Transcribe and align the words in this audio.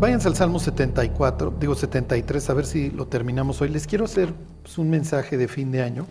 Váyanse 0.00 0.28
al 0.28 0.34
Salmo 0.34 0.58
74, 0.58 1.52
digo 1.60 1.74
73, 1.74 2.48
a 2.48 2.54
ver 2.54 2.64
si 2.64 2.88
lo 2.90 3.06
terminamos 3.06 3.60
hoy. 3.60 3.68
Les 3.68 3.86
quiero 3.86 4.06
hacer 4.06 4.32
pues, 4.62 4.78
un 4.78 4.88
mensaje 4.88 5.36
de 5.36 5.46
fin 5.46 5.70
de 5.70 5.82
año. 5.82 6.06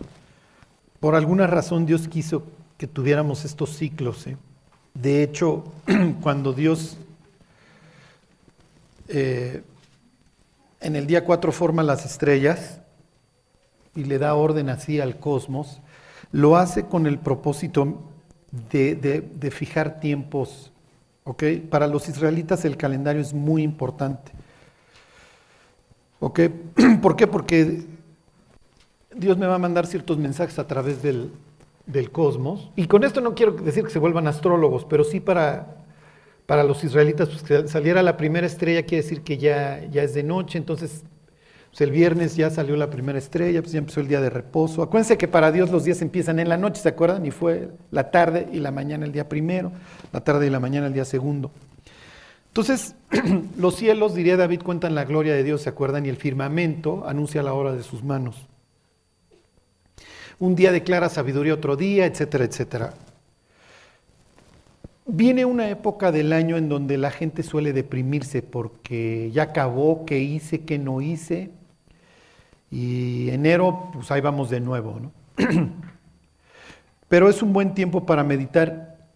Por 1.00 1.16
alguna 1.16 1.48
razón 1.48 1.86
Dios 1.86 2.06
quiso 2.06 2.44
que 2.78 2.86
tuviéramos 2.86 3.44
estos 3.44 3.70
ciclos. 3.70 4.28
¿eh? 4.28 4.36
De 4.94 5.24
hecho, 5.24 5.64
cuando 6.22 6.52
Dios 6.52 6.98
eh, 9.08 9.64
en 10.80 10.94
el 10.94 11.08
día 11.08 11.24
4 11.24 11.50
forma 11.50 11.82
las 11.82 12.06
estrellas 12.06 12.78
y 13.96 14.04
le 14.04 14.18
da 14.18 14.34
orden 14.34 14.68
así 14.68 15.00
al 15.00 15.18
cosmos, 15.18 15.80
lo 16.30 16.56
hace 16.56 16.84
con 16.84 17.08
el 17.08 17.18
propósito 17.18 18.04
de, 18.70 18.94
de 18.94 19.50
fijar 19.50 19.98
tiempos. 19.98 20.69
¿Ok? 21.30 21.44
Para 21.70 21.86
los 21.86 22.08
israelitas 22.08 22.64
el 22.64 22.76
calendario 22.76 23.22
es 23.22 23.32
muy 23.32 23.62
importante. 23.62 24.32
¿ok? 26.18 26.40
¿Por 27.02 27.14
qué? 27.14 27.28
Porque 27.28 27.84
Dios 29.14 29.38
me 29.38 29.46
va 29.46 29.54
a 29.54 29.58
mandar 29.58 29.86
ciertos 29.86 30.18
mensajes 30.18 30.58
a 30.58 30.66
través 30.66 31.02
del, 31.02 31.30
del 31.86 32.10
cosmos. 32.10 32.72
Y 32.74 32.88
con 32.88 33.04
esto 33.04 33.20
no 33.20 33.36
quiero 33.36 33.52
decir 33.52 33.84
que 33.84 33.90
se 33.90 34.00
vuelvan 34.00 34.26
astrólogos, 34.26 34.84
pero 34.84 35.04
sí 35.04 35.20
para, 35.20 35.76
para 36.46 36.64
los 36.64 36.82
israelitas, 36.82 37.28
pues 37.28 37.44
que 37.44 37.68
saliera 37.68 38.02
la 38.02 38.16
primera 38.16 38.48
estrella 38.48 38.82
quiere 38.82 39.04
decir 39.04 39.22
que 39.22 39.38
ya, 39.38 39.84
ya 39.88 40.02
es 40.02 40.14
de 40.14 40.24
noche, 40.24 40.58
entonces 40.58 41.04
pues 41.70 41.80
el 41.80 41.90
viernes 41.90 42.36
ya 42.36 42.50
salió 42.50 42.76
la 42.76 42.90
primera 42.90 43.18
estrella, 43.18 43.62
pues 43.62 43.72
ya 43.72 43.78
empezó 43.78 44.00
el 44.00 44.08
día 44.08 44.20
de 44.20 44.30
reposo. 44.30 44.82
Acuérdense 44.82 45.16
que 45.16 45.28
para 45.28 45.52
Dios 45.52 45.70
los 45.70 45.84
días 45.84 46.02
empiezan 46.02 46.38
en 46.38 46.48
la 46.48 46.56
noche, 46.56 46.82
¿se 46.82 46.88
acuerdan? 46.88 47.24
Y 47.24 47.30
fue 47.30 47.70
la 47.90 48.10
tarde 48.10 48.48
y 48.52 48.58
la 48.58 48.70
mañana 48.70 49.06
el 49.06 49.12
día 49.12 49.28
primero, 49.28 49.72
la 50.12 50.20
tarde 50.20 50.46
y 50.46 50.50
la 50.50 50.60
mañana 50.60 50.88
el 50.88 50.92
día 50.92 51.04
segundo. 51.04 51.50
Entonces, 52.48 52.96
los 53.58 53.76
cielos, 53.76 54.14
diría 54.14 54.36
David, 54.36 54.62
cuentan 54.62 54.94
la 54.94 55.04
gloria 55.04 55.34
de 55.34 55.44
Dios, 55.44 55.62
¿se 55.62 55.68
acuerdan? 55.68 56.06
Y 56.06 56.08
el 56.08 56.16
firmamento 56.16 57.04
anuncia 57.06 57.42
la 57.42 57.54
obra 57.54 57.72
de 57.72 57.82
sus 57.82 58.02
manos 58.02 58.48
un 60.40 60.56
día 60.56 60.72
declara 60.72 61.10
sabiduría 61.10 61.54
otro 61.54 61.76
día, 61.76 62.06
etcétera, 62.06 62.44
etcétera. 62.44 62.94
Viene 65.06 65.44
una 65.44 65.68
época 65.68 66.12
del 66.12 66.32
año 66.32 66.56
en 66.56 66.68
donde 66.68 66.96
la 66.96 67.10
gente 67.10 67.42
suele 67.42 67.74
deprimirse 67.74 68.42
porque 68.42 69.30
ya 69.32 69.44
acabó, 69.44 70.06
qué 70.06 70.20
hice, 70.20 70.62
qué 70.62 70.78
no 70.78 71.02
hice. 71.02 71.50
Y 72.70 73.30
enero, 73.30 73.90
pues 73.92 74.10
ahí 74.10 74.20
vamos 74.20 74.50
de 74.50 74.60
nuevo, 74.60 75.00
¿no? 75.00 75.12
Pero 77.08 77.28
es 77.28 77.42
un 77.42 77.52
buen 77.52 77.74
tiempo 77.74 78.06
para 78.06 78.22
meditar 78.22 79.08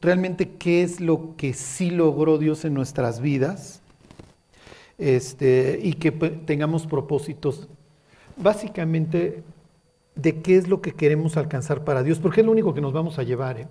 realmente 0.00 0.50
qué 0.58 0.82
es 0.82 1.00
lo 1.00 1.36
que 1.36 1.54
sí 1.54 1.90
logró 1.90 2.38
Dios 2.38 2.64
en 2.64 2.74
nuestras 2.74 3.20
vidas 3.20 3.80
este, 4.98 5.80
y 5.82 5.94
que 5.94 6.10
tengamos 6.10 6.86
propósitos. 6.86 7.68
Básicamente 8.36 9.42
de 10.14 10.42
qué 10.42 10.56
es 10.56 10.68
lo 10.68 10.80
que 10.82 10.92
queremos 10.92 11.36
alcanzar 11.36 11.84
para 11.84 12.02
Dios, 12.02 12.18
porque 12.18 12.40
es 12.40 12.46
lo 12.46 12.52
único 12.52 12.74
que 12.74 12.80
nos 12.80 12.92
vamos 12.92 13.18
a 13.18 13.22
llevar. 13.22 13.60
¿eh? 13.60 13.68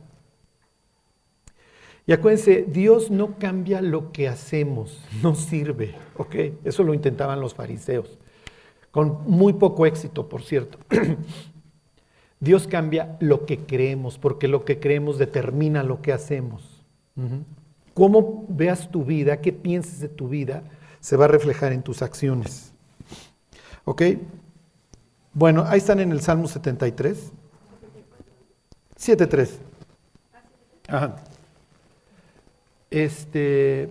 Y 2.08 2.12
acuérdense, 2.12 2.66
Dios 2.67 3.12
no 3.12 3.38
cambia 3.38 3.82
lo 3.82 4.12
que 4.12 4.28
hacemos, 4.28 5.04
no 5.22 5.36
sirve. 5.36 5.95
Eso 6.64 6.84
lo 6.84 6.94
intentaban 6.94 7.40
los 7.40 7.54
fariseos, 7.54 8.17
con 8.92 9.23
muy 9.26 9.54
poco 9.54 9.86
éxito, 9.86 10.28
por 10.30 10.44
cierto. 10.44 10.78
Dios 12.40 12.68
cambia 12.68 13.18
lo 13.20 13.45
que 13.45 13.59
creemos, 13.59 14.18
porque 14.18 14.48
lo 14.48 14.64
que 14.66 14.80
creemos 14.80 15.18
determina 15.18 15.84
lo 15.84 16.02
que 16.02 16.14
hacemos. 16.14 16.84
Cómo 17.94 18.45
veas 18.48 18.90
tu 18.92 19.04
vida, 19.04 19.42
qué 19.42 19.52
pienses 19.52 20.00
de 20.00 20.08
tu 20.08 20.30
vida, 20.30 20.64
se 21.02 21.17
va 21.17 21.26
a 21.26 21.28
reflejar 21.28 21.73
en 21.73 21.84
tus 21.84 22.02
acciones. 22.02 22.72
¿Ok? 23.84 24.04
Bueno, 25.34 25.66
ahí 25.67 25.80
están 25.80 25.99
en 25.99 26.11
el 26.11 26.22
Salmo 26.22 26.48
73. 26.48 27.32
7.3. 28.98 29.49
Ajá. 30.88 31.16
Este. 32.89 33.89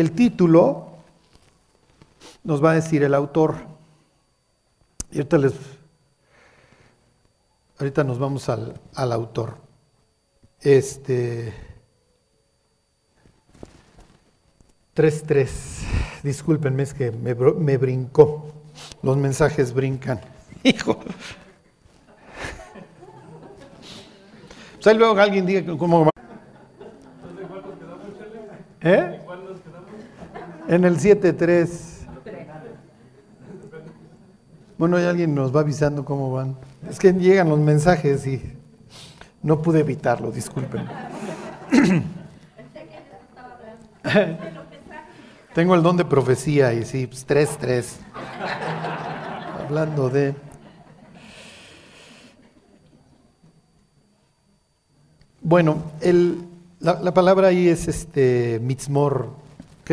El 0.00 0.12
título 0.12 0.86
nos 2.42 2.64
va 2.64 2.70
a 2.70 2.74
decir 2.74 3.02
el 3.02 3.12
autor. 3.12 3.56
Y 5.12 5.18
ahorita 5.18 5.36
les. 5.36 5.52
Ahorita 7.78 8.02
nos 8.02 8.18
vamos 8.18 8.48
al, 8.48 8.80
al 8.94 9.12
autor. 9.12 9.58
Este. 10.62 11.52
3.3. 14.96 16.22
Discúlpenme, 16.22 16.82
es 16.82 16.94
que 16.94 17.10
me, 17.10 17.34
me, 17.34 17.76
brincó. 17.76 18.54
Los 19.02 19.18
mensajes 19.18 19.74
brincan. 19.74 20.18
Hijo. 20.62 20.98
Pues 24.76 24.86
ahí 24.86 24.96
luego 24.96 25.20
alguien 25.20 25.44
diga 25.44 25.76
cómo 25.76 26.06
va. 26.06 26.10
¿Eh? 28.80 29.19
En 30.70 30.84
el 30.84 30.98
7.3. 30.98 31.68
Bueno, 34.78 35.00
ya 35.00 35.10
alguien 35.10 35.34
nos 35.34 35.54
va 35.54 35.62
avisando 35.62 36.04
cómo 36.04 36.32
van. 36.32 36.56
Es 36.88 37.00
que 37.00 37.12
llegan 37.12 37.48
los 37.48 37.58
mensajes 37.58 38.24
y 38.28 38.40
no 39.42 39.60
pude 39.62 39.80
evitarlo, 39.80 40.30
disculpen. 40.30 40.86
Tengo 45.54 45.74
el 45.74 45.82
don 45.82 45.96
de 45.96 46.04
profecía 46.04 46.72
y 46.72 46.84
sí, 46.84 47.08
pues, 47.08 47.24
tres, 47.24 47.58
tres. 47.58 47.98
Hablando 49.64 50.08
de... 50.08 50.36
Bueno, 55.42 55.82
el, 56.00 56.44
la, 56.78 57.12
palabra 57.12 57.48
ahí 57.48 57.68
es 57.68 57.88
este 57.88 58.60
mitzmor, 58.62 59.39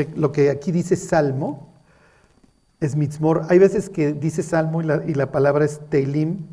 lo 0.05 0.31
que 0.31 0.49
aquí 0.49 0.71
dice 0.71 0.95
salmo 0.95 1.73
es 2.79 2.95
mitzmor. 2.95 3.45
Hay 3.49 3.59
veces 3.59 3.89
que 3.89 4.13
dice 4.13 4.43
salmo 4.43 4.81
y 4.81 4.85
la, 4.85 5.03
y 5.05 5.13
la 5.13 5.31
palabra 5.31 5.65
es 5.65 5.79
teilim, 5.89 6.45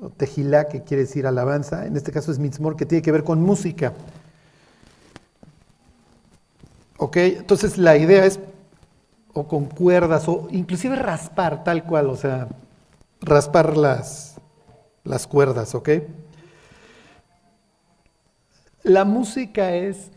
o 0.00 0.10
tejilá, 0.10 0.68
que 0.68 0.82
quiere 0.82 1.04
decir 1.04 1.26
alabanza. 1.26 1.86
En 1.86 1.96
este 1.96 2.12
caso 2.12 2.30
es 2.32 2.38
mitzmor, 2.38 2.76
que 2.76 2.86
tiene 2.86 3.02
que 3.02 3.12
ver 3.12 3.24
con 3.24 3.42
música. 3.42 3.92
¿Ok? 6.98 7.16
Entonces 7.16 7.76
la 7.76 7.96
idea 7.96 8.24
es, 8.24 8.40
o 9.32 9.46
con 9.46 9.66
cuerdas, 9.66 10.28
o 10.28 10.48
inclusive 10.50 10.96
raspar 10.96 11.62
tal 11.62 11.84
cual, 11.84 12.08
o 12.08 12.16
sea, 12.16 12.48
raspar 13.20 13.76
las, 13.76 14.36
las 15.04 15.26
cuerdas, 15.26 15.74
¿ok? 15.74 15.90
La 18.82 19.04
música 19.04 19.74
es 19.74 20.10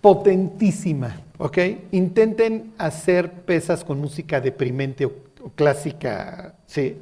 potentísima, 0.00 1.16
¿ok? 1.38 1.58
Intenten 1.92 2.72
hacer 2.78 3.30
pesas 3.42 3.84
con 3.84 4.00
música 4.00 4.40
deprimente 4.40 5.06
o, 5.06 5.12
clásica, 5.54 6.54
sí. 6.66 6.96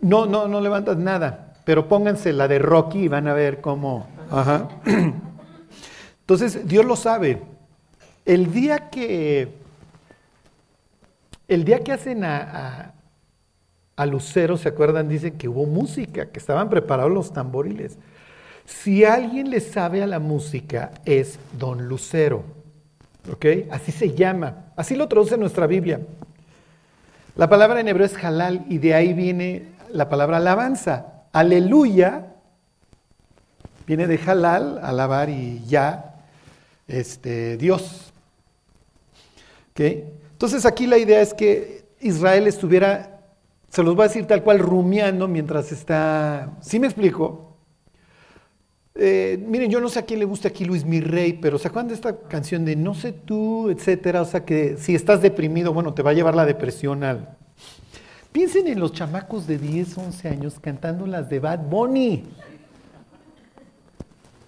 No, 0.00 0.26
no, 0.26 0.48
no 0.48 0.60
levantas 0.60 0.96
nada, 0.96 1.54
pero 1.64 1.86
pónganse 1.86 2.32
la 2.32 2.48
de 2.48 2.58
Rocky 2.58 3.04
y 3.04 3.08
van 3.08 3.28
a 3.28 3.34
ver 3.34 3.60
cómo. 3.60 4.08
Ajá. 4.30 4.68
Entonces, 6.20 6.66
Dios 6.66 6.84
lo 6.84 6.96
sabe. 6.96 7.42
El 8.24 8.52
día 8.52 8.90
que, 8.90 9.48
el 11.46 11.64
día 11.64 11.84
que 11.84 11.92
hacen 11.92 12.24
a, 12.24 12.94
a, 13.96 14.06
Lucero, 14.06 14.56
¿se 14.56 14.68
acuerdan? 14.68 15.08
Dicen 15.08 15.38
que 15.38 15.48
hubo 15.48 15.66
música, 15.66 16.26
que 16.30 16.38
estaban 16.38 16.68
preparados 16.68 17.12
los 17.12 17.32
tamboriles. 17.32 17.98
Si 18.64 19.04
alguien 19.04 19.50
le 19.50 19.60
sabe 19.60 20.02
a 20.02 20.06
la 20.06 20.18
música, 20.18 20.92
es 21.04 21.38
Don 21.58 21.86
Lucero. 21.88 22.61
¿Ok? 23.30 23.46
Así 23.70 23.92
se 23.92 24.14
llama. 24.14 24.72
Así 24.76 24.96
lo 24.96 25.08
traduce 25.08 25.36
nuestra 25.36 25.66
Biblia. 25.66 26.00
La 27.36 27.48
palabra 27.48 27.80
en 27.80 27.88
hebreo 27.88 28.06
es 28.06 28.16
halal 28.22 28.64
y 28.68 28.78
de 28.78 28.94
ahí 28.94 29.12
viene 29.12 29.68
la 29.90 30.08
palabra 30.08 30.38
alabanza. 30.38 31.24
Aleluya 31.32 32.32
viene 33.86 34.06
de 34.06 34.18
halal, 34.26 34.80
alabar 34.82 35.28
y 35.28 35.62
ya, 35.66 36.14
este, 36.88 37.56
Dios. 37.56 38.12
Entonces 39.74 40.64
aquí 40.64 40.86
la 40.86 40.98
idea 40.98 41.20
es 41.20 41.34
que 41.34 41.84
Israel 42.00 42.46
estuviera, 42.46 43.20
se 43.68 43.82
los 43.82 43.96
voy 43.96 44.04
a 44.04 44.08
decir 44.08 44.26
tal 44.26 44.42
cual, 44.42 44.58
rumiando 44.58 45.26
mientras 45.26 45.72
está... 45.72 46.50
¿Sí 46.60 46.78
me 46.78 46.86
explico? 46.86 47.51
Eh, 48.94 49.42
miren, 49.46 49.70
yo 49.70 49.80
no 49.80 49.88
sé 49.88 50.00
a 50.00 50.02
quién 50.02 50.18
le 50.18 50.26
gusta 50.26 50.48
aquí 50.48 50.64
Luis 50.64 50.84
Mi 50.84 51.00
Rey, 51.00 51.32
pero 51.34 51.58
¿se 51.58 51.68
acuerdan 51.68 51.88
de 51.88 51.94
esta 51.94 52.16
canción 52.28 52.64
de 52.64 52.76
No 52.76 52.94
sé 52.94 53.12
tú, 53.12 53.70
etcétera? 53.70 54.22
O 54.22 54.24
sea 54.26 54.44
que 54.44 54.76
si 54.76 54.94
estás 54.94 55.22
deprimido, 55.22 55.72
bueno, 55.72 55.94
te 55.94 56.02
va 56.02 56.10
a 56.10 56.14
llevar 56.14 56.34
la 56.34 56.44
depresión 56.44 57.02
al... 57.04 57.36
Piensen 58.32 58.66
en 58.66 58.80
los 58.80 58.92
chamacos 58.92 59.46
de 59.46 59.58
10, 59.58 59.98
11 59.98 60.28
años 60.28 60.58
cantando 60.60 61.06
las 61.06 61.28
de 61.28 61.38
Bad 61.38 61.60
Bunny. 61.68 62.24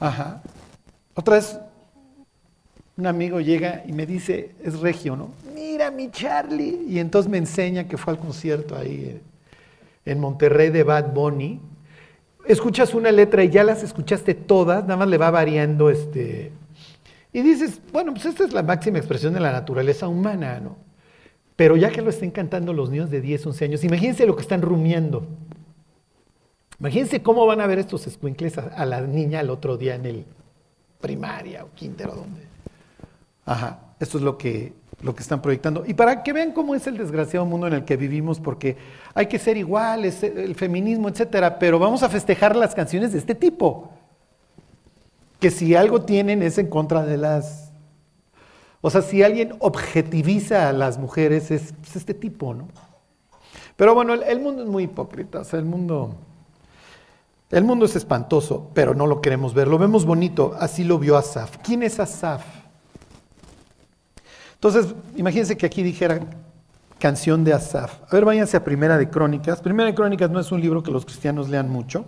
Ajá. 0.01 0.43
Otra 1.15 1.37
vez, 1.37 1.59
un 2.97 3.07
amigo 3.07 3.41
llega 3.41 3.83
y 3.87 3.93
me 3.93 4.07
dice, 4.07 4.55
es 4.63 4.81
regio, 4.81 5.17
¿no? 5.17 5.31
Mira 5.55 5.91
mi 5.91 6.11
Charlie. 6.11 6.85
Y 6.89 6.99
entonces 6.99 7.31
me 7.31 7.39
enseña 7.39 7.89
que 7.89 7.97
fue 7.97 8.13
al 8.13 8.19
concierto 8.19 8.77
ahí 8.77 9.21
en 10.05 10.21
Monterrey 10.21 10.71
de 10.71 10.83
Bad 10.83 11.13
Bunny. 11.13 11.61
Escuchas 12.47 12.95
una 12.95 13.11
letra 13.11 13.43
y 13.45 13.51
ya 13.51 13.65
las 13.65 13.83
escuchaste 13.83 14.35
todas, 14.35 14.85
nada 14.85 14.97
más 14.97 15.09
le 15.09 15.19
va 15.19 15.31
variando 15.31 15.91
este. 15.91 16.53
Y 17.33 17.43
dices, 17.43 17.81
bueno, 17.93 18.13
pues 18.13 18.27
esta 18.27 18.45
es 18.45 18.53
la 18.53 18.63
máxima 18.63 18.99
expresión 18.99 19.35
de 19.35 19.41
la 19.41 19.53
naturaleza 19.53 20.09
humana, 20.09 20.61
¿no? 20.61 20.77
Pero 21.57 21.77
ya 21.77 21.91
que 21.91 22.03
lo 22.03 22.11
estén 22.11 22.31
cantando 22.31 22.73
los 22.73 22.91
niños 22.91 23.11
de 23.11 23.21
10, 23.21 23.47
11 23.47 23.65
años, 23.65 23.85
imagínense 23.85 24.27
lo 24.27 24.37
que 24.37 24.43
están 24.43 24.63
rumiando. 24.63 25.27
Imagínense 26.81 27.23
cómo 27.23 27.47
van 27.47 27.61
a 27.61 27.67
ver 27.67 27.79
estos 27.79 28.07
escuincles 28.07 28.59
a, 28.59 28.85
la 28.85 29.01
niña 29.03 29.41
el 29.41 29.51
otro 29.51 29.77
día 29.77 29.95
en 29.95 30.07
el 30.07 30.25
primaria 31.01 31.65
o 31.65 31.71
quintero, 31.75 32.15
donde. 32.15 32.43
Ajá, 33.47 33.95
esto 34.01 34.19
es 34.19 34.25
lo 34.25 34.37
que, 34.37 34.73
lo 35.05 35.15
que 35.15 35.23
están 35.23 35.43
proyectando. 35.43 35.85
Y 35.87 35.93
para 35.93 36.23
que 36.23 36.33
vean 36.33 36.53
cómo 36.53 36.75
es 36.75 36.87
el 36.87 36.97
desgraciado 36.97 37.45
mundo 37.45 37.67
en 37.67 37.75
el 37.75 37.85
que 37.85 37.99
vivimos, 37.99 38.41
porque 38.41 38.79
hay 39.13 39.27
que 39.27 39.39
ser 39.39 39.59
iguales, 39.59 40.23
el 40.23 40.55
feminismo, 40.55 41.11
etcétera, 41.11 41.59
pero 41.59 41.79
vamos 41.79 42.03
a 42.03 42.09
festejar 42.09 42.57
las 42.57 42.75
canciones 42.75 43.13
de 43.13 43.19
este 43.19 43.35
tipo. 43.35 43.91
Que 45.39 45.51
si 45.51 45.75
algo 45.75 46.03
tienen 46.03 46.43
es 46.43 46.57
en 46.57 46.69
contra 46.69 47.05
de 47.05 47.19
las. 47.19 47.71
O 48.81 48.89
sea, 48.89 49.03
si 49.03 49.23
alguien 49.23 49.55
objetiviza 49.59 50.71
a 50.71 50.73
las 50.73 50.97
mujeres 50.97 51.51
es, 51.51 51.75
este 51.95 52.15
tipo, 52.15 52.55
¿no? 52.55 52.69
Pero 53.77 53.95
bueno, 53.95 54.15
el 54.15 54.41
mundo 54.41 54.63
es 54.63 54.69
muy 54.69 54.85
hipócrita, 54.85 55.41
o 55.41 55.45
sea, 55.45 55.59
el 55.59 55.67
mundo. 55.67 56.15
El 57.51 57.65
mundo 57.65 57.85
es 57.85 57.95
espantoso, 57.95 58.71
pero 58.73 58.95
no 58.95 59.07
lo 59.07 59.21
queremos 59.21 59.53
ver. 59.53 59.69
Lo 59.69 59.77
vemos 59.77 60.07
bonito, 60.07 60.57
así 60.59 60.83
lo 60.83 60.99
vio 60.99 61.19
Asaf. 61.19 61.59
¿Quién 61.59 61.83
es 61.83 62.01
Asaf? 62.01 62.43
Entonces, 64.65 64.95
imagínense 65.15 65.59
que 65.59 65.67
aquí 65.67 65.83
dijera 65.83 66.21
canción 66.99 67.45
de 67.45 67.53
Asaf. 67.53 68.01
A 68.11 68.15
ver, 68.15 68.25
váyanse 68.25 68.57
a 68.57 68.65
Primera 68.65 68.97
de 68.97 69.11
Crónicas. 69.11 69.61
Primera 69.61 69.91
de 69.91 69.95
Crónicas 69.95 70.31
no 70.31 70.41
es 70.41 70.51
un 70.53 70.63
libro 70.63 70.83
que 70.83 70.91
los 70.91 71.05
cristianos 71.05 71.51
lean 71.51 71.69
mucho. 71.69 72.07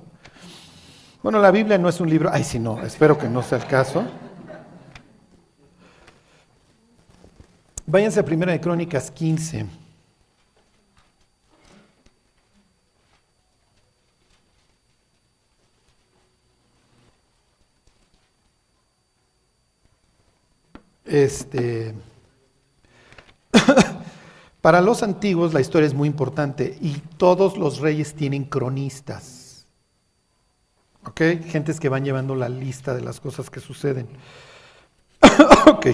Bueno, 1.22 1.38
la 1.38 1.50
Biblia 1.50 1.76
no 1.76 1.86
es 1.86 2.00
un 2.00 2.08
libro, 2.08 2.30
ay, 2.32 2.44
sí, 2.44 2.58
no, 2.58 2.82
espero 2.82 3.18
que 3.18 3.28
no 3.28 3.42
sea 3.42 3.58
el 3.58 3.66
caso. 3.66 4.04
Váyanse 7.86 8.20
a 8.20 8.24
Primera 8.24 8.52
de 8.52 8.60
Crónicas 8.62 9.10
15. 9.10 9.66
Este, 21.04 21.94
para 24.60 24.80
los 24.80 25.02
antiguos 25.02 25.54
la 25.54 25.60
historia 25.60 25.86
es 25.86 25.94
muy 25.94 26.08
importante 26.08 26.76
y 26.80 26.94
todos 27.16 27.56
los 27.56 27.78
reyes 27.80 28.14
tienen 28.14 28.44
cronistas. 28.44 29.66
¿Ok? 31.04 31.20
Gentes 31.46 31.78
que 31.78 31.88
van 31.88 32.04
llevando 32.04 32.34
la 32.34 32.48
lista 32.48 32.94
de 32.94 33.02
las 33.02 33.20
cosas 33.20 33.48
que 33.48 33.60
suceden. 33.60 34.08
ok. 35.66 35.86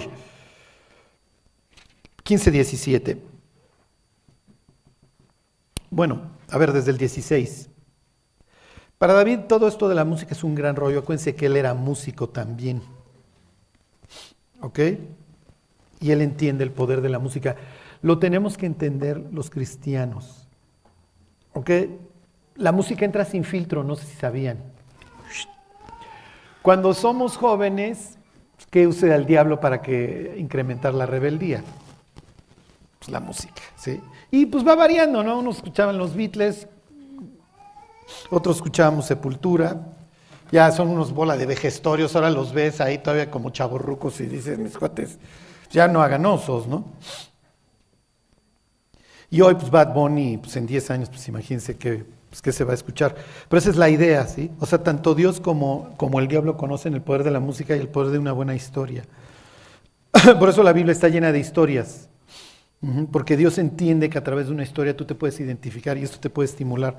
15-17. 2.24 3.18
Bueno, 5.90 6.30
a 6.48 6.56
ver, 6.56 6.72
desde 6.72 6.90
el 6.90 6.98
16. 6.98 7.68
Para 8.96 9.12
David 9.12 9.40
todo 9.48 9.68
esto 9.68 9.88
de 9.88 9.94
la 9.94 10.04
música 10.04 10.32
es 10.32 10.42
un 10.44 10.54
gran 10.54 10.76
rollo. 10.76 11.00
Acuérdense 11.00 11.34
que 11.34 11.46
él 11.46 11.56
era 11.56 11.74
músico 11.74 12.28
también. 12.28 12.82
¿Ok? 14.60 14.78
Y 16.02 16.10
él 16.10 16.20
entiende 16.20 16.64
el 16.64 16.72
poder 16.72 17.00
de 17.00 17.08
la 17.08 17.18
música. 17.18 17.56
Lo 18.02 18.18
tenemos 18.18 18.58
que 18.58 18.66
entender 18.66 19.24
los 19.32 19.48
cristianos. 19.48 20.48
¿Ok? 21.54 21.70
La 22.56 22.72
música 22.72 23.06
entra 23.06 23.24
sin 23.24 23.44
filtro, 23.44 23.84
no 23.84 23.96
sé 23.96 24.06
si 24.06 24.16
sabían. 24.16 24.58
Cuando 26.60 26.92
somos 26.92 27.36
jóvenes, 27.36 28.18
¿qué 28.70 28.86
usa 28.86 29.14
el 29.16 29.26
diablo 29.26 29.60
para 29.60 29.80
que 29.80 30.34
incrementar 30.38 30.92
la 30.92 31.06
rebeldía? 31.06 31.64
Pues 32.98 33.10
la 33.10 33.20
música, 33.20 33.62
¿sí? 33.76 34.00
Y 34.30 34.46
pues 34.46 34.66
va 34.66 34.74
variando, 34.74 35.22
¿no? 35.24 35.38
Unos 35.38 35.56
escuchaban 35.56 35.98
los 35.98 36.14
Beatles, 36.14 36.68
otros 38.30 38.56
escuchábamos 38.56 39.06
Sepultura, 39.06 39.88
ya 40.52 40.70
son 40.70 40.88
unos 40.88 41.12
bola 41.12 41.36
de 41.36 41.46
vejestorios, 41.46 42.14
ahora 42.14 42.30
los 42.30 42.52
ves 42.52 42.80
ahí 42.80 42.98
todavía 42.98 43.30
como 43.30 43.50
chavorrucos 43.50 44.20
y 44.20 44.26
dices, 44.26 44.58
mis 44.58 44.76
cuates, 44.76 45.18
ya 45.72 45.88
no 45.88 46.02
hagan 46.02 46.24
osos, 46.26 46.66
¿no? 46.66 46.84
Y 49.30 49.40
hoy, 49.40 49.54
pues 49.54 49.70
Bad 49.70 49.94
Bunny, 49.94 50.36
pues 50.36 50.56
en 50.56 50.66
10 50.66 50.90
años, 50.90 51.08
pues 51.08 51.26
imagínense 51.26 51.76
que, 51.76 52.04
pues, 52.28 52.54
se 52.54 52.64
va 52.64 52.72
a 52.72 52.74
escuchar. 52.74 53.14
Pero 53.48 53.58
esa 53.58 53.70
es 53.70 53.76
la 53.76 53.88
idea, 53.88 54.26
¿sí? 54.26 54.50
O 54.60 54.66
sea, 54.66 54.82
tanto 54.82 55.14
Dios 55.14 55.40
como, 55.40 55.94
como 55.96 56.20
el 56.20 56.28
diablo 56.28 56.58
conocen 56.58 56.92
el 56.94 57.00
poder 57.00 57.24
de 57.24 57.30
la 57.30 57.40
música 57.40 57.74
y 57.74 57.80
el 57.80 57.88
poder 57.88 58.12
de 58.12 58.18
una 58.18 58.32
buena 58.32 58.54
historia. 58.54 59.04
Por 60.38 60.50
eso 60.50 60.62
la 60.62 60.74
Biblia 60.74 60.92
está 60.92 61.08
llena 61.08 61.32
de 61.32 61.38
historias. 61.38 62.08
Porque 63.12 63.36
Dios 63.36 63.58
entiende 63.58 64.10
que 64.10 64.18
a 64.18 64.24
través 64.24 64.48
de 64.48 64.52
una 64.52 64.64
historia 64.64 64.96
tú 64.96 65.04
te 65.04 65.14
puedes 65.14 65.38
identificar 65.38 65.96
y 65.96 66.02
esto 66.02 66.18
te 66.18 66.30
puede 66.30 66.48
estimular 66.48 66.96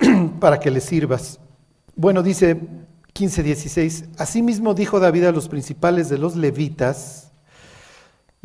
para 0.40 0.58
que 0.58 0.72
le 0.72 0.80
sirvas. 0.80 1.38
Bueno, 1.94 2.22
dice 2.22 2.60
15:16, 3.14 4.08
asimismo 4.18 4.74
dijo 4.74 4.98
David 4.98 5.24
a 5.24 5.32
los 5.32 5.48
principales 5.48 6.08
de 6.08 6.18
los 6.18 6.34
levitas, 6.34 7.25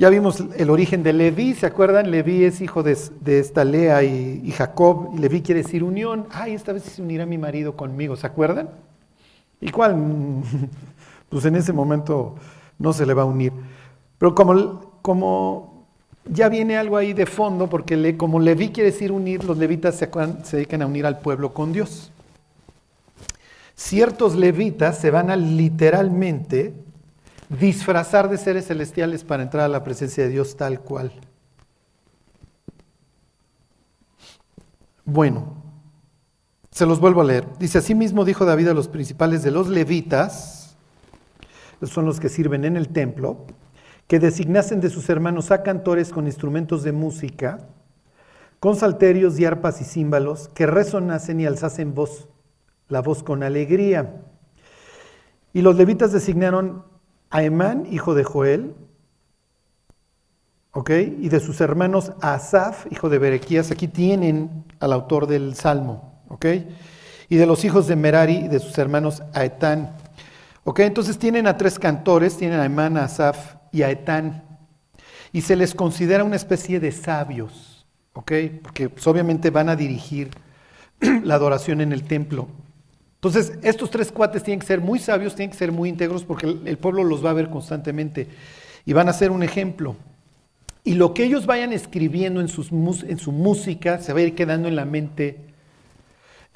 ya 0.02 0.10
vimos 0.10 0.44
el 0.58 0.72
origen 0.72 1.04
de 1.04 1.14
Leví, 1.14 1.54
¿se 1.54 1.68
acuerdan? 1.68 2.10
Leví 2.10 2.44
es 2.44 2.60
hijo 2.60 2.82
de, 2.82 2.98
esta 3.28 3.64
Lea 3.64 4.02
y, 4.02 4.50
Jacob, 4.50 5.12
y 5.14 5.20
Leví 5.20 5.44
quiere 5.44 5.62
decir 5.62 5.84
unión, 5.84 6.26
ay, 6.32 6.56
esta 6.56 6.74
vez 6.74 6.82
se 6.82 7.04
unirá 7.04 7.28
mi 7.28 7.38
marido 7.38 7.76
conmigo, 7.76 8.16
¿se 8.16 8.26
acuerdan? 8.26 8.72
¿Y 9.60 9.70
cuál? 9.70 9.96
Pues 11.30 11.46
en 11.46 11.56
ese 11.56 11.72
momento 11.72 12.34
no 12.80 12.94
se 12.94 13.06
le 13.06 13.14
va 13.14 13.22
a 13.22 13.26
unir. 13.26 13.54
Pero 14.18 14.34
como, 14.34 14.98
como 15.04 15.86
ya 16.26 16.50
viene 16.50 16.78
algo 16.78 16.98
ahí 16.98 17.14
de 17.14 17.28
fondo, 17.28 17.68
porque 17.68 17.96
le, 17.96 18.18
como 18.18 18.40
Leví 18.40 18.70
quiere 18.70 18.90
decir 18.92 19.12
unir, 19.12 19.44
los 19.44 19.60
levitas 19.60 19.96
se 19.96 20.58
dedican 20.58 20.82
a 20.82 20.88
unir 20.88 21.06
al 21.06 21.20
pueblo 21.20 21.54
con 21.54 21.74
Dios 21.74 22.12
ciertos 23.76 24.36
levitas 24.36 25.00
se 25.00 25.10
van 25.10 25.32
a 25.32 25.36
literalmente 25.36 26.74
disfrazar 27.60 28.30
de 28.30 28.38
seres 28.38 28.68
celestiales 28.68 29.24
para 29.24 29.44
entrar 29.44 29.66
a 29.66 29.68
la 29.68 29.84
presencia 29.84 30.24
de 30.24 30.30
Dios 30.30 30.56
tal 30.56 30.80
cual. 30.80 31.12
Bueno, 35.04 35.56
se 36.72 36.86
los 36.86 37.00
vuelvo 37.00 37.22
a 37.22 37.26
leer. 37.26 37.46
Dice, 37.60 37.80
así 37.80 37.96
mismo 37.96 38.24
dijo 38.24 38.46
David 38.46 38.70
a 38.70 38.74
los 38.74 38.88
principales 38.88 39.44
de 39.44 39.52
los 39.52 39.68
levitas, 39.68 40.78
son 41.84 42.06
los 42.06 42.20
que 42.20 42.30
sirven 42.30 42.64
en 42.64 42.78
el 42.78 42.90
templo, 42.90 43.46
que 44.08 44.20
designasen 44.20 44.80
de 44.80 44.90
sus 44.90 45.10
hermanos 45.10 45.52
a 45.52 45.64
cantores 45.64 46.12
con 46.12 46.28
instrumentos 46.28 46.84
de 46.84 46.92
música, 46.92 47.68
con 48.60 48.76
salterios 48.76 49.40
y 49.40 49.46
arpas 49.46 49.82
y 49.82 49.84
címbalos, 49.84 50.48
que 50.50 50.68
resonasen 50.68 51.40
y 51.40 51.46
alzasen 51.46 51.96
voz 51.96 52.28
la 52.88 53.02
voz 53.02 53.24
con 53.24 53.42
alegría. 53.42 54.22
Y 55.54 55.62
los 55.62 55.76
levitas 55.76 56.12
designaron 56.12 56.84
a 57.32 57.44
Emán, 57.44 57.88
hijo 57.90 58.14
de 58.14 58.24
Joel. 58.24 58.76
Y 60.90 61.30
de 61.30 61.40
sus 61.42 61.60
hermanos 61.60 62.14
Asaf, 62.22 62.86
hijo 62.92 63.10
de 63.10 63.18
Berequías, 63.20 63.72
aquí 63.72 63.88
tienen 63.88 64.66
al 64.80 64.94
autor 64.94 65.28
del 65.28 65.56
Salmo. 65.56 66.24
Y 67.30 67.36
de 67.36 67.46
los 67.46 67.66
hijos 67.66 67.88
de 67.88 67.96
Merari 67.96 68.36
y 68.36 68.48
de 68.48 68.60
sus 68.60 68.78
hermanos 68.78 69.22
a 69.34 69.44
Etán. 69.44 69.96
¿Ok? 70.64 70.80
Entonces 70.82 71.18
tienen 71.18 71.48
a 71.48 71.58
tres 71.58 71.80
cantores, 71.80 72.38
tienen 72.38 72.60
a 72.60 72.66
Emán, 72.66 72.98
a 72.98 73.06
Asaf 73.06 73.56
y 73.72 73.84
a. 73.84 74.44
Y 75.34 75.42
se 75.42 75.56
les 75.56 75.74
considera 75.74 76.24
una 76.24 76.36
especie 76.36 76.80
de 76.80 76.92
sabios. 76.92 77.86
Porque 78.14 78.62
pues, 78.94 79.08
obviamente 79.08 79.50
van 79.50 79.70
a 79.70 79.76
dirigir 79.76 80.32
la 81.24 81.36
adoración 81.36 81.82
en 81.82 81.92
el 81.92 82.04
templo. 82.04 82.48
Entonces, 83.24 83.54
estos 83.62 83.92
tres 83.92 84.12
cuates 84.12 84.42
tienen 84.42 84.60
que 84.60 84.66
ser 84.66 84.82
muy 84.82 84.98
sabios, 84.98 85.36
tienen 85.36 85.52
que 85.52 85.58
ser 85.58 85.72
muy 85.72 85.90
íntegros 85.90 86.24
porque 86.24 86.58
el, 86.66 86.78
pueblo 86.80 87.04
los 87.04 87.24
va 87.24 87.30
a 87.30 87.34
ver 87.34 87.52
constantemente 87.52 88.28
y 88.84 88.94
van 88.94 89.10
a 89.10 89.14
ser 89.14 89.30
un 89.30 89.44
ejemplo. 89.44 89.96
Y 90.84 90.96
lo 90.96 91.14
que 91.14 91.26
ellos 91.26 91.46
vayan 91.46 91.72
escribiendo 91.72 92.42
en, 92.42 92.48
sus, 92.48 92.72
en 92.72 93.20
su 93.20 93.32
música 93.32 94.00
se 94.00 94.12
va 94.12 94.22
a 94.22 94.24
ir 94.24 94.34
quedando 94.34 94.68
en 94.68 94.76
la 94.76 94.86
mente 94.86 95.38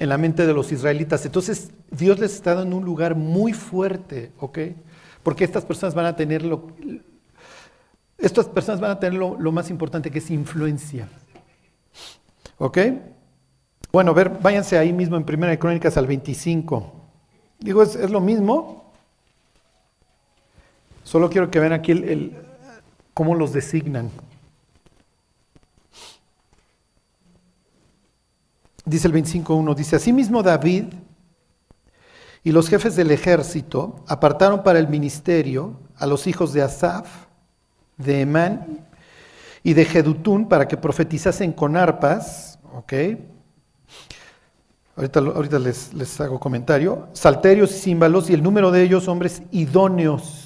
en 0.00 0.08
la 0.08 0.18
mente 0.18 0.44
de 0.44 0.52
los 0.52 0.72
israelitas. 0.72 1.24
Entonces, 1.24 1.70
Dios 1.92 2.18
les 2.18 2.34
está 2.34 2.56
dando 2.56 2.76
un 2.76 2.84
lugar 2.84 3.14
muy 3.14 3.52
fuerte, 3.52 4.32
¿ok? 4.40 4.58
Porque 5.22 5.44
estas 5.44 5.64
personas 5.64 5.94
van 5.94 6.06
a 6.06 6.16
tener 6.16 6.44
lo, 6.44 6.72
estas 8.18 8.46
personas 8.46 8.80
van 8.80 8.90
a 8.90 8.98
tener 8.98 9.16
lo, 9.16 9.38
lo 9.38 9.52
más 9.52 9.70
importante 9.70 10.10
que 10.10 10.18
es 10.18 10.30
influencia. 10.32 11.08
¿Ok? 12.58 12.78
Bueno, 13.96 14.12
ver, 14.12 14.28
váyanse 14.28 14.76
ahí 14.76 14.92
mismo 14.92 15.16
en 15.16 15.24
Primera 15.24 15.52
de 15.52 15.58
Crónicas 15.58 15.96
al 15.96 16.06
25. 16.06 16.92
Digo, 17.60 17.82
es, 17.82 18.10
lo 18.10 18.20
mismo. 18.20 18.92
Solo 21.02 21.30
quiero 21.30 21.50
que 21.50 21.58
vean 21.58 21.72
aquí 21.72 21.92
el, 21.92 22.36
cómo 23.14 23.34
los 23.34 23.54
designan. 23.54 24.10
Dice 28.84 29.08
el 29.08 29.14
25.1, 29.14 29.74
dice, 29.74 29.96
asimismo 29.96 30.42
David 30.42 30.92
y 32.44 32.52
los 32.52 32.68
jefes 32.68 32.96
del 32.96 33.10
ejército 33.10 34.04
apartaron 34.08 34.62
para 34.62 34.78
el 34.78 34.88
ministerio 34.88 35.80
a 35.96 36.04
los 36.04 36.26
hijos 36.26 36.52
de 36.52 36.60
Asaf, 36.60 37.08
de 37.96 38.20
Emán 38.20 38.86
y 39.62 39.72
de 39.72 39.86
Jedutún 39.86 40.50
para 40.50 40.68
que 40.68 40.76
profetizasen 40.76 41.54
con 41.54 41.78
arpas, 41.78 42.58
¿ok? 42.74 42.92
Ahorita, 44.96 45.58
les, 45.58 46.20
hago 46.20 46.40
comentario. 46.40 47.08
Salterios 47.12 47.70
y 47.72 47.80
címbalos 47.80 48.30
y 48.30 48.34
el 48.34 48.42
número 48.42 48.70
de 48.70 48.82
ellos, 48.82 49.08
hombres 49.08 49.42
idóneos 49.50 50.42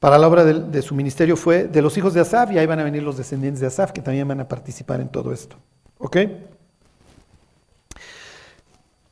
para 0.00 0.18
la 0.18 0.28
obra 0.28 0.44
de, 0.44 0.60
de, 0.60 0.82
su 0.82 0.94
ministerio 0.94 1.34
fue 1.34 1.64
de 1.64 1.80
los 1.80 1.96
hijos 1.96 2.12
de 2.12 2.20
Asaf 2.20 2.50
y 2.50 2.58
ahí 2.58 2.66
van 2.66 2.78
a 2.78 2.84
venir 2.84 3.02
los 3.02 3.16
descendientes 3.16 3.60
de 3.60 3.68
Asaf 3.68 3.90
que 3.90 4.02
también 4.02 4.28
van 4.28 4.40
a 4.40 4.46
participar 4.46 5.00
en 5.00 5.08
todo 5.08 5.32
esto. 5.32 5.56
¿Ok? 5.96 6.18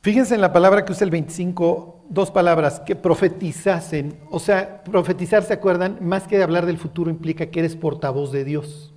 Fíjense 0.01 0.35
en 0.35 0.41
la 0.41 0.51
palabra 0.51 0.83
que 0.83 0.91
usa 0.91 1.05
el 1.05 1.11
25, 1.11 2.03
dos 2.09 2.29
palabras, 2.29 2.81
que 2.81 2.95
profetizasen. 2.95 4.19
O 4.29 4.39
sea, 4.39 4.83
profetizar, 4.83 5.43
¿se 5.43 5.53
acuerdan? 5.53 5.97
Más 6.01 6.27
que 6.27 6.43
hablar 6.43 6.65
del 6.65 6.77
futuro 6.77 7.09
implica 7.09 7.45
que 7.45 7.59
eres 7.59 7.77
portavoz 7.77 8.31
de 8.33 8.43
Dios. 8.43 8.92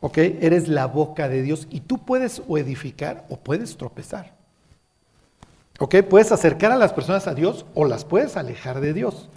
¿Ok? 0.00 0.18
Eres 0.18 0.68
la 0.68 0.86
boca 0.86 1.28
de 1.28 1.42
Dios 1.42 1.66
y 1.70 1.80
tú 1.80 1.98
puedes 1.98 2.42
o 2.46 2.58
edificar 2.58 3.24
o 3.28 3.36
puedes 3.36 3.76
tropezar. 3.76 4.34
¿Ok? 5.78 5.96
Puedes 6.08 6.32
acercar 6.32 6.72
a 6.72 6.76
las 6.76 6.92
personas 6.92 7.26
a 7.26 7.34
Dios 7.34 7.66
o 7.74 7.84
las 7.84 8.04
puedes 8.04 8.36
alejar 8.36 8.80
de 8.80 8.94
Dios. 8.94 9.28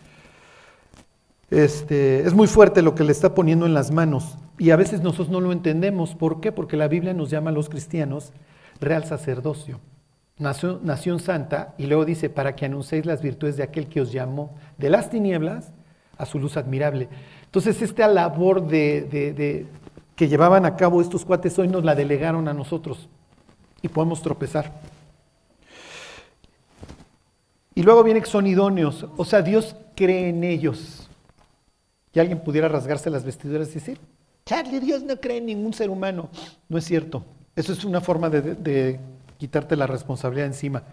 Este, 1.50 2.22
es 2.22 2.34
muy 2.34 2.48
fuerte 2.48 2.82
lo 2.82 2.96
que 2.96 3.04
le 3.04 3.12
está 3.12 3.36
poniendo 3.36 3.66
en 3.66 3.74
las 3.74 3.92
manos 3.92 4.38
y 4.58 4.72
a 4.72 4.76
veces 4.76 5.02
nosotros 5.02 5.30
no 5.30 5.42
lo 5.42 5.52
entendemos. 5.52 6.16
¿Por 6.16 6.40
qué? 6.40 6.52
Porque 6.52 6.78
la 6.78 6.88
Biblia 6.88 7.14
nos 7.14 7.30
llama 7.30 7.50
a 7.50 7.54
los 7.54 7.68
cristianos 7.68 8.32
real 8.80 9.06
sacerdocio, 9.06 9.80
nación, 10.38 11.20
santa, 11.20 11.74
y 11.78 11.86
luego 11.86 12.06
dice, 12.06 12.30
para 12.30 12.56
que 12.56 12.66
anunciéis 12.66 13.06
las 13.06 13.22
virtudes 13.22 13.58
de 13.58 13.64
aquel 13.64 13.88
que 13.88 14.02
os 14.02 14.12
llamó 14.12 14.56
de 14.78 14.90
las 14.90 15.10
tinieblas 15.10 15.72
a 16.18 16.26
su 16.26 16.40
luz 16.40 16.58
admirable. 16.58 17.10
Entonces, 17.46 17.82
esta 17.82 18.08
labor 18.08 18.68
de, 18.68 19.66
que 20.22 20.28
llevaban 20.28 20.68
a 20.68 20.76
cabo 20.76 21.02
estos 21.02 21.26
cuates 21.26 21.58
hoy 21.58 21.68
nos 21.68 21.84
la 21.84 21.96
delegaron 21.96 22.48
a 22.48 22.54
nosotros 22.54 23.10
y 23.82 23.88
podemos 23.88 24.22
tropezar. 24.22 24.72
Y 27.74 27.82
luego 27.82 28.04
viene 28.04 28.22
que 28.22 28.30
son 28.30 28.46
idóneos, 28.46 29.08
o 29.18 29.26
sea, 29.26 29.42
Dios 29.42 29.76
cree 29.96 30.30
en 30.30 30.44
ellos. 30.44 31.10
Que 32.14 32.20
alguien 32.22 32.44
pudiera 32.44 32.68
rasgarse 32.68 33.10
las 33.10 33.24
vestiduras 33.24 33.72
y 33.72 33.74
decir, 33.74 34.00
Charlie, 34.46 34.80
Dios 34.80 35.02
no 35.02 35.20
cree 35.20 35.38
en 35.38 35.48
ningún 35.48 35.74
ser 35.74 35.90
humano. 35.90 36.30
No 36.70 36.78
es 36.78 36.86
cierto. 36.86 37.24
Eso 37.56 37.74
es 37.74 37.84
una 37.84 38.00
forma 38.00 38.30
de, 38.30 39.00
quitarte 39.40 39.76
la 39.76 39.88
responsabilidad 39.88 40.46
encima. 40.46 40.84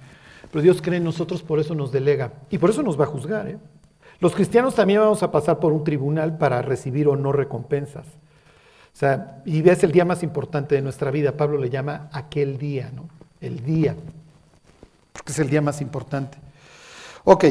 Pero 0.51 0.63
Dios 0.63 0.81
cree 0.81 0.97
en 0.97 1.05
nosotros, 1.05 1.43
por 1.43 1.61
eso 1.61 1.75
nos 1.75 1.93
delega. 1.93 2.33
Y 2.49 2.57
por 2.57 2.71
eso 2.71 2.83
nos 2.83 2.99
va 2.99 3.05
a 3.05 3.09
juzgar. 3.09 3.47
¿eh? 3.47 3.59
Los 4.21 4.35
cristianos 4.35 4.75
también 4.75 5.01
vamos 5.01 5.23
a 5.23 5.31
pasar 5.31 5.61
por 5.61 5.75
un 5.75 5.85
tribunal 5.85 6.39
para 6.39 6.63
recibir 6.63 7.09
o 7.09 7.15
no 7.15 7.31
recompensas. 7.31 8.07
O 8.99 9.01
sea, 9.01 9.43
y 9.45 9.69
es 9.69 9.85
el 9.85 9.93
día 9.93 10.05
más 10.05 10.25
importante 10.25 10.75
de 10.75 10.83
nuestra 10.83 11.13
vida. 11.13 11.31
Pablo 11.31 11.57
le 11.57 11.71
llama 11.71 12.09
aquel 12.11 12.59
día, 12.59 12.91
¿no? 12.93 13.09
El 13.41 13.65
día. 13.65 13.95
Porque 15.13 15.31
es 15.31 15.39
el 15.39 15.49
día 15.49 15.63
más 15.63 15.81
importante. 15.81 16.37
Ok. 17.23 17.45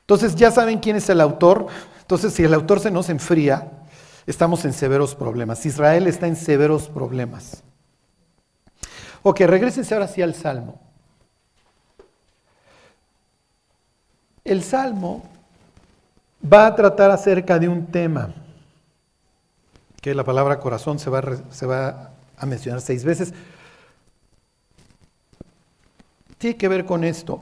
Entonces 0.00 0.34
ya 0.34 0.50
saben 0.50 0.80
quién 0.80 0.96
es 0.96 1.08
el 1.08 1.20
autor. 1.20 1.68
Entonces, 2.00 2.32
si 2.32 2.42
el 2.42 2.52
autor 2.54 2.80
se 2.80 2.90
nos 2.90 3.08
enfría, 3.08 3.70
estamos 4.26 4.64
en 4.64 4.72
severos 4.72 5.14
problemas. 5.14 5.64
Israel 5.64 6.08
está 6.08 6.26
en 6.26 6.34
severos 6.34 6.88
problemas. 6.88 7.62
Ok, 9.22 9.42
regresense 9.42 9.94
ahora 9.94 10.08
sí 10.08 10.22
al 10.22 10.34
Salmo. 10.34 10.80
El 14.42 14.64
Salmo 14.64 15.22
va 16.52 16.66
a 16.66 16.74
tratar 16.74 17.12
acerca 17.12 17.60
de 17.60 17.68
un 17.68 17.86
tema, 17.86 18.34
que 20.02 20.14
la 20.14 20.24
palabra 20.24 20.58
corazón 20.58 20.98
se 20.98 21.08
va, 21.08 21.22
se 21.50 21.64
va 21.64 22.10
a 22.36 22.44
mencionar 22.44 22.80
seis 22.80 23.04
veces. 23.04 23.32
Tiene 26.36 26.56
que 26.56 26.66
ver 26.66 26.84
con 26.84 27.04
esto, 27.04 27.40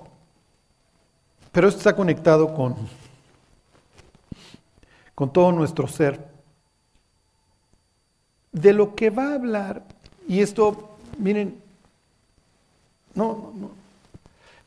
pero 1.53 1.69
esto 1.69 1.79
está 1.79 1.97
conectado 1.97 2.53
con, 2.55 2.77
con 5.15 5.33
todo 5.33 5.51
nuestro 5.53 5.89
ser. 5.89 6.29
De 8.53 8.75
lo 8.75 8.95
que 8.95 9.09
va 9.09 9.31
a 9.31 9.35
hablar, 9.37 9.83
y 10.29 10.41
esto, 10.41 10.99
miren, 11.19 11.63
no, 13.15 13.55
no, 13.57 13.71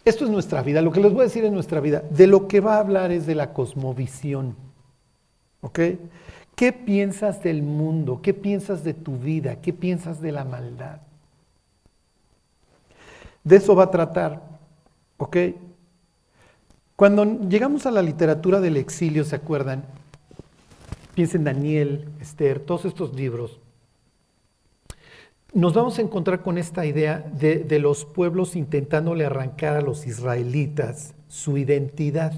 Esto 0.03 0.25
es 0.25 0.31
nuestra 0.31 0.63
vida. 0.63 0.81
Lo 0.81 0.91
que 0.91 0.99
les 0.99 1.11
voy 1.11 1.21
a 1.21 1.25
decir 1.25 1.45
es 1.45 1.51
nuestra 1.51 1.79
vida. 1.79 2.01
De 2.09 2.25
lo 2.25 2.47
que 2.47 2.59
va 2.59 2.77
a 2.77 2.79
hablar 2.79 3.11
es 3.11 3.27
de 3.27 3.35
la 3.35 3.53
cosmovisión. 3.53 4.55
¿Ok? 5.61 5.79
¿Qué 6.55 6.71
piensas 6.71 7.41
del 7.43 7.63
mundo? 7.63 8.21
¿Qué 8.21 8.33
piensas 8.33 8.83
de 8.83 8.93
tu 8.93 9.17
vida? 9.17 9.61
¿Qué 9.61 9.73
piensas 9.73 10.21
de 10.21 10.31
la 10.31 10.45
maldad? 10.45 11.01
De 13.43 13.55
eso 13.57 13.75
va 13.75 13.85
a 13.85 13.91
tratar. 13.91 14.41
¿Ok? 15.17 15.37
Cuando 16.95 17.25
llegamos 17.25 17.85
a 17.85 17.91
la 17.91 18.01
literatura 18.01 18.59
del 18.59 18.77
exilio, 18.77 19.23
¿se 19.25 19.35
acuerdan? 19.35 19.83
Piensen 21.15 21.43
Daniel, 21.43 22.09
Esther, 22.21 22.59
todos 22.59 22.85
estos 22.85 23.13
libros 23.13 23.59
nos 25.53 25.73
vamos 25.75 25.99
a 25.99 26.01
encontrar 26.01 26.41
con 26.41 26.57
esta 26.57 26.85
idea 26.85 27.19
de, 27.19 27.79
los 27.79 28.05
pueblos 28.05 28.55
intentándole 28.55 29.25
arrancar 29.25 29.77
a 29.77 29.81
los 29.81 30.07
israelitas 30.07 31.13
su 31.27 31.57
identidad. 31.57 32.33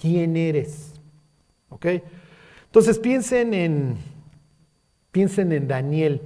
¿Quién 0.00 0.36
eres? 0.36 0.92
¿Ok? 1.70 1.86
Entonces 2.70 3.00
piensen 3.00 3.52
en, 3.52 3.96
piensen 5.10 5.50
en 5.50 5.66
Daniel. 5.66 6.22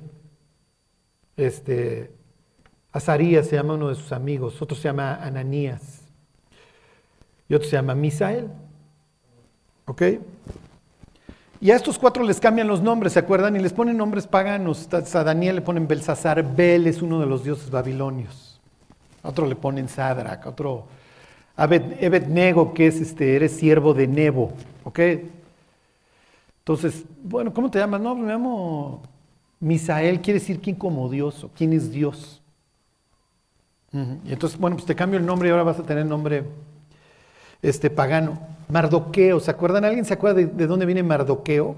Este, 1.38 2.10
Azarías 2.92 3.46
se 3.46 3.56
llama 3.56 3.74
uno 3.74 3.88
de 3.88 3.94
sus 3.94 4.12
amigos, 4.12 4.60
otro 4.60 4.76
se 4.76 4.84
llama 4.84 5.14
Ananías 5.16 6.02
y 7.48 7.54
otro 7.54 7.66
se 7.66 7.76
llama 7.76 7.94
Misael. 7.94 8.48
¿Ok? 9.86 10.02
Y 11.62 11.70
a 11.70 11.76
estos 11.76 11.98
cuatro 11.98 12.22
les 12.24 12.40
cambian 12.40 12.68
los 12.68 12.82
nombres, 12.82 13.14
¿se 13.14 13.20
acuerdan? 13.20 13.56
Y 13.56 13.60
les 13.60 13.72
ponen 13.72 13.96
nombres 13.96 14.26
paganos. 14.26 14.86
A 14.92 15.24
Daniel 15.24 15.56
le 15.56 15.62
ponen 15.62 15.88
Belsasar, 15.88 16.54
Bel 16.54 16.86
es 16.86 17.00
uno 17.00 17.20
de 17.20 17.26
los 17.26 17.42
dioses 17.42 17.70
babilonios. 17.70 18.60
A 19.22 19.30
otro 19.30 19.46
le 19.46 19.56
ponen 19.56 19.88
Sadrach, 19.88 20.44
a 20.44 20.50
otro 20.50 20.84
Abednego, 21.56 22.74
que 22.74 22.88
es 22.88 23.00
este, 23.00 23.34
eres 23.34 23.52
siervo 23.52 23.94
de 23.94 24.08
Nebo, 24.08 24.52
¿ok? 24.84 25.00
Entonces, 26.64 27.04
bueno, 27.22 27.52
¿cómo 27.52 27.70
te 27.70 27.78
llamas? 27.78 28.00
No, 28.00 28.14
me 28.14 28.26
llamo 28.26 29.02
Misael, 29.60 30.22
quiere 30.22 30.40
decir 30.40 30.62
quién 30.62 30.76
como 30.76 31.10
Dios 31.10 31.44
o 31.44 31.50
quién 31.54 31.74
es 31.74 31.90
Dios. 31.90 32.40
Y 33.92 34.32
entonces, 34.32 34.58
bueno, 34.58 34.74
pues 34.74 34.86
te 34.86 34.94
cambio 34.94 35.20
el 35.20 35.26
nombre 35.26 35.48
y 35.48 35.50
ahora 35.52 35.62
vas 35.62 35.78
a 35.78 35.82
tener 35.82 36.06
nombre 36.06 36.44
este, 37.60 37.90
pagano. 37.90 38.38
Mardoqueo, 38.70 39.40
¿se 39.40 39.50
acuerdan? 39.50 39.84
¿Alguien 39.84 40.06
se 40.06 40.14
acuerda 40.14 40.40
de, 40.42 40.66
dónde 40.66 40.86
viene 40.86 41.02
Mardoqueo? 41.02 41.76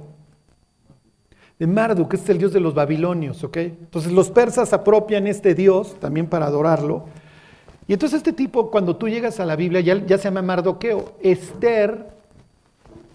De 1.58 1.66
Marduk, 1.66 2.10
que 2.10 2.16
es 2.16 2.28
el 2.28 2.38
dios 2.38 2.52
de 2.52 2.60
los 2.60 2.72
babilonios, 2.72 3.42
¿ok? 3.42 3.56
Entonces 3.56 4.12
los 4.12 4.30
persas 4.30 4.72
apropian 4.72 5.26
este 5.26 5.54
dios 5.54 5.96
también 5.98 6.28
para 6.28 6.46
adorarlo. 6.46 7.06
Y 7.88 7.92
entonces 7.92 8.18
este 8.18 8.32
tipo, 8.32 8.70
cuando 8.70 8.94
tú 8.94 9.08
llegas 9.08 9.40
a 9.40 9.44
la 9.44 9.56
Biblia, 9.56 9.80
ya 9.80 10.16
se 10.16 10.24
llama 10.24 10.42
Mardoqueo. 10.42 11.16
Esther, 11.20 12.15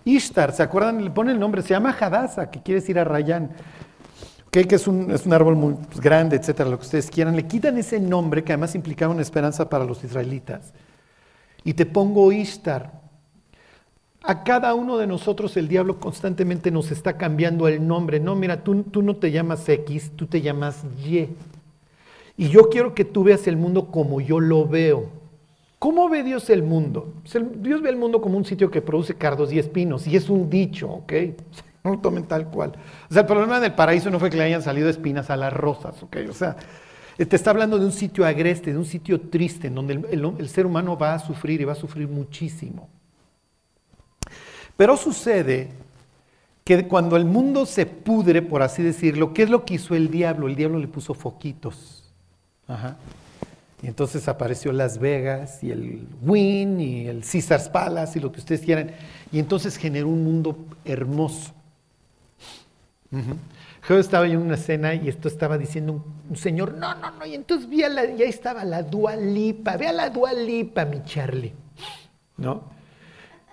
Ishtar, 0.05 0.53
¿se 0.53 0.63
acuerdan? 0.63 1.03
Le 1.03 1.11
pone 1.11 1.31
el 1.31 1.39
nombre, 1.39 1.61
se 1.61 1.69
llama 1.69 1.95
Hadassah, 1.99 2.49
que 2.49 2.61
quiere 2.61 2.81
decir 2.81 2.97
a 2.97 3.03
Rayán, 3.03 3.51
que 4.49 4.67
es 4.69 4.87
un, 4.87 5.11
es 5.11 5.25
un 5.25 5.33
árbol 5.33 5.55
muy 5.55 5.75
grande, 6.01 6.35
etcétera, 6.35 6.69
lo 6.69 6.77
que 6.77 6.85
ustedes 6.85 7.09
quieran. 7.09 7.35
Le 7.35 7.47
quitan 7.47 7.77
ese 7.77 7.99
nombre 7.99 8.43
que 8.43 8.53
además 8.53 8.75
implicaba 8.75 9.13
una 9.13 9.21
esperanza 9.21 9.69
para 9.69 9.85
los 9.85 10.03
israelitas. 10.03 10.73
Y 11.63 11.73
te 11.73 11.85
pongo 11.85 12.31
Ishtar, 12.31 13.01
a 14.23 14.43
cada 14.43 14.75
uno 14.75 14.97
de 14.97 15.07
nosotros 15.07 15.57
el 15.57 15.67
diablo 15.67 15.99
constantemente 15.99 16.69
nos 16.69 16.91
está 16.91 17.17
cambiando 17.17 17.67
el 17.67 17.85
nombre. 17.87 18.19
No, 18.19 18.35
mira, 18.35 18.63
tú, 18.63 18.83
tú 18.83 19.01
no 19.01 19.15
te 19.15 19.31
llamas 19.31 19.67
X, 19.67 20.11
tú 20.15 20.27
te 20.27 20.41
llamas 20.41 20.83
Y. 21.03 21.29
Y 22.37 22.49
yo 22.49 22.69
quiero 22.69 22.93
que 22.93 23.05
tú 23.05 23.23
veas 23.23 23.47
el 23.47 23.57
mundo 23.57 23.87
como 23.87 24.21
yo 24.21 24.39
lo 24.39 24.67
veo. 24.67 25.09
¿Cómo 25.81 26.07
ve 26.09 26.21
Dios 26.21 26.51
el 26.51 26.61
mundo? 26.61 27.15
Dios 27.55 27.81
ve 27.81 27.89
el 27.89 27.97
mundo 27.97 28.21
como 28.21 28.37
un 28.37 28.45
sitio 28.45 28.69
que 28.69 28.83
produce 28.83 29.15
cardos 29.15 29.51
y 29.51 29.57
espinos, 29.57 30.05
y 30.05 30.15
es 30.15 30.29
un 30.29 30.47
dicho, 30.49 30.87
¿ok? 30.87 31.13
No 31.83 31.93
lo 31.93 31.97
tomen 31.97 32.25
tal 32.25 32.45
cual. 32.51 32.73
O 33.09 33.13
sea, 33.13 33.21
el 33.21 33.27
problema 33.27 33.59
del 33.59 33.73
paraíso 33.73 34.11
no 34.11 34.19
fue 34.19 34.29
que 34.29 34.37
le 34.37 34.43
hayan 34.43 34.61
salido 34.61 34.87
espinas 34.87 35.31
a 35.31 35.35
las 35.35 35.51
rosas, 35.51 36.03
¿ok? 36.03 36.17
O 36.29 36.33
sea, 36.33 36.55
Eh, 37.17 37.25
te 37.25 37.35
está 37.35 37.51
hablando 37.51 37.77
de 37.77 37.85
un 37.85 37.91
sitio 37.91 38.25
agreste, 38.25 38.71
de 38.71 38.77
un 38.77 38.85
sitio 38.85 39.21
triste, 39.21 39.67
en 39.67 39.75
donde 39.75 39.93
el, 40.11 40.49
ser 40.49 40.65
humano 40.65 40.97
va 40.97 41.13
a 41.13 41.19
sufrir 41.19 41.61
y 41.61 41.65
va 41.65 41.73
a 41.73 41.75
sufrir 41.75 42.07
muchísimo. 42.07 42.89
Pero 44.77 44.97
sucede 44.97 45.69
que 46.63 46.87
cuando 46.87 47.17
el 47.17 47.25
mundo 47.25 47.65
se 47.65 47.85
pudre, 47.85 48.41
por 48.41 48.61
así 48.61 48.81
decirlo, 48.81 49.33
¿qué 49.33 49.43
es 49.43 49.49
lo 49.49 49.65
que 49.65 49.75
hizo 49.75 49.93
el 49.93 50.09
diablo? 50.09 50.47
El 50.47 50.55
diablo 50.55 50.79
le 50.79 50.87
puso 50.87 51.13
foquitos. 51.13 52.11
Y 53.81 53.87
entonces 53.87 54.27
apareció 54.27 54.71
Las 54.71 54.99
Vegas 54.99 55.63
y 55.63 55.71
el 55.71 56.07
Wynn 56.21 56.79
y 56.79 57.07
el 57.07 57.23
Caesar's 57.23 57.67
Palace 57.69 58.19
y 58.19 58.21
lo 58.21 58.31
que 58.31 58.39
ustedes 58.39 58.61
quieran. 58.61 58.91
Y 59.31 59.39
entonces 59.39 59.77
generó 59.77 60.07
un 60.07 60.23
mundo 60.23 60.55
hermoso. 60.85 61.51
Yo 63.89 63.97
estaba 63.97 64.25
en 64.27 64.37
una 64.37 64.55
escena 64.55 64.93
y 64.93 65.09
esto 65.09 65.27
estaba 65.27 65.57
diciendo 65.57 66.05
un, 66.29 66.37
señor, 66.37 66.75
no, 66.75 66.93
no, 66.95 67.11
no, 67.11 67.25
y 67.25 67.33
entonces 67.33 67.67
vi 67.67 67.83
a 67.83 67.89
la, 67.89 68.05
ya 68.05 68.25
estaba 68.25 68.63
la 68.63 68.83
dualipa, 68.83 69.75
ve 69.75 69.87
a 69.87 69.91
la 69.91 70.09
dualipa, 70.09 70.85
mi 70.85 71.03
Charlie, 71.03 71.53
¿no? 72.37 72.63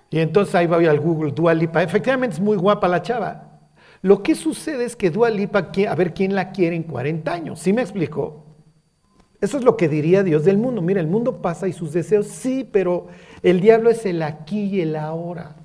Y 0.09 0.19
entonces 0.19 0.55
ahí 0.55 0.65
va 0.65 0.77
al 0.77 0.99
Google, 0.99 1.33
dualipa, 1.33 1.83
efectivamente 1.83 2.35
es 2.35 2.39
muy 2.39 2.55
guapa 2.55 2.87
la 2.87 3.01
chava. 3.01 3.59
Lo 4.01 4.23
que 4.23 4.33
sucede 4.33 4.85
es 4.85 4.95
que 4.95 5.09
dualipa, 5.09 5.71
a 5.89 5.95
ver 5.95 6.13
quién 6.13 6.35
la 6.35 6.51
quiere 6.51 6.75
en 6.75 6.83
40 6.83 7.33
años, 7.33 7.59
¿sí 7.59 7.73
me 7.73 7.81
explicó? 7.81 8.45
Eso 9.41 9.57
es 9.57 9.63
lo 9.63 9.77
que 9.77 9.87
diría 9.87 10.23
Dios 10.23 10.43
del 10.43 10.57
mundo. 10.57 10.81
Mira, 10.81 10.99
el 10.99 11.07
mundo 11.07 11.41
pasa 11.41 11.67
y 11.67 11.73
sus 11.73 11.93
deseos, 11.93 12.27
sí, 12.27 12.67
pero 12.69 13.07
el 13.41 13.61
diablo 13.61 13.89
es 13.89 14.05
el 14.05 14.21
aquí 14.21 14.65
y 14.65 14.81
el 14.81 14.95
ahora. 14.95 15.55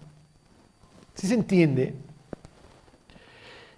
¿Sí 1.15 1.27
se 1.27 1.35
entiende? 1.35 1.95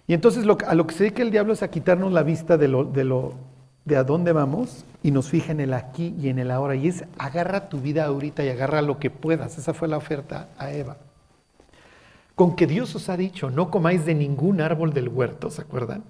Y 0.07 0.13
entonces 0.13 0.45
a 0.45 0.75
lo 0.75 0.87
que 0.87 0.95
se 0.95 1.03
dedica 1.03 1.21
el 1.21 1.31
diablo 1.31 1.53
es 1.53 1.63
a 1.63 1.69
quitarnos 1.69 2.13
la 2.13 2.23
vista 2.23 2.57
de, 2.57 2.67
lo, 2.67 2.85
de, 2.85 3.03
lo, 3.03 3.33
de 3.85 3.97
a 3.97 4.03
dónde 4.03 4.31
vamos 4.31 4.85
y 5.03 5.11
nos 5.11 5.29
fija 5.29 5.51
en 5.51 5.59
el 5.59 5.73
aquí 5.73 6.15
y 6.19 6.29
en 6.29 6.39
el 6.39 6.51
ahora. 6.51 6.75
Y 6.75 6.87
es 6.87 7.03
agarra 7.17 7.67
tu 7.67 7.79
vida 7.79 8.05
ahorita 8.05 8.45
y 8.45 8.49
agarra 8.49 8.81
lo 8.81 8.99
que 8.99 9.09
puedas. 9.09 9.57
Esa 9.57 9.73
fue 9.73 9.87
la 9.87 9.97
oferta 9.97 10.49
a 10.57 10.71
Eva. 10.71 10.97
Con 12.35 12.55
que 12.55 12.67
Dios 12.67 12.95
os 12.95 13.09
ha 13.09 13.17
dicho, 13.17 13.49
no 13.49 13.71
comáis 13.71 14.05
de 14.05 14.13
ningún 14.13 14.61
árbol 14.61 14.93
del 14.93 15.09
huerto, 15.09 15.49
¿se 15.49 15.61
acuerdan? 15.61 16.03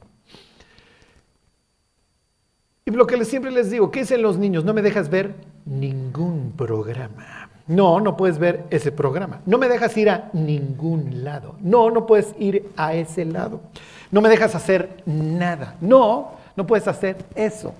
Y 2.87 2.91
lo 2.91 3.05
que 3.05 3.25
siempre 3.25 3.51
les 3.51 3.69
digo, 3.69 3.91
¿qué 3.91 3.99
dicen 3.99 4.21
los 4.21 4.37
niños? 4.37 4.63
No 4.63 4.73
me 4.73 4.81
dejas 4.81 5.09
ver 5.09 5.35
ningún 5.65 6.53
programa. 6.55 7.49
No, 7.67 7.99
no 7.99 8.15
puedes 8.15 8.39
ver 8.39 8.63
ese 8.69 8.93
programa. 8.93 9.41
No 9.45 9.57
me 9.57 9.67
dejas 9.67 9.97
ir 9.97 10.09
a 10.09 10.29
ningún 10.31 11.25
lado. 11.25 11.57
No, 11.59 11.91
no 11.91 12.05
puedes 12.05 12.33
ir 12.39 12.69
a 12.77 12.93
ese 12.93 13.25
lado. 13.25 13.59
No 14.09 14.21
me 14.21 14.29
dejas 14.29 14.55
hacer 14.55 15.03
nada. 15.05 15.75
No, 15.81 16.37
no 16.55 16.65
puedes 16.65 16.87
hacer 16.87 17.17
eso. 17.35 17.75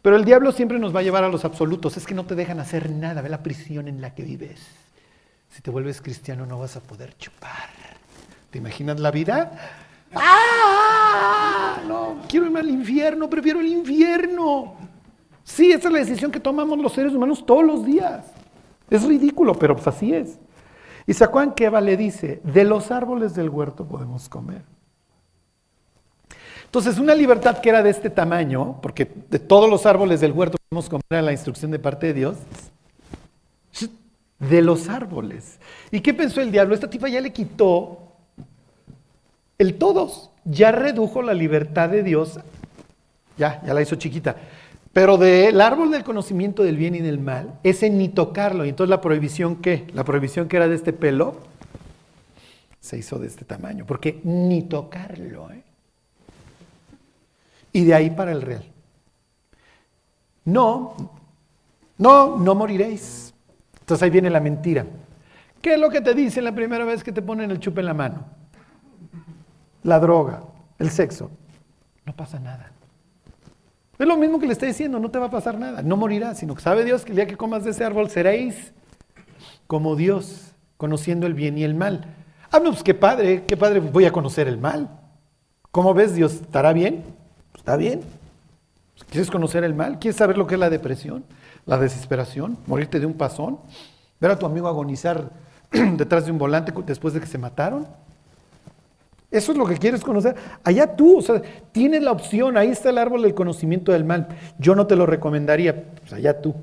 Pero 0.00 0.16
el 0.16 0.24
diablo 0.24 0.52
siempre 0.52 0.78
nos 0.78 0.96
va 0.96 1.00
a 1.00 1.02
llevar 1.02 1.24
a 1.24 1.28
los 1.28 1.44
absolutos. 1.44 1.98
Es 1.98 2.06
que 2.06 2.14
no 2.14 2.24
te 2.24 2.34
dejan 2.34 2.60
hacer 2.60 2.88
nada. 2.88 3.20
Ve 3.20 3.28
la 3.28 3.42
prisión 3.42 3.88
en 3.88 4.00
la 4.00 4.14
que 4.14 4.22
vives. 4.22 4.58
Si 5.50 5.60
te 5.60 5.70
vuelves 5.70 6.00
cristiano 6.00 6.46
no 6.46 6.58
vas 6.58 6.76
a 6.76 6.80
poder 6.80 7.14
chupar. 7.18 7.68
¿Te 8.50 8.56
imaginas 8.56 8.98
la 9.00 9.10
vida? 9.10 9.83
¡Ah! 10.14 11.82
No, 11.86 12.16
quiero 12.28 12.46
irme 12.46 12.60
al 12.60 12.70
infierno, 12.70 13.28
prefiero 13.28 13.60
el 13.60 13.68
infierno. 13.68 14.74
Sí, 15.42 15.72
esa 15.72 15.88
es 15.88 15.92
la 15.92 15.98
decisión 15.98 16.30
que 16.30 16.40
tomamos 16.40 16.78
los 16.78 16.92
seres 16.92 17.12
humanos 17.12 17.44
todos 17.44 17.64
los 17.64 17.84
días. 17.84 18.24
Es 18.90 19.02
ridículo, 19.04 19.54
pero 19.54 19.74
pues 19.74 19.86
así 19.86 20.14
es. 20.14 20.38
Y 21.06 21.12
se 21.12 21.24
acuerdan 21.24 21.84
le 21.84 21.96
dice, 21.96 22.40
de 22.44 22.64
los 22.64 22.90
árboles 22.90 23.34
del 23.34 23.50
huerto 23.50 23.86
podemos 23.86 24.28
comer. 24.28 24.62
Entonces, 26.64 26.98
una 26.98 27.14
libertad 27.14 27.58
que 27.58 27.68
era 27.68 27.82
de 27.82 27.90
este 27.90 28.10
tamaño, 28.10 28.80
porque 28.82 29.08
de 29.30 29.38
todos 29.38 29.70
los 29.70 29.86
árboles 29.86 30.20
del 30.20 30.32
huerto 30.32 30.56
podemos 30.68 30.88
comer 30.88 31.04
a 31.10 31.22
la 31.22 31.32
instrucción 31.32 31.70
de 31.70 31.78
parte 31.78 32.08
de 32.08 32.14
Dios, 32.14 32.36
de 34.38 34.62
los 34.62 34.88
árboles. 34.88 35.58
¿Y 35.90 36.00
qué 36.00 36.12
pensó 36.12 36.40
el 36.40 36.50
diablo? 36.50 36.74
Esta 36.74 36.90
tipa 36.90 37.08
ya 37.08 37.20
le 37.20 37.32
quitó 37.32 38.03
el 39.64 39.76
todos, 39.76 40.30
ya 40.44 40.72
redujo 40.72 41.22
la 41.22 41.34
libertad 41.34 41.88
de 41.88 42.02
Dios, 42.02 42.38
ya, 43.36 43.62
ya 43.64 43.74
la 43.74 43.82
hizo 43.82 43.96
chiquita. 43.96 44.36
Pero 44.92 45.16
del 45.16 45.60
árbol 45.60 45.90
del 45.90 46.04
conocimiento 46.04 46.62
del 46.62 46.76
bien 46.76 46.94
y 46.94 47.00
del 47.00 47.18
mal, 47.18 47.58
ese 47.64 47.90
ni 47.90 48.08
tocarlo. 48.08 48.64
Y 48.64 48.68
entonces 48.68 48.90
la 48.90 49.00
prohibición, 49.00 49.56
¿qué? 49.56 49.86
La 49.92 50.04
prohibición 50.04 50.46
que 50.46 50.56
era 50.56 50.68
de 50.68 50.76
este 50.76 50.92
pelo, 50.92 51.40
se 52.78 52.98
hizo 52.98 53.18
de 53.18 53.26
este 53.26 53.44
tamaño, 53.44 53.86
porque 53.86 54.20
ni 54.22 54.62
tocarlo. 54.62 55.50
¿eh? 55.50 55.64
Y 57.72 57.84
de 57.84 57.94
ahí 57.94 58.10
para 58.10 58.30
el 58.30 58.42
real. 58.42 58.64
No, 60.44 60.94
no, 61.98 62.36
no 62.36 62.54
moriréis. 62.54 63.34
Entonces 63.80 64.02
ahí 64.02 64.10
viene 64.10 64.30
la 64.30 64.40
mentira. 64.40 64.86
¿Qué 65.60 65.74
es 65.74 65.80
lo 65.80 65.90
que 65.90 66.02
te 66.02 66.14
dicen 66.14 66.44
la 66.44 66.54
primera 66.54 66.84
vez 66.84 67.02
que 67.02 67.10
te 67.10 67.22
ponen 67.22 67.50
el 67.50 67.58
chupe 67.58 67.80
en 67.80 67.86
la 67.86 67.94
mano? 67.94 68.26
La 69.84 70.00
droga, 70.00 70.42
el 70.78 70.90
sexo. 70.90 71.30
No 72.04 72.16
pasa 72.16 72.40
nada. 72.40 72.72
Es 73.98 74.06
lo 74.06 74.16
mismo 74.16 74.40
que 74.40 74.46
le 74.46 74.52
está 74.54 74.66
diciendo, 74.66 74.98
no 74.98 75.10
te 75.10 75.18
va 75.18 75.26
a 75.26 75.30
pasar 75.30 75.56
nada, 75.56 75.82
no 75.82 75.96
morirás, 75.96 76.38
sino 76.38 76.54
que 76.54 76.62
sabe 76.62 76.84
Dios 76.84 77.04
que 77.04 77.12
el 77.12 77.16
día 77.16 77.26
que 77.26 77.36
comas 77.36 77.62
de 77.62 77.70
ese 77.70 77.84
árbol 77.84 78.10
seréis 78.10 78.72
como 79.66 79.94
Dios, 79.94 80.52
conociendo 80.76 81.26
el 81.26 81.34
bien 81.34 81.56
y 81.58 81.64
el 81.64 81.74
mal. 81.74 82.06
Ah, 82.50 82.58
no, 82.58 82.70
pues 82.70 82.82
qué 82.82 82.94
padre, 82.94 83.44
qué 83.46 83.56
padre, 83.56 83.80
voy 83.80 84.06
a 84.06 84.12
conocer 84.12 84.48
el 84.48 84.58
mal. 84.58 84.88
¿Cómo 85.70 85.94
ves 85.94 86.14
Dios? 86.14 86.34
¿Estará 86.34 86.72
bien? 86.72 87.04
Pues, 87.52 87.60
está 87.60 87.76
bien. 87.76 88.00
¿Quieres 89.10 89.30
conocer 89.30 89.64
el 89.64 89.74
mal? 89.74 89.98
¿Quieres 89.98 90.16
saber 90.16 90.38
lo 90.38 90.46
que 90.46 90.54
es 90.54 90.60
la 90.60 90.70
depresión? 90.70 91.24
¿La 91.66 91.78
desesperación? 91.78 92.58
¿Morirte 92.66 93.00
de 93.00 93.06
un 93.06 93.14
pasón? 93.14 93.58
¿Ver 94.20 94.30
a 94.30 94.38
tu 94.38 94.46
amigo 94.46 94.66
agonizar 94.66 95.30
detrás 95.70 96.26
de 96.26 96.32
un 96.32 96.38
volante 96.38 96.72
después 96.86 97.12
de 97.14 97.20
que 97.20 97.26
se 97.26 97.38
mataron? 97.38 97.86
Eso 99.34 99.50
es 99.50 99.58
lo 99.58 99.66
que 99.66 99.78
quieres 99.78 100.00
conocer. 100.00 100.36
Allá 100.62 100.94
tú, 100.94 101.18
o 101.18 101.20
sea, 101.20 101.42
tienes 101.72 102.04
la 102.04 102.12
opción, 102.12 102.56
ahí 102.56 102.68
está 102.68 102.90
el 102.90 102.98
árbol 102.98 103.22
del 103.22 103.34
conocimiento 103.34 103.90
del 103.90 104.04
mal. 104.04 104.28
Yo 104.60 104.76
no 104.76 104.86
te 104.86 104.94
lo 104.94 105.06
recomendaría, 105.06 105.90
pues 106.00 106.12
allá 106.12 106.40
tú. 106.40 106.54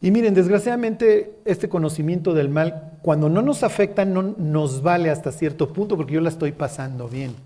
Y 0.00 0.10
miren, 0.10 0.34
desgraciadamente 0.34 1.38
este 1.44 1.68
conocimiento 1.68 2.34
del 2.34 2.48
mal, 2.48 2.98
cuando 3.00 3.28
no 3.28 3.42
nos 3.42 3.62
afecta, 3.62 4.04
no 4.04 4.34
nos 4.36 4.82
vale 4.82 5.08
hasta 5.08 5.30
cierto 5.30 5.72
punto 5.72 5.96
porque 5.96 6.14
yo 6.14 6.20
la 6.20 6.28
estoy 6.28 6.50
pasando 6.50 7.08
bien. 7.08 7.36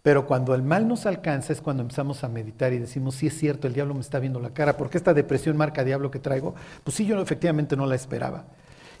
Pero 0.00 0.26
cuando 0.26 0.54
el 0.54 0.62
mal 0.62 0.88
nos 0.88 1.04
alcanza 1.04 1.52
es 1.52 1.60
cuando 1.60 1.82
empezamos 1.82 2.24
a 2.24 2.28
meditar 2.28 2.72
y 2.72 2.78
decimos, 2.78 3.16
sí 3.16 3.26
es 3.26 3.36
cierto, 3.36 3.66
el 3.66 3.74
diablo 3.74 3.92
me 3.92 4.00
está 4.00 4.18
viendo 4.18 4.40
la 4.40 4.54
cara, 4.54 4.78
porque 4.78 4.96
esta 4.96 5.12
depresión 5.12 5.58
marca 5.58 5.84
diablo 5.84 6.10
que 6.10 6.20
traigo, 6.20 6.54
pues 6.84 6.96
sí, 6.96 7.04
yo 7.04 7.20
efectivamente 7.20 7.76
no 7.76 7.84
la 7.84 7.96
esperaba. 7.96 8.46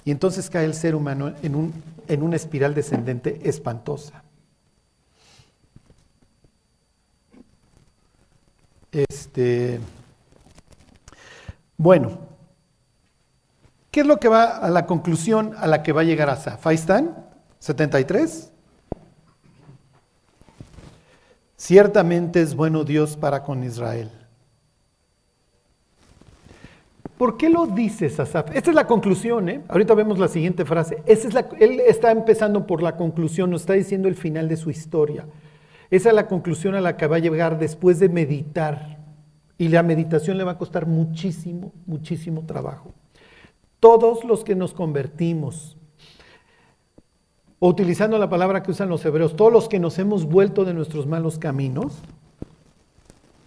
Y 0.06 0.12
entonces 0.12 0.48
cae 0.48 0.64
el 0.64 0.74
ser 0.74 0.94
humano 0.94 1.34
en, 1.42 1.56
un, 1.56 1.82
en 2.06 2.22
una 2.22 2.36
espiral 2.36 2.74
descendente 2.74 3.40
espantosa. 3.42 4.22
Este, 8.92 9.80
bueno, 11.76 12.20
¿qué 13.90 14.02
es 14.02 14.06
lo 14.06 14.20
que 14.20 14.28
va 14.28 14.58
a 14.58 14.70
la 14.70 14.86
conclusión 14.86 15.54
a 15.58 15.66
la 15.66 15.82
que 15.82 15.90
va 15.90 16.02
a 16.02 16.04
llegar 16.04 16.30
Asa? 16.30 16.60
Ahí 16.62 16.78
73. 17.58 18.52
Ciertamente 21.56 22.42
es 22.42 22.54
bueno 22.54 22.84
Dios 22.84 23.16
para 23.16 23.42
con 23.42 23.64
Israel. 23.64 24.15
¿Por 27.18 27.38
qué 27.38 27.48
lo 27.48 27.66
dices, 27.66 28.20
Asaf? 28.20 28.54
Esta 28.54 28.70
es 28.70 28.76
la 28.76 28.86
conclusión, 28.86 29.48
¿eh? 29.48 29.62
Ahorita 29.68 29.94
vemos 29.94 30.18
la 30.18 30.28
siguiente 30.28 30.66
frase. 30.66 31.02
él 31.06 31.80
está 31.80 32.10
empezando 32.10 32.66
por 32.66 32.82
la 32.82 32.96
conclusión, 32.96 33.50
nos 33.50 33.62
está 33.62 33.72
diciendo 33.72 34.06
el 34.08 34.16
final 34.16 34.48
de 34.48 34.56
su 34.56 34.70
historia. 34.70 35.24
Esa 35.90 36.10
es 36.10 36.14
la 36.14 36.26
conclusión 36.26 36.74
a 36.74 36.80
la 36.80 36.96
que 36.96 37.06
va 37.06 37.16
a 37.16 37.20
llegar 37.20 37.58
después 37.58 37.98
de 38.00 38.10
meditar. 38.10 38.98
Y 39.56 39.68
la 39.68 39.82
meditación 39.82 40.36
le 40.36 40.44
va 40.44 40.52
a 40.52 40.58
costar 40.58 40.86
muchísimo, 40.86 41.72
muchísimo 41.86 42.44
trabajo. 42.44 42.92
Todos 43.80 44.24
los 44.24 44.44
que 44.44 44.54
nos 44.54 44.74
convertimos, 44.74 45.78
utilizando 47.60 48.18
la 48.18 48.28
palabra 48.28 48.62
que 48.62 48.72
usan 48.72 48.90
los 48.90 49.02
hebreos, 49.06 49.36
todos 49.36 49.52
los 49.52 49.68
que 49.70 49.78
nos 49.78 49.98
hemos 49.98 50.26
vuelto 50.26 50.66
de 50.66 50.74
nuestros 50.74 51.06
malos 51.06 51.38
caminos, 51.38 51.94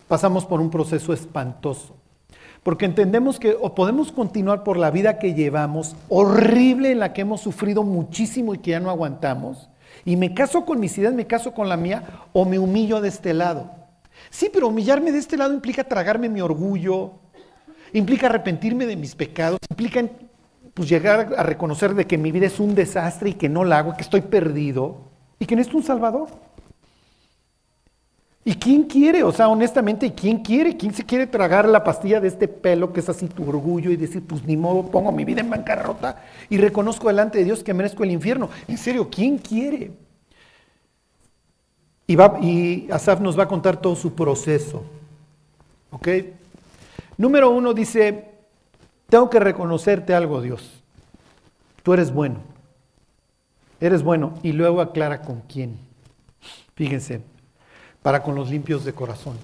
pasamos 0.07 0.45
por 0.45 0.59
un 0.59 0.71
proceso 0.71 1.13
espantoso. 1.13 1.98
Porque 2.63 2.85
entendemos 2.85 3.39
que 3.39 3.55
o 3.59 3.73
podemos 3.73 4.11
continuar 4.11 4.63
por 4.63 4.77
la 4.77 4.91
vida 4.91 5.17
que 5.17 5.33
llevamos, 5.33 5.95
horrible 6.09 6.91
en 6.91 6.99
la 6.99 7.13
que 7.13 7.21
hemos 7.21 7.41
sufrido 7.41 7.83
muchísimo 7.83 8.53
y 8.53 8.57
que 8.57 8.71
ya 8.71 8.79
no 8.79 8.89
aguantamos, 8.89 9.69
y 10.05 10.15
me 10.15 10.33
caso 10.33 10.65
con 10.65 10.79
mis 10.79 10.97
ideas, 10.97 11.13
me 11.13 11.27
caso 11.27 11.53
con 11.53 11.69
la 11.69 11.77
mía, 11.77 12.03
o 12.33 12.45
me 12.45 12.59
humillo 12.59 13.01
de 13.01 13.09
este 13.09 13.33
lado. 13.33 13.71
Sí, 14.29 14.49
pero 14.51 14.67
humillarme 14.67 15.11
de 15.11 15.19
este 15.19 15.37
lado 15.37 15.53
implica 15.53 15.83
tragarme 15.83 16.29
mi 16.29 16.41
orgullo, 16.41 17.13
implica 17.93 18.27
arrepentirme 18.27 18.85
de 18.85 18.95
mis 18.95 19.15
pecados, 19.15 19.59
implica 19.69 20.03
pues, 20.73 20.89
llegar 20.89 21.33
a 21.37 21.43
reconocer 21.43 21.93
de 21.95 22.05
que 22.05 22.17
mi 22.17 22.31
vida 22.31 22.47
es 22.47 22.59
un 22.59 22.75
desastre 22.75 23.31
y 23.31 23.33
que 23.33 23.49
no 23.49 23.63
la 23.65 23.79
hago, 23.79 23.95
que 23.95 24.03
estoy 24.03 24.21
perdido 24.21 25.09
y 25.39 25.45
que 25.45 25.55
necesito 25.55 25.77
un 25.77 25.83
Salvador. 25.83 26.27
¿Y 28.45 28.55
quién 28.55 28.83
quiere? 28.83 29.23
O 29.23 29.31
sea, 29.31 29.49
honestamente, 29.49 30.13
¿quién 30.13 30.39
quiere? 30.39 30.77
¿Quién 30.77 30.93
se 30.93 31.05
quiere 31.05 31.27
tragar 31.27 31.67
la 31.67 31.83
pastilla 31.83 32.19
de 32.19 32.29
este 32.29 32.47
pelo 32.47 32.93
que 32.93 33.01
es 33.01 33.09
así 33.09 33.27
tu 33.27 33.47
orgullo 33.47 33.91
y 33.91 33.97
decir, 33.97 34.23
pues 34.25 34.43
ni 34.45 34.55
modo, 34.55 34.89
pongo 34.89 35.11
mi 35.11 35.25
vida 35.25 35.41
en 35.41 35.49
bancarrota 35.49 36.23
y 36.49 36.57
reconozco 36.57 37.07
delante 37.07 37.39
de 37.39 37.43
Dios 37.43 37.63
que 37.63 37.73
merezco 37.73 38.03
el 38.03 38.11
infierno? 38.11 38.49
En 38.67 38.77
serio, 38.77 39.09
¿quién 39.09 39.37
quiere? 39.37 39.91
Y, 42.07 42.15
va, 42.15 42.39
y 42.41 42.89
Asaf 42.89 43.19
nos 43.19 43.37
va 43.37 43.43
a 43.43 43.47
contar 43.47 43.77
todo 43.77 43.95
su 43.95 44.15
proceso. 44.15 44.83
¿Ok? 45.91 46.07
Número 47.17 47.51
uno 47.51 47.73
dice, 47.73 48.29
tengo 49.09 49.29
que 49.29 49.39
reconocerte 49.39 50.15
algo, 50.15 50.41
Dios. 50.41 50.81
Tú 51.83 51.93
eres 51.93 52.11
bueno. 52.11 52.37
Eres 53.79 54.01
bueno. 54.01 54.33
Y 54.41 54.53
luego 54.53 54.81
aclara 54.81 55.21
con 55.21 55.41
quién. 55.41 55.77
Fíjense, 56.75 57.21
para 58.09 58.23
con 58.23 58.33
los 58.33 58.49
limpios 58.49 58.83
de 58.83 58.91
corazón. 58.91 59.37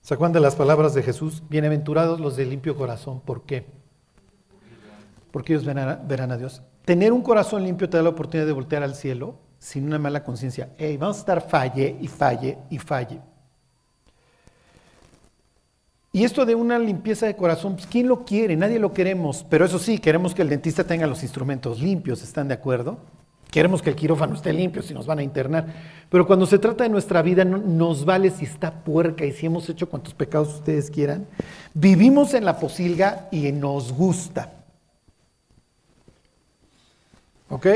¿Se 0.00 0.14
acuerdan 0.14 0.32
de 0.32 0.40
las 0.40 0.56
palabras 0.56 0.94
de 0.94 1.02
Jesús? 1.02 1.42
Bienaventurados 1.50 2.20
los 2.20 2.36
de 2.36 2.46
limpio 2.46 2.74
corazón. 2.74 3.20
¿Por 3.20 3.42
qué? 3.42 3.66
Porque 5.30 5.52
ellos 5.52 5.66
verán 5.66 6.30
a, 6.30 6.36
Dios. 6.38 6.62
Tener 6.86 7.12
un 7.12 7.20
corazón 7.20 7.64
limpio 7.64 7.90
te 7.90 7.98
da 7.98 8.02
la 8.02 8.08
oportunidad 8.08 8.46
de 8.46 8.54
voltear 8.54 8.82
al 8.82 8.94
cielo 8.94 9.34
sin 9.58 9.84
una 9.84 9.98
mala 9.98 10.24
conciencia. 10.24 10.70
Hey, 10.78 10.96
vamos 10.96 11.18
a 11.18 11.20
estar 11.20 11.46
falle 11.46 11.98
y 12.00 12.08
falle 12.08 12.56
y 12.70 12.78
falle. 12.78 13.20
Y 16.12 16.24
esto 16.24 16.46
de 16.46 16.54
una 16.54 16.78
limpieza 16.78 17.26
de 17.26 17.36
corazón, 17.36 17.74
pues, 17.74 17.86
¿quién 17.86 18.08
lo 18.08 18.24
quiere? 18.24 18.56
Nadie 18.56 18.78
lo 18.78 18.94
queremos. 18.94 19.44
Pero 19.50 19.66
eso 19.66 19.78
sí, 19.78 19.98
queremos 19.98 20.34
que 20.34 20.40
el 20.40 20.48
dentista 20.48 20.82
tenga 20.82 21.06
los 21.06 21.22
instrumentos 21.22 21.78
limpios, 21.78 22.22
¿están 22.22 22.48
de 22.48 22.54
acuerdo? 22.54 23.00
Queremos 23.50 23.80
que 23.80 23.90
el 23.90 23.96
quirófano 23.96 24.34
esté 24.34 24.52
limpio 24.52 24.82
si 24.82 24.92
nos 24.92 25.06
van 25.06 25.20
a 25.20 25.22
internar. 25.22 25.66
Pero 26.10 26.26
cuando 26.26 26.46
se 26.46 26.58
trata 26.58 26.84
de 26.84 26.90
nuestra 26.90 27.22
vida, 27.22 27.44
no, 27.44 27.58
nos 27.58 28.04
vale 28.04 28.30
si 28.30 28.44
está 28.44 28.70
puerca 28.70 29.24
y 29.24 29.32
si 29.32 29.46
hemos 29.46 29.68
hecho 29.68 29.88
cuantos 29.88 30.14
pecados 30.14 30.54
ustedes 30.54 30.90
quieran. 30.90 31.26
Vivimos 31.72 32.34
en 32.34 32.44
la 32.44 32.58
posilga 32.58 33.28
y 33.30 33.50
nos 33.52 33.92
gusta. 33.92 34.52
¿Ok? 37.48 37.66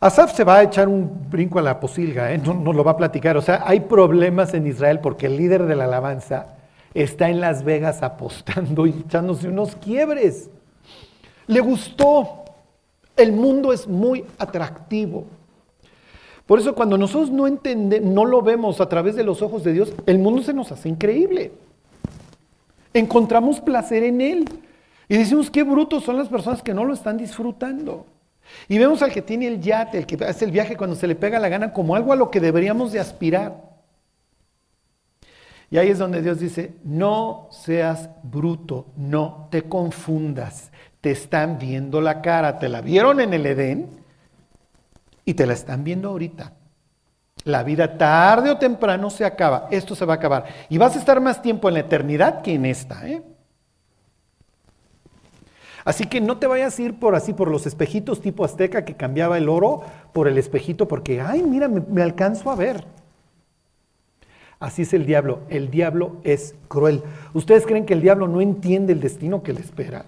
Asaf 0.00 0.34
se 0.34 0.42
va 0.42 0.56
a 0.56 0.62
echar 0.64 0.88
un 0.88 1.30
brinco 1.30 1.60
a 1.60 1.62
la 1.62 1.78
posilga, 1.78 2.32
¿eh? 2.32 2.38
no, 2.38 2.54
no 2.54 2.72
lo 2.72 2.82
va 2.82 2.90
a 2.90 2.96
platicar. 2.96 3.36
O 3.36 3.42
sea, 3.42 3.62
hay 3.64 3.80
problemas 3.80 4.52
en 4.52 4.66
Israel 4.66 4.98
porque 4.98 5.26
el 5.26 5.36
líder 5.36 5.66
de 5.66 5.76
la 5.76 5.84
alabanza 5.84 6.56
está 6.92 7.30
en 7.30 7.40
Las 7.40 7.62
Vegas 7.62 8.02
apostando 8.02 8.86
y 8.86 8.90
echándose 8.90 9.48
unos 9.48 9.76
quiebres. 9.76 10.50
Le 11.46 11.60
gustó. 11.60 12.41
El 13.16 13.32
mundo 13.32 13.72
es 13.72 13.86
muy 13.86 14.24
atractivo. 14.38 15.26
Por 16.46 16.58
eso 16.58 16.74
cuando 16.74 16.98
nosotros 16.98 17.30
no 17.30 17.46
entendemos, 17.46 18.10
no 18.12 18.24
lo 18.24 18.42
vemos 18.42 18.80
a 18.80 18.88
través 18.88 19.14
de 19.14 19.24
los 19.24 19.42
ojos 19.42 19.64
de 19.64 19.72
Dios, 19.72 19.92
el 20.06 20.18
mundo 20.18 20.42
se 20.42 20.52
nos 20.52 20.72
hace 20.72 20.88
increíble. 20.88 21.52
Encontramos 22.94 23.60
placer 23.60 24.02
en 24.02 24.20
él. 24.20 24.44
Y 25.08 25.16
decimos, 25.16 25.50
qué 25.50 25.62
brutos 25.62 26.04
son 26.04 26.16
las 26.16 26.28
personas 26.28 26.62
que 26.62 26.74
no 26.74 26.84
lo 26.84 26.94
están 26.94 27.18
disfrutando. 27.18 28.06
Y 28.68 28.78
vemos 28.78 29.02
al 29.02 29.12
que 29.12 29.22
tiene 29.22 29.46
el 29.46 29.60
yate, 29.60 29.98
el 29.98 30.06
que 30.06 30.22
hace 30.24 30.44
el 30.44 30.50
viaje 30.50 30.76
cuando 30.76 30.96
se 30.96 31.06
le 31.06 31.14
pega 31.14 31.38
la 31.38 31.48
gana, 31.48 31.72
como 31.72 31.94
algo 31.94 32.12
a 32.12 32.16
lo 32.16 32.30
que 32.30 32.40
deberíamos 32.40 32.92
de 32.92 33.00
aspirar. 33.00 33.72
Y 35.70 35.78
ahí 35.78 35.88
es 35.88 35.98
donde 35.98 36.22
Dios 36.22 36.38
dice, 36.38 36.74
no 36.84 37.48
seas 37.50 38.10
bruto, 38.22 38.86
no 38.96 39.48
te 39.50 39.62
confundas, 39.62 40.70
te 41.02 41.10
están 41.10 41.58
viendo 41.58 42.00
la 42.00 42.22
cara, 42.22 42.58
te 42.58 42.68
la 42.68 42.80
vieron 42.80 43.20
en 43.20 43.34
el 43.34 43.44
Edén 43.44 43.90
y 45.24 45.34
te 45.34 45.46
la 45.46 45.52
están 45.52 45.84
viendo 45.84 46.08
ahorita. 46.08 46.52
La 47.44 47.64
vida 47.64 47.98
tarde 47.98 48.50
o 48.50 48.56
temprano 48.56 49.10
se 49.10 49.24
acaba, 49.24 49.66
esto 49.72 49.96
se 49.96 50.04
va 50.04 50.14
a 50.14 50.16
acabar. 50.16 50.44
Y 50.70 50.78
vas 50.78 50.94
a 50.94 51.00
estar 51.00 51.20
más 51.20 51.42
tiempo 51.42 51.68
en 51.68 51.74
la 51.74 51.80
eternidad 51.80 52.40
que 52.40 52.54
en 52.54 52.66
esta. 52.66 53.06
¿eh? 53.08 53.20
Así 55.84 56.06
que 56.06 56.20
no 56.20 56.38
te 56.38 56.46
vayas 56.46 56.78
a 56.78 56.82
ir 56.82 57.00
por 57.00 57.16
así, 57.16 57.32
por 57.32 57.50
los 57.50 57.66
espejitos 57.66 58.20
tipo 58.20 58.44
azteca 58.44 58.84
que 58.84 58.94
cambiaba 58.94 59.36
el 59.38 59.48
oro 59.48 59.82
por 60.12 60.28
el 60.28 60.38
espejito 60.38 60.86
porque, 60.86 61.20
ay, 61.20 61.42
mira, 61.42 61.66
me, 61.66 62.02
alcanzo 62.02 62.48
a 62.48 62.54
ver. 62.54 62.84
Así 64.60 64.82
es 64.82 64.92
el 64.92 65.04
diablo. 65.04 65.40
El 65.48 65.68
diablo 65.68 66.18
es 66.22 66.54
cruel. 66.68 67.02
¿Ustedes 67.34 67.66
creen 67.66 67.86
que 67.86 67.94
el 67.94 68.02
diablo 68.02 68.28
no 68.28 68.40
entiende 68.40 68.92
el 68.92 69.00
destino 69.00 69.42
que 69.42 69.52
le 69.52 69.60
espera? 69.60 70.04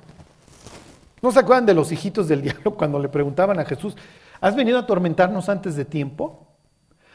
¿No 1.24 1.32
se 1.32 1.40
acuerdan 1.40 1.64
de 1.64 1.72
los 1.72 1.90
hijitos 1.90 2.28
del 2.28 2.42
diablo 2.42 2.74
cuando 2.74 2.98
le 2.98 3.08
preguntaban 3.08 3.58
a 3.58 3.64
Jesús, 3.64 3.96
¿has 4.42 4.54
venido 4.54 4.76
a 4.76 4.82
atormentarnos 4.82 5.48
antes 5.48 5.74
de 5.74 5.86
tiempo? 5.86 6.48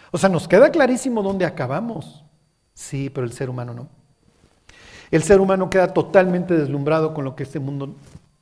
O 0.10 0.18
sea, 0.18 0.30
nos 0.30 0.48
queda 0.48 0.72
clarísimo 0.72 1.22
dónde 1.22 1.46
acabamos. 1.46 2.26
Sí, 2.74 3.12
pero 3.12 3.28
el 3.28 3.34
ser 3.34 3.52
humano 3.52 3.76
no. 3.76 3.88
El 5.12 5.22
ser 5.22 5.40
humano 5.40 5.70
queda 5.70 5.94
totalmente 5.94 6.58
deslumbrado 6.58 7.14
con 7.14 7.24
lo 7.24 7.36
que 7.36 7.44
este 7.44 7.60
mundo 7.60 7.98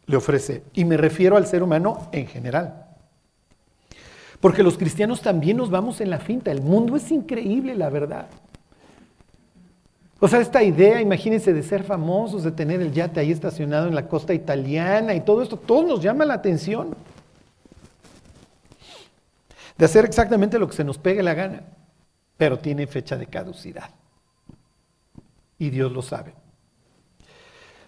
le 0.05 0.15
ofrece. 0.15 0.63
Y 0.71 0.85
me 0.85 0.95
refiero 0.95 1.35
al 1.35 1.45
ser 1.45 1.61
humano 1.61 2.07
en 2.13 2.27
general. 2.27 2.85
Porque 4.39 4.63
los 4.63 4.77
cristianos 4.77 5.19
también 5.19 5.57
nos 5.57 5.69
vamos 5.69 5.99
en 5.99 6.09
la 6.09 6.19
finta. 6.19 6.49
El 6.49 6.61
mundo 6.61 6.95
es 6.95 7.11
increíble, 7.11 7.75
la 7.75 7.89
verdad. 7.89 8.27
O 10.19 10.27
sea, 10.27 10.39
esta 10.39 10.63
idea, 10.63 10.99
imagínense, 10.99 11.53
de 11.53 11.61
ser 11.61 11.83
famosos, 11.83 12.43
de 12.43 12.51
tener 12.51 12.81
el 12.81 12.91
yate 12.91 13.19
ahí 13.19 13.31
estacionado 13.31 13.87
en 13.87 13.95
la 13.95 14.07
costa 14.07 14.33
italiana 14.33 15.13
y 15.13 15.21
todo 15.21 15.43
esto, 15.43 15.57
todo 15.57 15.87
nos 15.87 16.01
llama 16.01 16.25
la 16.25 16.33
atención. 16.33 16.95
De 19.77 19.85
hacer 19.85 20.05
exactamente 20.05 20.57
lo 20.57 20.67
que 20.67 20.75
se 20.75 20.83
nos 20.83 20.97
pegue 20.97 21.21
la 21.21 21.35
gana, 21.35 21.61
pero 22.35 22.57
tiene 22.57 22.87
fecha 22.87 23.15
de 23.15 23.27
caducidad. 23.27 23.91
Y 25.59 25.69
Dios 25.69 25.91
lo 25.91 26.01
sabe. 26.01 26.33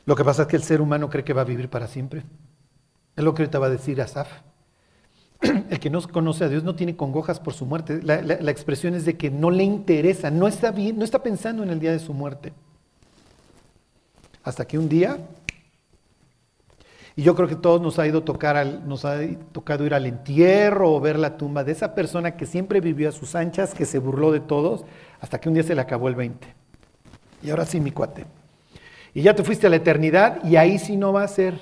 Lo 0.06 0.15
que 0.15 0.24
pasa 0.24 0.44
es 0.44 0.48
que 0.48 0.56
el 0.56 0.63
ser 0.63 0.82
humano 0.82 1.10
cree 1.10 1.24
que 1.24 1.34
va 1.34 1.42
a 1.42 1.46
vivir 1.46 1.70
para 1.70 1.88
siempre. 1.88 2.24
Es 3.15 3.24
lo 3.24 3.34
que 3.34 3.42
ahorita 3.42 3.60
va 3.60 3.68
a 3.68 3.72
decir 3.72 4.02
Asaf. 4.02 4.49
El 5.69 5.80
que 5.80 5.89
no 5.89 6.02
conoce 6.02 6.43
a 6.43 6.49
Dios 6.49 6.63
no 6.63 6.75
tiene 6.75 6.95
congojas 6.95 7.39
por 7.39 7.54
su 7.54 7.65
muerte. 7.65 8.02
La, 8.04 8.52
expresión 8.52 8.93
es 8.93 9.06
de 9.06 9.17
que 9.17 9.30
no 9.30 9.52
le 9.52 9.63
interesa, 9.63 10.30
no 10.30 10.47
está 10.47 10.71
bien, 10.71 10.97
no 10.97 11.06
está 11.06 11.23
pensando 11.23 11.63
en 11.63 11.69
el 11.69 11.80
día 11.80 11.91
de 11.91 11.99
su 11.99 12.13
muerte. 12.13 12.54
Hasta 14.43 14.65
que 14.65 14.78
un 14.78 14.89
día, 14.89 15.17
y 17.15 17.23
yo 17.23 17.36
creo 17.36 17.47
que 17.47 17.56
todos 17.56 17.82
nos 17.82 17.99
ha 17.99 18.08
ido 18.08 18.23
tocar 18.23 18.65
nos 18.86 19.06
ha 19.06 19.19
tocado 19.52 19.86
ir 19.86 19.93
al 19.93 20.06
entierro 20.06 20.93
o 20.93 20.99
ver 20.99 21.19
la 21.19 21.38
tumba 21.38 21.63
de 21.63 21.71
esa 21.71 21.93
persona 21.95 22.36
que 22.36 22.45
siempre 22.45 22.82
vivió 22.82 23.10
a 23.10 23.12
sus 23.12 23.36
anchas, 23.36 23.73
que 23.73 23.86
se 23.86 23.99
burló 23.99 24.32
de 24.32 24.39
todos, 24.39 24.86
hasta 25.21 25.39
que 25.39 25.49
un 25.49 25.56
día 25.56 25.63
se 25.63 25.75
le 25.75 25.82
acabó 25.82 26.08
el 26.10 26.15
20. 26.15 26.47
Y 27.43 27.49
ahora 27.49 27.65
sí, 27.65 27.80
mi 27.80 27.91
cuate. 27.91 28.25
Y 29.13 29.21
ya 29.21 29.36
te 29.36 29.43
fuiste 29.43 29.67
a 29.67 29.69
la 29.69 29.78
eternidad 29.78 30.43
y 30.43 30.56
ahí 30.56 30.78
sí 30.80 30.97
no 30.97 31.13
va 31.13 31.23
a 31.23 31.28
ser. 31.28 31.60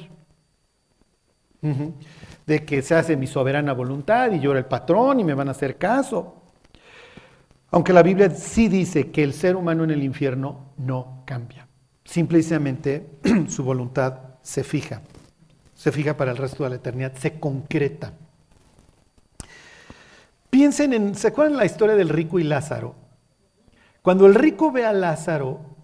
De 2.48 2.66
que 2.66 2.82
se 2.82 2.96
hace 2.96 3.16
mi 3.16 3.28
soberana 3.28 3.74
voluntad 3.74 4.32
y 4.32 4.40
yo 4.40 4.52
era 4.52 4.60
el 4.60 4.66
patrón 4.66 5.20
y 5.20 5.24
me 5.24 5.36
van 5.36 5.50
a 5.50 5.52
hacer 5.52 5.78
caso. 5.78 6.42
Aunque 7.70 7.94
la 7.94 8.02
Biblia 8.02 8.32
sí 8.32 8.68
dice 8.70 9.12
que 9.12 9.24
el 9.24 9.34
ser 9.34 9.56
humano 9.56 9.84
en 9.84 9.92
el 9.92 10.04
infierno 10.04 10.72
no 10.78 11.22
cambia. 11.26 11.68
Simplemente 12.04 13.20
su 13.50 13.64
voluntad 13.64 14.20
se 14.42 14.64
fija. 14.64 15.02
Se 15.76 15.92
fija 15.92 16.18
para 16.18 16.32
el 16.32 16.38
resto 16.38 16.64
de 16.64 16.72
la 16.72 16.78
eternidad, 16.78 17.14
se 17.14 17.40
concreta. 17.40 18.14
Piensen 20.50 20.94
en, 20.94 21.14
¿se 21.14 21.28
acuerdan 21.28 21.58
la 21.58 21.66
historia 21.66 21.96
del 21.96 22.10
rico 22.10 22.40
y 22.40 22.44
Lázaro? 22.44 22.96
Cuando 24.02 24.26
el 24.26 24.34
rico 24.34 24.72
ve 24.72 24.86
a 24.86 24.94
Lázaro 24.94 25.78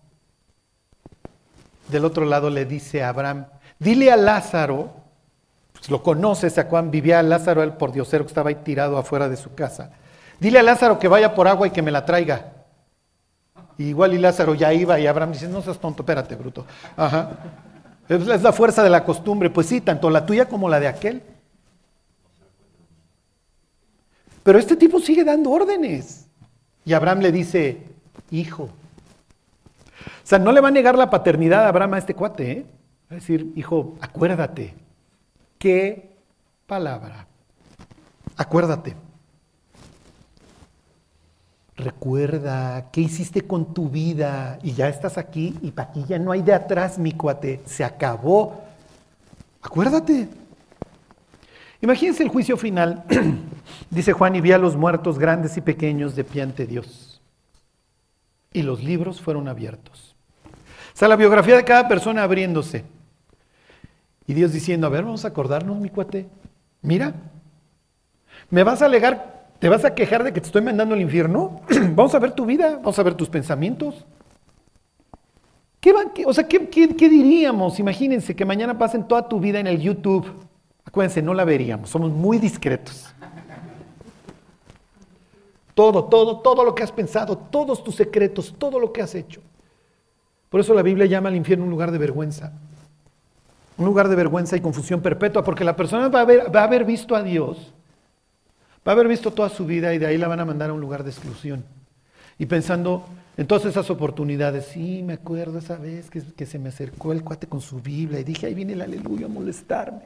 del 1.90 2.06
otro 2.06 2.26
lado 2.26 2.50
le 2.50 2.66
dice 2.66 3.04
a 3.04 3.10
Abraham, 3.10 3.48
dile 3.78 4.12
a 4.12 4.18
Lázaro, 4.18 5.03
pues 5.84 5.92
lo 5.92 6.02
conoce, 6.02 6.50
¿se 6.50 6.62
acuerdan? 6.62 6.92
Vivía 6.92 7.22
Lázaro, 7.22 7.62
el 7.62 7.74
por 7.74 7.92
Diosero 7.92 8.24
que 8.24 8.30
estaba 8.30 8.48
ahí 8.48 8.56
tirado 8.56 8.98
afuera 8.98 9.28
de 9.28 9.36
su 9.36 9.54
casa. 9.54 9.92
Dile 10.40 10.60
a 10.60 10.64
Lázaro 10.64 10.98
que 10.98 11.10
vaya 11.10 11.36
por 11.36 11.46
agua 11.46 11.68
y 11.68 11.72
que 11.72 11.82
me 11.82 11.92
la 11.92 12.06
traiga. 12.06 12.54
igual 13.78 14.14
y 14.14 14.18
Lázaro 14.18 14.56
ya 14.56 14.72
iba 14.72 14.98
y 14.98 15.08
Abraham 15.08 15.34
dice, 15.34 15.50
no 15.50 15.62
seas 15.62 15.78
tonto, 15.80 16.04
espérate, 16.04 16.38
bruto. 16.38 16.66
Ajá. 16.96 17.32
Es 18.08 18.42
la 18.42 18.54
fuerza 18.54 18.82
de 18.82 18.90
la 18.90 19.04
costumbre. 19.04 19.50
Pues 19.50 19.68
sí, 19.68 19.82
tanto 19.82 20.10
la 20.10 20.26
tuya 20.26 20.48
como 20.48 20.70
la 20.70 20.80
de 20.80 20.88
aquel. 20.88 21.22
Pero 24.42 24.60
este 24.60 24.78
tipo 24.78 25.02
sigue 25.02 25.26
dando 25.26 25.52
órdenes. 25.52 26.28
Y 26.86 26.94
Abraham 26.94 27.20
le 27.20 27.34
dice, 27.34 27.84
hijo, 28.32 28.64
o 28.64 28.70
sea, 30.24 30.40
no 30.40 30.54
le 30.54 30.62
va 30.62 30.70
a 30.70 30.72
negar 30.72 30.98
la 30.98 31.10
paternidad 31.10 31.66
a 31.66 31.68
Abraham 31.68 31.96
a 31.96 31.98
este 31.98 32.14
cuate, 32.14 32.52
¿eh? 32.52 32.66
Va 33.12 33.18
a 33.18 33.20
decir, 33.20 33.52
hijo, 33.58 33.98
acuérdate. 34.00 34.82
¿Qué 35.64 36.10
palabra? 36.68 37.26
Acuérdate. 38.36 38.98
Recuerda 41.78 42.92
qué 42.92 43.00
hiciste 43.00 43.48
con 43.48 43.74
tu 43.74 43.88
vida 43.88 44.60
y 44.62 44.74
ya 44.74 44.90
estás 44.90 45.18
aquí 45.18 45.58
y 45.62 45.72
para 45.72 45.90
aquí 45.90 46.04
ya 46.06 46.20
no 46.20 46.34
hay 46.34 46.42
de 46.42 46.54
atrás, 46.54 47.00
mi 47.00 47.14
cuate. 47.14 47.62
Se 47.64 47.86
acabó. 47.86 48.62
Acuérdate. 49.62 50.28
Imagínense 51.80 52.24
el 52.24 52.30
juicio 52.30 52.58
final 52.58 53.06
Dice 53.90 54.12
Juan, 54.12 54.36
y 54.36 54.42
vi 54.42 54.52
a 54.52 54.58
los 54.58 54.76
muertos 54.76 55.18
grandes 55.18 55.56
y 55.56 55.62
pequeños 55.62 56.14
de 56.18 56.26
pie 56.26 56.42
ante 56.42 56.66
Dios. 56.66 57.22
Y 58.52 58.64
los 58.64 58.84
libros 58.84 59.22
fueron 59.22 59.48
abiertos. 59.48 60.14
O 60.46 60.98
sea, 60.98 61.08
la 61.08 61.16
biografía 61.16 61.56
de 61.56 61.64
cada 61.64 61.88
persona 61.88 62.24
abriéndose. 62.24 62.84
Y 64.28 64.34
Dios 64.34 64.54
diciendo, 64.54 64.88
a 64.88 64.90
ver, 64.90 65.04
vamos 65.04 65.26
a 65.26 65.30
acordarnos, 65.30 65.78
mi 65.80 65.90
cuate. 65.90 66.28
Mira, 66.82 67.14
¿me 68.50 68.64
vas 68.64 68.82
a 68.82 68.86
alegar, 68.86 69.48
te 69.60 69.70
vas 69.70 69.86
a 69.86 69.94
quejar 69.94 70.24
de 70.24 70.34
que 70.34 70.42
te 70.42 70.48
estoy 70.48 70.62
mandando 70.62 70.96
al 70.96 71.02
infierno? 71.02 71.62
vamos 71.96 72.16
a 72.16 72.20
ver 72.20 72.32
tu 72.32 72.46
vida, 72.46 72.76
vamos 72.78 72.98
a 72.98 73.04
ver 73.04 73.16
tus 73.16 73.30
pensamientos. 73.30 74.06
¿Qué 75.80 75.92
van, 75.92 76.12
o 76.26 76.34
sea, 76.34 76.48
¿qué, 76.48 76.70
qué 76.70 77.10
diríamos? 77.10 77.78
Imagínense 77.80 78.36
que 78.36 78.46
mañana 78.46 78.78
pasen 78.78 79.06
toda 79.06 79.28
tu 79.28 79.40
vida 79.40 79.60
en 79.60 79.68
el 79.68 79.82
YouTube. 79.82 80.26
Acuérdense, 80.86 81.22
no 81.22 81.34
la 81.34 81.44
veríamos, 81.44 81.90
somos 81.90 82.12
muy 82.12 82.38
discretos. 82.38 83.14
Todo, 85.74 86.06
todo, 86.06 86.40
todo 86.40 86.64
lo 86.64 86.76
que 86.76 86.84
has 86.84 86.92
pensado, 86.92 87.38
todos 87.38 87.84
tus 87.84 87.96
secretos, 87.96 88.54
todo 88.58 88.80
lo 88.80 88.94
que 88.94 89.02
has 89.02 89.16
hecho. 89.16 89.42
Por 90.50 90.62
eso 90.62 90.74
la 90.74 90.84
Biblia 90.84 91.08
llama 91.08 91.30
al 91.30 91.36
infierno 91.36 91.66
un 91.66 91.72
lugar 91.72 91.92
de 91.92 91.98
vergüenza. 91.98 92.54
Un 93.78 93.86
lugar 93.86 94.08
de 94.08 94.16
vergüenza 94.16 94.56
y 94.56 94.62
confusión 94.62 95.02
perpetua, 95.02 95.44
porque 95.44 95.64
la 95.64 95.76
persona 95.76 96.08
va 96.10 96.20
a, 96.20 96.22
haber, 96.24 96.56
va 96.56 96.62
a 96.62 96.66
haber 96.66 96.86
visto 96.86 97.16
a 97.16 97.24
Dios, 97.24 97.74
va 98.88 98.92
a 98.92 98.96
haber 98.96 99.08
visto 99.08 99.32
toda 99.32 99.50
su 99.50 99.66
vida 99.66 99.94
y 99.94 99.98
de 99.98 100.06
ahí 100.06 100.18
la 100.18 100.28
van 100.28 100.40
a 100.40 100.46
mandar 100.46 100.70
a 100.70 100.74
un 100.74 100.82
lugar 100.82 101.04
de 101.04 101.10
exclusión. 101.10 101.64
Y 102.38 102.46
pensando 102.46 103.06
en 103.36 103.48
todas 103.48 103.66
esas 103.66 103.90
oportunidades, 103.90 104.66
sí, 104.66 105.02
me 105.04 105.14
acuerdo 105.14 105.58
esa 105.58 105.78
vez 105.78 106.10
que, 106.10 106.46
se 106.46 106.60
me 106.60 106.70
acercó 106.70 107.12
el 107.12 107.24
cuate 107.24 107.48
con 107.48 107.62
su 107.62 107.80
Biblia 107.80 108.20
y 108.20 108.24
dije, 108.24 108.46
ahí 108.46 108.54
viene 108.54 108.74
el 108.74 108.82
aleluya 108.82 109.26
a 109.26 109.30
molestarme. 109.30 110.04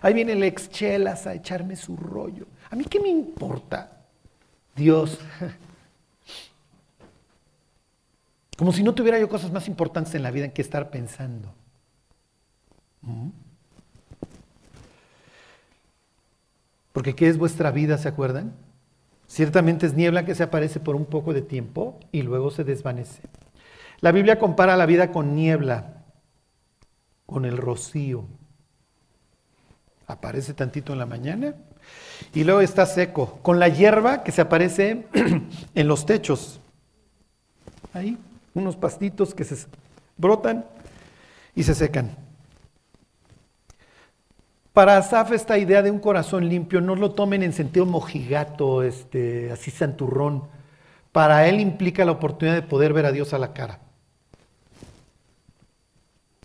Ahí 0.00 0.14
viene 0.14 0.32
el 0.32 0.42
ex 0.42 0.70
chelas 0.70 1.26
a 1.26 1.34
echarme 1.34 1.76
su 1.76 1.96
rollo. 1.96 2.46
¿A 2.70 2.76
mí 2.76 2.84
qué 2.84 3.00
me 3.00 3.08
importa? 3.08 3.90
Dios. 4.74 5.18
Como 8.56 8.72
si 8.72 8.82
no 8.82 8.94
tuviera 8.94 9.18
yo 9.18 9.28
cosas 9.28 9.52
más 9.52 9.68
importantes 9.68 10.14
en 10.14 10.22
la 10.22 10.30
vida 10.30 10.46
en 10.46 10.52
que 10.52 10.62
estar 10.62 10.90
pensando. 10.90 11.52
Porque 16.92 17.14
¿qué 17.14 17.28
es 17.28 17.38
vuestra 17.38 17.70
vida, 17.70 17.98
se 17.98 18.08
acuerdan? 18.08 18.54
Ciertamente 19.28 19.86
es 19.86 19.94
niebla 19.94 20.24
que 20.24 20.34
se 20.34 20.42
aparece 20.42 20.80
por 20.80 20.96
un 20.96 21.04
poco 21.04 21.32
de 21.32 21.42
tiempo 21.42 22.00
y 22.12 22.22
luego 22.22 22.50
se 22.50 22.64
desvanece. 22.64 23.22
La 24.00 24.10
Biblia 24.10 24.38
compara 24.38 24.76
la 24.76 24.86
vida 24.86 25.12
con 25.12 25.34
niebla, 25.34 26.04
con 27.26 27.44
el 27.44 27.56
rocío. 27.56 28.24
Aparece 30.06 30.54
tantito 30.54 30.92
en 30.92 30.98
la 30.98 31.06
mañana 31.06 31.54
y 32.32 32.44
luego 32.44 32.62
está 32.62 32.86
seco, 32.86 33.38
con 33.42 33.58
la 33.58 33.68
hierba 33.68 34.22
que 34.22 34.32
se 34.32 34.40
aparece 34.40 35.06
en 35.74 35.88
los 35.88 36.06
techos. 36.06 36.58
Ahí, 37.92 38.16
unos 38.54 38.76
pastitos 38.76 39.34
que 39.34 39.44
se 39.44 39.66
brotan 40.16 40.64
y 41.54 41.64
se 41.64 41.74
secan. 41.74 42.27
Para 44.78 44.96
Asaf 44.96 45.32
esta 45.32 45.58
idea 45.58 45.82
de 45.82 45.90
un 45.90 45.98
corazón 45.98 46.48
limpio 46.48 46.80
no 46.80 46.94
lo 46.94 47.10
tomen 47.10 47.42
en 47.42 47.52
sentido 47.52 47.84
mojigato, 47.84 48.84
este, 48.84 49.50
así 49.50 49.72
santurrón. 49.72 50.44
Para 51.10 51.48
él 51.48 51.58
implica 51.58 52.04
la 52.04 52.12
oportunidad 52.12 52.54
de 52.54 52.62
poder 52.62 52.92
ver 52.92 53.04
a 53.04 53.10
Dios 53.10 53.34
a 53.34 53.40
la 53.40 53.52
cara. 53.52 53.80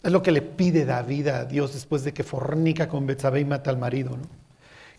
Es 0.01 0.11
lo 0.11 0.23
que 0.23 0.31
le 0.31 0.41
pide 0.41 0.83
David 0.83 1.27
a 1.27 1.45
Dios 1.45 1.75
después 1.75 2.03
de 2.03 2.11
que 2.11 2.23
fornica 2.23 2.87
con 2.87 3.05
Betsabé 3.05 3.41
y 3.41 3.45
mata 3.45 3.69
al 3.69 3.77
marido. 3.77 4.17
¿no? 4.17 4.23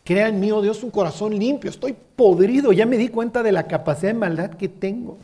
Crea 0.04 0.28
en 0.28 0.38
mí, 0.38 0.52
oh 0.52 0.62
Dios, 0.62 0.84
un 0.84 0.92
corazón 0.92 1.36
limpio. 1.36 1.70
Estoy 1.70 1.96
podrido, 2.14 2.70
ya 2.70 2.86
me 2.86 2.96
di 2.96 3.08
cuenta 3.08 3.42
de 3.42 3.50
la 3.50 3.66
capacidad 3.66 4.12
de 4.12 4.18
maldad 4.20 4.50
que 4.50 4.68
tengo. 4.68 5.18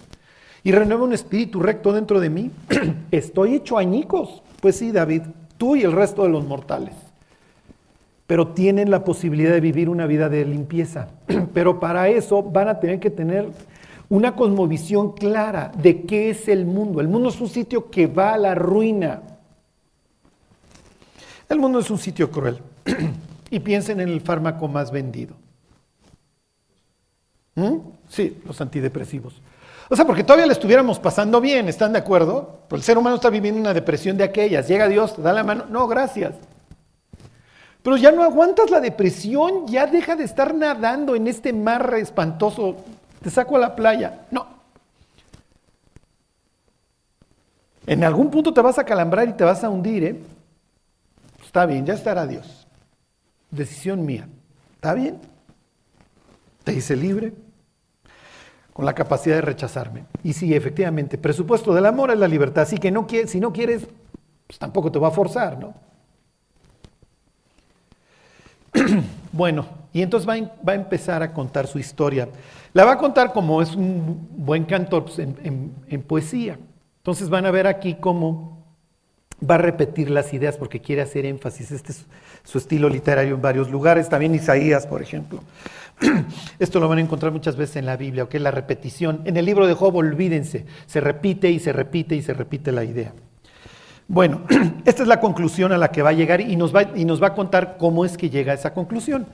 Y 0.64 0.72
renueva 0.72 1.04
un 1.04 1.12
espíritu 1.12 1.60
recto 1.60 1.92
dentro 1.92 2.18
de 2.18 2.28
mí. 2.28 2.50
Estoy 3.12 3.54
hecho 3.54 3.78
añicos. 3.78 4.42
Pues 4.60 4.74
sí, 4.74 4.90
David, 4.90 5.22
tú 5.56 5.76
y 5.76 5.82
el 5.82 5.92
resto 5.92 6.24
de 6.24 6.30
los 6.30 6.44
mortales 6.44 6.96
pero 8.30 8.46
tienen 8.46 8.92
la 8.92 9.02
posibilidad 9.02 9.50
de 9.50 9.60
vivir 9.60 9.88
una 9.88 10.06
vida 10.06 10.28
de 10.28 10.44
limpieza. 10.44 11.08
Pero 11.52 11.80
para 11.80 12.08
eso 12.10 12.44
van 12.44 12.68
a 12.68 12.78
tener 12.78 13.00
que 13.00 13.10
tener 13.10 13.48
una 14.08 14.36
cosmovisión 14.36 15.14
clara 15.14 15.72
de 15.76 16.02
qué 16.02 16.30
es 16.30 16.46
el 16.46 16.64
mundo. 16.64 17.00
El 17.00 17.08
mundo 17.08 17.30
es 17.30 17.40
un 17.40 17.48
sitio 17.48 17.90
que 17.90 18.06
va 18.06 18.34
a 18.34 18.38
la 18.38 18.54
ruina. 18.54 19.20
El 21.48 21.58
mundo 21.58 21.80
es 21.80 21.90
un 21.90 21.98
sitio 21.98 22.30
cruel. 22.30 22.60
y 23.50 23.58
piensen 23.58 23.98
en 23.98 24.08
el 24.08 24.20
fármaco 24.20 24.68
más 24.68 24.92
vendido. 24.92 25.34
¿Mm? 27.56 27.78
Sí, 28.08 28.40
los 28.46 28.60
antidepresivos. 28.60 29.42
O 29.88 29.96
sea, 29.96 30.06
porque 30.06 30.22
todavía 30.22 30.46
le 30.46 30.52
estuviéramos 30.52 31.00
pasando 31.00 31.40
bien, 31.40 31.68
¿están 31.68 31.92
de 31.94 31.98
acuerdo? 31.98 32.60
Pero 32.68 32.76
el 32.76 32.84
ser 32.84 32.96
humano 32.96 33.16
está 33.16 33.28
viviendo 33.28 33.60
una 33.60 33.74
depresión 33.74 34.16
de 34.16 34.22
aquellas. 34.22 34.68
Llega 34.68 34.86
Dios, 34.86 35.16
te 35.16 35.22
da 35.22 35.32
la 35.32 35.42
mano. 35.42 35.64
No, 35.68 35.88
gracias. 35.88 36.36
Pero 37.82 37.96
ya 37.96 38.12
no 38.12 38.22
aguantas 38.22 38.70
la 38.70 38.80
depresión, 38.80 39.66
ya 39.66 39.86
deja 39.86 40.16
de 40.16 40.24
estar 40.24 40.54
nadando 40.54 41.14
en 41.14 41.26
este 41.26 41.52
mar 41.52 41.94
espantoso. 41.94 42.76
Te 43.22 43.30
saco 43.30 43.56
a 43.56 43.60
la 43.60 43.74
playa. 43.74 44.26
No. 44.30 44.46
En 47.86 48.04
algún 48.04 48.30
punto 48.30 48.52
te 48.52 48.60
vas 48.60 48.78
a 48.78 48.84
calambrar 48.84 49.28
y 49.28 49.32
te 49.32 49.44
vas 49.44 49.64
a 49.64 49.70
hundir, 49.70 50.04
¿eh? 50.04 50.20
Está 51.42 51.66
bien, 51.66 51.86
ya 51.86 51.94
estará 51.94 52.26
Dios. 52.26 52.66
Decisión 53.50 54.04
mía. 54.04 54.28
¿Está 54.74 54.94
bien? 54.94 55.18
Te 56.62 56.74
hice 56.74 56.94
libre 56.94 57.32
con 58.72 58.84
la 58.84 58.94
capacidad 58.94 59.36
de 59.36 59.42
rechazarme. 59.42 60.04
Y 60.22 60.34
sí, 60.34 60.54
efectivamente, 60.54 61.18
presupuesto 61.18 61.74
del 61.74 61.86
amor 61.86 62.10
es 62.10 62.18
la 62.18 62.28
libertad. 62.28 62.62
Así 62.62 62.78
que 62.78 62.90
no, 62.90 63.06
si 63.26 63.40
no 63.40 63.52
quieres, 63.52 63.88
pues 64.46 64.58
tampoco 64.58 64.92
te 64.92 64.98
va 64.98 65.08
a 65.08 65.10
forzar, 65.12 65.58
¿no? 65.58 65.74
bueno, 69.32 69.66
y 69.92 70.02
entonces 70.02 70.28
va, 70.28 70.34
a 70.34 70.74
empezar 70.74 71.22
a 71.22 71.32
contar 71.32 71.66
su 71.66 71.78
historia. 71.78 72.28
La 72.72 72.84
va 72.84 72.92
a 72.92 72.98
contar 72.98 73.32
como 73.32 73.60
es 73.60 73.74
un 73.74 74.28
buen 74.36 74.64
cantor 74.64 75.04
pues, 75.04 75.18
en, 75.18 76.02
poesía. 76.06 76.58
Entonces 76.98 77.28
van 77.28 77.46
a 77.46 77.50
ver 77.50 77.66
aquí 77.66 77.94
cómo 77.94 78.64
va 79.48 79.56
a 79.56 79.58
repetir 79.58 80.10
las 80.10 80.32
ideas 80.34 80.56
porque 80.56 80.80
quiere 80.80 81.02
hacer 81.02 81.26
énfasis. 81.26 81.72
Este 81.72 81.92
es 81.92 82.06
su 82.44 82.58
estilo 82.58 82.88
literario 82.88 83.34
en 83.34 83.42
varios 83.42 83.70
lugares, 83.70 84.08
también 84.08 84.34
Isaías, 84.34 84.86
por 84.86 85.02
ejemplo. 85.02 85.40
Esto 86.58 86.78
lo 86.78 86.88
van 86.88 86.98
a 86.98 87.02
encontrar 87.02 87.32
muchas 87.32 87.56
veces 87.56 87.76
en 87.76 87.86
la 87.86 87.96
Biblia, 87.96 88.28
es 88.30 88.40
la 88.40 88.50
repetición. 88.50 89.22
En 89.24 89.36
el 89.36 89.46
libro 89.46 89.66
de 89.66 89.74
Job, 89.74 89.96
olvídense, 89.96 90.66
se 90.86 91.00
repite 91.00 91.50
y 91.50 91.58
se 91.58 91.72
repite 91.72 92.14
y 92.14 92.22
se 92.22 92.34
repite 92.34 92.70
la 92.70 92.84
idea. 92.84 93.12
Bueno, 94.10 94.42
esta 94.84 95.02
es 95.02 95.08
la 95.08 95.20
conclusión 95.20 95.70
a 95.70 95.78
la 95.78 95.92
que 95.92 96.02
va 96.02 96.10
a 96.10 96.12
llegar 96.12 96.40
y 96.40 96.56
nos 96.56 96.74
va, 96.74 96.82
y 96.96 97.04
nos 97.04 97.22
va 97.22 97.28
a 97.28 97.34
contar 97.34 97.76
cómo 97.78 98.04
es 98.04 98.16
que 98.16 98.28
llega 98.28 98.50
a 98.50 98.56
esa 98.56 98.74
conclusión. 98.74 99.24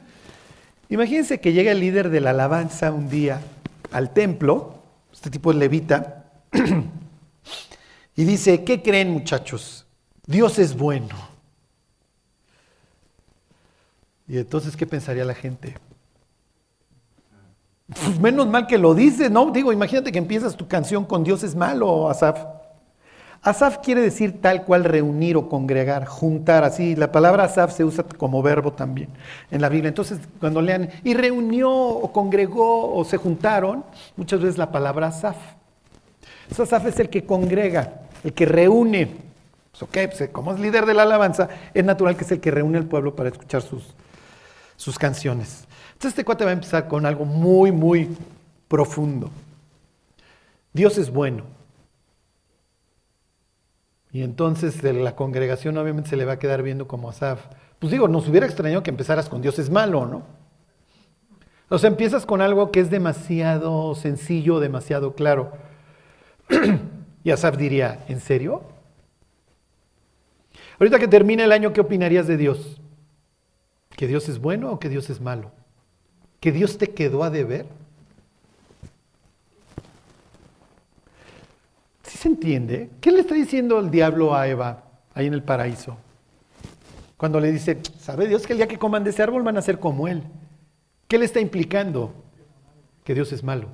Imagínense 0.90 1.40
que 1.40 1.54
llega 1.54 1.72
el 1.72 1.80
líder 1.80 2.10
de 2.10 2.20
la 2.20 2.30
alabanza 2.30 2.92
un 2.92 3.08
día 3.08 3.40
al 3.90 4.12
templo, 4.12 4.74
este 5.10 5.30
tipo 5.30 5.50
es 5.50 5.56
levita, 5.56 6.26
y 8.16 8.24
dice, 8.24 8.64
¿qué 8.64 8.82
creen 8.82 9.12
muchachos? 9.12 9.86
Dios 10.26 10.58
es 10.58 10.76
bueno. 10.76 11.16
Y 14.28 14.36
entonces, 14.36 14.76
¿qué 14.76 14.86
pensaría 14.86 15.24
la 15.24 15.34
gente? 15.34 15.74
Pues 17.88 18.20
menos 18.20 18.46
mal 18.46 18.66
que 18.66 18.76
lo 18.76 18.94
dice, 18.94 19.30
¿no? 19.30 19.50
Digo, 19.52 19.72
imagínate 19.72 20.12
que 20.12 20.18
empiezas 20.18 20.54
tu 20.54 20.68
canción 20.68 21.06
con 21.06 21.24
Dios 21.24 21.42
es 21.44 21.54
malo, 21.54 22.10
Asaf. 22.10 22.55
Asaf 23.46 23.78
quiere 23.78 24.00
decir 24.00 24.40
tal 24.40 24.64
cual 24.64 24.82
reunir 24.82 25.36
o 25.36 25.48
congregar, 25.48 26.04
juntar, 26.04 26.64
así. 26.64 26.96
La 26.96 27.12
palabra 27.12 27.44
asaf 27.44 27.72
se 27.72 27.84
usa 27.84 28.02
como 28.02 28.42
verbo 28.42 28.72
también 28.72 29.08
en 29.52 29.60
la 29.60 29.68
Biblia. 29.68 29.86
Entonces, 29.86 30.18
cuando 30.40 30.60
lean, 30.60 30.90
y 31.04 31.14
reunió 31.14 31.70
o 31.70 32.10
congregó 32.10 32.92
o 32.92 33.04
se 33.04 33.18
juntaron, 33.18 33.84
muchas 34.16 34.40
veces 34.40 34.58
la 34.58 34.72
palabra 34.72 35.06
asaf. 35.06 35.36
asaf 36.50 36.86
es 36.86 36.98
el 36.98 37.08
que 37.08 37.24
congrega, 37.24 38.00
el 38.24 38.32
que 38.32 38.46
reúne. 38.46 39.14
Pues, 39.70 39.80
ok, 39.80 39.96
pues, 40.16 40.28
como 40.30 40.52
es 40.52 40.58
líder 40.58 40.84
de 40.84 40.94
la 40.94 41.04
alabanza, 41.04 41.48
es 41.72 41.84
natural 41.84 42.16
que 42.16 42.24
es 42.24 42.32
el 42.32 42.40
que 42.40 42.50
reúne 42.50 42.78
al 42.78 42.86
pueblo 42.86 43.14
para 43.14 43.28
escuchar 43.28 43.62
sus, 43.62 43.94
sus 44.76 44.98
canciones. 44.98 45.68
Entonces, 45.92 46.18
este 46.18 46.24
cuate 46.24 46.44
va 46.44 46.50
a 46.50 46.54
empezar 46.54 46.88
con 46.88 47.06
algo 47.06 47.24
muy, 47.24 47.70
muy 47.70 48.08
profundo. 48.66 49.30
Dios 50.72 50.98
es 50.98 51.12
bueno. 51.12 51.55
Y 54.16 54.22
entonces 54.22 54.82
la 54.82 55.14
congregación 55.14 55.76
obviamente 55.76 56.08
se 56.08 56.16
le 56.16 56.24
va 56.24 56.32
a 56.32 56.38
quedar 56.38 56.62
viendo 56.62 56.88
como 56.88 57.10
Asaf. 57.10 57.44
Pues 57.78 57.92
digo, 57.92 58.08
nos 58.08 58.26
hubiera 58.26 58.46
extrañado 58.46 58.82
que 58.82 58.88
empezaras 58.88 59.28
con 59.28 59.42
Dios 59.42 59.58
es 59.58 59.68
malo, 59.68 60.06
¿no? 60.06 60.22
O 61.68 61.76
sea, 61.76 61.90
empiezas 61.90 62.24
con 62.24 62.40
algo 62.40 62.72
que 62.72 62.80
es 62.80 62.88
demasiado 62.88 63.94
sencillo, 63.94 64.58
demasiado 64.58 65.12
claro. 65.12 65.52
y 67.24 67.30
Asaf 67.30 67.58
diría, 67.58 68.06
¿en 68.08 68.20
serio? 68.20 68.62
Ahorita 70.80 70.98
que 70.98 71.08
termina 71.08 71.44
el 71.44 71.52
año, 71.52 71.74
¿qué 71.74 71.82
opinarías 71.82 72.26
de 72.26 72.38
Dios? 72.38 72.80
¿Que 73.98 74.06
Dios 74.06 74.30
es 74.30 74.38
bueno 74.38 74.70
o 74.72 74.78
que 74.78 74.88
Dios 74.88 75.10
es 75.10 75.20
malo? 75.20 75.52
que 76.40 76.52
Dios 76.52 76.78
te 76.78 76.94
quedó 76.94 77.22
a 77.22 77.28
deber? 77.28 77.66
¿Sí 82.06 82.18
se 82.18 82.28
entiende? 82.28 82.90
¿Qué 83.00 83.10
le 83.10 83.20
está 83.20 83.34
diciendo 83.34 83.80
el 83.80 83.90
diablo 83.90 84.34
a 84.34 84.46
Eva 84.46 84.84
ahí 85.14 85.26
en 85.26 85.34
el 85.34 85.42
paraíso? 85.42 85.96
Cuando 87.16 87.40
le 87.40 87.50
dice, 87.50 87.80
¿sabe 87.98 88.28
Dios 88.28 88.46
que 88.46 88.52
el 88.52 88.58
día 88.58 88.68
que 88.68 88.78
coman 88.78 89.02
de 89.02 89.10
ese 89.10 89.22
árbol 89.22 89.42
van 89.42 89.56
a 89.56 89.62
ser 89.62 89.80
como 89.80 90.06
Él? 90.06 90.22
¿Qué 91.08 91.18
le 91.18 91.24
está 91.24 91.40
implicando? 91.40 92.12
Que 93.04 93.14
Dios 93.14 93.32
es 93.32 93.42
malo. 93.42 93.68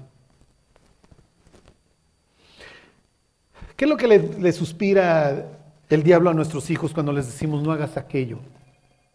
¿Qué 3.77 3.85
es 3.87 3.89
lo 3.89 3.97
que 3.97 4.07
le, 4.07 4.53
suspira 4.53 5.49
el 5.91 6.03
diablo 6.03 6.31
a 6.31 6.35
nuestros 6.35 6.71
hijos 6.71 6.95
cuando 6.95 7.13
les 7.13 7.27
decimos 7.27 7.63
no 7.63 7.73
hagas 7.73 7.97
aquello? 7.97 8.39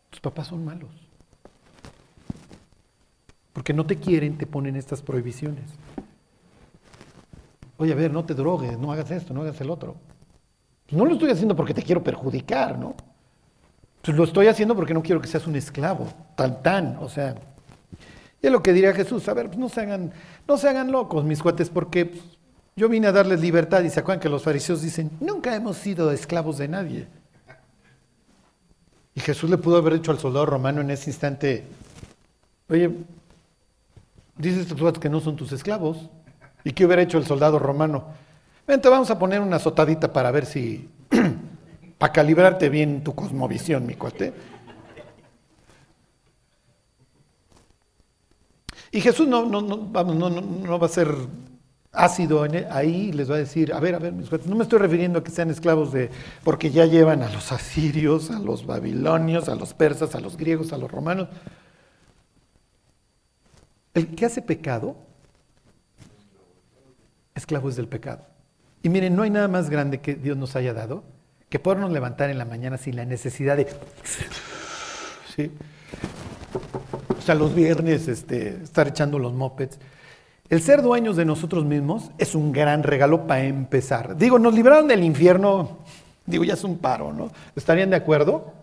Tus 0.10 0.20
papás 0.20 0.48
son 0.48 0.66
malos. 0.66 0.90
Porque 3.54 3.74
no 3.74 3.86
te 3.86 3.96
quieren, 3.96 4.38
te 4.38 4.46
ponen 4.46 4.76
estas 4.76 5.02
prohibiciones. 5.02 5.64
Oye, 7.78 7.94
a 7.94 7.96
ver, 7.96 8.12
no 8.12 8.26
te 8.26 8.34
drogues, 8.34 8.78
no 8.78 8.92
hagas 8.92 9.12
esto, 9.12 9.34
no 9.34 9.42
hagas 9.42 9.60
el 9.62 9.70
otro. 9.70 9.96
no 10.92 11.06
lo 11.06 11.14
estoy 11.14 11.30
haciendo 11.30 11.56
porque 11.56 11.74
te 11.74 11.84
quiero 11.84 12.04
perjudicar, 12.04 12.78
¿no? 12.78 12.96
Pues 14.02 14.16
lo 14.16 14.24
estoy 14.24 14.48
haciendo 14.48 14.76
porque 14.76 14.94
no 14.94 15.04
quiero 15.04 15.22
que 15.22 15.28
seas 15.28 15.46
un 15.48 15.56
esclavo, 15.56 16.08
tan 16.36 16.64
tan, 16.64 16.98
o 17.02 17.10
sea. 17.10 17.36
Y 18.42 18.48
es 18.48 18.52
lo 18.52 18.64
que 18.64 18.74
diría 18.74 18.94
Jesús, 18.94 19.28
a 19.28 19.34
ver, 19.34 19.48
pues 19.48 19.58
no 19.58 19.70
se 19.70 19.82
hagan, 19.82 20.12
no 20.48 20.58
se 20.58 20.70
hagan 20.70 20.92
locos, 20.92 21.24
mis 21.24 21.42
cuates, 21.42 21.70
porque 21.70 22.06
pues, 22.06 22.24
yo 22.76 22.88
vine 22.88 23.08
a 23.08 23.12
darles 23.12 23.42
libertad 23.42 23.84
y 23.84 23.90
se 23.90 24.00
acuerdan 24.00 24.22
que 24.22 24.30
los 24.30 24.44
fariseos 24.44 24.82
dicen, 24.82 25.12
nunca 25.20 25.56
hemos 25.56 25.78
sido 25.78 26.12
esclavos 26.12 26.58
de 26.58 26.68
nadie. 26.68 27.08
Y 29.16 29.20
Jesús 29.20 29.50
le 29.50 29.58
pudo 29.58 29.78
haber 29.78 29.96
dicho 29.96 30.12
al 30.12 30.20
soldado 30.20 30.46
romano 30.46 30.82
en 30.82 30.92
ese 30.92 31.10
instante, 31.10 31.66
oye, 32.70 32.92
dices 34.38 34.68
que 35.02 35.10
no 35.10 35.20
son 35.20 35.36
tus 35.36 35.52
esclavos. 35.52 36.10
¿Y 36.68 36.74
qué 36.74 36.86
hubiera 36.86 37.02
hecho 37.02 37.18
el 37.18 37.26
soldado 37.26 37.60
romano? 37.60 38.08
Vente, 38.68 38.90
vamos 38.90 39.10
a 39.10 39.18
poner 39.18 39.40
una 39.40 39.56
azotadita 39.56 40.12
para 40.12 40.32
ver 40.32 40.46
si, 40.46 40.90
para 41.98 42.12
calibrarte 42.12 42.68
bien 42.68 43.06
tu 43.06 43.16
cosmovisión, 43.16 43.86
mi 43.86 43.96
cuate. 43.96 44.34
Y 48.92 49.00
Jesús 49.00 49.30
no, 49.30 49.50
va 49.94 50.86
a 50.86 50.90
ser 50.90 51.08
ácido 51.94 52.46
e, 52.46 52.68
ahí 52.70 53.14
les 53.14 53.32
va 53.32 53.36
a 53.36 53.40
decir, 53.40 53.72
a 53.72 53.80
ver, 53.80 53.96
a 53.96 54.00
ver, 54.00 54.12
mis 54.12 54.30
no 54.46 54.58
me 54.58 54.64
estoy 54.64 54.80
refiriendo 54.80 55.20
a 55.20 55.24
que 55.24 55.32
sean 55.32 55.50
esclavos 55.50 55.94
de, 55.94 56.10
porque 56.44 56.70
ya 56.70 56.86
llevan 56.86 57.24
a 57.24 57.32
los 57.32 57.54
asirios, 57.54 58.30
a 58.30 58.40
los 58.40 58.66
babilonios, 58.66 59.48
a 59.48 59.56
los 59.56 59.74
persas, 59.74 60.16
a 60.16 60.20
los 60.20 60.36
griegos, 60.36 60.74
a 60.74 60.78
los 60.78 60.92
romanos. 60.92 61.30
El 63.94 64.14
que 64.16 64.26
hace 64.26 64.42
pecado, 64.42 65.07
esclavo 67.38 67.70
es 67.70 67.76
del 67.76 67.88
pecado. 67.88 68.26
Y 68.84 68.90
miren, 68.90 69.16
no 69.16 69.24
hay 69.24 69.30
nada 69.30 69.48
más 69.48 69.70
grande 69.70 70.00
que 70.00 70.16
Dios 70.16 70.38
nos 70.38 70.56
haya 70.56 70.74
dado 70.74 71.04
que 71.50 71.60
podernos 71.60 71.92
levantar 71.92 72.30
en 72.30 72.38
la 72.38 72.46
mañana 72.46 72.78
sin 72.78 72.96
la 72.96 73.06
necesidad 73.06 73.58
de... 73.58 73.68
¿sí? 75.36 75.52
O 77.18 77.22
sea, 77.22 77.36
los 77.36 77.56
viernes 77.56 78.08
este, 78.08 78.64
estar 78.64 78.88
echando 78.88 79.20
los 79.20 79.34
mopeds. 79.34 79.80
El 80.50 80.62
ser 80.62 80.82
dueños 80.82 81.16
de 81.16 81.26
nosotros 81.26 81.66
mismos 81.66 82.12
es 82.18 82.36
un 82.36 82.52
gran 82.52 82.84
regalo 82.84 83.28
para 83.28 83.44
empezar. 83.44 84.18
Digo, 84.18 84.40
nos 84.40 84.54
libraron 84.54 84.88
del 84.88 85.04
infierno, 85.04 85.80
digo, 86.26 86.44
ya 86.44 86.54
es 86.54 86.64
un 86.64 86.78
paro, 86.78 87.14
¿no? 87.14 87.32
¿Estarían 87.56 87.90
de 87.90 87.98
acuerdo? 87.98 88.54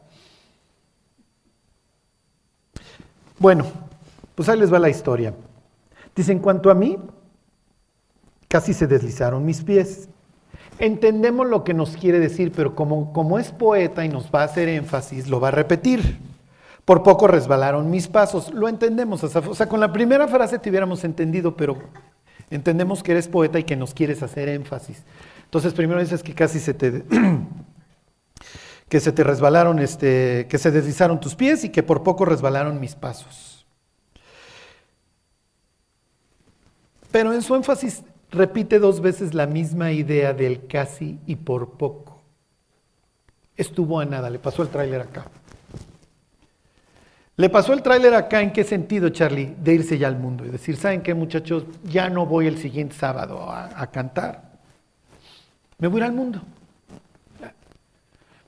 Bueno, 3.38 3.66
pues 4.34 4.48
ahí 4.48 4.58
les 4.58 4.72
va 4.72 4.78
la 4.78 4.88
historia. 4.88 5.34
Dice, 6.16 6.32
en 6.32 6.38
cuanto 6.38 6.70
a 6.70 6.74
mí, 6.74 6.96
casi 8.54 8.72
se 8.72 8.86
deslizaron 8.86 9.44
mis 9.44 9.64
pies. 9.64 10.08
Entendemos 10.78 11.44
lo 11.48 11.64
que 11.64 11.74
nos 11.74 11.96
quiere 11.96 12.20
decir, 12.20 12.52
pero 12.54 12.76
como, 12.76 13.12
como 13.12 13.40
es 13.40 13.50
poeta 13.50 14.04
y 14.04 14.08
nos 14.08 14.30
va 14.32 14.42
a 14.42 14.44
hacer 14.44 14.68
énfasis, 14.68 15.26
lo 15.26 15.40
va 15.40 15.48
a 15.48 15.50
repetir. 15.50 16.18
Por 16.84 17.02
poco 17.02 17.26
resbalaron 17.26 17.90
mis 17.90 18.06
pasos. 18.06 18.54
Lo 18.54 18.68
entendemos, 18.68 19.24
O 19.24 19.54
sea, 19.56 19.68
con 19.68 19.80
la 19.80 19.92
primera 19.92 20.28
frase 20.28 20.60
te 20.60 20.70
hubiéramos 20.70 21.02
entendido, 21.02 21.56
pero 21.56 21.78
entendemos 22.48 23.02
que 23.02 23.10
eres 23.10 23.26
poeta 23.26 23.58
y 23.58 23.64
que 23.64 23.74
nos 23.74 23.92
quieres 23.92 24.22
hacer 24.22 24.48
énfasis. 24.48 25.02
Entonces, 25.46 25.74
primero 25.74 25.98
dices 25.98 26.22
que 26.22 26.32
casi 26.32 26.60
se 26.60 26.74
te. 26.74 27.02
que 28.88 29.00
se 29.00 29.10
te 29.10 29.24
resbalaron, 29.24 29.80
este, 29.80 30.46
que 30.48 30.58
se 30.58 30.70
deslizaron 30.70 31.18
tus 31.18 31.34
pies 31.34 31.64
y 31.64 31.70
que 31.70 31.82
por 31.82 32.04
poco 32.04 32.24
resbalaron 32.24 32.78
mis 32.78 32.94
pasos. 32.94 33.66
Pero 37.10 37.32
en 37.32 37.42
su 37.42 37.56
énfasis 37.56 38.04
repite 38.34 38.78
dos 38.78 39.00
veces 39.00 39.34
la 39.34 39.46
misma 39.46 39.92
idea 39.92 40.32
del 40.32 40.66
casi 40.66 41.18
y 41.26 41.36
por 41.36 41.72
poco. 41.72 42.22
Estuvo 43.56 44.00
a 44.00 44.04
nada, 44.04 44.30
le 44.30 44.38
pasó 44.38 44.62
el 44.62 44.68
tráiler 44.68 45.00
acá. 45.00 45.26
Le 47.36 47.48
pasó 47.50 47.72
el 47.72 47.82
tráiler 47.82 48.14
acá 48.14 48.42
en 48.42 48.52
qué 48.52 48.62
sentido, 48.62 49.08
Charlie, 49.08 49.56
de 49.58 49.74
irse 49.74 49.98
ya 49.98 50.06
al 50.06 50.16
mundo 50.16 50.46
y 50.46 50.50
decir, 50.50 50.76
¿saben 50.76 51.02
qué 51.02 51.14
muchachos? 51.14 51.64
Ya 51.82 52.08
no 52.08 52.26
voy 52.26 52.46
el 52.46 52.58
siguiente 52.58 52.94
sábado 52.94 53.50
a, 53.50 53.86
cantar. 53.90 54.52
Me 55.78 55.88
voy 55.88 56.02
al 56.02 56.12
mundo. 56.12 56.40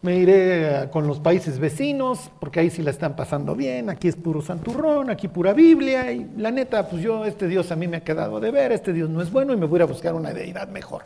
Me 0.02 0.16
iré 0.16 0.88
con 0.92 1.06
los 1.06 1.18
países 1.18 1.58
vecinos, 1.58 2.30
porque 2.38 2.60
ahí 2.60 2.70
sí 2.70 2.82
la 2.82 2.90
están 2.90 3.16
pasando 3.16 3.56
bien, 3.56 3.90
aquí 3.90 4.08
es 4.08 4.16
puro 4.16 4.42
santurrón, 4.42 5.10
aquí 5.10 5.26
pura 5.26 5.52
Biblia, 5.52 6.12
y 6.12 6.30
la 6.36 6.50
neta, 6.50 6.88
pues 6.88 7.02
yo, 7.02 7.24
este 7.24 7.48
Dios 7.48 7.72
a 7.72 7.76
mí 7.76 7.88
me 7.88 7.96
ha 7.96 8.04
quedado 8.04 8.38
de 8.38 8.50
ver, 8.50 8.72
este 8.72 8.92
Dios 8.92 9.08
no 9.08 9.22
es 9.22 9.32
bueno 9.32 9.52
y 9.52 9.56
me 9.56 9.66
voy 9.66 9.80
a 9.80 9.86
buscar 9.86 10.14
una 10.14 10.32
deidad 10.32 10.68
mejor. 10.68 11.02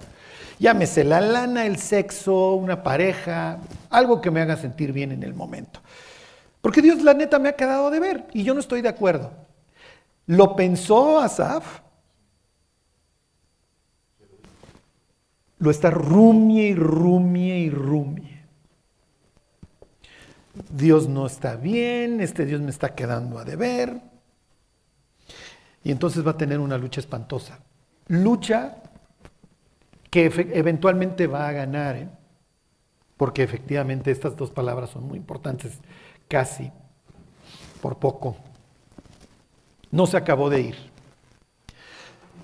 Llámese 0.59 1.05
la 1.05 1.22
lana, 1.22 1.64
el 1.64 1.79
sexo, 1.79 2.55
una 2.55 2.83
pareja, 2.83 3.59
algo 3.88 4.20
que 4.20 4.31
me 4.31 4.42
haga 4.42 4.57
sentir 4.57 4.92
bien 4.92 5.12
en 5.12 5.22
el 5.22 5.33
momento. 5.33 5.81
Porque 6.61 6.83
Dios 6.83 7.03
la 7.03 7.14
neta 7.14 7.38
me 7.38 7.48
ha 7.48 7.57
quedado 7.57 7.90
de 7.90 8.00
ver 8.00 8.26
y 8.35 8.44
yo 8.44 8.53
no 8.53 8.61
estoy 8.61 8.83
de 8.83 8.90
acuerdo. 8.90 9.33
¿Lo 10.26 10.55
pensó 10.55 11.18
Asaf? 11.18 11.81
Lo 15.59 15.70
está 15.70 15.90
rumie 15.90 16.68
y 16.68 16.74
rumie 16.74 17.59
y 17.61 17.70
rumie. 17.70 18.29
Dios 20.70 21.09
no 21.09 21.26
está 21.26 21.56
bien, 21.56 22.20
este 22.20 22.46
Dios 22.46 22.61
me 22.61 22.70
está 22.70 22.94
quedando 22.94 23.38
a 23.38 23.44
deber. 23.44 24.00
Y 25.83 25.90
entonces 25.90 26.26
va 26.26 26.33
a 26.33 26.37
tener 26.37 26.59
una 26.59 26.78
lucha 26.78 27.00
espantosa. 27.00 27.61
Lucha 28.09 28.76
que 30.11 30.26
eventualmente 30.52 31.26
va 31.26 31.48
a 31.48 31.52
ganar, 31.52 31.96
¿eh? 31.96 32.09
porque 33.16 33.42
efectivamente 33.42 34.11
estas 34.11 34.37
dos 34.37 34.50
palabras 34.50 34.90
son 34.90 35.04
muy 35.04 35.18
importantes 35.18 35.78
casi, 36.28 36.70
por 37.80 37.98
poco. 37.98 38.37
No 39.90 40.06
se 40.06 40.16
acabó 40.16 40.50
de 40.50 40.61
ir. 40.61 40.76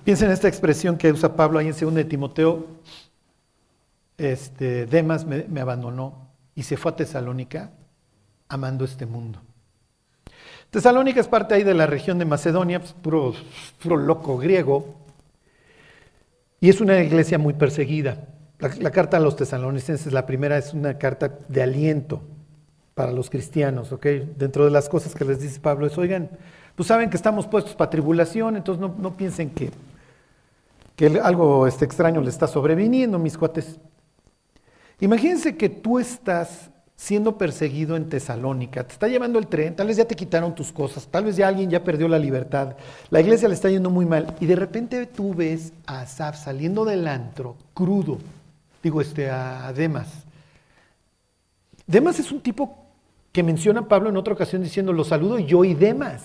Piensen 0.05 0.29
en 0.29 0.35
esta 0.35 0.49
expresión 0.49 0.97
que 0.97 1.11
usa 1.11 1.35
Pablo 1.35 1.59
ahí 1.59 1.67
en 1.67 1.77
2 1.79 1.95
de 1.95 2.05
Timoteo. 2.05 2.67
Este, 4.19 4.87
Demas 4.87 5.25
me, 5.25 5.61
abandonó 5.61 6.31
y 6.55 6.63
se 6.63 6.77
fue 6.77 6.93
a 6.93 6.97
Tesalónica 6.97 7.73
amando 8.49 8.85
este 8.85 9.07
mundo. 9.07 9.41
Tesalónica 10.71 11.21
es 11.21 11.29
parte 11.29 11.55
ahí 11.55 11.63
de 11.63 11.75
la 11.75 11.87
región 11.87 12.19
de 12.19 12.25
Macedonia, 12.25 12.81
pues, 12.81 12.93
puro, 12.93 13.35
puro 13.83 13.97
loco 13.97 14.37
griego, 14.37 14.97
y 16.61 16.69
es 16.69 16.81
una 16.81 17.01
iglesia 17.01 17.39
muy 17.39 17.55
perseguida. 17.55 18.29
La, 18.59 18.91
carta 18.91 19.19
a 19.19 19.21
los 19.21 19.37
tesalonicenses, 19.37 20.13
la 20.13 20.25
primera 20.27 20.57
es 20.57 20.73
una 20.73 20.99
carta 20.99 21.39
de 21.49 21.63
aliento, 21.63 22.23
para 22.97 23.13
los 23.13 23.29
cristianos, 23.29 23.93
¿ok? 23.93 24.07
Dentro 24.39 24.65
de 24.65 24.71
las 24.71 24.89
cosas 24.89 25.15
que 25.15 25.27
les 25.27 25.39
dice 25.39 25.61
Pablo 25.61 25.87
es, 25.87 25.99
oigan, 25.99 26.31
pues 26.75 26.87
saben 26.87 27.11
que 27.11 27.19
estamos 27.19 27.47
puestos 27.47 27.75
para 27.75 27.91
tribulación, 27.91 28.57
entonces 28.57 28.91
no, 28.99 29.15
piensen 29.15 29.51
que, 29.51 29.71
que 30.97 31.21
algo 31.23 31.67
este 31.67 31.85
extraño 31.85 32.23
le 32.23 32.31
está 32.31 32.47
sobreviniendo, 32.47 33.19
mis 33.19 33.37
cuates. 33.37 33.79
Imagínense 34.99 35.59
que 35.59 35.69
tú 35.69 35.99
estás 35.99 36.71
siendo 36.97 37.37
perseguido 37.37 37.97
en 37.97 38.09
Tesalónica, 38.09 38.85
te 38.85 38.95
está 38.95 39.07
llevando 39.07 39.39
el 39.39 39.47
tren, 39.47 39.77
tal 39.77 39.87
vez 39.87 39.99
ya 39.99 40.07
te 40.07 40.17
quitaron 40.17 40.55
tus 40.55 40.73
cosas, 40.73 41.07
tal 41.07 41.25
vez 41.25 41.37
ya 41.37 41.47
alguien 41.47 41.71
ya 41.71 41.85
perdió 41.85 42.09
la 42.09 42.19
libertad, 42.19 42.77
la 43.11 43.21
iglesia 43.21 43.49
le 43.49 43.55
está 43.55 43.69
yendo 43.69 43.91
muy 43.91 44.07
mal, 44.07 44.35
y 44.41 44.47
de 44.47 44.57
repente 44.57 45.05
tú 45.07 45.35
ves 45.35 45.73
a 45.87 46.01
Asaf 46.01 46.43
saliendo 46.43 46.85
del 46.85 47.07
antro, 47.07 47.57
crudo, 47.75 48.19
digo, 48.83 49.01
este, 49.01 49.31
a 49.31 49.73
Demas. 49.75 50.09
Demas 51.87 52.19
es 52.19 52.33
un 52.33 52.41
tipo 52.41 52.87
que 53.31 53.43
menciona 53.43 53.87
Pablo 53.87 54.09
en 54.09 54.17
otra 54.17 54.35
ocasión 54.35 54.63
diciendo, 54.63 54.93
lo 54.93 55.05
saludo 55.05 55.39
yo 55.39 55.65
y 55.65 55.75
demás. 55.75 56.23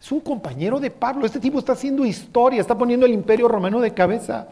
Es 0.00 0.10
un 0.10 0.20
compañero 0.20 0.80
de 0.80 0.90
Pablo. 0.90 1.26
Este 1.26 1.38
tipo 1.38 1.58
está 1.58 1.72
haciendo 1.72 2.04
historia, 2.04 2.60
está 2.60 2.76
poniendo 2.76 3.06
el 3.06 3.12
imperio 3.12 3.46
romano 3.46 3.80
de 3.80 3.94
cabeza. 3.94 4.48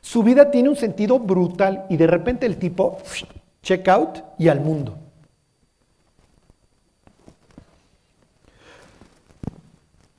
Su 0.00 0.22
vida 0.22 0.50
tiene 0.50 0.68
un 0.68 0.76
sentido 0.76 1.18
brutal 1.18 1.86
y 1.88 1.96
de 1.96 2.06
repente 2.06 2.46
el 2.46 2.56
tipo, 2.56 2.98
check 3.62 3.88
out 3.88 4.18
y 4.38 4.48
al 4.48 4.60
mundo. 4.60 4.98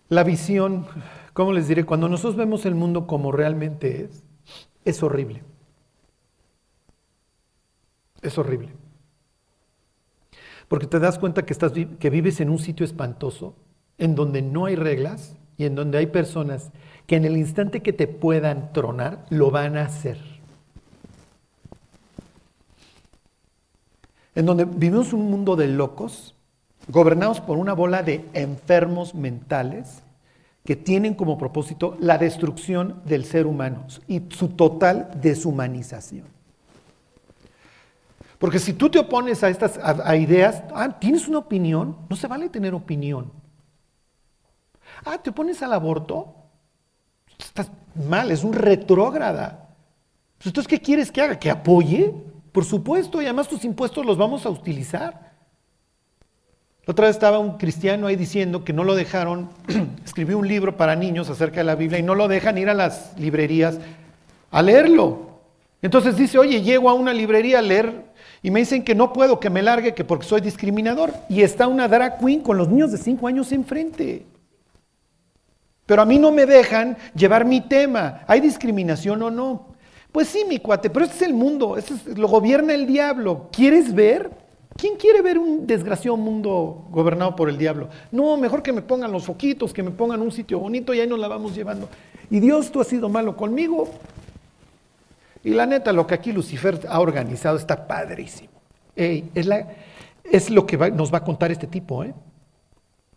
La 0.10 0.24
visión, 0.24 0.88
¿cómo 1.34 1.54
les 1.54 1.70
diré? 1.70 1.86
Cuando 1.86 2.10
nosotros 2.10 2.36
vemos 2.36 2.66
el 2.66 2.76
mundo 2.76 3.08
como 3.08 3.32
realmente 3.32 4.04
es, 4.04 4.24
es 4.84 5.02
horrible. 5.04 5.44
Es 8.22 8.38
horrible. 8.38 8.74
Porque 10.68 10.88
te 10.88 11.00
das 11.00 11.18
cuenta 11.18 11.46
que, 11.46 11.54
estás, 11.54 11.72
que 11.72 12.10
vives 12.10 12.42
en 12.42 12.50
un 12.50 12.60
sitio 12.60 12.86
espantoso, 12.86 13.56
en 13.98 14.16
donde 14.16 14.42
no 14.42 14.66
hay 14.66 14.76
reglas 14.76 15.38
y 15.58 15.66
en 15.66 15.76
donde 15.76 15.98
hay 15.98 16.08
personas 16.08 16.72
que 17.08 17.16
en 17.16 17.26
el 17.26 17.38
instante 17.38 17.82
que 17.82 17.94
te 17.94 18.08
puedan 18.08 18.74
tronar, 18.74 19.26
lo 19.30 19.52
van 19.52 19.78
a 19.78 19.84
hacer. 19.84 20.41
En 24.36 24.45
donde 24.45 24.65
vivimos 24.65 25.13
un 25.13 25.29
mundo 25.29 25.55
de 25.55 25.67
locos, 25.67 26.36
gobernados 26.88 27.41
por 27.41 27.57
una 27.57 27.73
bola 27.73 28.03
de 28.03 28.25
enfermos 28.34 29.13
mentales 29.13 30.03
que 30.65 30.75
tienen 30.75 31.15
como 31.15 31.38
propósito 31.38 31.97
la 31.99 32.17
destrucción 32.17 33.01
del 33.05 33.25
ser 33.25 33.47
humano 33.47 33.86
y 34.07 34.21
su 34.29 34.49
total 34.49 35.09
deshumanización. 35.21 36.25
Porque 38.38 38.59
si 38.59 38.73
tú 38.73 38.89
te 38.89 38.99
opones 38.99 39.43
a 39.43 39.49
estas 39.49 39.79
ideas, 40.19 40.63
ah, 40.73 40.97
tienes 40.99 41.27
una 41.27 41.39
opinión, 41.39 41.95
no 42.09 42.15
se 42.15 42.27
vale 42.27 42.49
tener 42.49 42.73
opinión. 42.73 43.32
Ah, 45.05 45.17
te 45.17 45.29
opones 45.29 45.61
al 45.61 45.73
aborto, 45.73 46.36
estás 47.38 47.71
mal, 48.09 48.32
es 48.32 48.43
un 48.43 48.53
retrógrada. 48.53 49.69
Pues, 50.38 50.47
entonces, 50.47 50.67
¿qué 50.67 50.79
quieres 50.79 51.11
que 51.11 51.21
haga? 51.21 51.38
¿Que 51.38 51.51
apoye? 51.51 52.13
Por 52.52 52.66
supuesto, 52.66 53.22
y 53.22 53.26
además 53.26 53.47
tus 53.47 53.64
impuestos 53.64 54.06
los 54.06 54.18
vamos 54.18 54.45
a 54.45 54.49
utilizar. 54.49 55.32
La 56.86 56.91
otra 56.91 57.08
vez 57.08 57.16
estaba 57.16 57.39
un 57.39 57.58
cristiano 57.58 58.08
ahí 58.08 58.16
diciendo 58.16 58.64
que 58.64 58.74
no 58.74 58.84
lo 58.84 58.95
dejaron, 58.95 59.49
escribió 60.06 60.38
un 60.38 60.47
libro 60.47 60.78
para 60.78 60.95
niños 60.95 61.30
acerca 61.30 61.58
de 61.58 61.64
la 61.64 61.76
Biblia 61.76 61.99
y 61.99 62.04
no 62.04 62.16
lo 62.16 62.28
dejan 62.28 62.58
ir 62.58 62.70
a 62.70 62.74
las 62.74 63.18
librerías 63.18 63.80
a 64.49 64.62
leerlo. 64.62 65.32
Entonces 65.82 66.18
dice, 66.18 66.38
oye, 66.38 66.62
llego 66.62 66.89
a 66.89 66.93
una 66.93 67.14
librería 67.14 67.60
a 67.60 67.62
leer 67.62 68.12
y 68.43 68.52
me 68.52 68.60
dicen 68.60 68.84
que 68.84 68.95
no 68.95 69.14
puedo, 69.14 69.39
que 69.39 69.49
me 69.49 69.62
largue, 69.62 69.93
que 69.93 70.04
porque 70.04 70.26
soy 70.26 70.41
discriminador. 70.41 71.14
Y 71.30 71.41
está 71.41 71.68
una 71.68 71.88
drag 71.88 72.20
queen 72.20 72.41
con 72.41 72.58
los 72.58 72.68
niños 72.68 72.91
de 72.91 72.97
5 72.97 73.28
años 73.28 73.52
enfrente. 73.52 74.26
Pero 75.86 76.02
a 76.02 76.06
mí 76.06 76.20
no 76.20 76.32
me 76.32 76.45
dejan 76.45 76.97
llevar 77.16 77.45
mi 77.45 77.62
tema. 77.62 78.22
¿Hay 78.28 78.39
discriminación 78.39 79.22
o 79.24 79.32
no? 79.32 79.70
Pues 80.12 80.28
sí, 80.28 80.43
mi 80.47 80.59
cuate, 80.59 80.89
pero 80.89 81.05
este 81.05 81.18
es 81.18 81.22
el 81.24 81.34
mundo, 81.34 81.78
este 81.78 81.93
lo 82.16 82.28
gobierna 82.28 82.74
el 82.74 82.86
diablo. 82.86 83.47
¿Quieres 83.51 83.93
ver? 83.93 84.30
¿Quién 84.76 84.95
quiere 84.95 85.22
ver 85.22 85.38
un 85.38 85.68
desgraciado 85.68 86.18
mundo 86.18 86.86
gobernado 86.89 87.36
por 87.36 87.49
el 87.49 87.57
diablo? 87.57 87.89
No, 88.12 88.36
mejor 88.38 88.62
que 88.64 88.74
me 88.74 88.82
pongan 88.82 89.12
los 89.12 89.26
foquitos, 89.26 89.74
que 89.74 89.84
me 89.84 89.91
pongan 89.91 90.22
un 90.22 90.32
sitio 90.32 90.59
bonito 90.59 90.93
y 90.93 90.99
ahí 90.99 91.07
nos 91.07 91.20
la 91.20 91.28
vamos 91.28 91.55
llevando. 91.55 91.88
Y 92.30 92.39
Dios, 92.39 92.72
tú 92.72 92.82
has 92.82 92.88
sido 92.88 93.09
malo 93.09 93.36
conmigo, 93.36 93.88
y 95.43 95.51
la 95.51 95.66
neta, 95.66 95.91
lo 95.91 96.05
que 96.05 96.14
aquí 96.14 96.32
Lucifer 96.32 96.80
ha 96.88 96.99
organizado 96.99 97.57
está 97.57 97.88
padrísimo. 97.88 98.51
es, 98.95 99.45
la, 99.45 99.68
es, 100.24 100.49
lo 100.49 100.66
que 100.66 100.78
nos 100.91 101.12
va 101.12 101.20
a 101.20 101.24
contar 101.24 101.51
este 101.51 101.68
tipo, 101.68 102.03
¿eh? 102.03 102.14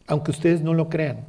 aunque 0.07 0.31
ustedes 0.31 0.63
no 0.63 0.73
lo 0.73 0.89
crean. 0.89 1.27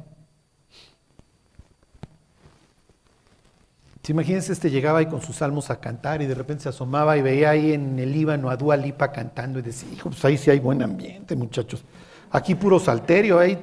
Imagínense, 4.08 4.52
este 4.52 4.70
llegaba 4.70 5.00
ahí 5.00 5.06
con 5.06 5.20
sus 5.20 5.36
salmos 5.36 5.70
a 5.70 5.80
cantar 5.80 6.22
y 6.22 6.26
de 6.26 6.34
repente 6.34 6.64
se 6.64 6.68
asomaba 6.68 7.16
y 7.16 7.22
veía 7.22 7.50
ahí 7.50 7.72
en 7.72 7.98
el 7.98 8.12
Líbano 8.12 8.50
a 8.50 8.56
Dua 8.56 8.76
Lipa 8.76 9.10
cantando 9.10 9.58
y 9.58 9.62
decía, 9.62 9.88
hijo, 9.92 10.10
pues 10.10 10.24
ahí 10.24 10.38
sí 10.38 10.50
hay 10.50 10.60
buen 10.60 10.82
ambiente, 10.82 11.34
muchachos. 11.34 11.84
Aquí 12.30 12.54
puro 12.54 12.78
salterio, 12.78 13.38
ahí 13.38 13.58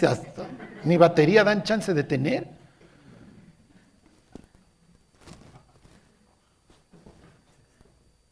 ni 0.84 0.98
batería 0.98 1.44
dan 1.44 1.64
chance 1.64 1.94
de 1.94 2.04
tener. 2.04 2.48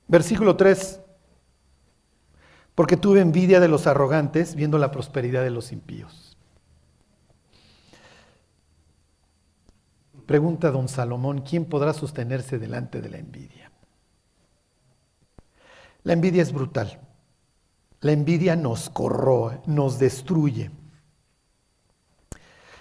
Versículo 0.07 0.57
3. 0.57 0.99
Porque 2.75 2.97
tuve 2.97 3.21
envidia 3.21 3.59
de 3.61 3.69
los 3.69 3.87
arrogantes 3.87 4.55
viendo 4.55 4.77
la 4.77 4.91
prosperidad 4.91 5.43
de 5.43 5.51
los 5.51 5.71
impíos. 5.71 6.30
Pregunta 10.31 10.71
don 10.71 10.87
Salomón, 10.87 11.41
¿quién 11.41 11.65
podrá 11.65 11.91
sostenerse 11.91 12.57
delante 12.57 13.01
de 13.01 13.09
la 13.09 13.17
envidia? 13.17 13.69
La 16.03 16.13
envidia 16.13 16.41
es 16.41 16.53
brutal. 16.53 17.01
La 17.99 18.13
envidia 18.13 18.55
nos 18.55 18.89
corroe, 18.89 19.59
nos 19.65 19.99
destruye. 19.99 20.71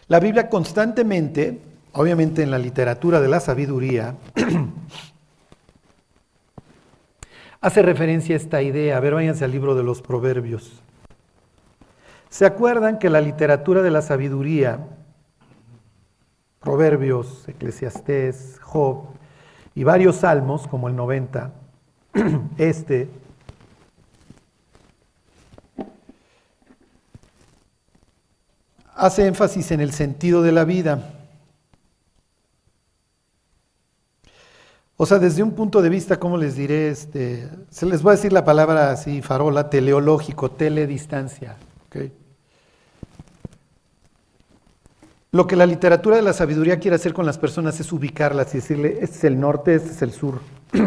La 0.07 0.21
Biblia 0.21 0.49
constantemente, 0.49 1.61
obviamente 1.95 2.45
en 2.45 2.53
la 2.53 2.59
literatura 2.61 3.21
de 3.21 3.27
la 3.27 3.41
sabiduría, 3.41 4.15
hace 7.61 7.83
referencia 7.83 8.37
a 8.37 8.39
esta 8.39 8.63
idea. 8.63 8.97
A 8.97 9.01
ver, 9.01 9.15
váyanse 9.15 9.45
al 9.45 9.51
libro 9.51 9.75
de 9.75 9.83
los 9.83 10.03
Proverbios. 10.03 10.85
¿Se 12.29 12.47
acuerdan 12.47 13.01
que 13.01 13.11
la 13.11 13.21
literatura 13.21 13.83
de 13.83 13.91
la 13.91 14.03
sabiduría, 14.03 14.87
Proverbios, 16.61 17.49
Eclesiastés, 17.49 18.59
Job 18.61 19.07
y 19.75 19.83
varios 19.83 20.17
salmos, 20.17 20.67
como 20.67 20.89
el 20.89 20.97
90, 20.97 21.53
este, 22.59 23.09
hace 28.95 29.27
énfasis 29.27 29.71
en 29.71 29.81
el 29.81 29.93
sentido 29.93 30.43
de 30.43 30.53
la 30.53 30.65
vida. 30.65 31.15
O 34.99 35.07
sea, 35.07 35.19
desde 35.19 35.43
un 35.43 35.53
punto 35.53 35.81
de 35.81 35.89
vista, 35.89 36.21
¿cómo 36.21 36.37
les 36.37 36.57
diré? 36.57 36.91
Este, 36.91 37.49
se 37.71 37.87
les 37.87 38.03
voy 38.03 38.11
a 38.11 38.17
decir 38.17 38.35
la 38.35 38.45
palabra 38.45 38.91
así, 38.91 39.23
farola, 39.23 39.71
teleológico, 39.71 40.51
teledistancia. 40.51 41.57
Lo 45.33 45.47
que 45.47 45.55
la 45.55 45.67
literatura 45.67 46.17
de 46.17 46.23
la 46.23 46.33
sabiduría 46.33 46.81
quiere 46.81 46.97
hacer 46.97 47.13
con 47.13 47.25
las 47.25 47.39
personas 47.39 47.79
es 47.79 47.93
ubicarlas 47.93 48.53
y 48.53 48.59
decirle, 48.59 48.99
este 49.01 49.19
es 49.19 49.25
el 49.25 49.39
norte, 49.39 49.75
este 49.75 49.91
es 49.91 50.03
el 50.03 50.13
sur. 50.13 50.41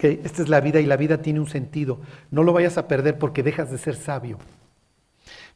Esta 0.00 0.42
es 0.42 0.48
la 0.48 0.60
vida 0.60 0.78
y 0.78 0.86
la 0.86 0.96
vida 0.96 1.22
tiene 1.22 1.40
un 1.40 1.48
sentido. 1.48 1.98
No 2.30 2.44
lo 2.44 2.52
vayas 2.52 2.78
a 2.78 2.86
perder 2.86 3.18
porque 3.18 3.42
dejas 3.42 3.72
de 3.72 3.78
ser 3.78 3.96
sabio. 3.96 4.38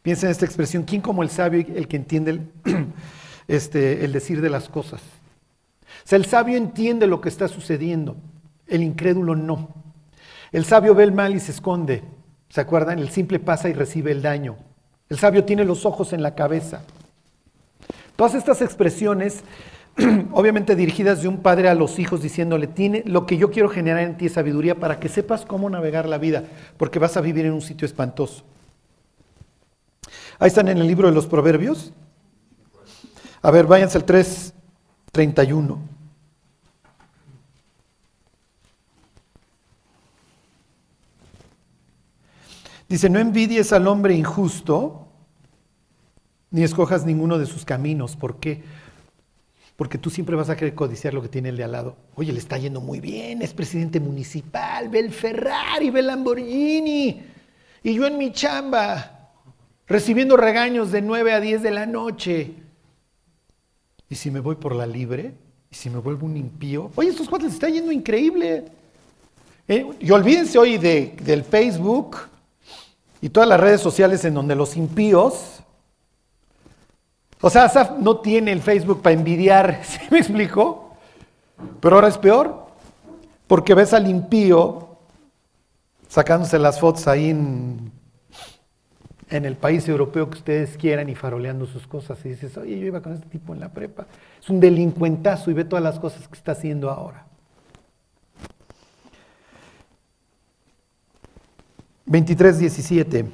Piensa 0.02 0.26
en 0.26 0.32
esta 0.32 0.44
expresión, 0.44 0.82
¿quién 0.82 1.00
como 1.00 1.22
el 1.22 1.30
sabio, 1.30 1.64
el 1.76 1.86
que 1.86 1.96
entiende 1.96 2.32
el, 2.32 2.48
este, 3.46 4.04
el 4.04 4.12
decir 4.12 4.40
de 4.40 4.50
las 4.50 4.68
cosas? 4.68 5.00
O 5.00 6.08
sea, 6.08 6.16
el 6.16 6.24
sabio 6.24 6.56
entiende 6.56 7.06
lo 7.06 7.20
que 7.20 7.28
está 7.28 7.46
sucediendo, 7.46 8.16
el 8.66 8.82
incrédulo 8.82 9.36
no. 9.36 9.68
El 10.50 10.64
sabio 10.64 10.96
ve 10.96 11.04
el 11.04 11.12
mal 11.12 11.36
y 11.36 11.40
se 11.40 11.52
esconde. 11.52 12.02
¿Se 12.48 12.60
acuerdan? 12.60 12.98
El 12.98 13.10
simple 13.10 13.38
pasa 13.38 13.68
y 13.68 13.74
recibe 13.74 14.10
el 14.10 14.22
daño. 14.22 14.56
El 15.08 15.18
sabio 15.18 15.44
tiene 15.44 15.64
los 15.64 15.86
ojos 15.86 16.12
en 16.12 16.22
la 16.22 16.34
cabeza. 16.34 16.82
Todas 18.16 18.34
estas 18.34 18.62
expresiones, 18.62 19.42
obviamente 20.32 20.76
dirigidas 20.76 21.22
de 21.22 21.28
un 21.28 21.38
padre 21.38 21.68
a 21.68 21.74
los 21.74 21.98
hijos, 21.98 22.22
diciéndole, 22.22 22.66
tiene 22.66 23.02
lo 23.06 23.26
que 23.26 23.36
yo 23.36 23.50
quiero 23.50 23.68
generar 23.68 24.02
en 24.02 24.16
ti 24.16 24.26
es 24.26 24.32
sabiduría 24.32 24.78
para 24.78 25.00
que 25.00 25.08
sepas 25.08 25.44
cómo 25.44 25.70
navegar 25.70 26.08
la 26.08 26.18
vida, 26.18 26.44
porque 26.76 26.98
vas 26.98 27.16
a 27.16 27.20
vivir 27.20 27.46
en 27.46 27.52
un 27.52 27.62
sitio 27.62 27.86
espantoso. 27.86 28.44
Ahí 30.38 30.48
están 30.48 30.68
en 30.68 30.78
el 30.78 30.86
libro 30.86 31.08
de 31.08 31.14
los 31.14 31.26
Proverbios. 31.26 31.92
A 33.42 33.50
ver, 33.50 33.66
váyanse 33.66 33.98
al 33.98 34.04
3, 34.04 34.54
31. 35.10 35.78
Dice, 42.88 43.08
no 43.08 43.18
envidies 43.18 43.72
al 43.72 43.88
hombre 43.88 44.14
injusto, 44.14 45.01
ni 46.52 46.62
escojas 46.62 47.04
ninguno 47.04 47.38
de 47.38 47.46
sus 47.46 47.64
caminos. 47.64 48.14
¿Por 48.14 48.36
qué? 48.36 48.62
Porque 49.74 49.98
tú 49.98 50.10
siempre 50.10 50.36
vas 50.36 50.50
a 50.50 50.56
querer 50.56 50.74
codiciar 50.74 51.14
lo 51.14 51.22
que 51.22 51.28
tiene 51.28 51.48
el 51.48 51.56
de 51.56 51.64
al 51.64 51.72
lado. 51.72 51.96
Oye, 52.14 52.32
le 52.32 52.38
está 52.38 52.58
yendo 52.58 52.80
muy 52.80 53.00
bien, 53.00 53.42
es 53.42 53.54
presidente 53.54 53.98
municipal, 53.98 54.88
ve 54.90 55.00
el 55.00 55.10
Ferrari, 55.10 55.90
ve 55.90 56.00
el 56.00 56.06
Lamborghini. 56.06 57.22
Y 57.82 57.94
yo 57.94 58.06
en 58.06 58.18
mi 58.18 58.32
chamba, 58.32 59.30
recibiendo 59.86 60.36
regaños 60.36 60.92
de 60.92 61.02
9 61.02 61.32
a 61.32 61.40
10 61.40 61.62
de 61.62 61.70
la 61.70 61.86
noche. 61.86 62.52
¿Y 64.08 64.14
si 64.14 64.30
me 64.30 64.40
voy 64.40 64.56
por 64.56 64.76
la 64.76 64.86
libre? 64.86 65.32
¿Y 65.70 65.74
si 65.74 65.88
me 65.88 65.98
vuelvo 65.98 66.26
un 66.26 66.36
impío? 66.36 66.92
Oye, 66.94 67.08
estos 67.08 67.28
cuates 67.28 67.46
les 67.46 67.54
está 67.54 67.70
yendo 67.70 67.90
increíble. 67.90 68.66
¿Eh? 69.66 69.86
Y 70.00 70.10
olvídense 70.10 70.58
hoy 70.58 70.76
de, 70.76 71.16
del 71.22 71.44
Facebook 71.44 72.18
y 73.22 73.30
todas 73.30 73.48
las 73.48 73.58
redes 73.58 73.80
sociales 73.80 74.22
en 74.26 74.34
donde 74.34 74.54
los 74.54 74.76
impíos. 74.76 75.61
O 77.42 77.50
sea, 77.50 77.64
Asaf 77.64 77.98
no 77.98 78.18
tiene 78.18 78.52
el 78.52 78.62
Facebook 78.62 79.02
para 79.02 79.14
envidiar, 79.14 79.80
¿sí 79.84 79.98
me 80.10 80.18
explico? 80.18 80.94
Pero 81.80 81.96
ahora 81.96 82.08
es 82.08 82.16
peor, 82.16 82.66
porque 83.46 83.74
ves 83.74 83.92
al 83.92 84.08
impío 84.08 84.96
sacándose 86.08 86.58
las 86.58 86.78
fotos 86.78 87.08
ahí 87.08 87.30
en, 87.30 87.90
en 89.28 89.44
el 89.44 89.56
país 89.56 89.88
europeo 89.88 90.30
que 90.30 90.38
ustedes 90.38 90.76
quieran 90.76 91.08
y 91.08 91.16
faroleando 91.16 91.66
sus 91.66 91.86
cosas 91.86 92.24
y 92.24 92.30
dices, 92.30 92.56
oye, 92.56 92.78
yo 92.78 92.86
iba 92.86 93.00
con 93.00 93.12
este 93.12 93.26
tipo 93.26 93.52
en 93.52 93.60
la 93.60 93.70
prepa. 93.70 94.06
Es 94.40 94.48
un 94.48 94.60
delincuentazo 94.60 95.50
y 95.50 95.54
ve 95.54 95.64
todas 95.64 95.82
las 95.82 95.98
cosas 95.98 96.28
que 96.28 96.34
está 96.34 96.52
haciendo 96.52 96.90
ahora. 96.90 97.26
23, 102.06 102.58
17. 102.58 103.24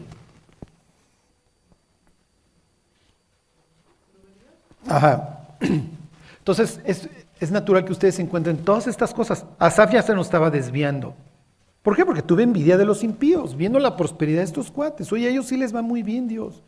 Ajá. 4.88 5.40
Entonces, 6.38 6.80
es, 6.84 7.50
natural 7.50 7.84
que 7.84 7.92
ustedes 7.92 8.18
encuentren 8.18 8.58
todas 8.58 8.86
estas 8.86 9.12
cosas. 9.12 9.44
Asaf 9.58 9.92
ya 9.92 10.02
se 10.02 10.14
nos 10.14 10.26
estaba 10.26 10.50
desviando. 10.50 11.14
¿Por 11.82 11.94
qué? 11.94 12.04
Porque 12.04 12.22
tuve 12.22 12.42
envidia 12.42 12.76
de 12.76 12.84
los 12.84 13.04
impíos, 13.04 13.56
viendo 13.56 13.78
la 13.78 13.96
prosperidad 13.96 14.40
de 14.40 14.44
estos 14.44 14.70
cuates. 14.70 15.12
Oye, 15.12 15.26
a 15.26 15.30
ellos 15.30 15.46
sí 15.46 15.56
les 15.56 15.74
va 15.74 15.82
muy 15.82 16.02
bien, 16.02 16.28
Dios. 16.28 16.62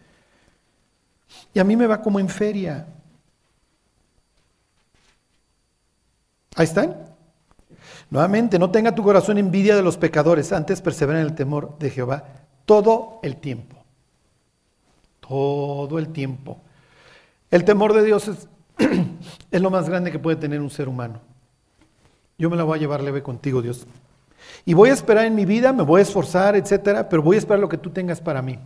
Y 1.53 1.59
a 1.59 1.65
mí 1.65 1.77
me 1.77 1.87
va 1.87 2.01
como 2.01 2.21
en 2.21 2.29
feria. 2.29 2.87
Ahí 6.57 6.65
están. 6.65 6.97
Nuevamente, 8.11 8.59
no 8.59 8.71
tenga 8.71 8.95
tu 8.95 9.03
corazón 9.03 9.39
envidia 9.39 9.77
de 9.77 9.83
los 9.83 9.97
pecadores, 9.97 10.53
antes 10.53 10.81
persevera 10.81 11.21
en 11.21 11.27
el 11.27 11.35
temor 11.35 11.79
de 11.79 11.91
Jehová 11.91 12.25
todo 12.67 13.19
el 13.23 13.37
tiempo. 13.37 13.77
Todo 15.21 15.99
el 15.99 16.09
tiempo. 16.13 16.61
El 17.51 17.65
temor 17.65 17.93
de 17.93 18.05
Dios 18.05 18.29
es, 18.29 18.49
es 19.51 19.61
lo 19.61 19.71
más 19.71 19.89
grande 19.89 20.13
que 20.13 20.19
puede 20.19 20.37
tener 20.37 20.61
un 20.61 20.71
ser 20.71 20.89
humano. 20.89 21.21
Yo 22.39 22.49
me 22.49 22.57
la 22.57 22.65
voy 22.65 22.79
a 22.79 22.81
llevar 22.81 23.03
leve 23.03 23.23
contigo, 23.23 23.61
Dios. 23.61 23.87
Y 24.65 24.75
voy 24.75 24.91
a 24.91 24.95
esperar 24.95 25.27
en 25.27 25.35
mi 25.35 25.45
vida, 25.45 25.73
me 25.73 25.83
voy 25.83 26.01
a 26.01 26.03
esforzar, 26.03 26.57
etcétera, 26.57 27.09
pero 27.09 27.23
voy 27.23 27.37
a 27.37 27.39
esperar 27.39 27.61
lo 27.61 27.69
que 27.69 27.79
tú 27.79 27.91
tengas 27.91 28.21
para 28.21 28.41
mí. 28.41 28.59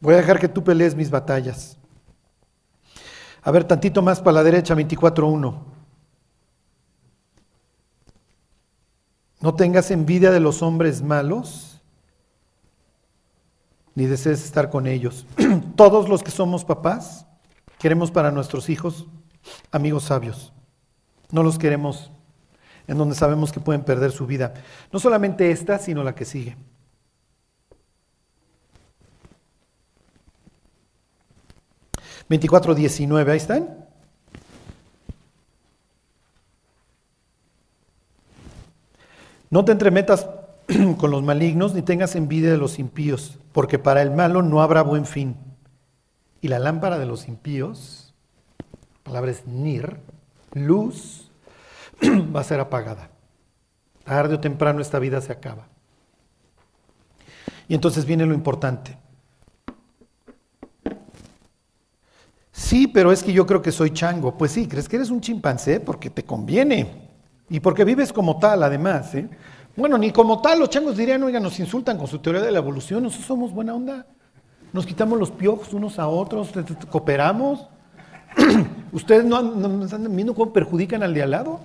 Voy 0.00 0.14
a 0.14 0.18
dejar 0.18 0.38
que 0.38 0.48
tú 0.48 0.64
pelees 0.64 0.94
mis 0.94 1.10
batallas. 1.10 1.76
A 3.42 3.50
ver, 3.50 3.64
tantito 3.64 4.02
más 4.02 4.20
para 4.20 4.34
la 4.34 4.42
derecha, 4.42 4.74
24.1. 4.74 5.54
No 9.40 9.54
tengas 9.54 9.90
envidia 9.90 10.30
de 10.30 10.40
los 10.40 10.62
hombres 10.62 11.02
malos, 11.02 11.69
ni 13.94 14.06
desees 14.06 14.44
estar 14.44 14.70
con 14.70 14.86
ellos. 14.86 15.26
Todos 15.76 16.08
los 16.08 16.22
que 16.22 16.30
somos 16.30 16.64
papás 16.64 17.26
queremos 17.78 18.10
para 18.10 18.30
nuestros 18.30 18.68
hijos 18.68 19.06
amigos 19.70 20.04
sabios. 20.04 20.52
No 21.30 21.42
los 21.42 21.58
queremos 21.58 22.10
en 22.86 22.98
donde 22.98 23.14
sabemos 23.14 23.52
que 23.52 23.60
pueden 23.60 23.84
perder 23.84 24.10
su 24.12 24.26
vida. 24.26 24.54
No 24.92 24.98
solamente 24.98 25.50
esta, 25.50 25.78
sino 25.78 26.02
la 26.02 26.14
que 26.14 26.24
sigue. 26.24 26.56
Veinticuatro 32.28 32.74
diecinueve, 32.76 33.32
ahí 33.32 33.38
están. 33.38 33.86
No 39.50 39.64
te 39.64 39.72
entremetas 39.72 40.28
con 40.96 41.10
los 41.10 41.24
malignos 41.24 41.74
ni 41.74 41.82
tengas 41.82 42.14
envidia 42.14 42.52
de 42.52 42.56
los 42.56 42.78
impíos, 42.78 43.39
porque 43.52 43.78
para 43.78 44.02
el 44.02 44.10
malo 44.10 44.42
no 44.42 44.62
habrá 44.62 44.82
buen 44.82 45.04
fin. 45.04 45.36
Y 46.40 46.48
la 46.48 46.58
lámpara 46.58 46.98
de 46.98 47.06
los 47.06 47.28
impíos, 47.28 48.14
la 48.58 49.04
palabra 49.04 49.30
es 49.30 49.46
nir, 49.46 49.98
luz, 50.52 51.30
va 52.34 52.40
a 52.40 52.44
ser 52.44 52.60
apagada. 52.60 53.10
Tarde 54.04 54.34
o 54.34 54.40
temprano 54.40 54.80
esta 54.80 54.98
vida 54.98 55.20
se 55.20 55.32
acaba. 55.32 55.68
Y 57.68 57.74
entonces 57.74 58.04
viene 58.04 58.26
lo 58.26 58.34
importante. 58.34 58.96
Sí, 62.50 62.86
pero 62.86 63.12
es 63.12 63.22
que 63.22 63.32
yo 63.32 63.46
creo 63.46 63.62
que 63.62 63.72
soy 63.72 63.90
chango. 63.90 64.36
Pues 64.36 64.52
sí, 64.52 64.66
crees 64.66 64.88
que 64.88 64.96
eres 64.96 65.10
un 65.10 65.20
chimpancé 65.20 65.80
porque 65.80 66.10
te 66.10 66.24
conviene. 66.24 67.08
Y 67.48 67.60
porque 67.60 67.84
vives 67.84 68.12
como 68.12 68.38
tal, 68.38 68.62
además. 68.62 69.14
¿eh? 69.14 69.28
Bueno, 69.80 69.96
ni 69.96 70.12
como 70.12 70.42
tal, 70.42 70.58
los 70.58 70.68
changos 70.68 70.94
dirían, 70.94 71.22
oiga, 71.22 71.40
nos 71.40 71.58
insultan 71.58 71.96
con 71.96 72.06
su 72.06 72.18
teoría 72.18 72.42
de 72.42 72.52
la 72.52 72.58
evolución, 72.58 73.02
nosotros 73.02 73.26
somos 73.26 73.50
buena 73.50 73.74
onda. 73.74 74.04
Nos 74.74 74.84
quitamos 74.84 75.18
los 75.18 75.30
piojos 75.30 75.72
unos 75.72 75.98
a 75.98 76.06
otros, 76.06 76.50
cooperamos. 76.90 77.66
¿Ustedes 78.92 79.24
no, 79.24 79.40
no 79.40 79.86
están 79.86 80.14
viendo 80.14 80.34
cómo 80.34 80.52
perjudican 80.52 81.02
al 81.02 81.14
de 81.14 81.22
al 81.22 81.30
lado? 81.30 81.60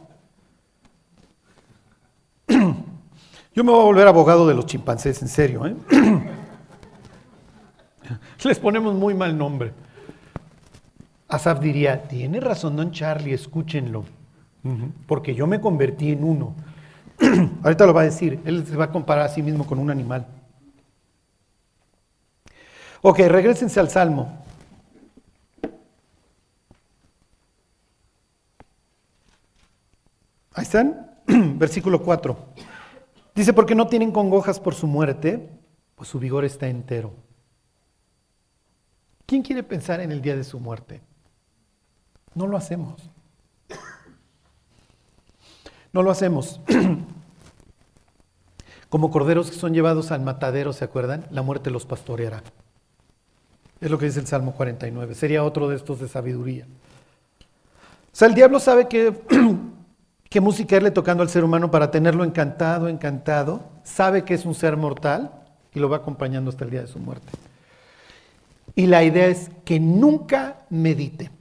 Yo 2.48 3.64
me 3.66 3.72
voy 3.72 3.82
a 3.82 3.84
volver 3.84 4.08
abogado 4.08 4.48
de 4.48 4.54
los 4.54 4.66
chimpancés, 4.66 5.22
en 5.22 5.28
serio. 5.28 5.66
¿eh? 5.66 5.76
Les 8.46 8.60
ponemos 8.60 8.96
muy 8.96 9.14
mal 9.14 9.38
nombre. 9.38 9.74
Asaf 11.28 11.60
diría, 11.60 12.08
tiene 12.08 12.40
razón 12.40 12.78
don 12.78 12.92
Charlie, 12.92 13.34
escúchenlo, 13.34 14.06
porque 15.06 15.36
yo 15.36 15.48
me 15.48 15.60
convertí 15.60 16.12
en 16.12 16.24
uno. 16.24 16.56
Ahorita 17.64 17.86
lo 17.86 17.94
va 17.94 18.02
a 18.02 18.06
decir, 18.06 18.42
él 18.46 18.66
se 18.66 18.76
va 18.76 18.86
a 18.86 18.92
comparar 18.92 19.26
a 19.26 19.30
sí 19.30 19.42
mismo 19.42 19.66
con 19.66 19.80
un 19.80 19.90
animal. 19.90 20.26
Ok, 23.02 23.20
regresense 23.20 23.80
al 23.80 23.90
Salmo. 23.90 24.44
Ahí 30.54 30.64
están, 30.64 31.12
versículo 31.58 32.02
4. 32.02 32.38
Dice, 33.36 33.54
porque 33.54 33.76
no 33.76 33.88
tienen 33.88 34.12
congojas 34.12 34.60
por 34.60 34.74
su 34.74 34.88
muerte, 34.88 35.50
pues 35.96 36.10
su 36.10 36.20
vigor 36.20 36.46
está 36.46 36.68
entero. 36.68 37.14
¿Quién 39.26 39.42
quiere 39.42 39.64
pensar 39.64 40.00
en 40.00 40.12
el 40.12 40.22
día 40.22 40.36
de 40.36 40.44
su 40.44 40.60
muerte? 40.60 41.02
No 42.34 42.48
lo 42.48 42.58
hacemos. 42.58 43.10
No 45.96 46.04
lo 46.04 46.12
hacemos. 46.12 46.60
Como 48.90 49.12
corderos 49.12 49.50
que 49.50 49.56
son 49.56 49.74
llevados 49.74 50.12
al 50.12 50.20
matadero, 50.20 50.74
¿se 50.74 50.84
acuerdan? 50.84 51.26
La 51.32 51.42
muerte 51.42 51.72
los 51.72 51.86
pastoreará. 51.86 52.44
Es 53.80 53.90
lo 53.90 53.98
que 53.98 54.08
dice 54.08 54.20
el 54.20 54.28
Salmo 54.28 54.56
49. 54.56 55.16
Sería 55.16 55.46
otro 55.46 55.70
de 55.70 55.78
estos 55.78 56.02
de 56.02 56.10
sabiduría. 56.10 56.66
O 56.66 58.12
sea, 58.12 58.28
el 58.28 58.34
diablo 58.34 58.60
sabe 58.60 58.90
que 58.90 59.14
qué 60.30 60.42
música 60.42 60.76
irle 60.76 60.92
tocando 60.92 61.24
al 61.24 61.30
ser 61.30 61.46
humano 61.46 61.72
para 61.72 61.92
tenerlo 61.92 62.26
encantado, 62.26 62.90
encantado, 62.90 63.62
sabe 63.86 64.26
que 64.26 64.34
es 64.34 64.44
un 64.44 64.54
ser 64.54 64.76
mortal 64.76 65.32
y 65.74 65.80
lo 65.80 65.88
va 65.88 65.96
acompañando 65.96 66.50
hasta 66.50 66.66
el 66.66 66.72
día 66.72 66.82
de 66.82 66.88
su 66.88 67.00
muerte. 67.00 67.32
Y 68.76 68.88
la 68.88 69.02
idea 69.06 69.28
es 69.28 69.50
que 69.64 69.80
nunca 69.80 70.58
medite, 70.70 71.32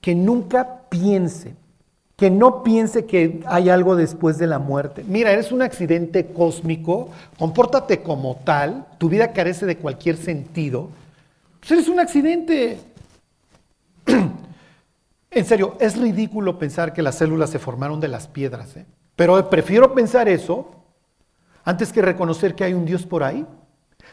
que 0.00 0.14
nunca 0.14 0.80
piense, 0.88 1.56
que 2.22 2.30
no 2.30 2.62
piense 2.62 3.04
que 3.04 3.40
hay 3.46 3.68
algo 3.68 3.96
después 3.96 4.38
de 4.38 4.46
la 4.46 4.60
muerte. 4.60 5.04
Mira, 5.04 5.32
eres 5.32 5.50
un 5.50 5.60
accidente 5.60 6.26
cósmico, 6.26 7.08
compórtate 7.36 8.00
como 8.00 8.36
tal, 8.44 8.86
tu 8.98 9.08
vida 9.08 9.32
carece 9.32 9.66
de 9.66 9.76
cualquier 9.76 10.16
sentido. 10.16 10.88
Pues 11.58 11.72
eres 11.72 11.88
un 11.88 11.98
accidente. 11.98 12.78
En 15.32 15.44
serio, 15.44 15.76
es 15.80 15.96
ridículo 15.96 16.60
pensar 16.60 16.92
que 16.92 17.02
las 17.02 17.16
células 17.16 17.50
se 17.50 17.58
formaron 17.58 17.98
de 17.98 18.06
las 18.06 18.28
piedras, 18.28 18.76
¿eh? 18.76 18.86
pero 19.16 19.50
prefiero 19.50 19.92
pensar 19.92 20.28
eso 20.28 20.70
antes 21.64 21.92
que 21.92 22.02
reconocer 22.02 22.54
que 22.54 22.62
hay 22.62 22.74
un 22.74 22.84
Dios 22.84 23.04
por 23.04 23.24
ahí. 23.24 23.44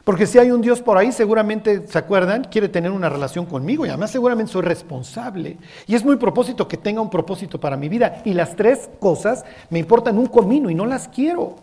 Porque 0.10 0.26
si 0.26 0.39
hay 0.39 0.49
un 0.49 0.60
Dios 0.60 0.82
por 0.82 0.97
ahí, 0.97 1.12
seguramente, 1.12 1.86
¿se 1.86 1.95
acuerdan? 1.99 2.45
Quiere 2.45 2.68
tener 2.68 2.89
una 2.89 3.10
relación 3.10 3.45
conmigo 3.45 3.86
y 3.86 3.89
además 3.89 4.10
seguramente 4.10 4.51
soy 4.51 4.64
responsable. 4.64 5.57
Y 5.86 5.93
es 5.93 6.03
muy 6.03 6.16
propósito 6.16 6.68
que 6.68 6.78
tenga 6.78 6.99
un 6.99 7.12
propósito 7.12 7.60
para 7.60 7.78
mi 7.78 7.89
vida. 7.89 8.24
Y 8.26 8.34
las 8.34 8.55
tres 8.55 8.89
cosas 8.99 9.45
me 9.70 9.78
importan 9.78 10.18
un 10.18 10.26
comino 10.26 10.72
y 10.72 10.74
no 10.74 10.88
las 10.88 11.07
quiero. 11.10 11.57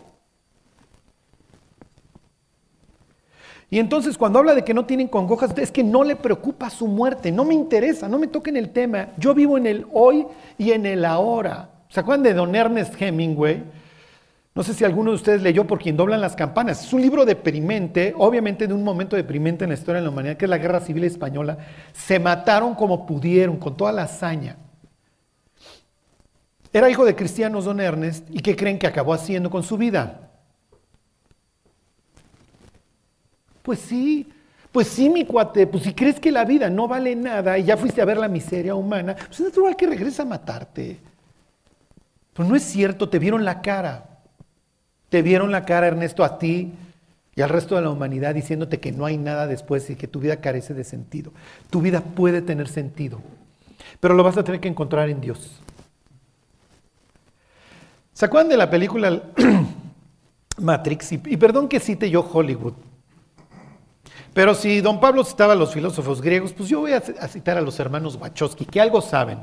Y 3.69 3.79
entonces 3.79 4.17
cuando 4.17 4.39
habla 4.39 4.55
de 4.55 4.63
que 4.63 4.73
no 4.73 4.85
tienen 4.85 5.09
congojas, 5.09 5.51
es 5.57 5.69
que 5.69 5.83
no 5.83 6.05
le 6.05 6.15
preocupa 6.15 6.69
su 6.69 6.87
muerte, 6.87 7.33
no 7.33 7.43
me 7.43 7.53
interesa, 7.53 8.07
no 8.07 8.17
me 8.17 8.27
toquen 8.27 8.55
el 8.55 8.69
tema. 8.69 9.09
Yo 9.17 9.33
vivo 9.33 9.57
en 9.57 9.67
el 9.67 9.87
hoy 9.91 10.25
y 10.57 10.71
en 10.71 10.85
el 10.85 11.03
ahora. 11.03 11.69
¿Se 11.89 11.99
acuerdan 11.99 12.23
de 12.23 12.33
Don 12.33 12.55
Ernest 12.55 12.93
Hemingway? 12.97 13.65
No 14.57 14.63
sé 14.63 14.73
si 14.73 14.83
alguno 14.83 15.11
de 15.11 15.17
ustedes 15.17 15.43
leyó 15.43 15.67
por 15.67 15.77
quien 15.77 15.95
doblan 15.95 16.19
las 16.19 16.35
campanas. 16.35 16.83
Es 16.83 16.91
un 16.91 16.99
libro 16.99 17.25
deprimente, 17.25 18.15
obviamente 18.17 18.65
de 18.65 18.73
un 18.73 18.83
momento 18.83 19.15
deprimente 19.15 19.65
en 19.65 19.69
la 19.69 19.75
historia 19.75 20.01
de 20.01 20.05
la 20.05 20.09
humanidad, 20.09 20.35
que 20.35 20.45
es 20.45 20.49
la 20.49 20.57
Guerra 20.57 20.79
Civil 20.79 21.03
Española. 21.03 21.59
Se 21.93 22.17
mataron 22.17 22.73
como 22.73 23.05
pudieron, 23.05 23.57
con 23.57 23.77
toda 23.77 23.91
la 23.91 24.01
hazaña. 24.01 24.57
Era 26.73 26.89
hijo 26.89 27.05
de 27.05 27.15
cristianos 27.15 27.65
Don 27.65 27.79
Ernest, 27.79 28.27
¿y 28.31 28.39
qué 28.39 28.55
creen 28.55 28.79
que 28.79 28.87
acabó 28.87 29.13
haciendo 29.13 29.51
con 29.51 29.61
su 29.61 29.77
vida? 29.77 30.31
Pues 33.61 33.77
sí, 33.77 34.27
pues 34.71 34.87
sí, 34.87 35.07
mi 35.07 35.23
cuate, 35.23 35.67
pues 35.67 35.83
si 35.83 35.93
crees 35.93 36.19
que 36.19 36.31
la 36.31 36.45
vida 36.45 36.67
no 36.67 36.87
vale 36.87 37.15
nada 37.15 37.59
y 37.59 37.63
ya 37.63 37.77
fuiste 37.77 38.01
a 38.01 38.05
ver 38.05 38.17
la 38.17 38.27
miseria 38.27 38.73
humana, 38.73 39.15
pues 39.15 39.39
es 39.39 39.45
natural 39.45 39.75
que 39.75 39.85
regresa 39.85 40.23
a 40.23 40.25
matarte. 40.25 40.99
Pero 42.33 42.49
no 42.49 42.55
es 42.55 42.63
cierto, 42.63 43.07
te 43.07 43.19
vieron 43.19 43.45
la 43.45 43.61
cara. 43.61 44.16
Te 45.09 45.21
vieron 45.21 45.51
la 45.51 45.65
cara, 45.65 45.87
Ernesto, 45.87 46.23
a 46.23 46.37
ti 46.37 46.73
y 47.35 47.41
al 47.41 47.49
resto 47.49 47.75
de 47.75 47.81
la 47.81 47.91
humanidad 47.91 48.33
diciéndote 48.33 48.79
que 48.79 48.91
no 48.91 49.05
hay 49.05 49.17
nada 49.17 49.45
después 49.47 49.89
y 49.89 49.95
que 49.95 50.07
tu 50.07 50.19
vida 50.19 50.37
carece 50.37 50.73
de 50.73 50.83
sentido. 50.83 51.31
Tu 51.69 51.81
vida 51.81 52.01
puede 52.01 52.41
tener 52.41 52.67
sentido, 52.67 53.21
pero 53.99 54.15
lo 54.15 54.23
vas 54.23 54.37
a 54.37 54.43
tener 54.43 54.59
que 54.59 54.67
encontrar 54.67 55.09
en 55.09 55.21
Dios. 55.21 55.61
¿Se 58.13 58.25
acuerdan 58.25 58.49
de 58.49 58.57
la 58.57 58.69
película 58.69 59.21
Matrix? 60.57 61.11
Y, 61.11 61.37
perdón 61.37 61.67
que 61.67 61.79
cite 61.79 62.09
yo 62.09 62.21
Hollywood, 62.21 62.73
pero 64.33 64.55
si 64.55 64.81
don 64.81 64.99
Pablo 64.99 65.23
citaba 65.23 65.53
a 65.53 65.55
los 65.55 65.73
filósofos 65.73 66.21
griegos, 66.21 66.53
pues 66.53 66.69
yo 66.69 66.79
voy 66.79 66.93
a, 66.93 67.01
citar 67.01 67.57
a 67.57 67.61
los 67.61 67.79
hermanos 67.79 68.15
Wachowski, 68.15 68.65
que 68.65 68.81
algo 68.81 69.01
saben. 69.01 69.39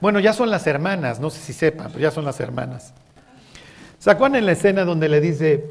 Bueno, 0.00 0.20
ya 0.20 0.32
son 0.32 0.50
las 0.50 0.66
hermanas, 0.66 1.20
no 1.20 1.28
sé 1.28 1.40
si 1.40 1.52
sepan, 1.52 1.88
pero 1.88 2.00
ya 2.00 2.10
son 2.10 2.24
las 2.24 2.40
hermanas. 2.40 2.94
Sacuan 4.06 4.36
en 4.36 4.46
la 4.46 4.52
escena 4.52 4.84
donde 4.84 5.08
le 5.08 5.20
dice, 5.20 5.68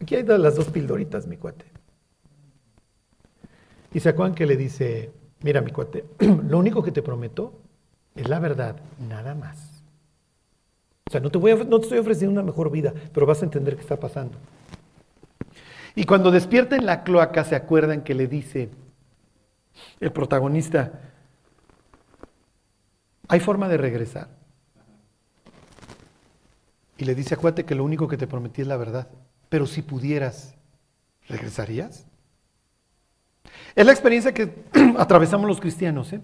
aquí 0.00 0.14
hay 0.14 0.22
las 0.22 0.56
dos 0.56 0.70
pildoritas, 0.70 1.26
mi 1.26 1.36
cuate. 1.36 1.66
Y 3.92 4.00
Sacuan 4.00 4.34
que 4.34 4.46
le 4.46 4.56
dice, 4.56 5.12
mira 5.42 5.60
mi 5.60 5.72
cuate, 5.72 6.06
lo 6.48 6.58
único 6.58 6.82
que 6.82 6.90
te 6.90 7.02
prometo 7.02 7.52
es 8.14 8.30
la 8.30 8.38
verdad, 8.38 8.76
nada 8.98 9.34
más. 9.34 9.82
O 11.06 11.10
sea, 11.10 11.20
no 11.20 11.30
te, 11.30 11.36
voy 11.36 11.54
no 11.54 11.80
te 11.80 11.82
estoy 11.82 11.98
ofreciendo 11.98 12.32
una 12.32 12.50
mejor 12.50 12.70
vida, 12.70 12.94
pero 13.12 13.26
vas 13.26 13.42
a 13.42 13.44
entender 13.44 13.74
qué 13.74 13.82
está 13.82 14.00
pasando. 14.00 14.38
Y 15.94 16.04
cuando 16.04 16.30
despierta 16.30 16.76
en 16.76 16.86
la 16.86 17.02
cloaca 17.02 17.44
se 17.44 17.56
acuerdan 17.56 18.04
que 18.04 18.14
le 18.14 18.26
dice 18.26 18.70
el 20.00 20.12
protagonista, 20.12 20.98
¿hay 23.28 23.40
forma 23.40 23.68
de 23.68 23.76
regresar? 23.76 24.41
Y 27.02 27.04
le 27.04 27.16
dice, 27.16 27.34
acuérdate 27.34 27.64
que 27.64 27.74
lo 27.74 27.82
único 27.82 28.06
que 28.06 28.16
te 28.16 28.28
prometí 28.28 28.62
es 28.62 28.68
la 28.68 28.76
verdad, 28.76 29.08
pero 29.48 29.66
si 29.66 29.82
pudieras, 29.82 30.54
¿regresarías? 31.28 32.06
Es 33.74 33.84
la 33.84 33.90
experiencia 33.90 34.32
que 34.32 34.54
atravesamos 34.96 35.48
los 35.48 35.58
cristianos. 35.58 36.12
¿eh? 36.12 36.20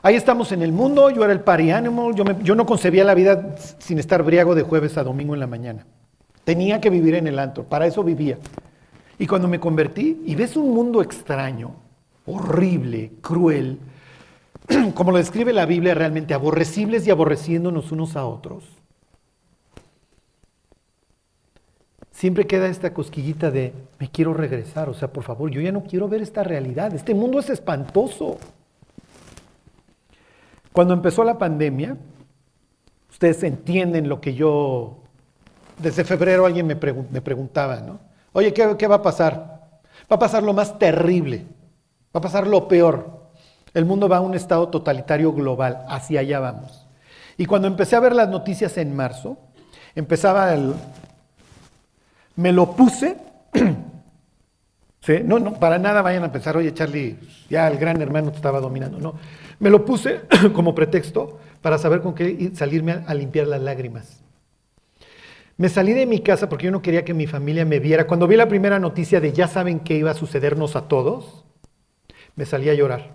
Ahí 0.00 0.14
estamos 0.14 0.50
en 0.52 0.62
el 0.62 0.72
mundo, 0.72 1.10
yo 1.10 1.24
era 1.24 1.34
el 1.34 1.40
party 1.40 1.68
yo, 2.14 2.24
yo 2.40 2.54
no 2.54 2.64
concebía 2.64 3.04
la 3.04 3.12
vida 3.12 3.54
sin 3.80 3.98
estar 3.98 4.22
briago 4.22 4.54
de 4.54 4.62
jueves 4.62 4.96
a 4.96 5.04
domingo 5.04 5.34
en 5.34 5.40
la 5.40 5.46
mañana. 5.46 5.86
Tenía 6.44 6.80
que 6.80 6.88
vivir 6.88 7.14
en 7.14 7.26
el 7.26 7.38
antro, 7.38 7.64
para 7.64 7.86
eso 7.86 8.02
vivía. 8.02 8.38
Y 9.18 9.26
cuando 9.26 9.46
me 9.46 9.60
convertí 9.60 10.22
y 10.24 10.34
ves 10.36 10.56
un 10.56 10.72
mundo 10.72 11.02
extraño, 11.02 11.74
horrible, 12.24 13.12
cruel, 13.20 13.78
como 14.94 15.10
lo 15.12 15.18
describe 15.18 15.52
la 15.52 15.66
Biblia 15.66 15.92
realmente, 15.92 16.32
aborrecibles 16.32 17.06
y 17.06 17.10
aborreciéndonos 17.10 17.92
unos 17.92 18.16
a 18.16 18.24
otros, 18.24 18.64
siempre 22.22 22.46
queda 22.46 22.68
esta 22.68 22.94
cosquillita 22.94 23.50
de, 23.50 23.72
me 23.98 24.08
quiero 24.08 24.32
regresar, 24.32 24.88
o 24.88 24.94
sea, 24.94 25.12
por 25.12 25.24
favor, 25.24 25.50
yo 25.50 25.60
ya 25.60 25.72
no 25.72 25.82
quiero 25.82 26.08
ver 26.08 26.22
esta 26.22 26.44
realidad, 26.44 26.94
este 26.94 27.16
mundo 27.16 27.40
es 27.40 27.50
espantoso. 27.50 28.38
Cuando 30.72 30.94
empezó 30.94 31.24
la 31.24 31.36
pandemia, 31.36 31.96
ustedes 33.10 33.42
entienden 33.42 34.08
lo 34.08 34.20
que 34.20 34.34
yo 34.34 34.98
desde 35.78 36.04
febrero 36.04 36.46
alguien 36.46 36.64
me, 36.64 36.76
preguntaba, 36.76 37.80
¿no? 37.80 37.98
Oye, 38.32 38.54
¿qué, 38.54 38.86
va 38.86 38.94
a 38.94 39.02
pasar? 39.02 39.80
Va 40.02 40.14
a 40.14 40.20
pasar 40.20 40.44
lo 40.44 40.52
más 40.52 40.78
terrible, 40.78 41.44
va 42.14 42.20
a 42.20 42.20
pasar 42.20 42.46
lo 42.46 42.68
peor. 42.68 43.32
El 43.74 43.84
mundo 43.84 44.08
va 44.08 44.18
a 44.18 44.20
un 44.20 44.36
estado 44.36 44.68
totalitario 44.68 45.32
global, 45.32 45.84
hacia 45.88 46.20
allá 46.20 46.38
vamos. 46.38 46.86
Y 47.36 47.46
cuando 47.46 47.66
empecé 47.66 47.96
a 47.96 48.00
ver 48.00 48.14
las 48.14 48.28
noticias 48.28 48.78
en 48.78 48.94
marzo, 48.94 49.38
empezaba 49.96 50.54
el... 50.54 50.72
Me 52.36 52.52
lo 52.52 52.74
puse, 52.74 53.16
no, 55.24 55.38
no, 55.38 55.54
para 55.58 55.78
nada 55.78 56.02
vayan 56.02 56.24
a 56.24 56.32
pensar, 56.32 56.56
oye 56.56 56.72
Charlie, 56.72 57.18
ya 57.50 57.68
el 57.68 57.78
gran 57.78 58.00
hermano 58.00 58.30
te 58.30 58.36
estaba 58.36 58.60
dominando, 58.60 58.98
no. 58.98 59.14
Me 59.58 59.70
lo 59.70 59.84
puse 59.84 60.22
como 60.54 60.74
pretexto 60.74 61.38
para 61.60 61.78
saber 61.78 62.00
con 62.00 62.14
qué 62.14 62.52
salirme 62.54 63.04
a 63.06 63.14
limpiar 63.14 63.46
las 63.46 63.60
lágrimas. 63.60 64.22
Me 65.56 65.68
salí 65.68 65.92
de 65.92 66.06
mi 66.06 66.20
casa 66.20 66.48
porque 66.48 66.64
yo 66.64 66.72
no 66.72 66.82
quería 66.82 67.04
que 67.04 67.14
mi 67.14 67.26
familia 67.26 67.64
me 67.64 67.78
viera. 67.78 68.06
Cuando 68.06 68.26
vi 68.26 68.36
la 68.36 68.48
primera 68.48 68.78
noticia 68.78 69.20
de 69.20 69.32
ya 69.32 69.46
saben 69.46 69.80
qué 69.80 69.94
iba 69.94 70.10
a 70.10 70.14
sucedernos 70.14 70.76
a 70.76 70.88
todos, 70.88 71.44
me 72.34 72.46
salí 72.46 72.70
a 72.70 72.74
llorar. 72.74 73.10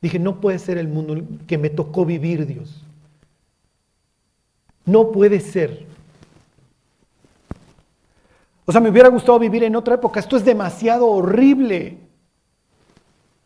Dije, 0.00 0.18
no 0.18 0.40
puede 0.40 0.58
ser 0.58 0.78
el 0.78 0.88
mundo 0.88 1.20
que 1.46 1.58
me 1.58 1.68
tocó 1.68 2.06
vivir, 2.06 2.46
Dios. 2.46 2.84
No 4.84 5.10
puede 5.10 5.40
ser. 5.40 5.86
O 8.66 8.72
sea, 8.72 8.80
me 8.80 8.90
hubiera 8.90 9.08
gustado 9.08 9.38
vivir 9.38 9.62
en 9.62 9.76
otra 9.76 9.94
época. 9.94 10.18
Esto 10.18 10.36
es 10.36 10.44
demasiado 10.44 11.06
horrible. 11.06 11.98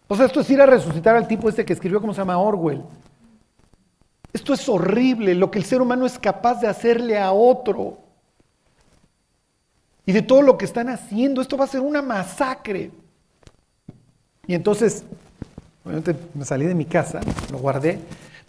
O 0.08 0.16
sea, 0.16 0.26
esto 0.26 0.40
es 0.40 0.50
ir 0.50 0.60
a 0.60 0.66
resucitar 0.66 1.14
al 1.14 1.28
tipo 1.28 1.48
este 1.48 1.64
que 1.64 1.74
escribió, 1.74 2.00
¿cómo 2.00 2.14
se 2.14 2.20
llama? 2.20 2.38
Orwell. 2.38 2.82
Esto 4.32 4.54
es 4.54 4.68
horrible, 4.68 5.34
lo 5.34 5.50
que 5.50 5.58
el 5.58 5.64
ser 5.64 5.82
humano 5.82 6.06
es 6.06 6.18
capaz 6.18 6.60
de 6.60 6.68
hacerle 6.68 7.18
a 7.18 7.32
otro. 7.32 7.98
Y 10.06 10.12
de 10.12 10.22
todo 10.22 10.42
lo 10.42 10.56
que 10.56 10.64
están 10.64 10.88
haciendo, 10.88 11.42
esto 11.42 11.56
va 11.56 11.64
a 11.64 11.68
ser 11.68 11.80
una 11.80 12.00
masacre. 12.00 12.90
Y 14.46 14.54
entonces, 14.54 15.04
obviamente 15.84 16.16
me 16.34 16.44
salí 16.44 16.64
de 16.64 16.74
mi 16.74 16.86
casa, 16.86 17.20
lo 17.52 17.58
guardé, 17.58 18.00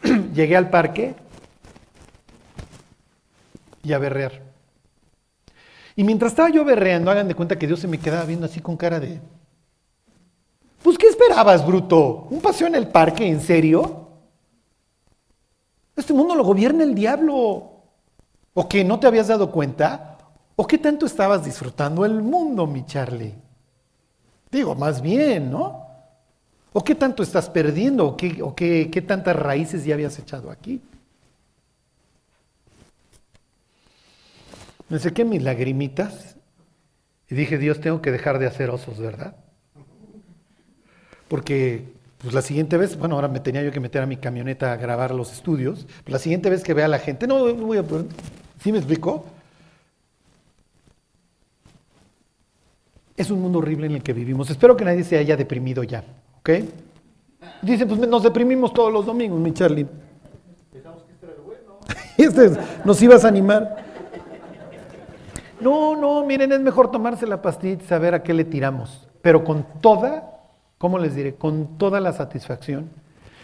llegué 0.33 0.55
al 0.55 0.69
parque 0.69 1.15
y 3.83 3.93
a 3.93 3.99
berrear. 3.99 4.50
Y 5.95 6.03
mientras 6.03 6.31
estaba 6.31 6.49
yo 6.49 6.63
berreando, 6.63 7.11
hagan 7.11 7.27
de 7.27 7.35
cuenta 7.35 7.57
que 7.57 7.67
Dios 7.67 7.79
se 7.79 7.87
me 7.87 7.99
quedaba 7.99 8.25
viendo 8.25 8.45
así 8.45 8.59
con 8.59 8.77
cara 8.77 8.99
de, 8.99 9.19
pues 10.83 10.97
¿qué 10.97 11.07
esperabas, 11.07 11.65
bruto? 11.65 12.27
¿Un 12.29 12.41
paseo 12.41 12.67
en 12.67 12.75
el 12.75 12.87
parque? 12.87 13.27
¿En 13.27 13.41
serio? 13.41 14.07
Este 15.95 16.13
mundo 16.13 16.35
lo 16.35 16.43
gobierna 16.43 16.83
el 16.83 16.95
diablo. 16.95 17.71
¿O 18.53 18.67
que 18.67 18.83
no 18.83 18.99
te 18.99 19.07
habías 19.07 19.27
dado 19.27 19.51
cuenta? 19.51 20.17
¿O 20.55 20.67
qué 20.67 20.77
tanto 20.77 21.05
estabas 21.05 21.45
disfrutando 21.45 22.03
el 22.05 22.21
mundo, 22.21 22.67
mi 22.67 22.85
Charlie? 22.85 23.35
Digo, 24.51 24.75
más 24.75 25.01
bien, 25.01 25.51
¿no? 25.51 25.87
¿O 26.73 26.83
qué 26.83 26.95
tanto 26.95 27.23
estás 27.23 27.49
perdiendo? 27.49 28.07
¿O 28.07 28.17
qué, 28.17 28.41
o 28.41 28.55
qué, 28.55 28.89
qué 28.91 29.01
tantas 29.01 29.35
raíces 29.35 29.85
ya 29.85 29.93
habías 29.93 30.17
echado 30.19 30.51
aquí? 30.51 30.81
Me 34.91 34.99
sequé 34.99 35.23
mis 35.23 35.41
lagrimitas 35.41 36.35
y 37.29 37.35
dije, 37.35 37.57
Dios, 37.57 37.79
tengo 37.79 38.01
que 38.01 38.11
dejar 38.11 38.39
de 38.39 38.45
hacer 38.45 38.69
osos, 38.69 38.99
¿verdad? 38.99 39.37
Porque 41.29 41.85
pues 42.17 42.33
la 42.33 42.41
siguiente 42.41 42.75
vez, 42.75 42.97
bueno, 42.97 43.15
ahora 43.15 43.29
me 43.29 43.39
tenía 43.39 43.63
yo 43.63 43.71
que 43.71 43.79
meter 43.79 44.01
a 44.01 44.05
mi 44.05 44.17
camioneta 44.17 44.73
a 44.73 44.75
grabar 44.75 45.13
los 45.13 45.31
estudios. 45.31 45.87
La 46.07 46.19
siguiente 46.19 46.49
vez 46.49 46.61
que 46.61 46.73
vea 46.73 46.85
a 46.85 46.89
la 46.89 46.99
gente, 46.99 47.25
no, 47.25 47.53
no 47.53 47.65
voy 47.67 47.77
a. 47.77 47.85
¿Sí 48.61 48.73
me 48.73 48.79
explico? 48.79 49.27
Es 53.15 53.31
un 53.31 53.41
mundo 53.41 53.59
horrible 53.59 53.85
en 53.85 53.93
el 53.93 54.03
que 54.03 54.11
vivimos. 54.11 54.49
Espero 54.49 54.75
que 54.75 54.83
nadie 54.83 55.05
se 55.05 55.17
haya 55.17 55.37
deprimido 55.37 55.83
ya, 55.83 56.03
¿ok? 56.39 56.49
Dicen, 57.61 57.87
pues 57.87 57.97
nos 58.01 58.23
deprimimos 58.23 58.73
todos 58.73 58.91
los 58.91 59.05
domingos, 59.05 59.39
mi 59.39 59.53
Charlie. 59.53 59.87
Pensamos 60.69 61.03
que 61.03 61.13
este 61.13 61.27
era 61.27 61.35
bueno. 61.45 61.79
este 62.17 62.61
nos 62.83 63.01
ibas 63.01 63.23
a 63.23 63.29
animar. 63.29 63.90
No, 65.61 65.95
no, 65.95 66.25
miren, 66.25 66.51
es 66.51 66.59
mejor 66.59 66.91
tomarse 66.91 67.27
la 67.27 67.41
pastilla 67.41 67.81
y 67.81 67.87
saber 67.87 68.13
a 68.13 68.23
qué 68.23 68.33
le 68.33 68.43
tiramos, 68.43 69.07
pero 69.21 69.43
con 69.43 69.65
toda 69.79 70.31
¿cómo 70.81 70.97
les 70.97 71.13
diré? 71.13 71.35
Con 71.35 71.77
toda 71.77 71.99
la 71.99 72.11
satisfacción 72.11 72.89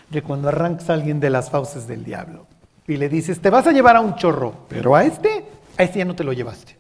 de 0.09 0.23
cuando 0.23 0.49
arrancas 0.49 0.89
a 0.89 0.93
alguien 0.95 1.19
de 1.19 1.29
las 1.29 1.51
fauces 1.51 1.87
del 1.87 2.03
diablo 2.03 2.47
y 2.87 2.97
le 2.97 3.09
dices, 3.09 3.39
te 3.39 3.51
vas 3.51 3.67
a 3.67 3.71
llevar 3.71 3.95
a 3.95 4.01
un 4.01 4.15
chorro, 4.15 4.65
pero 4.67 4.95
a 4.95 5.03
este, 5.03 5.45
a 5.77 5.83
este 5.83 5.99
ya 5.99 6.05
no 6.05 6.15
te 6.15 6.23
lo 6.23 6.33
llevaste. 6.33 6.77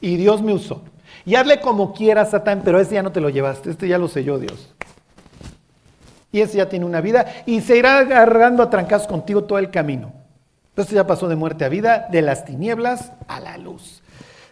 Y 0.00 0.16
Dios 0.16 0.40
me 0.40 0.54
usó. 0.54 0.84
Y 1.26 1.34
hazle 1.34 1.60
como 1.60 1.92
quieras, 1.92 2.30
Satán, 2.30 2.62
pero 2.64 2.78
a 2.78 2.80
este 2.80 2.94
ya 2.94 3.02
no 3.02 3.12
te 3.12 3.20
lo 3.20 3.28
llevaste, 3.28 3.70
este 3.70 3.86
ya 3.86 3.98
lo 3.98 4.08
selló 4.08 4.38
Dios. 4.38 4.74
Y 6.32 6.40
ese 6.40 6.56
ya 6.56 6.68
tiene 6.70 6.86
una 6.86 7.02
vida 7.02 7.26
y 7.44 7.60
se 7.60 7.76
irá 7.76 7.98
agarrando 7.98 8.62
a 8.62 8.70
trancazos 8.70 9.06
contigo 9.06 9.44
todo 9.44 9.58
el 9.58 9.70
camino. 9.70 10.14
Este 10.76 10.94
ya 10.94 11.06
pasó 11.06 11.28
de 11.28 11.36
muerte 11.36 11.66
a 11.66 11.68
vida, 11.68 12.08
de 12.10 12.22
las 12.22 12.46
tinieblas 12.46 13.12
a 13.28 13.38
la 13.38 13.58
luz, 13.58 14.02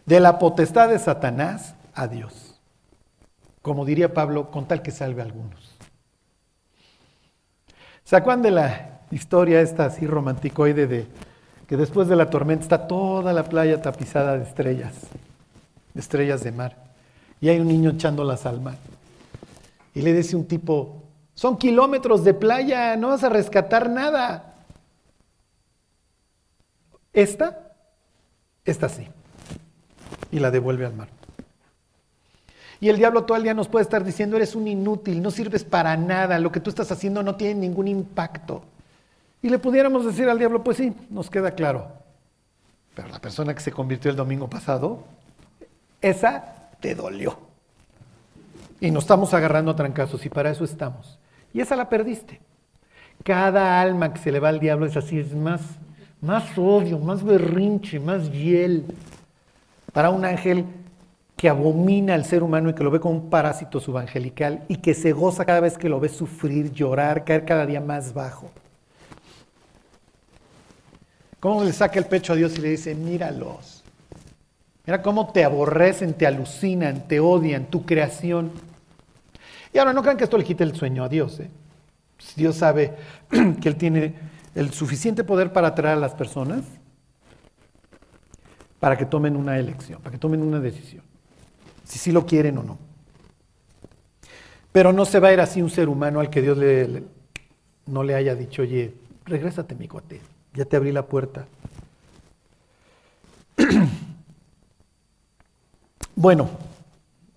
de 0.07 0.21
la 0.21 0.39
potestad 0.39 0.89
de 0.89 0.99
Satanás 0.99 1.75
a 1.95 2.09
Dios 2.09 2.53
como 3.63 3.85
diría 3.85 4.13
Pablo, 4.13 4.51
con 4.51 4.67
tal 4.67 4.83
que 4.83 4.91
salve 4.91 5.23
a 5.23 5.25
algunos. 5.25 5.71
¿Se 8.05 8.21
de 8.21 8.51
la 8.51 9.01
historia 9.11 9.61
esta 9.61 9.87
así 9.87 10.07
romanticoide 10.07 10.87
de 10.87 11.07
que 11.67 11.77
después 11.77 12.09
de 12.09 12.17
la 12.17 12.29
tormenta 12.29 12.65
está 12.65 12.87
toda 12.89 13.33
la 13.33 13.45
playa 13.45 13.81
tapizada 13.81 14.37
de 14.37 14.43
estrellas, 14.43 14.93
de 15.95 16.01
estrellas 16.01 16.43
de 16.43 16.53
mar, 16.53 16.77
y 17.41 17.49
hay 17.49 17.61
un 17.61 17.69
niño 17.69 17.91
echándolas 17.91 18.45
al 18.45 18.61
mar? 18.61 18.77
Y 19.95 20.03
le 20.03 20.13
dice 20.13 20.37
un 20.37 20.47
tipo, 20.47 21.05
son 21.35 21.57
kilómetros 21.57 22.25
de 22.25 22.35
playa, 22.35 22.97
no 22.97 23.09
vas 23.09 23.23
a 23.23 23.29
rescatar 23.29 23.89
nada. 23.89 24.57
Esta, 27.13 27.73
esta 28.65 28.89
sí. 28.89 29.07
Y 30.33 30.41
la 30.41 30.51
devuelve 30.51 30.87
al 30.87 30.95
mar. 30.95 31.09
Y 32.81 32.89
el 32.89 32.97
diablo 32.97 33.23
todo 33.23 33.37
el 33.37 33.45
día 33.45 33.55
nos 33.55 33.69
puede 33.69 33.85
estar 33.85 34.03
diciendo, 34.03 34.35
eres 34.35 34.57
un 34.57 34.67
inútil, 34.67 35.23
no 35.23 35.31
sirves 35.31 35.63
para 35.63 35.97
nada, 35.97 36.41
lo 36.41 36.51
que 36.51 36.59
tú 36.59 36.69
estás 36.69 36.91
haciendo 36.91 37.23
no 37.23 37.37
tiene 37.37 37.61
ningún 37.61 37.87
impacto. 37.87 38.65
Y 39.41 39.49
le 39.51 39.61
pudiéramos 39.61 40.05
decir 40.05 40.29
al 40.29 40.39
diablo, 40.39 40.65
pues 40.65 40.79
sí, 40.79 40.93
nos 41.09 41.31
queda 41.31 41.53
claro. 41.53 41.93
Pero 42.95 43.09
la 43.09 43.21
persona 43.21 43.55
que 43.55 43.61
se 43.61 43.71
convirtió 43.71 44.11
el 44.11 44.17
domingo 44.17 44.51
pasado, 44.51 45.05
esa 46.01 46.71
te 46.81 46.97
dolió. 46.97 47.39
Y 48.81 48.91
nos 48.91 49.05
estamos 49.05 49.33
agarrando 49.33 49.71
a 49.71 49.77
trancazos 49.77 50.27
y 50.27 50.29
para 50.29 50.51
eso 50.51 50.65
estamos. 50.65 51.21
Y 51.55 51.61
esa 51.61 51.77
la 51.77 51.89
perdiste. 51.89 52.41
Cada 53.23 53.81
alma 53.81 54.13
que 54.13 54.19
se 54.19 54.33
le 54.33 54.41
va 54.41 54.49
al 54.49 54.59
diablo 54.59 54.87
es 54.87 54.97
así, 54.97 55.21
es 55.21 55.33
más, 55.35 55.61
más 56.21 56.59
odio, 56.59 56.99
más 56.99 57.23
berrinche, 57.23 58.01
más 58.01 58.29
hiel. 58.33 58.85
Para 59.93 60.11
un 60.11 60.25
ángel 60.25 60.65
que 61.37 61.49
abomina 61.49 62.15
al 62.15 62.25
ser 62.25 62.43
humano 62.43 62.71
y 62.71 62.75
que 62.75 62.85
lo 62.85 62.91
ve 62.91 63.01
como 63.01 63.15
un 63.15 63.29
parásito 63.31 63.81
subangelical 63.81 64.65
y 64.69 64.77
que 64.77 64.95
se 64.95 65.13
goza 65.13 65.45
cada 65.45 65.61
vez 65.61 65.77
que 65.77 65.89
lo 65.89 65.99
ve 65.99 66.09
sufrir, 66.09 66.73
llorar, 66.73 67.25
caer 67.25 67.45
cada 67.45 67.67
día 67.67 67.81
más 67.81 68.15
bajo. 68.15 68.51
¿Cómo 71.41 71.65
le 71.65 71.73
saca 71.73 71.99
el 71.99 72.07
pecho 72.07 72.33
a 72.33 72.37
Dios 72.37 72.57
y 72.57 72.61
le 72.61 72.69
dice, 72.71 72.95
míralos? 72.95 73.83
Mira 74.87 75.03
cómo 75.03 75.33
te 75.33 75.45
aborrecen, 75.45 76.15
te 76.15 76.27
alucinan, 76.27 77.09
te 77.09 77.19
odian, 77.19 77.67
tu 77.67 77.85
creación. 77.85 78.53
Y 79.73 79.79
ahora 79.79 79.93
no 79.93 80.03
crean 80.03 80.17
que 80.17 80.25
esto 80.25 80.39
le 80.39 80.45
quite 80.45 80.63
el 80.63 80.77
sueño 80.77 81.03
a 81.03 81.09
Dios. 81.09 81.41
¿eh? 81.41 81.51
Dios 82.37 82.57
sabe 82.57 82.95
que 83.61 83.69
Él 83.69 83.77
tiene 83.77 84.15
el 84.55 84.73
suficiente 84.73 85.25
poder 85.25 85.53
para 85.53 85.69
atraer 85.69 85.97
a 85.97 86.01
las 86.01 86.15
personas 86.15 86.63
para 88.83 88.99
que 88.99 89.07
tomen 89.07 89.37
una 89.37 89.61
elección, 89.61 90.03
para 90.03 90.11
que 90.11 90.19
tomen 90.19 90.43
una 90.43 90.59
decisión, 90.59 91.05
si 91.85 92.01
sí 92.01 92.11
lo 92.11 92.27
quieren 92.27 92.59
o 92.59 92.65
no. 92.65 92.79
Pero 94.73 94.93
no 94.93 95.05
se 95.05 95.21
va 95.21 95.29
a 95.29 95.33
ir 95.33 95.41
así 95.41 95.63
un 95.63 95.71
ser 95.71 95.89
humano 95.89 96.19
al 96.19 96.31
que 96.31 96.43
Dios 96.43 96.59
le, 96.59 97.05
no 97.87 98.03
le 98.03 98.17
haya 98.17 98.35
dicho, 98.35 98.63
oye, 98.63 98.93
regrésate 99.25 99.77
mi 99.77 99.87
cuate, 99.87 100.21
ya 100.55 100.65
te 100.65 100.75
abrí 100.75 100.91
la 100.91 101.07
puerta. 101.07 101.47
bueno, 106.17 106.51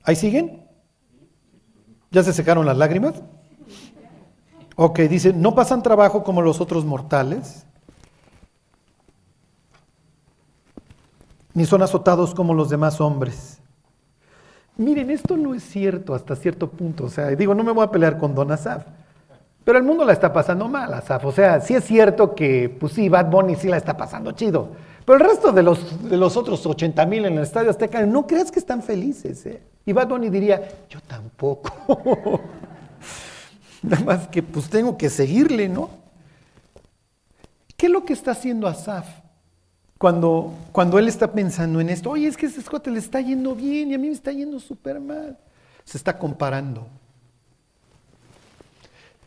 ¿ahí 0.02 0.16
siguen? 0.16 0.64
¿Ya 2.10 2.24
se 2.24 2.34
secaron 2.34 2.66
las 2.66 2.78
lágrimas? 2.78 3.22
Ok, 4.78 5.02
dice, 5.02 5.32
no 5.32 5.54
pasan 5.54 5.84
trabajo 5.84 6.24
como 6.24 6.42
los 6.42 6.60
otros 6.60 6.86
mortales, 6.86 7.68
ni 11.56 11.66
son 11.66 11.82
azotados 11.82 12.36
como 12.36 12.54
los 12.54 12.70
demás 12.70 13.02
hombres. 13.02 13.60
Miren, 14.78 15.10
esto 15.10 15.38
no 15.38 15.56
es 15.56 15.64
cierto 15.64 16.14
hasta 16.14 16.36
cierto 16.36 16.70
punto. 16.70 17.06
O 17.06 17.10
sea, 17.10 17.30
digo, 17.30 17.56
no 17.56 17.64
me 17.64 17.72
voy 17.72 17.86
a 17.86 17.92
pelear 17.92 18.18
con 18.18 18.36
Don 18.36 18.52
Asaf. 18.52 18.84
Pero 19.64 19.80
el 19.80 19.84
mundo 19.86 20.04
la 20.04 20.12
está 20.14 20.32
pasando 20.32 20.68
mal, 20.68 20.94
Asaf. 20.94 21.24
O 21.26 21.32
sea, 21.32 21.62
sí 21.62 21.74
es 21.74 21.86
cierto 21.86 22.36
que, 22.36 22.70
pues 22.70 22.94
sí, 22.94 23.08
Bad 23.08 23.32
Bunny 23.32 23.56
sí 23.56 23.70
la 23.70 23.78
está 23.78 23.96
pasando 23.96 24.34
chido. 24.34 24.68
Pero 25.06 25.18
el 25.18 25.26
resto 25.26 25.54
de 25.54 25.64
los, 25.64 26.10
de 26.10 26.18
los 26.18 26.36
otros 26.36 26.66
80 26.66 27.06
mil 27.06 27.26
en 27.26 27.38
el 27.38 27.44
Estadio 27.44 27.70
Azteca, 27.70 28.06
no 28.06 28.28
creas 28.28 28.52
que 28.52 28.60
están 28.60 28.84
felices. 28.84 29.46
¿eh? 29.46 29.64
Y 29.86 29.94
Bad 29.94 30.10
Bunny 30.10 30.30
diría, 30.30 30.62
yo 30.90 31.00
tampoco. 31.08 31.72
Nada 33.82 34.04
más 34.04 34.28
que 34.28 34.44
pues 34.44 34.70
tengo 34.70 34.98
que 34.98 35.10
seguirle, 35.10 35.70
¿no? 35.70 35.90
¿Qué 37.78 37.86
es 37.86 37.92
lo 37.92 38.04
que 38.04 38.14
está 38.14 38.32
haciendo 38.32 38.68
Asaf? 38.68 39.25
Cuando, 39.98 40.54
cuando 40.72 41.00
él 41.00 41.08
está 41.08 41.32
pensando 41.32 41.80
en 41.80 41.90
esto, 41.90 42.12
oye, 42.12 42.28
es 42.28 42.36
que 42.36 42.48
ese 42.48 42.60
escote 42.60 42.92
le 42.92 43.00
está 43.00 43.22
yendo 43.22 43.56
bien 43.56 43.92
y 43.92 43.94
a 43.94 43.98
mí 43.98 44.08
me 44.08 44.14
está 44.14 44.32
yendo 44.32 44.60
súper 44.60 45.00
mal. 45.00 45.38
Se 45.86 45.98
está 45.98 46.18
comparando. 46.18 46.88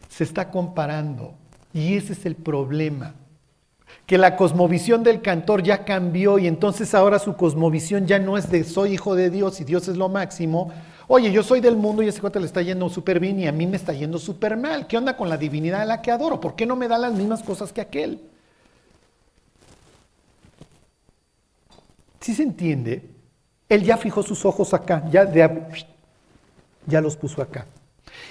Se 0.09 0.25
está 0.25 0.51
comparando. 0.51 1.35
Y 1.73 1.95
ese 1.95 2.13
es 2.13 2.27
el 2.27 2.35
problema 2.35 3.15
que 4.07 4.19
la 4.19 4.37
cosmovisión 4.37 5.03
del 5.03 5.21
cantor 5.21 5.63
ya 5.63 5.85
cambió 5.85 6.39
y 6.39 6.47
entonces 6.47 6.95
ahora 6.95 7.19
su 7.19 7.37
cosmovisión 7.37 8.07
ya 8.07 8.19
no 8.19 8.39
es 8.39 8.51
de 8.51 8.65
soy 8.65 8.95
hijo 8.95 9.15
de 9.15 9.29
Dios 9.29 9.61
y 9.61 9.65
Dios 9.65 9.87
es 9.89 9.97
lo 9.97 10.09
máximo. 10.09 10.73
Oye, 11.09 11.31
yo 11.31 11.43
soy 11.43 11.61
del 11.61 11.77
mundo 11.77 12.03
y 12.03 12.09
ese 12.09 12.21
cuate 12.21 12.41
le 12.41 12.47
está 12.47 12.63
yendo 12.63 12.89
súper 12.89 13.21
bien 13.21 13.39
y 13.41 13.47
a 13.47 13.53
mí 13.53 13.67
me 13.67 13.77
está 13.77 13.93
yendo 13.93 14.19
súper 14.19 14.57
mal. 14.57 14.87
¿Qué 14.87 14.97
onda 14.97 15.17
con 15.17 15.29
la 15.29 15.37
divinidad 15.37 15.83
a 15.83 15.87
la 15.87 16.03
que 16.03 16.11
adoro? 16.11 16.41
¿Por 16.41 16.55
qué 16.55 16.67
no 16.67 16.77
me 16.77 16.89
da 16.89 16.99
las 16.99 17.13
mismas 17.13 17.43
cosas 17.43 17.73
que 17.73 17.81
aquel? 17.81 18.21
¿Sí 22.21 22.35
se 22.35 22.43
entiende? 22.43 23.03
Él 23.69 23.83
ya 23.85 23.97
fijó 23.97 24.23
sus 24.23 24.45
ojos 24.45 24.75
acá, 24.75 25.05
ya 25.11 27.01
los 27.01 27.17
puso 27.17 27.43
acá. 27.43 27.67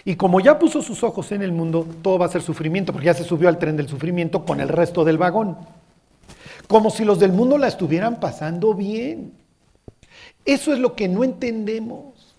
Y 0.05 0.15
como 0.15 0.39
ya 0.39 0.57
puso 0.57 0.81
sus 0.81 1.03
ojos 1.03 1.31
en 1.31 1.41
el 1.41 1.51
mundo, 1.51 1.87
todo 2.01 2.17
va 2.17 2.25
a 2.25 2.29
ser 2.29 2.41
sufrimiento, 2.41 2.91
porque 2.91 3.07
ya 3.07 3.13
se 3.13 3.23
subió 3.23 3.49
al 3.49 3.59
tren 3.59 3.77
del 3.77 3.87
sufrimiento 3.87 4.45
con 4.45 4.61
el 4.61 4.69
resto 4.69 5.03
del 5.03 5.17
vagón. 5.17 5.57
Como 6.67 6.89
si 6.89 7.05
los 7.05 7.19
del 7.19 7.31
mundo 7.31 7.57
la 7.57 7.67
estuvieran 7.67 8.19
pasando 8.19 8.73
bien. 8.73 9.33
Eso 10.45 10.73
es 10.73 10.79
lo 10.79 10.95
que 10.95 11.07
no 11.07 11.23
entendemos. 11.23 12.35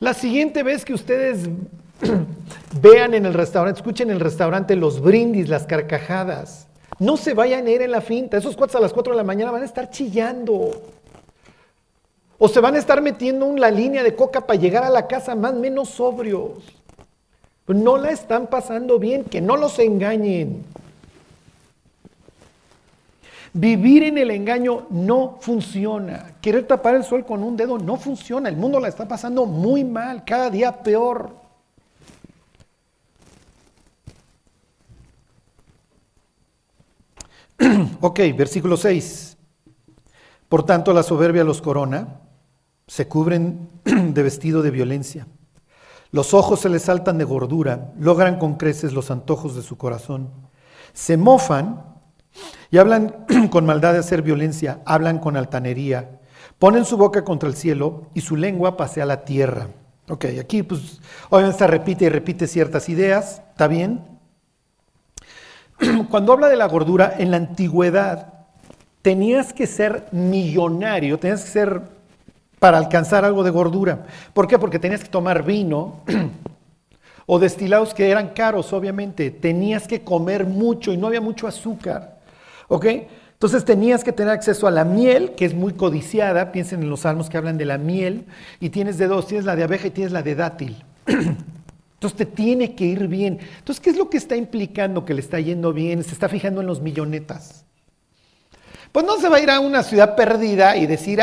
La 0.00 0.14
siguiente 0.14 0.62
vez 0.62 0.84
que 0.84 0.94
ustedes 0.94 1.48
vean 2.80 3.14
en 3.14 3.26
el 3.26 3.34
restaurante, 3.34 3.80
escuchen 3.80 4.10
en 4.10 4.16
el 4.16 4.20
restaurante 4.20 4.76
los 4.76 5.00
brindis, 5.00 5.48
las 5.48 5.66
carcajadas, 5.66 6.67
no 6.98 7.16
se 7.16 7.34
vayan 7.34 7.66
a 7.66 7.70
ir 7.70 7.82
en 7.82 7.90
la 7.90 8.00
finta. 8.00 8.36
Esos 8.36 8.56
cuates 8.56 8.76
a 8.76 8.80
las 8.80 8.92
4 8.92 9.12
de 9.12 9.16
la 9.16 9.24
mañana 9.24 9.50
van 9.50 9.62
a 9.62 9.66
estar 9.66 9.90
chillando. 9.90 10.70
O 12.38 12.48
se 12.48 12.60
van 12.60 12.74
a 12.74 12.78
estar 12.78 13.02
metiendo 13.02 13.46
una 13.46 13.70
línea 13.70 14.02
de 14.02 14.14
coca 14.14 14.46
para 14.46 14.58
llegar 14.58 14.84
a 14.84 14.90
la 14.90 15.06
casa 15.06 15.34
más 15.34 15.54
menos 15.54 15.88
sobrios. 15.88 16.58
No 17.66 17.98
la 17.98 18.10
están 18.10 18.46
pasando 18.46 18.98
bien, 18.98 19.24
que 19.24 19.40
no 19.40 19.56
los 19.56 19.78
engañen. 19.78 20.64
Vivir 23.52 24.04
en 24.04 24.18
el 24.18 24.30
engaño 24.30 24.86
no 24.90 25.38
funciona. 25.40 26.32
Querer 26.40 26.66
tapar 26.66 26.94
el 26.94 27.04
sol 27.04 27.24
con 27.24 27.42
un 27.42 27.56
dedo 27.56 27.78
no 27.78 27.96
funciona. 27.96 28.48
El 28.48 28.56
mundo 28.56 28.78
la 28.80 28.88
está 28.88 29.08
pasando 29.08 29.46
muy 29.46 29.84
mal, 29.84 30.24
cada 30.24 30.50
día 30.50 30.82
peor. 30.82 31.47
ok, 38.00 38.20
versículo 38.36 38.76
6. 38.76 39.36
Por 40.48 40.64
tanto, 40.64 40.92
la 40.92 41.02
soberbia 41.02 41.44
los 41.44 41.60
corona 41.60 42.20
se 42.86 43.06
cubren 43.06 43.68
de 43.84 44.22
vestido 44.22 44.62
de 44.62 44.70
violencia. 44.70 45.26
Los 46.10 46.32
ojos 46.32 46.60
se 46.60 46.70
les 46.70 46.82
saltan 46.82 47.18
de 47.18 47.24
gordura, 47.24 47.92
logran 47.98 48.38
con 48.38 48.54
creces 48.54 48.92
los 48.94 49.10
antojos 49.10 49.54
de 49.54 49.62
su 49.62 49.76
corazón. 49.76 50.30
Se 50.94 51.16
mofan 51.16 51.84
y 52.70 52.78
hablan 52.78 53.26
con 53.50 53.66
maldad 53.66 53.92
de 53.92 53.98
hacer 53.98 54.22
violencia, 54.22 54.80
hablan 54.86 55.18
con 55.18 55.36
altanería, 55.36 56.20
ponen 56.58 56.86
su 56.86 56.96
boca 56.96 57.24
contra 57.24 57.48
el 57.48 57.56
cielo 57.56 58.06
y 58.14 58.22
su 58.22 58.36
lengua 58.36 58.76
pasea 58.76 59.04
la 59.04 59.24
tierra. 59.24 59.68
Ok, 60.08 60.24
aquí 60.40 60.62
pues 60.62 61.00
obviamente 61.28 61.66
repite 61.66 62.06
y 62.06 62.08
repite 62.08 62.46
ciertas 62.46 62.88
ideas, 62.88 63.42
¿está 63.50 63.68
bien? 63.68 64.17
Cuando 66.10 66.32
habla 66.32 66.48
de 66.48 66.56
la 66.56 66.66
gordura, 66.66 67.14
en 67.18 67.30
la 67.30 67.36
antigüedad 67.36 68.34
tenías 69.02 69.52
que 69.52 69.66
ser 69.66 70.06
millonario, 70.12 71.18
tenías 71.18 71.44
que 71.44 71.50
ser 71.50 71.82
para 72.58 72.78
alcanzar 72.78 73.24
algo 73.24 73.44
de 73.44 73.50
gordura. 73.50 74.06
¿Por 74.34 74.48
qué? 74.48 74.58
Porque 74.58 74.78
tenías 74.78 75.02
que 75.02 75.08
tomar 75.08 75.44
vino 75.44 76.00
o 77.26 77.38
destilados 77.38 77.94
que 77.94 78.10
eran 78.10 78.30
caros, 78.30 78.72
obviamente. 78.72 79.30
Tenías 79.30 79.86
que 79.86 80.02
comer 80.02 80.44
mucho 80.46 80.92
y 80.92 80.96
no 80.96 81.06
había 81.06 81.20
mucho 81.20 81.46
azúcar. 81.46 82.18
¿Ok? 82.66 82.86
Entonces 83.32 83.64
tenías 83.64 84.02
que 84.02 84.12
tener 84.12 84.32
acceso 84.32 84.66
a 84.66 84.72
la 84.72 84.84
miel, 84.84 85.32
que 85.36 85.44
es 85.44 85.54
muy 85.54 85.74
codiciada. 85.74 86.50
Piensen 86.50 86.82
en 86.82 86.90
los 86.90 87.00
salmos 87.00 87.30
que 87.30 87.36
hablan 87.36 87.56
de 87.56 87.66
la 87.66 87.78
miel. 87.78 88.24
Y 88.58 88.70
tienes 88.70 88.98
de 88.98 89.06
dos, 89.06 89.28
tienes 89.28 89.46
la 89.46 89.54
de 89.54 89.62
abeja 89.62 89.86
y 89.86 89.90
tienes 89.90 90.12
la 90.12 90.22
de 90.22 90.34
dátil. 90.34 90.84
Entonces 91.98 92.16
te 92.16 92.26
tiene 92.26 92.76
que 92.76 92.84
ir 92.84 93.08
bien. 93.08 93.40
Entonces, 93.58 93.80
¿qué 93.80 93.90
es 93.90 93.96
lo 93.96 94.08
que 94.08 94.18
está 94.18 94.36
implicando 94.36 95.04
que 95.04 95.14
le 95.14 95.20
está 95.20 95.40
yendo 95.40 95.72
bien? 95.72 96.04
Se 96.04 96.12
está 96.12 96.28
fijando 96.28 96.60
en 96.60 96.68
los 96.68 96.80
millonetas. 96.80 97.64
Pues 98.92 99.04
no 99.04 99.18
se 99.18 99.28
va 99.28 99.38
a 99.38 99.40
ir 99.40 99.50
a 99.50 99.58
una 99.58 99.82
ciudad 99.82 100.14
perdida 100.14 100.76
y 100.76 100.86
decir, 100.86 101.20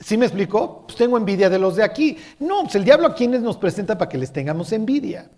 ¿Sí 0.00 0.16
me 0.16 0.26
explicó? 0.26 0.82
Pues 0.84 0.98
tengo 0.98 1.16
envidia 1.16 1.48
de 1.48 1.60
los 1.60 1.76
de 1.76 1.84
aquí. 1.84 2.18
No, 2.40 2.62
pues 2.62 2.74
el 2.74 2.84
diablo 2.84 3.06
a 3.06 3.14
quienes 3.14 3.40
nos 3.40 3.56
presenta 3.56 3.96
para 3.96 4.08
que 4.08 4.18
les 4.18 4.32
tengamos 4.32 4.72
envidia. 4.72 5.30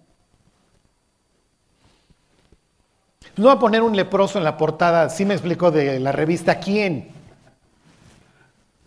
No 3.37 3.49
va 3.49 3.53
a 3.53 3.59
poner 3.59 3.83
un 3.83 3.95
leproso 3.95 4.39
en 4.39 4.45
la 4.45 4.57
portada, 4.57 5.11
¿sí 5.11 5.27
me 5.27 5.35
explicó 5.35 5.71
de 5.71 6.01
la 6.01 6.13
revista 6.13 6.59
quién? 6.59 7.11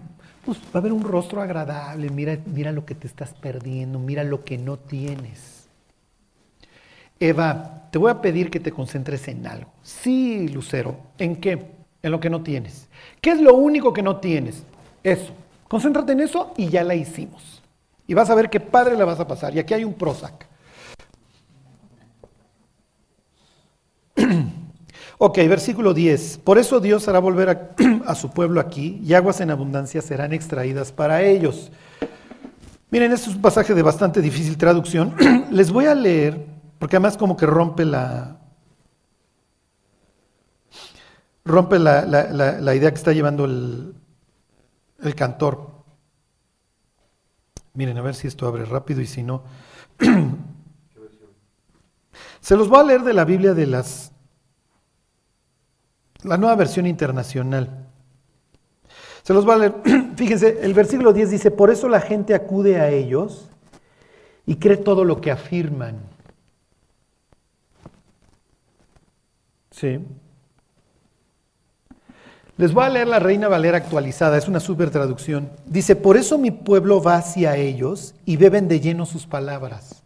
Pues 0.49 0.61
va 0.61 0.71
a 0.73 0.77
haber 0.79 0.93
un 0.93 1.03
rostro 1.03 1.43
agradable, 1.43 2.09
mira, 2.09 2.39
mira 2.47 2.71
lo 2.71 2.83
que 2.83 2.95
te 2.95 3.05
estás 3.05 3.35
perdiendo, 3.35 3.99
mira 3.99 4.23
lo 4.23 4.43
que 4.43 4.57
no 4.57 4.77
tienes. 4.77 5.67
Eva, 7.19 7.87
te 7.91 7.99
voy 7.99 8.09
a 8.09 8.19
pedir 8.19 8.49
que 8.49 8.59
te 8.59 8.71
concentres 8.71 9.27
en 9.27 9.45
algo. 9.45 9.69
Sí, 9.83 10.47
Lucero, 10.47 10.97
¿en 11.19 11.35
qué? 11.35 11.67
en 12.01 12.11
lo 12.11 12.19
que 12.19 12.31
no 12.31 12.41
tienes. 12.41 12.87
¿Qué 13.21 13.29
es 13.29 13.39
lo 13.39 13.53
único 13.53 13.93
que 13.93 14.01
no 14.01 14.17
tienes? 14.17 14.63
Eso. 15.03 15.33
Concéntrate 15.67 16.13
en 16.13 16.21
eso 16.21 16.51
y 16.57 16.69
ya 16.69 16.83
la 16.83 16.95
hicimos. 16.95 17.61
Y 18.07 18.15
vas 18.15 18.31
a 18.31 18.35
ver 18.35 18.49
qué 18.49 18.59
padre 18.59 18.97
la 18.97 19.05
vas 19.05 19.19
a 19.19 19.27
pasar. 19.27 19.55
Y 19.55 19.59
aquí 19.59 19.75
hay 19.75 19.83
un 19.83 19.93
Prozac. 19.93 20.47
ok, 25.19 25.37
versículo 25.49 25.93
10. 25.93 26.39
Por 26.39 26.57
eso 26.57 26.79
Dios 26.79 27.07
hará 27.07 27.19
volver 27.19 27.73
a, 28.07 28.15
su 28.15 28.31
pueblo 28.31 28.59
aquí 28.59 28.99
y 29.03 29.13
aguas 29.13 29.39
en 29.41 29.51
abundancia 29.51 30.01
serán 30.01 30.33
extraídas 30.33 30.91
para 30.91 31.21
ellos. 31.21 31.71
Miren, 32.89 33.11
este 33.11 33.29
es 33.29 33.35
un 33.35 33.41
pasaje 33.41 33.75
de 33.75 33.83
bastante 33.83 34.21
difícil 34.21 34.57
traducción. 34.57 35.15
Les 35.51 35.71
voy 35.71 35.85
a 35.85 35.93
leer, 35.93 36.47
porque 36.79 36.95
además 36.95 37.17
como 37.17 37.37
que 37.37 37.45
rompe 37.45 37.85
la, 37.85 38.39
rompe 41.45 41.77
la, 41.77 42.05
la, 42.05 42.75
idea 42.75 42.89
que 42.89 42.97
está 42.97 43.11
llevando 43.11 43.45
el, 43.45 43.93
el, 45.03 45.15
cantor. 45.15 45.69
Miren, 47.73 47.97
a 47.97 48.01
ver 48.01 48.15
si 48.15 48.27
esto 48.27 48.47
abre 48.47 48.65
rápido 48.65 49.01
y 49.01 49.05
si 49.05 49.21
no. 49.21 49.43
Se 52.39 52.55
los 52.55 52.69
voy 52.69 52.79
a 52.79 52.83
leer 52.83 53.01
de 53.03 53.13
la 53.13 53.25
Biblia 53.25 53.53
de 53.53 53.67
las... 53.67 54.13
La 56.23 56.37
nueva 56.37 56.55
versión 56.55 56.85
internacional. 56.85 57.85
Se 59.23 59.33
los 59.33 59.45
voy 59.45 59.55
a 59.55 59.57
leer. 59.57 59.75
Fíjense, 60.15 60.59
el 60.61 60.73
versículo 60.73 61.13
10 61.13 61.31
dice, 61.31 61.51
por 61.51 61.69
eso 61.69 61.87
la 61.87 62.01
gente 62.01 62.33
acude 62.33 62.79
a 62.79 62.89
ellos 62.89 63.49
y 64.45 64.55
cree 64.55 64.77
todo 64.77 65.05
lo 65.05 65.21
que 65.21 65.31
afirman. 65.31 65.97
Sí. 69.71 69.99
Les 72.57 72.73
voy 72.73 72.83
a 72.83 72.89
leer 72.89 73.07
la 73.07 73.19
Reina 73.19 73.47
Valera 73.47 73.77
actualizada, 73.77 74.37
es 74.37 74.49
una 74.49 74.59
super 74.59 74.89
traducción. 74.89 75.49
Dice, 75.65 75.95
por 75.95 76.17
eso 76.17 76.37
mi 76.37 76.51
pueblo 76.51 77.01
va 77.01 77.15
hacia 77.15 77.55
ellos 77.55 78.15
y 78.25 78.35
beben 78.35 78.67
de 78.67 78.81
lleno 78.81 79.05
sus 79.05 79.25
palabras. 79.25 79.98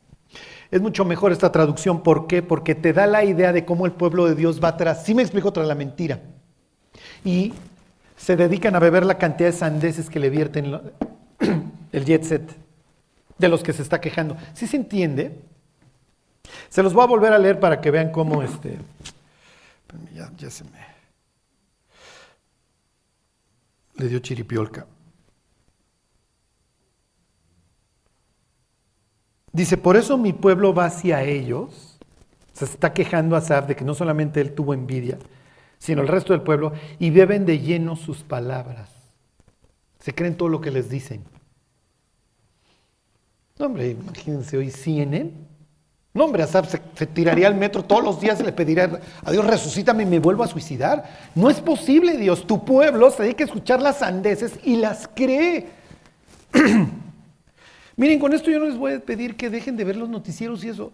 Es 0.74 0.82
mucho 0.82 1.06
mejor 1.06 1.32
esta 1.32 1.52
traducción, 1.52 2.02
¿por 2.02 2.26
qué? 2.26 2.42
Porque 2.42 2.74
te 2.74 2.94
da 2.94 3.06
la 3.06 3.24
idea 3.24 3.54
de 3.54 3.64
cómo 3.64 3.86
el 3.86 3.92
pueblo 3.92 4.26
de 4.26 4.34
Dios 4.34 4.60
va 4.60 4.70
atrás. 4.70 5.06
Sí 5.06 5.14
me 5.14 5.22
explico 5.22 5.54
tras 5.54 5.68
la 5.68 5.76
mentira. 5.76 6.20
Y 7.24 7.54
se 8.18 8.36
dedican 8.36 8.76
a 8.76 8.80
beber 8.80 9.06
la 9.06 9.20
cantidad 9.20 9.52
de 9.52 9.56
sandeces 9.56 10.10
que 10.10 10.20
le 10.20 10.32
vierten 10.32 10.82
el 11.92 12.06
jet 12.06 12.24
set 12.24 12.58
de 13.38 13.50
los 13.50 13.62
que 13.62 13.72
se 13.72 13.84
está 13.84 14.02
quejando. 14.02 14.36
¿Sí 14.56 14.66
se 14.66 14.78
entiende? 14.78 15.40
Se 16.70 16.82
los 16.82 16.96
voy 16.96 17.04
a 17.04 17.08
volver 17.08 17.34
a 17.34 17.38
leer 17.38 17.60
para 17.60 17.80
que 17.80 17.92
vean 17.92 18.12
cómo 18.12 18.42
este... 18.42 18.80
Ya 20.40 20.50
se 20.50 20.64
me 20.64 20.72
le 23.98 24.08
dio 24.08 24.18
chiripiolca. 24.18 24.88
Dice, 29.54 29.78
por 29.78 29.96
eso 29.96 30.18
mi 30.18 30.34
pueblo 30.34 30.74
va 30.74 30.86
hacia 30.86 31.22
ellos. 31.24 32.00
Se 32.54 32.66
está 32.66 32.92
quejando 32.92 33.36
a 33.36 33.40
Asaf 33.40 33.68
de 33.68 33.76
que 33.76 33.86
no 33.86 33.94
solamente 33.94 34.42
él 34.42 34.54
tuvo 34.54 34.74
envidia, 34.74 35.20
sino 35.78 36.02
el 36.02 36.08
resto 36.08 36.34
del 36.34 36.42
pueblo, 36.42 36.74
y 37.00 37.12
beben 37.12 37.46
de 37.46 37.60
lleno 37.60 37.96
sus 37.96 38.24
palabras. 38.24 38.90
Se 40.00 40.14
creen 40.14 40.36
todo 40.36 40.50
lo 40.50 40.60
que 40.60 40.72
les 40.72 40.90
dicen. 40.90 41.24
No, 43.60 43.68
hombre, 43.68 43.92
imagínense 43.92 44.58
hoy 44.58 44.72
CNN. 44.72 45.32
No, 46.16 46.26
hombre, 46.26 46.44
Asaf 46.44 46.74
se, 46.96 47.08
tiraría 47.08 47.48
al 47.48 47.56
metro 47.56 47.84
todos 47.84 48.04
los 48.04 48.20
días 48.20 48.40
y 48.40 48.44
le 48.44 48.54
pediría 48.54 49.00
a 49.24 49.32
Dios, 49.32 49.46
resucítame 49.46 50.04
y 50.04 50.08
me 50.08 50.20
vuelvo 50.20 50.44
a 50.44 50.48
suicidar. 50.48 51.04
No 51.36 51.50
es 51.50 51.62
posible, 51.62 52.18
Dios. 52.18 52.46
Tu 52.48 52.66
pueblo 52.66 53.12
se 53.12 53.24
dedica 53.24 53.44
a 53.44 53.48
escuchar 53.48 53.82
las 53.82 54.00
sandeces 54.00 54.60
y 54.64 54.78
las 54.78 55.08
cree. 55.08 55.70
Miren, 57.96 58.20
con 58.20 58.34
esto 58.34 58.50
yo 58.50 58.60
no 58.60 58.66
les 58.66 58.78
voy 58.78 58.94
a 58.94 59.00
pedir 59.00 59.36
que 59.36 59.50
dejen 59.50 59.78
de 59.78 59.84
ver 59.84 59.96
los 59.96 60.10
noticieros 60.10 60.64
y 60.64 60.70
eso. 60.70 60.92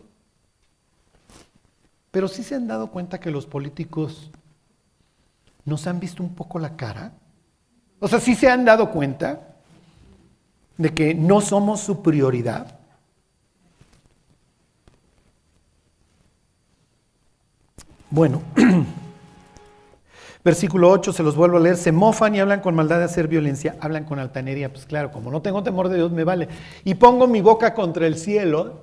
Pero 2.12 2.28
sí 2.28 2.44
se 2.44 2.56
han 2.56 2.68
dado 2.68 2.88
cuenta 2.88 3.20
que 3.20 3.32
los 3.32 3.46
políticos 3.46 4.32
nos 5.66 5.88
han 5.88 6.00
visto 6.00 6.24
un 6.24 6.34
poco 6.36 6.60
la 6.60 6.76
cara. 6.76 7.14
O 8.00 8.08
sea, 8.08 8.20
sí 8.20 8.36
se 8.36 8.50
han 8.50 8.66
dado 8.66 8.92
cuenta 8.92 9.56
de 10.78 10.94
que 10.94 11.14
no 11.14 11.42
somos 11.42 11.82
su 11.82 12.02
prioridad. 12.02 12.80
Bueno, 18.10 18.42
versículo 20.44 20.90
8, 20.90 21.14
se 21.14 21.24
los 21.24 21.36
vuelvo 21.36 21.58
a 21.58 21.60
leer, 21.60 21.78
se 21.78 21.92
mofan 21.92 22.36
y 22.36 22.40
hablan 22.40 22.62
con 22.62 22.76
maldad 22.76 23.00
de 23.00 23.06
hacer 23.06 23.28
violencia, 23.28 23.76
hablan 23.82 24.06
con 24.06 24.20
altanería, 24.20 24.72
pues 24.72 24.86
claro, 24.86 25.12
como 25.12 25.32
no 25.32 25.42
tengo 25.42 25.64
temor 25.64 25.90
de 25.90 25.98
Dios, 25.98 26.12
me 26.12 26.24
vale. 26.24 26.48
Y 26.84 26.96
pongo 26.96 27.28
mi 27.28 27.42
boca 27.42 27.74
contra 27.74 28.08
el 28.08 28.18
cielo 28.18 28.82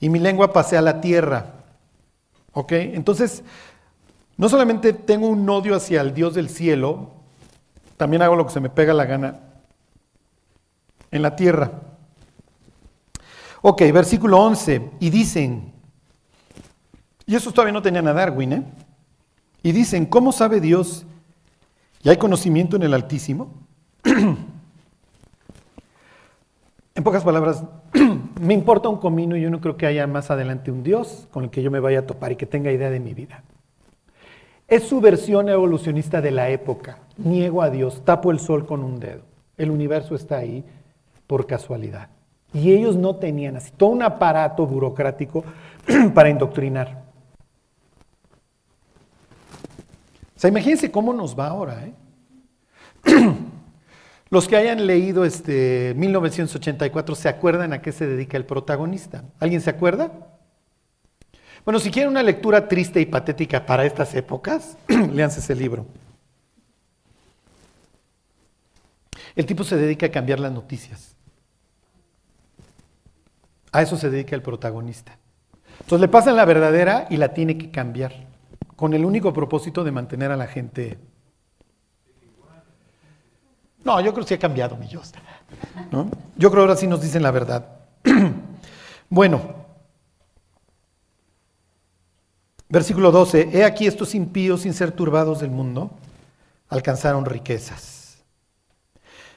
y 0.00 0.08
mi 0.08 0.18
lengua 0.18 0.52
pasea 0.52 0.80
la 0.80 1.00
tierra. 1.00 1.54
¿Ok? 2.52 2.72
Entonces, 2.72 3.42
no 4.36 4.48
solamente 4.48 4.92
tengo 4.92 5.28
un 5.28 5.48
odio 5.48 5.74
hacia 5.74 6.00
el 6.00 6.14
Dios 6.14 6.34
del 6.34 6.48
cielo, 6.48 7.10
también 7.96 8.22
hago 8.22 8.36
lo 8.36 8.46
que 8.46 8.52
se 8.52 8.60
me 8.60 8.70
pega 8.70 8.94
la 8.94 9.04
gana 9.04 9.40
en 11.10 11.22
la 11.22 11.34
tierra. 11.34 11.72
Ok, 13.60 13.82
versículo 13.92 14.40
11, 14.40 14.90
y 15.00 15.10
dicen, 15.10 15.72
y 17.26 17.34
eso 17.34 17.50
todavía 17.50 17.72
no 17.72 17.82
tenían 17.82 18.06
a 18.06 18.12
Darwin, 18.12 18.52
¿eh? 18.52 18.62
Y 19.62 19.72
dicen, 19.72 20.06
¿cómo 20.06 20.32
sabe 20.32 20.60
Dios? 20.60 21.04
¿Y 22.02 22.08
hay 22.08 22.16
conocimiento 22.16 22.76
en 22.76 22.82
el 22.84 22.94
Altísimo? 22.94 23.52
en 26.94 27.04
pocas 27.04 27.24
palabras, 27.24 27.64
me 28.40 28.54
importa 28.54 28.88
un 28.88 28.98
comino 28.98 29.36
y 29.36 29.42
yo 29.42 29.50
no 29.50 29.60
creo 29.60 29.76
que 29.76 29.86
haya 29.86 30.06
más 30.06 30.30
adelante 30.30 30.70
un 30.70 30.82
Dios 30.82 31.28
con 31.30 31.44
el 31.44 31.50
que 31.50 31.62
yo 31.62 31.70
me 31.70 31.80
vaya 31.80 32.00
a 32.00 32.06
topar 32.06 32.32
y 32.32 32.36
que 32.36 32.46
tenga 32.46 32.72
idea 32.72 32.90
de 32.90 33.00
mi 33.00 33.14
vida. 33.14 33.42
Es 34.68 34.84
su 34.84 35.00
versión 35.00 35.48
evolucionista 35.48 36.20
de 36.20 36.30
la 36.30 36.50
época. 36.50 36.98
Niego 37.16 37.62
a 37.62 37.70
Dios, 37.70 38.02
tapo 38.04 38.30
el 38.30 38.38
sol 38.38 38.66
con 38.66 38.84
un 38.84 39.00
dedo. 39.00 39.22
El 39.56 39.70
universo 39.70 40.14
está 40.14 40.36
ahí 40.36 40.62
por 41.26 41.46
casualidad. 41.46 42.10
Y 42.52 42.72
ellos 42.72 42.96
no 42.96 43.16
tenían 43.16 43.56
así 43.56 43.72
todo 43.76 43.90
un 43.90 44.02
aparato 44.02 44.66
burocrático 44.66 45.44
para 46.14 46.28
indoctrinar. 46.30 47.07
Sea, 50.38 50.48
imagínense 50.50 50.92
cómo 50.92 51.12
nos 51.12 51.36
va 51.36 51.48
ahora. 51.48 51.84
¿eh? 51.84 51.92
Los 54.30 54.46
que 54.46 54.56
hayan 54.56 54.86
leído 54.86 55.24
este 55.24 55.94
1984 55.96 57.16
se 57.16 57.28
acuerdan 57.28 57.72
a 57.72 57.82
qué 57.82 57.90
se 57.90 58.06
dedica 58.06 58.36
el 58.36 58.46
protagonista. 58.46 59.24
¿Alguien 59.40 59.60
se 59.60 59.70
acuerda? 59.70 60.12
Bueno, 61.64 61.80
si 61.80 61.90
quieren 61.90 62.12
una 62.12 62.22
lectura 62.22 62.68
triste 62.68 63.00
y 63.00 63.06
patética 63.06 63.66
para 63.66 63.84
estas 63.84 64.14
épocas, 64.14 64.78
léanse 65.12 65.40
ese 65.40 65.56
libro. 65.56 65.86
El 69.34 69.44
tipo 69.44 69.64
se 69.64 69.76
dedica 69.76 70.06
a 70.06 70.10
cambiar 70.10 70.38
las 70.38 70.52
noticias. 70.52 71.16
A 73.72 73.82
eso 73.82 73.96
se 73.96 74.08
dedica 74.08 74.36
el 74.36 74.42
protagonista. 74.42 75.18
Entonces 75.80 76.00
le 76.00 76.08
pasan 76.08 76.36
la 76.36 76.44
verdadera 76.44 77.08
y 77.10 77.16
la 77.16 77.34
tiene 77.34 77.58
que 77.58 77.72
cambiar 77.72 78.27
con 78.78 78.94
el 78.94 79.04
único 79.04 79.32
propósito 79.32 79.82
de 79.82 79.90
mantener 79.90 80.30
a 80.30 80.36
la 80.36 80.46
gente. 80.46 81.00
No, 83.82 84.00
yo 84.00 84.12
creo 84.12 84.24
que 84.24 84.28
sí 84.28 84.34
ha 84.34 84.38
cambiado, 84.38 84.76
mi 84.76 84.86
Dios. 84.86 85.12
¿no? 85.90 86.08
Yo 86.36 86.48
creo 86.52 86.62
que 86.62 86.70
ahora 86.70 86.76
sí 86.76 86.86
nos 86.86 87.02
dicen 87.02 87.24
la 87.24 87.32
verdad. 87.32 87.80
bueno, 89.10 89.40
versículo 92.68 93.10
12. 93.10 93.48
He 93.52 93.64
aquí 93.64 93.88
estos 93.88 94.14
impíos, 94.14 94.60
sin 94.60 94.72
ser 94.72 94.92
turbados 94.92 95.40
del 95.40 95.50
mundo, 95.50 95.90
alcanzaron 96.68 97.24
riquezas. 97.24 98.22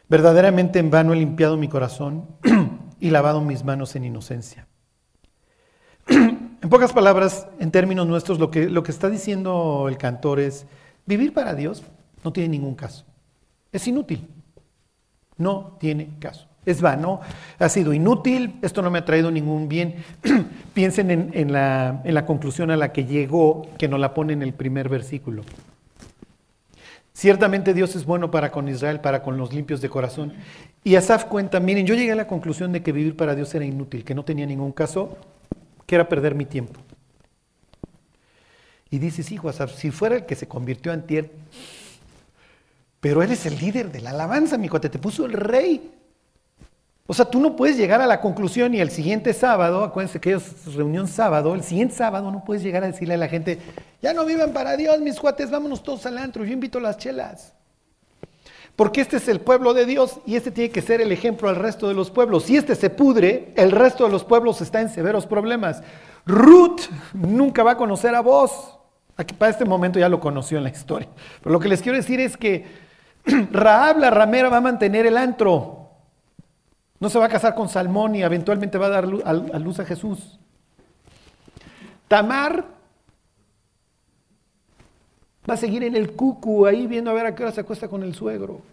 Verdaderamente 0.08 0.78
en 0.78 0.92
vano 0.92 1.14
he 1.14 1.16
limpiado 1.16 1.58
mi 1.58 1.68
corazón 1.68 2.28
y 3.00 3.10
lavado 3.10 3.42
mis 3.42 3.64
manos 3.64 3.96
en 3.96 4.06
inocencia. 4.06 4.68
En 6.62 6.70
pocas 6.70 6.93
palabras, 6.93 7.47
en 7.59 7.72
términos 7.72 8.05
nuestros, 8.05 8.38
lo 8.38 8.51
que, 8.51 8.70
lo 8.70 8.84
que 8.84 8.91
está 8.91 9.09
diciendo 9.09 9.88
el 9.89 9.97
cantor 9.97 10.39
es, 10.39 10.68
vivir 11.07 11.34
para 11.34 11.55
Dios 11.55 11.84
no 12.24 12.32
tiene 12.32 12.49
ningún 12.49 12.76
caso. 12.76 13.03
Es 13.72 13.88
inútil. 13.88 14.28
No 15.38 15.78
tiene 15.80 16.09
caso. 16.20 16.47
Es 16.64 16.80
vano, 16.80 17.22
ha 17.57 17.70
sido 17.70 17.91
inútil, 17.91 18.59
esto 18.62 18.84
no 18.84 18.91
me 18.91 18.99
ha 18.99 19.05
traído 19.05 19.32
ningún 19.32 19.68
bien. 19.68 19.95
Piensen 20.76 21.32
en, 21.34 21.51
la, 21.51 22.03
en 22.03 22.14
la 22.14 22.28
conclusión 22.28 22.70
a 22.70 22.78
la 22.78 22.93
que 22.93 23.05
llegó, 23.05 23.64
que 23.80 23.88
nos 23.88 23.99
la 23.99 24.14
pone 24.14 24.34
en 24.34 24.43
el 24.43 24.53
primer 24.53 24.88
versículo. 24.88 25.41
Ciertamente 27.14 27.74
Dios 27.74 27.95
es 27.95 28.05
bueno 28.05 28.30
para 28.30 28.51
con 28.51 28.68
Israel, 28.68 28.99
para 28.99 29.24
con 29.24 29.38
los 29.38 29.51
limpios 29.51 29.82
de 29.82 29.89
corazón. 29.89 30.34
Y 30.84 30.93
Asaf 30.95 31.26
cuenta, 31.26 31.59
miren, 31.59 31.88
yo 31.88 31.95
llegué 31.95 32.12
a 32.12 32.16
la 32.16 32.28
conclusión 32.28 32.72
de 32.72 32.84
que 32.84 32.91
vivir 32.91 33.18
para 33.18 33.34
Dios 33.34 33.53
era 33.55 33.66
inútil, 33.66 34.03
que 34.03 34.14
no 34.14 34.24
tenía 34.24 34.45
ningún 34.45 34.72
caso, 34.72 35.18
que 35.92 35.96
era 35.96 36.08
perder 36.08 36.36
mi 36.36 36.46
tiempo. 36.46 36.80
Y 38.89 38.98
dices, 38.98 39.30
hijo, 39.30 39.52
si 39.52 39.92
fuera 39.92 40.16
el 40.16 40.26
que 40.26 40.38
se 40.38 40.48
convirtió 40.48 40.94
en 40.94 41.06
tier, 41.06 41.30
pero 43.02 43.22
eres 43.22 43.46
el 43.46 43.58
líder 43.58 43.92
de 43.92 44.00
la 44.00 44.12
alabanza, 44.12 44.58
mi 44.58 44.70
cuate, 44.70 44.88
te 44.88 45.00
puso 45.00 45.26
el 45.26 45.34
rey. 45.34 45.92
O 47.08 47.14
sea, 47.14 47.26
tú 47.26 47.42
no 47.42 47.58
puedes 47.58 47.76
llegar 47.76 48.00
a 48.00 48.08
la 48.08 48.22
conclusión 48.22 48.74
y 48.74 48.80
el 48.80 48.89
siguiente 48.89 49.34
sábado, 49.34 49.84
acuérdense 49.84 50.22
que 50.22 50.32
es 50.32 50.74
reunión 50.76 51.10
sábado, 51.10 51.54
el 51.56 51.64
siguiente 51.64 51.96
sábado 51.96 52.32
no 52.32 52.46
puedes 52.46 52.64
llegar 52.64 52.86
a 52.86 52.88
decirle 52.88 53.16
a 53.16 53.18
la 53.18 53.28
gente, 53.28 53.60
ya 54.02 54.14
no 54.14 54.24
vivan 54.24 54.54
para 54.54 54.78
Dios, 54.78 54.98
mis 55.02 55.20
cuates, 55.20 55.52
vámonos 55.52 55.84
todos 55.84 56.06
al 56.06 56.18
antro, 56.20 56.46
yo 56.46 56.54
invito 56.54 56.78
a 56.78 56.84
las 56.84 56.98
chelas. 57.00 57.54
Porque 58.82 59.02
este 59.02 59.18
es 59.18 59.28
el 59.28 59.42
pueblo 59.42 59.76
de 59.76 59.86
Dios 59.86 60.22
y 60.26 60.36
este 60.36 60.50
tiene 60.50 60.72
que 60.72 60.82
ser 60.82 61.02
el 61.02 61.12
ejemplo 61.12 61.48
al 61.48 61.56
resto 61.56 61.88
de 61.88 61.94
los 61.94 62.10
pueblos. 62.10 62.46
Si 62.46 62.58
este 62.58 62.74
se 62.74 62.90
pudre, 62.90 63.54
el 63.56 63.70
resto 63.70 64.06
de 64.06 64.10
los 64.10 64.24
pueblos 64.24 64.60
está 64.60 64.82
en 64.82 64.90
severos 64.90 65.28
problemas. 65.28 65.84
Ruth 66.26 66.90
nunca 67.14 67.62
va 67.62 67.74
a 67.74 67.78
conocer 67.78 68.16
a 68.16 68.22
vos. 68.22 68.80
Para 69.38 69.52
este 69.52 69.66
momento 69.66 70.00
ya 70.00 70.10
lo 70.10 70.20
conoció 70.20 70.58
en 70.58 70.64
la 70.64 70.72
historia. 70.72 71.08
Pero 71.44 71.54
lo 71.54 71.60
que 71.60 71.68
les 71.68 71.84
quiero 71.84 71.96
decir 71.96 72.20
es 72.20 72.36
que 72.36 72.66
Raab 73.52 74.00
la 74.00 74.10
ramera 74.10 74.50
va 74.50 74.58
a 74.58 74.62
mantener 74.62 75.06
el 75.06 75.16
antro. 75.16 75.92
No 77.00 77.08
se 77.08 77.20
va 77.20 77.26
a 77.26 77.30
casar 77.30 77.54
con 77.54 77.70
Salmón 77.70 78.16
y 78.16 78.24
eventualmente 78.24 78.80
va 78.80 78.88
a 78.88 78.90
dar 78.90 79.04
a 79.06 79.60
luz 79.60 79.80
a 79.80 79.86
Jesús. 79.86 80.40
Tamar 82.08 82.66
va 85.48 85.54
a 85.54 85.58
seguir 85.58 85.84
en 85.84 85.96
el 85.96 86.14
cucu 86.14 86.66
ahí 86.66 86.88
viendo 86.88 87.12
a 87.12 87.14
ver 87.14 87.28
a 87.28 87.36
qué 87.36 87.44
hora 87.44 87.52
se 87.52 87.62
acuesta 87.62 87.88
con 87.88 88.02
el 88.02 88.16
suegro. 88.16 88.70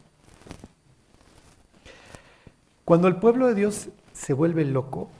Cuando 2.88 3.06
el 3.06 3.16
pueblo 3.16 3.48
de 3.48 3.54
Dios 3.54 3.90
se 4.14 4.32
vuelve 4.32 4.64
loco, 4.64 5.10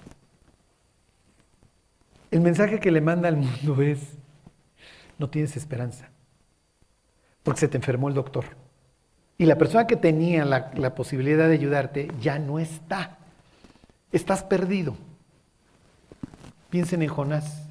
el 2.31 2.41
mensaje 2.41 2.81
que 2.81 2.91
le 2.91 3.03
manda 3.03 3.29
al 3.29 3.37
mundo 3.37 3.83
es, 3.83 4.17
no 5.19 5.29
tienes 5.29 5.55
esperanza, 5.55 6.09
porque 7.43 7.61
se 7.61 7.69
te 7.69 7.77
enfermó 7.77 8.09
el 8.09 8.15
doctor. 8.15 8.47
Y 9.37 9.45
la 9.45 9.59
persona 9.59 9.87
que 9.87 9.97
tenía 9.97 10.47
la, 10.47 10.95
posibilidad 10.95 11.47
de 11.47 11.53
ayudarte 11.53 12.11
ya 12.23 12.39
no 12.39 12.59
está. 12.59 13.19
Estás 14.13 14.43
perdido. 14.43 14.97
Piensen 16.71 17.03
en 17.03 17.11
Jonás. 17.11 17.65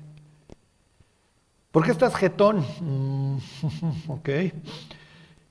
¿Por 1.72 1.84
qué 1.84 1.90
estás 1.90 2.14
jetón? 2.14 2.64
Mm, 2.82 3.38
ok. 4.10 4.30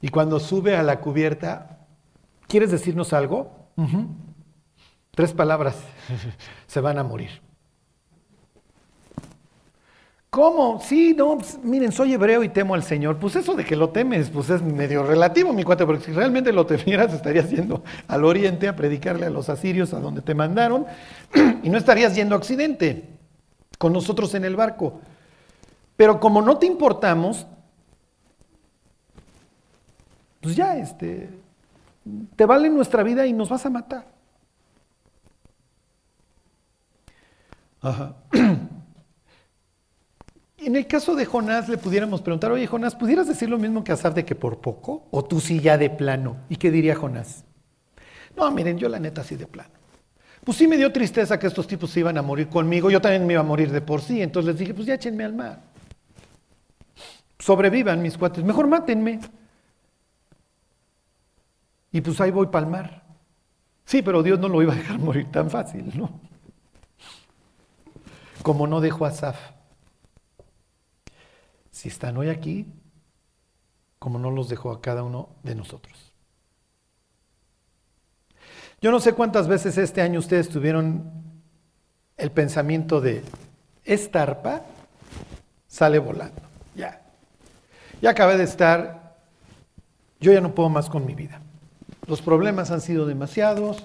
Y 0.02 0.08
cuando 0.10 0.38
sube 0.38 0.76
a 0.76 0.84
la 0.84 1.00
cubierta, 1.00 1.88
¿quieres 2.46 2.70
decirnos 2.70 3.12
algo? 3.12 3.66
Tres 5.16 5.32
palabras. 5.32 5.76
Se 6.66 6.80
van 6.82 6.98
a 6.98 7.02
morir. 7.02 7.30
¿Cómo? 10.28 10.78
Sí, 10.82 11.14
no, 11.16 11.38
pues, 11.38 11.58
miren, 11.62 11.90
soy 11.90 12.12
hebreo 12.12 12.42
y 12.42 12.50
temo 12.50 12.74
al 12.74 12.82
Señor. 12.82 13.16
Pues 13.16 13.34
eso 13.34 13.54
de 13.54 13.64
que 13.64 13.76
lo 13.76 13.88
temes, 13.88 14.28
pues 14.28 14.50
es 14.50 14.60
medio 14.60 15.04
relativo, 15.04 15.54
mi 15.54 15.64
cuate, 15.64 15.86
porque 15.86 16.04
si 16.04 16.12
realmente 16.12 16.52
lo 16.52 16.66
temieras, 16.66 17.14
estarías 17.14 17.50
yendo 17.50 17.82
al 18.06 18.26
oriente 18.26 18.68
a 18.68 18.76
predicarle 18.76 19.24
a 19.24 19.30
los 19.30 19.48
asirios 19.48 19.94
a 19.94 20.00
donde 20.00 20.20
te 20.20 20.34
mandaron 20.34 20.84
y 21.62 21.70
no 21.70 21.78
estarías 21.78 22.14
yendo 22.14 22.34
a 22.34 22.38
occidente 22.38 23.08
con 23.78 23.94
nosotros 23.94 24.34
en 24.34 24.44
el 24.44 24.54
barco. 24.54 25.00
Pero 25.96 26.20
como 26.20 26.42
no 26.42 26.58
te 26.58 26.66
importamos, 26.66 27.46
pues 30.42 30.54
ya, 30.54 30.76
este, 30.76 31.30
te 32.36 32.44
vale 32.44 32.68
nuestra 32.68 33.02
vida 33.02 33.24
y 33.24 33.32
nos 33.32 33.48
vas 33.48 33.64
a 33.64 33.70
matar. 33.70 34.15
En 40.58 40.74
el 40.74 40.86
caso 40.86 41.14
de 41.14 41.26
Jonás 41.26 41.68
le 41.68 41.76
pudiéramos 41.76 42.22
preguntar, 42.22 42.50
oye 42.50 42.66
Jonás, 42.66 42.96
¿pudieras 42.96 43.28
decir 43.28 43.48
lo 43.48 43.58
mismo 43.58 43.84
que 43.84 43.92
Asaf 43.92 44.14
de 44.14 44.24
que 44.24 44.34
por 44.34 44.58
poco? 44.58 45.06
¿O 45.10 45.22
tú 45.22 45.38
sí 45.38 45.60
ya 45.60 45.76
de 45.76 45.90
plano? 45.90 46.38
¿Y 46.48 46.56
qué 46.56 46.70
diría 46.70 46.96
Jonás? 46.96 47.44
No, 48.36 48.50
miren, 48.50 48.78
yo 48.78 48.88
la 48.88 48.98
neta 48.98 49.22
sí 49.22 49.36
de 49.36 49.46
plano. 49.46 49.70
Pues 50.44 50.58
sí 50.58 50.66
me 50.66 50.76
dio 50.76 50.90
tristeza 50.92 51.38
que 51.38 51.46
estos 51.46 51.66
tipos 51.66 51.90
se 51.90 52.00
iban 52.00 52.16
a 52.18 52.22
morir 52.22 52.48
conmigo, 52.48 52.90
yo 52.90 53.00
también 53.00 53.26
me 53.26 53.34
iba 53.34 53.42
a 53.42 53.44
morir 53.44 53.70
de 53.70 53.80
por 53.80 54.00
sí, 54.00 54.22
entonces 54.22 54.52
les 54.52 54.58
dije, 54.58 54.74
pues 54.74 54.86
ya 54.86 54.94
échenme 54.94 55.24
al 55.24 55.34
mar. 55.34 55.60
Sobrevivan 57.38 58.00
mis 58.00 58.16
cuates, 58.16 58.42
mejor 58.42 58.66
mátenme. 58.66 59.20
Y 61.92 62.00
pues 62.00 62.20
ahí 62.20 62.30
voy 62.30 62.46
para 62.46 62.64
el 62.64 62.72
mar. 62.72 63.02
Sí, 63.84 64.02
pero 64.02 64.22
Dios 64.22 64.40
no 64.40 64.48
lo 64.48 64.62
iba 64.62 64.72
a 64.72 64.76
dejar 64.76 64.98
morir 64.98 65.30
tan 65.30 65.50
fácil, 65.50 65.92
¿no? 65.96 66.20
Como 68.46 68.68
no 68.68 68.80
dejó 68.80 69.06
a 69.06 69.08
Asaf 69.08 69.36
si 71.72 71.88
están 71.88 72.16
hoy 72.16 72.28
aquí, 72.28 72.64
como 73.98 74.20
no 74.20 74.30
los 74.30 74.48
dejó 74.48 74.70
a 74.70 74.80
cada 74.80 75.02
uno 75.02 75.30
de 75.42 75.56
nosotros. 75.56 76.12
Yo 78.80 78.92
no 78.92 79.00
sé 79.00 79.14
cuántas 79.14 79.48
veces 79.48 79.76
este 79.78 80.00
año 80.00 80.20
ustedes 80.20 80.48
tuvieron 80.48 81.10
el 82.16 82.30
pensamiento 82.30 83.00
de, 83.00 83.24
esta 83.84 84.22
arpa 84.22 84.62
sale 85.66 85.98
volando, 85.98 86.40
ya. 86.76 87.02
Ya 88.00 88.10
acabé 88.10 88.36
de 88.36 88.44
estar, 88.44 89.16
yo 90.20 90.32
ya 90.32 90.40
no 90.40 90.54
puedo 90.54 90.68
más 90.68 90.88
con 90.88 91.04
mi 91.04 91.16
vida. 91.16 91.40
Los 92.06 92.22
problemas 92.22 92.70
han 92.70 92.80
sido 92.80 93.06
demasiados, 93.06 93.82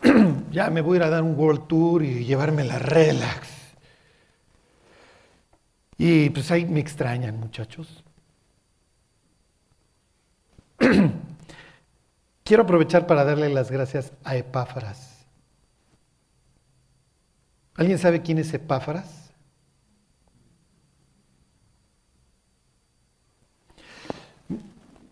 ya 0.52 0.70
me 0.70 0.80
voy 0.80 0.94
a 0.94 0.96
ir 0.98 1.02
a 1.02 1.10
dar 1.10 1.24
un 1.24 1.36
World 1.36 1.66
Tour 1.66 2.04
y 2.04 2.24
llevarme 2.24 2.62
la 2.62 2.78
relax. 2.78 3.59
Y 6.02 6.30
pues 6.30 6.50
ahí 6.50 6.64
me 6.64 6.80
extrañan, 6.80 7.38
muchachos. 7.38 8.02
Quiero 12.42 12.62
aprovechar 12.62 13.06
para 13.06 13.22
darle 13.22 13.50
las 13.50 13.70
gracias 13.70 14.10
a 14.24 14.34
Epáfras. 14.34 15.26
¿Alguien 17.74 17.98
sabe 17.98 18.22
quién 18.22 18.38
es 18.38 18.54
Epáfras? 18.54 19.30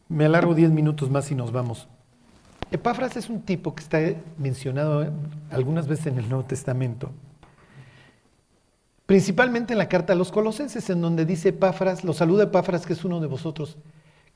Me 0.08 0.24
alargo 0.24 0.54
diez 0.54 0.70
minutos 0.70 1.10
más 1.10 1.30
y 1.30 1.34
nos 1.34 1.52
vamos. 1.52 1.86
Epáfras 2.70 3.14
es 3.18 3.28
un 3.28 3.42
tipo 3.42 3.74
que 3.74 3.82
está 3.82 4.00
mencionado 4.38 5.12
algunas 5.50 5.86
veces 5.86 6.06
en 6.06 6.18
el 6.18 6.30
Nuevo 6.30 6.46
Testamento 6.46 7.12
Principalmente 9.08 9.72
en 9.72 9.78
la 9.78 9.88
carta 9.88 10.12
a 10.12 10.16
los 10.16 10.30
colosenses, 10.30 10.90
en 10.90 11.00
donde 11.00 11.24
dice 11.24 11.48
Epáfras, 11.48 12.04
lo 12.04 12.12
saluda 12.12 12.44
Epáfras, 12.44 12.84
que 12.84 12.92
es 12.92 13.06
uno 13.06 13.20
de 13.20 13.26
vosotros, 13.26 13.78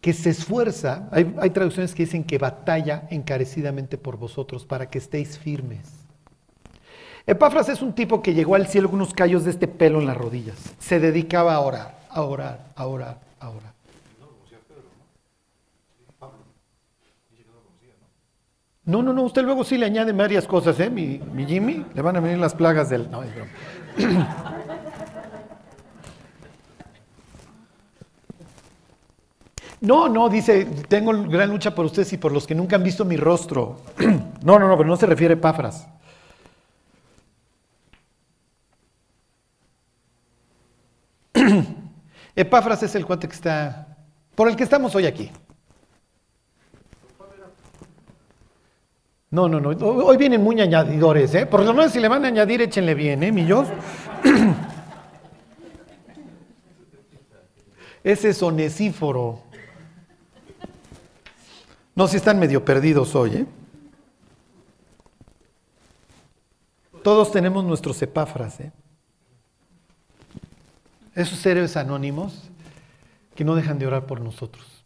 que 0.00 0.14
se 0.14 0.30
esfuerza, 0.30 1.10
hay, 1.12 1.36
hay 1.38 1.50
traducciones 1.50 1.94
que 1.94 2.04
dicen 2.04 2.24
que 2.24 2.38
batalla 2.38 3.06
encarecidamente 3.10 3.98
por 3.98 4.16
vosotros 4.16 4.64
para 4.64 4.88
que 4.88 4.96
estéis 4.96 5.36
firmes. 5.36 5.90
Epáfras 7.26 7.68
es 7.68 7.82
un 7.82 7.92
tipo 7.92 8.22
que 8.22 8.32
llegó 8.32 8.54
al 8.54 8.66
cielo 8.66 8.88
con 8.88 8.96
unos 8.98 9.12
callos 9.12 9.44
de 9.44 9.50
este 9.50 9.68
pelo 9.68 10.00
en 10.00 10.06
las 10.06 10.16
rodillas. 10.16 10.56
Se 10.78 10.98
dedicaba 10.98 11.52
a 11.52 11.60
orar, 11.60 12.06
a 12.08 12.22
orar, 12.22 12.72
a 12.74 12.86
orar, 12.86 13.20
a 13.40 13.50
orar. 13.50 13.72
No, 18.86 19.02
no, 19.02 19.12
no, 19.12 19.22
usted 19.22 19.42
luego 19.42 19.64
sí 19.64 19.76
le 19.76 19.84
añade 19.84 20.12
varias 20.12 20.46
cosas, 20.46 20.80
¿eh? 20.80 20.88
Mi, 20.88 21.20
mi 21.34 21.44
Jimmy, 21.44 21.84
le 21.92 22.00
van 22.00 22.16
a 22.16 22.20
venir 22.20 22.38
las 22.38 22.54
plagas 22.54 22.88
del... 22.88 23.10
No, 23.10 23.22
es 23.22 23.34
broma. 23.34 24.56
No, 29.82 30.08
no, 30.08 30.28
dice, 30.28 30.64
tengo 30.86 31.12
gran 31.24 31.50
lucha 31.50 31.74
por 31.74 31.84
ustedes 31.86 32.12
y 32.12 32.16
por 32.16 32.30
los 32.30 32.46
que 32.46 32.54
nunca 32.54 32.76
han 32.76 32.84
visto 32.84 33.04
mi 33.04 33.16
rostro. 33.16 33.80
no, 34.44 34.56
no, 34.60 34.68
no, 34.68 34.76
pero 34.76 34.88
no 34.88 34.96
se 34.96 35.06
refiere 35.06 35.34
a 35.34 35.36
Epáfras. 35.36 35.88
Epáfras 42.36 42.84
es 42.84 42.94
el 42.94 43.04
cuate 43.04 43.26
que 43.26 43.34
está, 43.34 43.96
por 44.36 44.48
el 44.48 44.54
que 44.54 44.62
estamos 44.62 44.94
hoy 44.94 45.06
aquí. 45.06 45.32
No, 49.30 49.48
no, 49.48 49.58
no, 49.58 49.70
hoy 49.70 50.16
vienen 50.16 50.44
muy 50.44 50.60
añadidores, 50.60 51.34
¿eh? 51.34 51.44
Por 51.44 51.64
lo 51.64 51.74
menos 51.74 51.90
si 51.90 51.98
le 51.98 52.06
van 52.06 52.24
a 52.24 52.28
añadir, 52.28 52.62
échenle 52.62 52.94
bien, 52.94 53.24
¿eh? 53.24 53.32
Ese 58.04 58.28
es 58.28 58.40
onesíforo. 58.44 59.50
No, 61.94 62.08
si 62.08 62.16
están 62.16 62.38
medio 62.38 62.64
perdidos 62.64 63.14
hoy, 63.14 63.36
¿eh? 63.36 63.46
Todos 67.02 67.32
tenemos 67.32 67.64
nuestros 67.64 68.00
epáfras, 68.00 68.60
¿eh? 68.60 68.72
Esos 71.14 71.44
héroes 71.44 71.76
anónimos 71.76 72.50
que 73.34 73.44
no 73.44 73.54
dejan 73.54 73.78
de 73.78 73.86
orar 73.86 74.06
por 74.06 74.20
nosotros. 74.20 74.84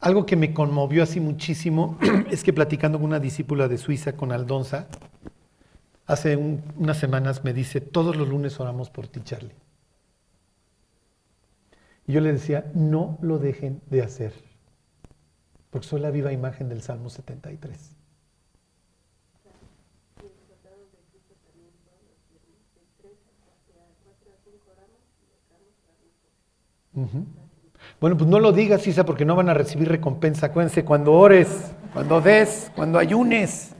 Algo 0.00 0.24
que 0.24 0.36
me 0.36 0.54
conmovió 0.54 1.02
así 1.02 1.20
muchísimo 1.20 1.98
es 2.30 2.42
que 2.42 2.52
platicando 2.54 2.98
con 2.98 3.06
una 3.06 3.20
discípula 3.20 3.68
de 3.68 3.76
Suiza, 3.76 4.12
con 4.12 4.32
Aldonza, 4.32 4.86
hace 6.06 6.36
unas 6.36 6.98
semanas 6.98 7.44
me 7.44 7.52
dice, 7.52 7.82
todos 7.82 8.16
los 8.16 8.28
lunes 8.28 8.58
oramos 8.60 8.88
por 8.88 9.08
ti, 9.08 9.20
Charlie. 9.22 9.67
Y 12.08 12.12
yo 12.12 12.22
le 12.22 12.32
decía, 12.32 12.70
no 12.74 13.18
lo 13.20 13.38
dejen 13.38 13.82
de 13.90 14.00
hacer, 14.00 14.32
porque 15.68 15.86
soy 15.86 16.00
la 16.00 16.10
viva 16.10 16.32
imagen 16.32 16.70
del 16.70 16.80
Salmo 16.80 17.10
73. 17.10 17.96
Bueno, 28.00 28.16
pues 28.16 28.28
no 28.28 28.40
lo 28.40 28.52
digas, 28.52 28.86
Isa, 28.86 29.04
porque 29.04 29.26
no 29.26 29.36
van 29.36 29.50
a 29.50 29.54
recibir 29.54 29.88
recompensa. 29.88 30.46
Acuérdense, 30.46 30.86
cuando 30.86 31.12
ores, 31.12 31.72
cuando 31.92 32.22
des, 32.22 32.72
cuando 32.74 32.98
ayunes, 32.98 33.74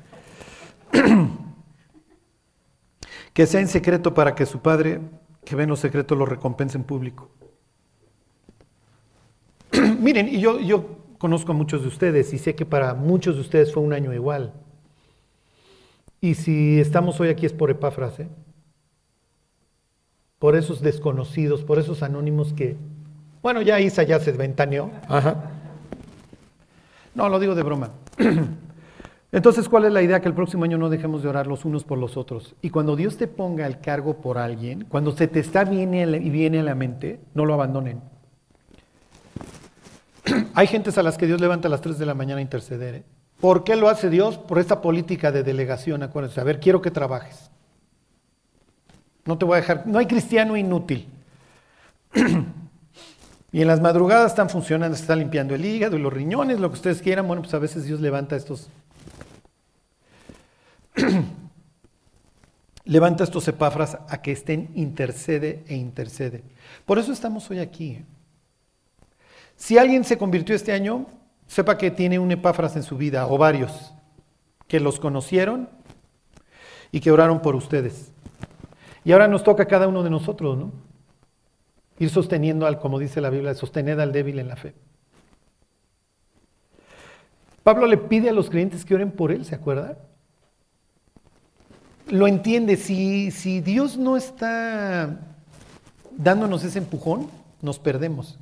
que 3.33 3.47
sea 3.47 3.61
en 3.61 3.69
secreto 3.69 4.13
para 4.13 4.35
que 4.35 4.45
su 4.45 4.61
Padre, 4.61 5.01
que 5.47 5.57
ve 5.57 5.63
en 5.63 5.71
lo 5.71 5.77
secreto, 5.77 6.15
lo 6.15 6.27
recompense 6.27 6.77
en 6.77 6.85
público. 6.85 7.31
Miren, 9.99 10.29
y 10.29 10.41
yo, 10.41 10.61
yo 10.61 10.99
conozco 11.19 11.53
a 11.53 11.55
muchos 11.55 11.83
de 11.83 11.89
ustedes 11.89 12.33
y 12.33 12.39
sé 12.39 12.55
que 12.55 12.65
para 12.65 12.95
muchos 12.95 13.35
de 13.35 13.41
ustedes 13.41 13.73
fue 13.73 13.83
un 13.83 13.93
año 13.93 14.13
igual. 14.15 14.53
Y 16.21 16.35
si 16.35 16.81
estamos 16.81 17.21
hoy 17.21 17.29
aquí 17.29 17.47
es 17.47 17.53
por 17.53 17.71
Epáfras, 17.71 18.19
¿eh? 18.21 18.29
por 20.39 20.57
esos 20.57 20.81
desconocidos, 20.81 21.65
por 21.65 21.79
esos 21.79 22.03
anónimos 22.03 22.53
que 22.53 22.77
bueno, 23.43 23.63
ya 23.63 23.81
Isa 23.81 24.03
ya 24.03 24.19
se 24.19 24.33
ventaneó. 24.33 24.91
Ajá. 25.09 25.37
No, 27.15 27.29
lo 27.29 27.39
digo 27.39 27.55
de 27.55 27.63
broma. 27.63 27.91
Entonces, 29.33 29.69
¿cuál 29.69 29.85
es 29.85 29.93
la 29.93 30.03
idea? 30.03 30.21
Que 30.21 30.29
el 30.29 30.35
próximo 30.35 30.65
año 30.65 30.79
no 30.79 30.89
dejemos 30.89 31.23
de 31.23 31.29
orar 31.29 31.47
los 31.47 31.65
unos 31.65 31.85
por 31.85 31.99
los 31.99 32.17
otros. 32.17 32.57
Y 32.63 32.71
cuando 32.71 32.97
Dios 32.97 33.17
te 33.17 33.27
ponga 33.27 33.67
el 33.67 33.79
cargo 33.81 34.21
por 34.21 34.39
alguien, 34.39 34.87
cuando 34.89 35.13
se 35.13 35.29
te 35.29 35.41
está 35.41 35.65
viene 35.65 36.03
y 36.03 36.31
viene 36.31 36.61
a 36.61 36.63
la 36.63 36.75
mente, 36.75 37.21
no 37.35 37.45
lo 37.45 37.55
abandonen. 37.55 38.01
Hay 40.55 40.67
gentes 40.67 40.99
a 40.99 41.03
las 41.03 41.19
que 41.19 41.27
Dios 41.27 41.41
levanta 41.41 41.69
a 41.69 41.71
las 41.71 41.81
3 41.81 41.99
de 41.99 42.07
la 42.07 42.15
mañana 42.15 42.39
a 42.39 42.43
interceder. 42.43 42.95
¿eh? 42.97 43.03
¿Por 43.41 43.65
qué 43.65 43.77
lo 43.77 43.89
hace 43.89 44.11
Dios? 44.11 44.39
Por 44.39 44.59
esta 44.59 44.81
política 44.81 45.33
de 45.33 45.43
delegación, 45.43 46.03
acuérdense. 46.03 46.41
A 46.41 46.45
ver, 46.45 46.61
quiero 46.61 46.83
que 46.83 46.91
trabajes. 46.91 47.51
No 49.25 49.39
te 49.39 49.45
voy 49.45 49.59
a 49.59 49.61
dejar, 49.61 49.87
no 49.87 49.99
hay 49.99 50.07
cristiano 50.07 50.57
inútil. 50.57 51.09
Y 53.51 53.63
en 53.63 53.67
las 53.67 53.81
madrugadas 53.81 54.33
están 54.33 54.51
funcionando, 54.51 54.95
se 54.95 55.01
está 55.01 55.17
limpiando 55.17 55.55
el 55.55 55.65
hígado 55.65 55.97
y 55.97 56.01
los 56.01 56.13
riñones, 56.13 56.61
lo 56.61 56.69
que 56.69 56.75
ustedes 56.75 57.01
quieran. 57.01 57.27
Bueno, 57.27 57.41
pues 57.41 57.55
a 57.55 57.59
veces 57.59 57.85
Dios 57.85 57.99
levanta 57.99 58.37
estos. 58.37 58.69
levanta 62.85 63.25
estos 63.25 63.49
epáfras 63.49 63.97
a 64.07 64.21
que 64.21 64.33
estén 64.33 64.71
intercede 64.75 65.65
e 65.67 65.77
intercede. 65.77 66.43
Por 66.85 66.99
eso 66.99 67.11
estamos 67.11 67.51
hoy 67.51 67.61
aquí. 67.61 67.93
¿eh? 67.93 68.05
Si 69.59 69.77
alguien 69.77 70.05
se 70.05 70.17
convirtió 70.17 70.55
este 70.55 70.73
año, 70.73 71.07
sepa 71.49 71.77
que 71.77 71.91
tiene 71.91 72.21
un 72.21 72.31
epáfras 72.31 72.77
en 72.77 72.85
su 72.85 72.97
vida, 72.97 73.27
o 73.27 73.37
varios, 73.37 73.93
que 74.69 74.79
los 74.79 75.01
conocieron 75.01 75.69
y 76.93 77.01
que 77.01 77.11
oraron 77.11 77.43
por 77.43 77.57
ustedes. 77.57 78.13
Y 79.05 79.11
ahora 79.13 79.27
nos 79.27 79.43
toca 79.43 79.65
a 79.65 79.67
cada 79.67 79.89
uno 79.89 80.05
de 80.05 80.11
nosotros, 80.11 80.57
¿no? 80.57 80.73
Ir 81.99 82.09
sosteniendo 82.09 82.67
al, 82.67 82.79
como 82.79 83.01
dice 83.01 83.21
la 83.21 83.31
Biblia, 83.31 83.53
sostener 83.55 84.01
al 84.01 84.13
débil 84.13 84.39
en 84.39 84.47
la 84.47 84.57
fe. 84.57 84.75
Pablo 87.65 87.87
le 87.89 87.99
pide 87.99 88.31
a 88.31 88.33
los 88.33 88.49
creyentes 88.51 88.85
que 88.85 88.95
oren 88.95 89.11
por 89.11 89.33
él, 89.33 89.45
¿se 89.45 89.57
acuerda? 89.57 89.99
Lo 92.07 92.29
entiende, 92.29 92.77
si, 92.77 93.33
si 93.33 93.61
Dios 93.61 93.99
no 93.99 94.17
está 94.17 95.19
dándonos 96.17 96.63
ese 96.63 96.79
empujón, 96.79 97.29
nos 97.61 97.81
perdemos. 97.81 98.39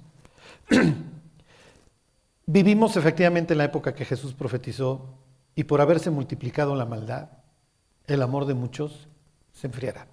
Vivimos 2.46 2.96
efectivamente 2.96 3.54
en 3.54 3.58
la 3.58 3.64
época 3.64 3.94
que 3.94 4.04
Jesús 4.04 4.34
profetizó 4.34 5.14
y 5.54 5.64
por 5.64 5.80
haberse 5.80 6.10
multiplicado 6.10 6.76
la 6.76 6.84
maldad, 6.84 7.30
el 8.06 8.22
amor 8.22 8.44
de 8.44 8.54
muchos 8.54 9.08
se 9.52 9.66
enfriará. 9.66 10.06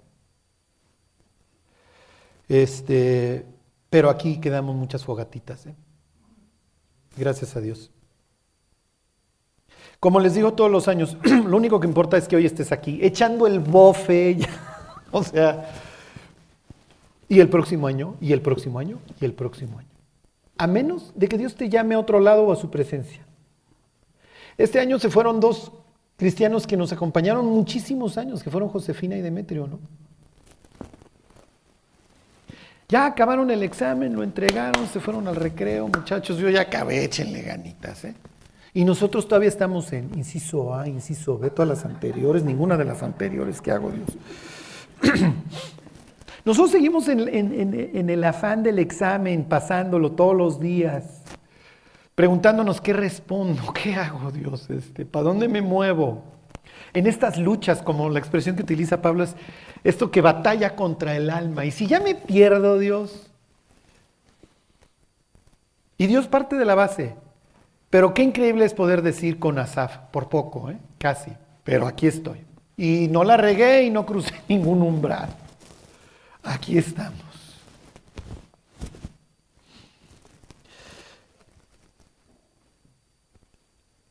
Este, 2.48 3.46
pero 3.90 4.10
aquí 4.10 4.40
quedamos 4.40 4.74
muchas 4.74 5.04
fogatitas. 5.04 5.66
¿eh? 5.66 5.74
Gracias 7.16 7.56
a 7.56 7.60
Dios. 7.60 7.90
Como 10.00 10.20
les 10.20 10.34
digo 10.34 10.52
todos 10.54 10.70
los 10.70 10.88
años, 10.88 11.16
lo 11.24 11.56
único 11.56 11.78
que 11.78 11.86
importa 11.86 12.16
es 12.16 12.26
que 12.26 12.36
hoy 12.36 12.46
estés 12.46 12.72
aquí, 12.72 12.98
echando 13.02 13.46
el 13.46 13.60
bofe, 13.60 14.38
o 15.12 15.22
sea, 15.22 15.70
y 17.28 17.40
el 17.40 17.48
próximo 17.48 17.86
año, 17.86 18.16
y 18.20 18.32
el 18.32 18.40
próximo 18.42 18.78
año, 18.78 18.98
y 19.20 19.24
el 19.24 19.32
próximo 19.32 19.78
año. 19.78 19.93
A 20.56 20.66
menos 20.66 21.12
de 21.14 21.28
que 21.28 21.38
Dios 21.38 21.54
te 21.54 21.68
llame 21.68 21.94
a 21.94 21.98
otro 21.98 22.20
lado 22.20 22.44
o 22.44 22.52
a 22.52 22.56
su 22.56 22.70
presencia. 22.70 23.24
Este 24.56 24.78
año 24.78 24.98
se 24.98 25.10
fueron 25.10 25.40
dos 25.40 25.72
cristianos 26.16 26.66
que 26.66 26.76
nos 26.76 26.92
acompañaron 26.92 27.46
muchísimos 27.46 28.18
años, 28.18 28.42
que 28.42 28.50
fueron 28.50 28.68
Josefina 28.68 29.16
y 29.16 29.20
Demetrio, 29.20 29.66
¿no? 29.66 29.80
Ya 32.88 33.06
acabaron 33.06 33.50
el 33.50 33.62
examen, 33.62 34.14
lo 34.14 34.22
entregaron, 34.22 34.86
se 34.86 35.00
fueron 35.00 35.26
al 35.26 35.36
recreo, 35.36 35.88
muchachos, 35.88 36.38
yo 36.38 36.50
ya 36.50 36.60
acabé, 36.62 37.02
échenle 37.02 37.42
ganitas, 37.42 38.04
¿eh? 38.04 38.14
Y 38.74 38.84
nosotros 38.84 39.26
todavía 39.26 39.48
estamos 39.48 39.92
en 39.92 40.10
inciso 40.16 40.74
A, 40.74 40.86
inciso 40.88 41.38
B, 41.38 41.50
todas 41.50 41.68
las 41.68 41.84
anteriores, 41.84 42.42
ninguna 42.42 42.76
de 42.76 42.84
las 42.84 43.02
anteriores 43.02 43.60
que 43.60 43.70
hago 43.70 43.90
Dios. 43.90 44.08
Nosotros 46.44 46.72
seguimos 46.72 47.08
en, 47.08 48.10
el 48.10 48.24
afán 48.24 48.62
del 48.62 48.78
examen, 48.78 49.44
pasándolo 49.44 50.12
todos 50.12 50.36
los 50.36 50.60
días, 50.60 51.22
preguntándonos 52.14 52.82
qué 52.82 52.92
respondo, 52.92 53.72
qué 53.82 53.94
hago 53.94 54.30
Dios, 54.30 54.68
este, 54.68 55.06
¿para 55.06 55.24
dónde 55.24 55.48
me 55.48 55.62
muevo? 55.62 56.22
En 56.92 57.06
estas 57.06 57.38
luchas, 57.38 57.82
como 57.82 58.10
la 58.10 58.18
expresión 58.18 58.56
que 58.56 58.62
utiliza 58.62 59.00
Pablo 59.00 59.24
es, 59.24 59.34
esto 59.82 60.10
que 60.10 60.20
batalla 60.20 60.76
contra 60.76 61.16
el 61.16 61.30
alma. 61.30 61.64
Y 61.64 61.70
si 61.70 61.86
ya 61.86 61.98
me 61.98 62.14
pierdo, 62.14 62.78
Dios. 62.78 63.30
Y 65.98 66.06
Dios 66.06 66.28
parte 66.28 66.56
de 66.56 66.64
la 66.64 66.74
base. 66.74 67.16
Pero 67.90 68.14
qué 68.14 68.22
increíble 68.22 68.64
es 68.64 68.74
poder 68.74 69.02
decir 69.02 69.38
con 69.38 69.58
Asaf, 69.58 69.98
por 70.10 70.28
poco, 70.28 70.70
¿eh? 70.70 70.78
casi, 70.98 71.32
pero 71.64 71.86
aquí 71.86 72.06
estoy. 72.06 72.44
Y 72.76 73.08
no 73.08 73.24
la 73.24 73.36
regué 73.36 73.84
y 73.84 73.90
no 73.90 74.04
crucé 74.04 74.34
ningún 74.48 74.82
umbral. 74.82 75.30
Aquí 76.44 76.78
estamos. 76.78 77.20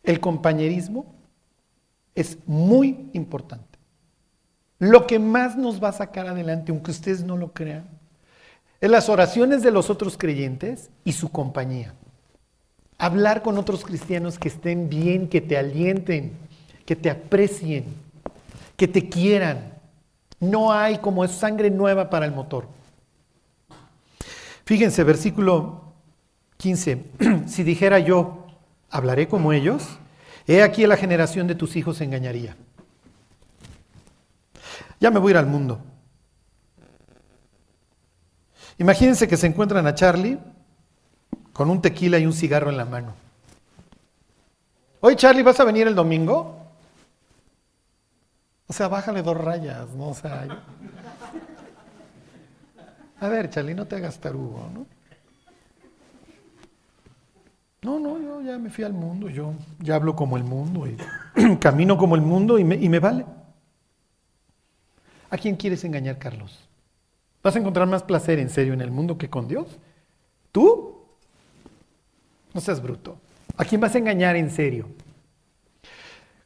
El 0.03 0.19
compañerismo 0.19 1.05
es 2.15 2.37
muy 2.45 3.09
importante. 3.13 3.79
Lo 4.79 5.07
que 5.07 5.17
más 5.17 5.55
nos 5.55 5.81
va 5.81 5.89
a 5.89 5.93
sacar 5.93 6.27
adelante, 6.27 6.71
aunque 6.71 6.91
ustedes 6.91 7.23
no 7.23 7.37
lo 7.37 7.53
crean, 7.53 7.87
es 8.81 8.89
las 8.89 9.07
oraciones 9.07 9.63
de 9.63 9.71
los 9.71 9.89
otros 9.89 10.17
creyentes 10.17 10.89
y 11.05 11.13
su 11.13 11.31
compañía. 11.31 11.93
Hablar 12.97 13.41
con 13.41 13.57
otros 13.57 13.85
cristianos 13.85 14.37
que 14.37 14.49
estén 14.49 14.89
bien, 14.89 15.29
que 15.29 15.39
te 15.39 15.57
alienten, 15.57 16.33
que 16.85 16.97
te 16.97 17.09
aprecien, 17.09 17.85
que 18.75 18.89
te 18.89 19.07
quieran. 19.07 19.72
No 20.43 20.73
hay 20.73 20.97
como 20.97 21.25
sangre 21.27 21.69
nueva 21.69 22.09
para 22.09 22.25
el 22.25 22.33
motor. 22.33 22.67
Fíjense, 24.65 25.03
versículo 25.03 25.93
15. 26.57 27.05
si 27.47 27.63
dijera 27.63 27.99
yo, 27.99 28.45
hablaré 28.89 29.27
como 29.27 29.53
ellos, 29.53 29.97
he 30.45 30.61
aquí 30.61 30.85
la 30.85 30.97
generación 30.97 31.47
de 31.47 31.55
tus 31.55 31.75
hijos 31.75 32.01
engañaría. 32.01 32.57
Ya 34.99 35.11
me 35.11 35.19
voy 35.19 35.29
a 35.29 35.31
ir 35.31 35.37
al 35.37 35.47
mundo. 35.47 35.79
Imagínense 38.77 39.27
que 39.27 39.37
se 39.37 39.47
encuentran 39.47 39.87
a 39.87 39.95
Charlie 39.95 40.39
con 41.53 41.69
un 41.69 41.81
tequila 41.81 42.19
y 42.19 42.25
un 42.25 42.33
cigarro 42.33 42.69
en 42.69 42.77
la 42.77 42.85
mano. 42.85 43.13
Oye, 44.99 45.15
Charlie, 45.15 45.43
¿vas 45.43 45.59
a 45.59 45.63
venir 45.63 45.87
el 45.87 45.95
domingo? 45.95 46.62
O 48.73 48.75
sea, 48.75 48.87
bájale 48.87 49.21
dos 49.21 49.37
rayas, 49.37 49.93
¿no? 49.93 50.07
O 50.07 50.13
sea, 50.15 50.47
a 53.19 53.27
ver, 53.27 53.51
Charlie, 53.51 53.75
no 53.75 53.85
te 53.85 53.97
hagas 53.97 54.19
tarugo, 54.19 54.67
¿no? 54.73 54.87
No, 57.83 57.99
no, 57.99 58.19
yo 58.19 58.41
ya 58.41 58.57
me 58.57 58.71
fui 58.71 58.83
al 58.83 58.93
mundo, 58.93 59.29
yo 59.29 59.53
ya 59.77 59.93
hablo 59.93 60.15
como 60.15 60.37
el 60.37 60.43
mundo 60.43 60.87
y 60.87 60.97
camino 61.59 61.99
como 61.99 62.15
el 62.15 62.21
mundo 62.21 62.57
y 62.57 62.63
me, 62.63 62.73
y 62.73 62.89
me 62.89 62.97
vale. 62.97 63.27
¿A 65.29 65.37
quién 65.37 65.55
quieres 65.55 65.83
engañar, 65.83 66.17
Carlos? 66.17 66.67
¿Vas 67.43 67.55
a 67.55 67.59
encontrar 67.59 67.87
más 67.87 68.01
placer 68.01 68.39
en 68.39 68.49
serio 68.49 68.73
en 68.73 68.81
el 68.81 68.89
mundo 68.89 69.19
que 69.19 69.29
con 69.29 69.47
Dios? 69.47 69.67
¿Tú? 70.51 71.05
No 72.55 72.59
seas 72.59 72.81
bruto. 72.81 73.19
¿A 73.55 73.65
quién 73.65 73.79
vas 73.79 73.93
a 73.93 73.99
engañar 73.99 74.35
en 74.35 74.49
serio? 74.49 74.87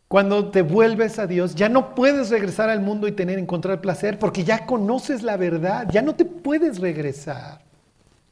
Cuando 0.07 0.51
te 0.51 0.61
vuelves 0.61 1.19
a 1.19 1.27
Dios, 1.27 1.53
ya 1.53 1.67
no 1.67 1.93
puedes 1.93 2.29
regresar 2.29 2.69
al 2.69 2.79
mundo 2.79 3.07
y 3.07 3.11
tener 3.11 3.39
encontrar 3.39 3.81
placer 3.81 4.17
porque 4.17 4.45
ya 4.45 4.65
conoces 4.65 5.21
la 5.21 5.35
verdad, 5.35 5.87
ya 5.91 6.01
no 6.01 6.15
te 6.15 6.23
puedes 6.23 6.79
regresar. 6.79 7.61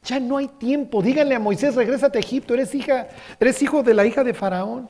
Ya 0.04 0.20
no 0.20 0.38
hay 0.38 0.48
tiempo. 0.48 1.02
Díganle 1.02 1.36
a 1.36 1.40
Moisés, 1.40 1.76
regrésate 1.76 2.18
a 2.18 2.22
Egipto, 2.22 2.54
eres 2.54 2.74
hija, 2.76 3.08
eres 3.40 3.62
hijo 3.62 3.84
de 3.84 3.94
la 3.94 4.06
hija 4.06 4.24
de 4.24 4.34
Faraón. 4.34 4.88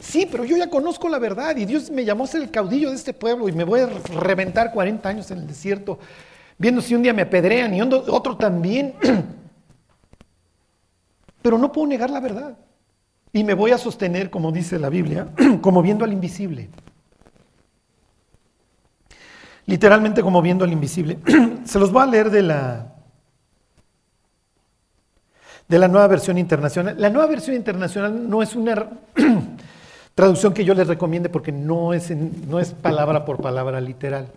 Sí, 0.00 0.26
pero 0.30 0.44
yo 0.44 0.56
ya 0.56 0.68
conozco 0.68 1.08
la 1.08 1.18
verdad 1.18 1.56
y 1.56 1.64
Dios 1.64 1.90
me 1.90 2.04
llamó 2.04 2.26
ser 2.26 2.42
el 2.42 2.50
caudillo 2.50 2.90
de 2.90 2.96
este 2.96 3.14
pueblo 3.14 3.48
y 3.48 3.52
me 3.52 3.64
voy 3.64 3.80
a 3.80 3.86
reventar 4.20 4.72
40 4.72 5.08
años 5.08 5.30
en 5.30 5.38
el 5.38 5.46
desierto, 5.46 5.98
viendo 6.58 6.80
si 6.80 6.94
un 6.94 7.02
día 7.02 7.12
me 7.12 7.22
apedrean 7.22 7.74
y 7.74 7.80
otro 7.80 8.36
también. 8.36 8.94
Pero 11.42 11.58
no 11.58 11.70
puedo 11.70 11.86
negar 11.86 12.10
la 12.10 12.20
verdad. 12.20 12.56
Y 13.32 13.44
me 13.44 13.54
voy 13.54 13.72
a 13.72 13.78
sostener, 13.78 14.30
como 14.30 14.52
dice 14.52 14.78
la 14.78 14.88
Biblia, 14.88 15.28
como 15.60 15.82
viendo 15.82 16.04
al 16.04 16.12
invisible. 16.12 16.68
Literalmente 19.66 20.22
como 20.22 20.40
viendo 20.40 20.64
al 20.64 20.72
invisible. 20.72 21.18
Se 21.64 21.78
los 21.78 21.92
voy 21.92 22.02
a 22.02 22.06
leer 22.06 22.30
de 22.30 22.42
la, 22.42 22.94
de 25.68 25.78
la 25.78 25.88
nueva 25.88 26.06
versión 26.06 26.38
internacional. 26.38 26.94
La 26.98 27.10
nueva 27.10 27.28
versión 27.28 27.54
internacional 27.54 28.28
no 28.28 28.42
es 28.42 28.56
una 28.56 28.88
traducción 30.14 30.54
que 30.54 30.64
yo 30.64 30.72
les 30.72 30.88
recomiende 30.88 31.28
porque 31.28 31.52
no 31.52 31.92
es, 31.92 32.10
no 32.10 32.58
es 32.58 32.72
palabra 32.72 33.26
por 33.26 33.42
palabra 33.42 33.80
literal. 33.80 34.28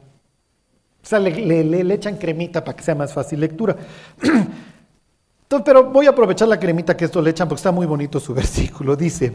O 1.01 1.07
sea, 1.07 1.17
le, 1.19 1.63
le 1.63 1.93
echan 1.93 2.17
cremita 2.17 2.63
para 2.63 2.75
que 2.75 2.83
sea 2.83 2.93
más 2.93 3.13
fácil 3.13 3.39
lectura 3.39 3.75
pero 5.59 5.83
voy 5.83 6.05
a 6.05 6.11
aprovechar 6.11 6.47
la 6.47 6.59
cremita 6.59 6.95
que 6.95 7.05
esto 7.05 7.21
le 7.21 7.31
echan 7.31 7.47
porque 7.47 7.59
está 7.59 7.71
muy 7.71 7.85
bonito 7.85 8.19
su 8.19 8.33
versículo. 8.41 8.95
Dice, 8.95 9.33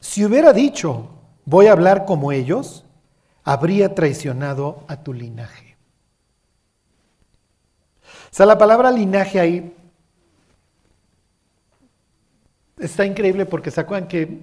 si 0.00 0.24
hubiera 0.24 0.52
dicho, 0.52 1.08
voy 1.46 1.66
a 1.66 1.72
hablar 1.72 2.04
como 2.04 2.32
ellos, 2.32 2.84
habría 3.44 3.94
traicionado 3.94 4.84
a 4.88 5.02
tu 5.02 5.14
linaje. 5.14 5.76
O 8.30 8.34
sea, 8.38 8.44
la 8.44 8.58
palabra 8.58 8.90
linaje 8.90 9.40
ahí 9.40 9.74
está 12.78 13.06
increíble 13.06 13.46
porque 13.46 13.70
se 13.70 13.80
acuerdan 13.80 14.08
que 14.08 14.40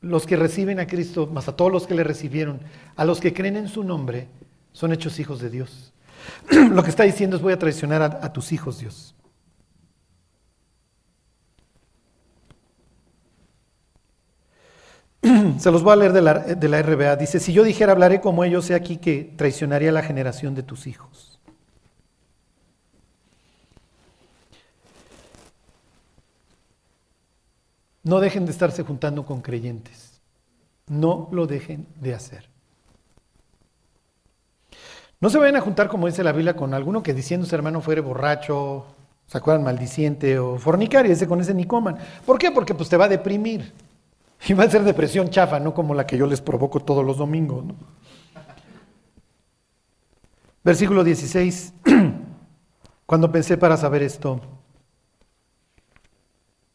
los 0.00 0.26
que 0.26 0.34
reciben 0.34 0.80
a 0.80 0.88
Cristo, 0.88 1.28
más 1.28 1.46
a 1.48 1.54
todos 1.54 1.70
los 1.70 1.86
que 1.86 1.94
le 1.94 2.02
recibieron, 2.02 2.60
a 2.96 3.04
los 3.04 3.20
que 3.20 3.32
creen 3.32 3.56
en 3.56 3.68
su 3.68 3.84
nombre, 3.84 4.26
son 4.72 4.92
hechos 4.92 5.20
hijos 5.20 5.40
de 5.40 5.48
Dios. 5.48 5.92
Lo 6.50 6.82
que 6.82 6.90
está 6.90 7.04
diciendo 7.04 7.36
es 7.36 7.42
voy 7.42 7.52
a 7.52 7.58
traicionar 7.58 8.02
a 8.02 8.32
tus 8.32 8.50
hijos, 8.52 8.80
Dios. 8.80 9.14
Se 15.58 15.70
los 15.70 15.82
voy 15.82 15.92
a 15.92 15.96
leer 15.96 16.12
de 16.12 16.22
la, 16.22 16.38
de 16.40 16.68
la, 16.68 16.82
RBA. 16.82 17.16
Dice, 17.16 17.38
si 17.38 17.52
yo 17.52 17.62
dijera 17.62 17.92
hablaré 17.92 18.20
como 18.20 18.44
ellos, 18.44 18.66
sé 18.66 18.74
aquí 18.74 18.96
que 18.96 19.32
traicionaría 19.36 19.92
la 19.92 20.02
generación 20.02 20.54
de 20.54 20.62
tus 20.62 20.86
hijos. 20.86 21.40
No 28.02 28.18
dejen 28.18 28.46
de 28.46 28.52
estarse 28.52 28.82
juntando 28.82 29.24
con 29.24 29.42
creyentes. 29.42 30.20
No 30.88 31.28
lo 31.30 31.46
dejen 31.46 31.86
de 32.00 32.14
hacer. 32.14 32.48
No 35.20 35.30
se 35.30 35.38
vayan 35.38 35.54
a 35.54 35.60
juntar, 35.60 35.86
como 35.86 36.08
dice 36.08 36.24
la 36.24 36.32
Biblia, 36.32 36.56
con 36.56 36.74
alguno 36.74 37.00
que 37.04 37.14
diciendo 37.14 37.46
su 37.46 37.54
hermano 37.54 37.80
fuere 37.80 38.00
borracho, 38.00 38.86
se 39.28 39.38
acuerdan, 39.38 39.62
maldiciente 39.62 40.36
o 40.40 40.58
fornicario, 40.58 41.12
ese 41.12 41.28
con 41.28 41.40
ese 41.40 41.54
ni 41.54 41.64
coman. 41.64 41.96
¿Por 42.26 42.38
qué? 42.38 42.50
Porque 42.50 42.74
pues 42.74 42.88
te 42.88 42.96
va 42.96 43.04
a 43.04 43.08
deprimir. 43.08 43.72
Y 44.48 44.54
va 44.54 44.64
a 44.64 44.70
ser 44.70 44.82
depresión 44.82 45.30
chafa, 45.30 45.60
no 45.60 45.72
como 45.74 45.94
la 45.94 46.06
que 46.06 46.16
yo 46.16 46.26
les 46.26 46.40
provoco 46.40 46.80
todos 46.80 47.04
los 47.04 47.16
domingos. 47.16 47.64
Versículo 50.64 51.04
16. 51.04 51.74
Cuando 53.06 53.30
pensé 53.30 53.56
para 53.56 53.76
saber 53.76 54.02
esto, 54.02 54.40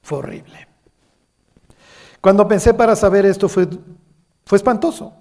fue 0.02 0.20
horrible. 0.20 0.68
Cuando 2.22 2.48
pensé 2.48 2.74
para 2.74 2.96
saber 2.96 3.26
esto 3.26 3.48
fue, 3.48 3.68
fue 4.46 4.58
espantoso. 4.58 5.14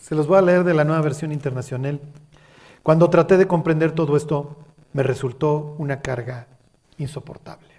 Se 0.00 0.14
los 0.14 0.26
voy 0.26 0.38
a 0.38 0.42
leer 0.42 0.64
de 0.64 0.74
la 0.74 0.84
nueva 0.84 1.02
versión 1.02 1.32
internacional. 1.32 2.00
Cuando 2.82 3.10
traté 3.10 3.36
de 3.36 3.48
comprender 3.48 3.92
todo 3.92 4.16
esto, 4.16 4.56
me 4.92 5.02
resultó 5.02 5.74
una 5.78 6.00
carga 6.00 6.46
insoportable. 6.98 7.75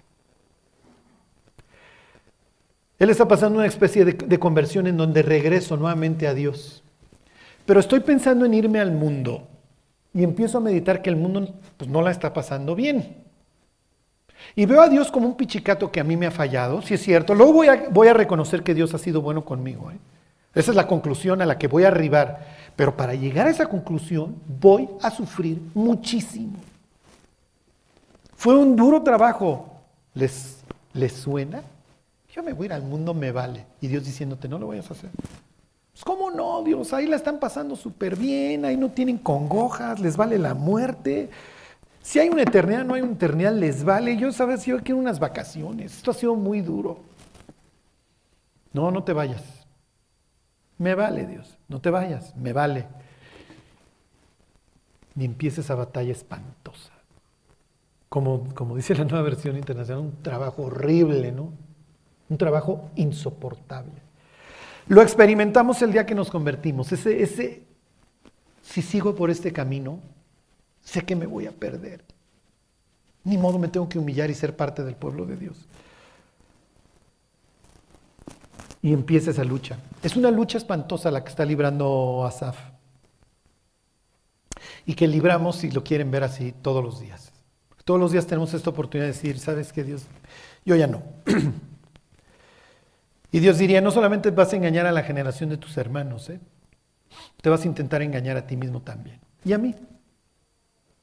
Él 2.98 3.10
está 3.10 3.28
pasando 3.28 3.58
una 3.58 3.66
especie 3.66 4.04
de, 4.04 4.38
conversión 4.38 4.86
en 4.88 4.96
donde 4.96 5.22
regreso 5.22 5.76
nuevamente 5.76 6.26
a 6.26 6.34
Dios. 6.34 6.82
Pero 7.64 7.78
estoy 7.78 8.00
pensando 8.00 8.44
en 8.44 8.54
irme 8.54 8.80
al 8.80 8.90
mundo 8.90 9.46
y 10.12 10.24
empiezo 10.24 10.58
a 10.58 10.60
meditar 10.60 11.00
que 11.00 11.10
el 11.10 11.16
mundo 11.16 11.54
pues, 11.76 11.88
no 11.88 12.02
la 12.02 12.10
está 12.10 12.32
pasando 12.32 12.74
bien. 12.74 13.24
Y 14.56 14.66
veo 14.66 14.80
a 14.80 14.88
Dios 14.88 15.12
como 15.12 15.28
un 15.28 15.36
pichicato 15.36 15.92
que 15.92 16.00
a 16.00 16.04
mí 16.04 16.16
me 16.16 16.26
ha 16.26 16.30
fallado, 16.30 16.82
si 16.82 16.94
es 16.94 17.02
cierto. 17.02 17.34
Luego 17.34 17.52
voy 17.52 18.08
a, 18.08 18.14
reconocer 18.14 18.62
que 18.62 18.74
Dios 18.74 18.94
ha 18.94 18.98
sido 18.98 19.20
bueno 19.20 19.44
conmigo. 19.44 19.90
¿eh? 19.90 19.98
Esa 20.54 20.72
es 20.72 20.76
la 20.76 20.88
conclusión 20.88 21.40
a 21.40 21.46
la 21.46 21.58
que 21.58 21.68
voy 21.68 21.84
a 21.84 21.88
arribar. 21.88 22.46
Pero 22.74 22.96
para 22.96 23.14
llegar 23.14 23.46
a 23.46 23.50
esa 23.50 23.66
conclusión 23.66 24.36
voy 24.60 24.88
a 25.02 25.10
sufrir 25.10 25.60
muchísimo. 25.74 26.58
Fue 28.34 28.56
un 28.56 28.74
duro 28.74 29.02
trabajo. 29.02 29.72
¿Les, 30.14 30.64
les 30.94 31.12
suena? 31.12 31.62
Yo 32.38 32.44
me 32.44 32.52
voy 32.52 32.66
a 32.66 32.66
ir 32.66 32.72
al 32.74 32.82
mundo, 32.82 33.14
me 33.14 33.32
vale. 33.32 33.66
Y 33.80 33.88
Dios 33.88 34.04
diciéndote, 34.04 34.48
no 34.48 34.60
lo 34.60 34.68
vayas 34.68 34.88
a 34.88 34.94
hacer. 34.94 35.10
Pues, 35.10 36.04
¿Cómo 36.04 36.30
no, 36.30 36.62
Dios? 36.62 36.92
Ahí 36.92 37.08
la 37.08 37.16
están 37.16 37.40
pasando 37.40 37.74
súper 37.74 38.14
bien, 38.14 38.64
ahí 38.64 38.76
no 38.76 38.92
tienen 38.92 39.18
congojas, 39.18 39.98
les 39.98 40.16
vale 40.16 40.38
la 40.38 40.54
muerte. 40.54 41.30
Si 42.00 42.20
hay 42.20 42.28
una 42.28 42.42
eternidad, 42.42 42.84
no 42.84 42.94
hay 42.94 43.02
una 43.02 43.14
eternidad, 43.14 43.52
les 43.52 43.82
vale. 43.82 44.16
Yo, 44.16 44.30
sabes, 44.30 44.64
yo 44.64 44.78
quiero 44.84 45.00
unas 45.00 45.18
vacaciones. 45.18 45.96
Esto 45.96 46.12
ha 46.12 46.14
sido 46.14 46.36
muy 46.36 46.60
duro. 46.60 47.00
No, 48.72 48.92
no 48.92 49.02
te 49.02 49.12
vayas. 49.12 49.42
Me 50.78 50.94
vale, 50.94 51.26
Dios. 51.26 51.58
No 51.66 51.80
te 51.80 51.90
vayas, 51.90 52.36
me 52.36 52.52
vale. 52.52 52.86
Ni 55.16 55.24
empieces 55.24 55.64
esa 55.64 55.74
batalla 55.74 56.12
espantosa. 56.12 56.92
Como, 58.08 58.54
como 58.54 58.76
dice 58.76 58.94
la 58.94 59.02
nueva 59.02 59.22
versión 59.22 59.56
internacional, 59.56 60.04
un 60.04 60.22
trabajo 60.22 60.62
horrible, 60.62 61.32
¿no? 61.32 61.66
Un 62.28 62.38
trabajo 62.38 62.90
insoportable. 62.96 64.08
Lo 64.88 65.02
experimentamos 65.02 65.82
el 65.82 65.92
día 65.92 66.06
que 66.06 66.14
nos 66.14 66.30
convertimos. 66.30 66.92
Ese, 66.92 67.22
ese, 67.22 67.62
si 68.62 68.82
sigo 68.82 69.14
por 69.14 69.30
este 69.30 69.52
camino, 69.52 70.00
sé 70.82 71.02
que 71.02 71.14
me 71.14 71.26
voy 71.26 71.46
a 71.46 71.52
perder. 71.52 72.04
Ni 73.24 73.36
modo 73.36 73.58
me 73.58 73.68
tengo 73.68 73.88
que 73.88 73.98
humillar 73.98 74.30
y 74.30 74.34
ser 74.34 74.56
parte 74.56 74.82
del 74.84 74.94
pueblo 74.94 75.26
de 75.26 75.36
Dios. 75.36 75.66
Y 78.80 78.92
empieza 78.92 79.30
esa 79.30 79.44
lucha. 79.44 79.78
Es 80.02 80.16
una 80.16 80.30
lucha 80.30 80.56
espantosa 80.56 81.10
la 81.10 81.22
que 81.22 81.30
está 81.30 81.44
librando 81.44 82.24
Asaf. 82.24 82.56
Y 84.86 84.94
que 84.94 85.06
libramos, 85.06 85.56
si 85.56 85.70
lo 85.70 85.84
quieren 85.84 86.10
ver 86.10 86.24
así, 86.24 86.54
todos 86.62 86.82
los 86.82 87.00
días. 87.00 87.32
Todos 87.84 88.00
los 88.00 88.12
días 88.12 88.26
tenemos 88.26 88.54
esta 88.54 88.70
oportunidad 88.70 89.06
de 89.06 89.12
decir, 89.12 89.38
¿sabes 89.38 89.72
qué, 89.72 89.84
Dios? 89.84 90.04
Yo 90.64 90.76
ya 90.76 90.86
no. 90.86 91.02
Y 93.30 93.40
Dios 93.40 93.58
diría, 93.58 93.80
no 93.80 93.90
solamente 93.90 94.30
vas 94.30 94.52
a 94.52 94.56
engañar 94.56 94.86
a 94.86 94.92
la 94.92 95.02
generación 95.02 95.50
de 95.50 95.58
tus 95.58 95.76
hermanos, 95.76 96.30
¿eh? 96.30 96.40
te 97.40 97.50
vas 97.50 97.62
a 97.64 97.66
intentar 97.66 98.02
engañar 98.02 98.36
a 98.36 98.46
ti 98.46 98.56
mismo 98.56 98.80
también. 98.80 99.20
Y 99.44 99.52
a 99.52 99.58
mí. 99.58 99.74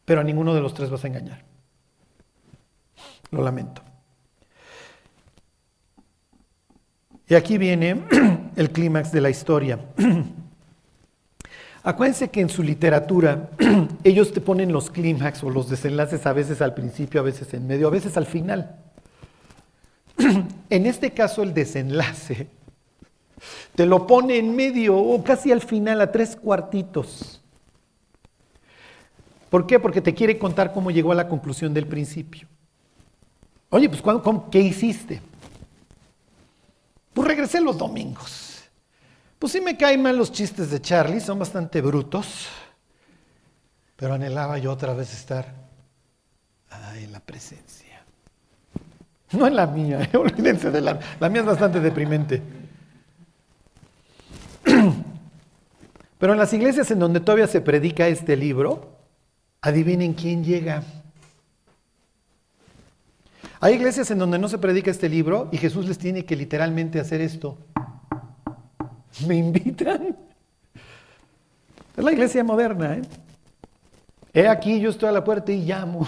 Pero 0.06 0.22
a 0.22 0.23
ninguno 0.23 0.53
de 0.53 0.61
los 0.61 0.73
tres 0.73 0.89
vas 0.89 1.03
a 1.03 1.07
engañar. 1.07 1.43
Lo 3.31 3.41
lamento. 3.43 3.81
Y 7.27 7.35
aquí 7.35 7.57
viene 7.57 8.03
el 8.56 8.72
clímax 8.72 9.11
de 9.11 9.22
la 9.22 9.30
historia. 9.30 9.80
Acuérdense 11.84 12.30
que 12.30 12.41
en 12.41 12.49
su 12.49 12.64
literatura 12.64 13.49
ellos 14.03 14.34
te 14.34 14.41
ponen 14.41 14.72
los 14.72 14.89
clímax 14.89 15.43
o 15.43 15.49
los 15.49 15.69
desenlaces 15.69 16.26
a 16.26 16.34
veces 16.34 16.61
al 16.61 16.73
principio, 16.73 17.19
a 17.19 17.23
veces 17.23 17.53
en 17.53 17.68
medio, 17.68 17.88
a 17.88 17.91
veces 17.91 18.18
al 18.18 18.26
final. 18.26 18.85
En 20.70 20.86
este 20.86 21.12
caso 21.12 21.44
el 21.44 21.54
desenlace 21.54 22.48
te 23.76 23.86
lo 23.86 24.08
pone 24.08 24.38
en 24.38 24.56
medio 24.56 24.98
o 24.98 25.24
casi 25.24 25.52
al 25.52 25.62
final, 25.62 26.02
a 26.02 26.12
tres 26.12 26.36
cuartitos. 26.36 27.42
¿Por 29.50 29.68
qué? 29.68 29.80
Porque 29.80 30.02
te 30.02 30.14
quiere 30.14 30.38
contar 30.38 30.74
cómo 30.74 30.92
llegó 30.92 31.12
a 31.12 31.16
la 31.16 31.28
conclusión 31.28 31.74
del 31.74 31.88
principio. 31.88 32.48
Oye, 33.70 33.90
pues 33.90 34.02
¿qué 34.52 34.60
hiciste? 34.60 35.22
Pues 37.14 37.28
regresé 37.28 37.62
los 37.62 37.78
domingos. 37.78 38.64
Pues 39.40 39.52
sí 39.52 39.62
me 39.62 39.78
caen 39.78 40.02
mal 40.02 40.18
los 40.18 40.32
chistes 40.32 40.72
de 40.72 40.82
Charlie, 40.82 41.20
son 41.20 41.38
bastante 41.38 41.82
brutos, 41.82 42.48
pero 43.96 44.14
anhelaba 44.14 44.58
yo 44.58 44.72
otra 44.72 44.94
vez 44.94 45.14
estar 45.14 45.54
en 46.98 47.12
la 47.12 47.20
presencia. 47.20 47.85
No 49.31 49.47
en 49.47 49.56
la 49.56 49.68
mía, 49.68 50.10
olvídense 50.14 50.72
de 50.72 50.81
la, 50.81 50.99
la 51.19 51.30
mía 51.30 51.41
es 51.41 51.47
bastante 51.47 51.80
deprimente. 51.80 52.41
Pero 56.18 56.34
en 56.34 56.39
las 56.39 56.53
iglesias 56.53 56.89
en 56.91 56.99
donde 56.99 57.19
todavía 57.19 57.47
se 57.47 57.61
predica 57.61 58.07
este 58.07 58.35
libro, 58.35 58.97
adivinen 59.61 60.14
quién 60.14 60.43
llega. 60.43 60.84
Hay 63.60 63.76
iglesias 63.76 64.11
en 64.11 64.19
donde 64.19 64.38
no 64.38 64.47
se 64.47 64.57
predica 64.57 64.91
este 64.91 65.10
libro 65.10 65.49
y 65.52 65.57
Jesús 65.57 65.88
les 65.88 65.97
tiene 65.97 66.26
que 66.26 66.35
literalmente 66.35 66.99
hacer 66.99 67.22
esto. 67.22 67.57
¿Me 69.27 69.35
invitan? 69.35 70.15
Es 71.95 72.03
la 72.03 72.11
iglesia 72.11 72.43
moderna, 72.43 72.95
¿eh? 72.95 73.02
He 74.34 74.47
aquí, 74.49 74.81
yo 74.81 74.89
estoy 74.89 75.07
a 75.07 75.14
la 75.14 75.23
puerta 75.23 75.52
y 75.52 75.64
llamo. 75.64 76.06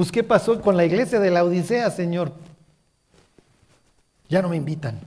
Pues, 0.00 0.12
¿qué 0.12 0.24
pasó 0.24 0.62
con 0.62 0.78
la 0.78 0.86
iglesia 0.86 1.20
de 1.20 1.30
la 1.30 1.44
Odisea, 1.44 1.90
Señor? 1.90 2.32
Ya 4.30 4.40
no 4.40 4.48
me 4.48 4.56
invitan. 4.56 4.98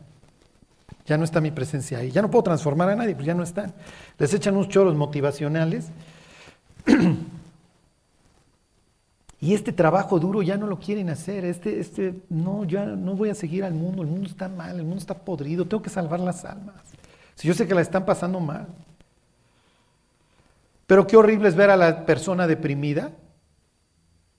Ya 1.07 1.17
no 1.17 1.23
está 1.23 1.41
mi 1.41 1.49
presencia 1.49 1.97
ahí. 1.97 2.11
Ya 2.11 2.21
no 2.21 2.29
puedo 2.29 2.43
transformar 2.43 2.89
a 2.89 2.95
nadie, 2.95 3.15
pues 3.15 3.25
ya 3.25 3.33
no 3.33 3.41
están. 3.41 3.73
Les 4.19 4.31
echan 4.35 4.55
unos 4.55 4.69
choros 4.69 4.93
motivacionales. 4.93 5.87
y 9.41 9.55
este 9.55 9.71
trabajo 9.71 10.19
duro 10.19 10.43
ya 10.43 10.57
no 10.57 10.67
lo 10.67 10.77
quieren 10.77 11.09
hacer. 11.09 11.43
Este, 11.43 11.79
este, 11.79 12.21
no, 12.29 12.63
ya 12.63 12.85
no 12.85 13.15
voy 13.15 13.31
a 13.31 13.35
seguir 13.35 13.63
al 13.63 13.73
mundo. 13.73 14.03
El 14.03 14.09
mundo 14.09 14.29
está 14.29 14.47
mal, 14.47 14.75
el 14.75 14.85
mundo 14.85 14.99
está 14.99 15.15
podrido. 15.15 15.65
Tengo 15.65 15.81
que 15.81 15.89
salvar 15.89 16.19
las 16.19 16.45
almas. 16.45 16.75
Si 17.33 17.47
yo 17.47 17.55
sé 17.55 17.65
que 17.65 17.73
la 17.73 17.81
están 17.81 18.05
pasando 18.05 18.39
mal. 18.39 18.67
Pero 20.85 21.07
qué 21.07 21.17
horrible 21.17 21.49
es 21.49 21.55
ver 21.55 21.71
a 21.71 21.77
la 21.77 22.05
persona 22.05 22.45
deprimida 22.45 23.09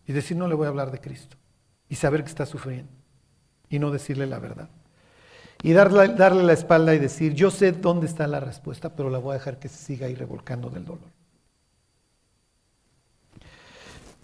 y 0.07 0.13
decir 0.13 0.37
no 0.37 0.49
le 0.49 0.55
voy 0.55 0.67
a 0.67 0.71
hablar 0.71 0.91
de 0.91 1.01
Cristo. 1.01 1.37
Y 1.89 1.97
saber 1.97 2.23
que 2.23 2.31
está 2.31 2.47
sufriendo. 2.47 2.93
Y 3.69 3.79
no 3.79 3.91
decirle 3.91 4.27
la 4.27 4.39
verdad. 4.39 4.69
Y 5.63 5.73
darle, 5.73 6.09
darle 6.09 6.43
la 6.43 6.53
espalda 6.53 6.95
y 6.95 6.99
decir, 6.99 7.35
yo 7.35 7.51
sé 7.51 7.73
dónde 7.73 8.07
está 8.07 8.27
la 8.27 8.41
respuesta, 8.41 8.95
pero 8.95 9.11
la 9.11 9.19
voy 9.19 9.33
a 9.33 9.39
dejar 9.39 9.59
que 9.59 9.69
se 9.69 9.79
siga 9.79 10.07
ahí 10.07 10.15
revolcando 10.15 10.69
del 10.69 10.85
dolor. 10.85 11.09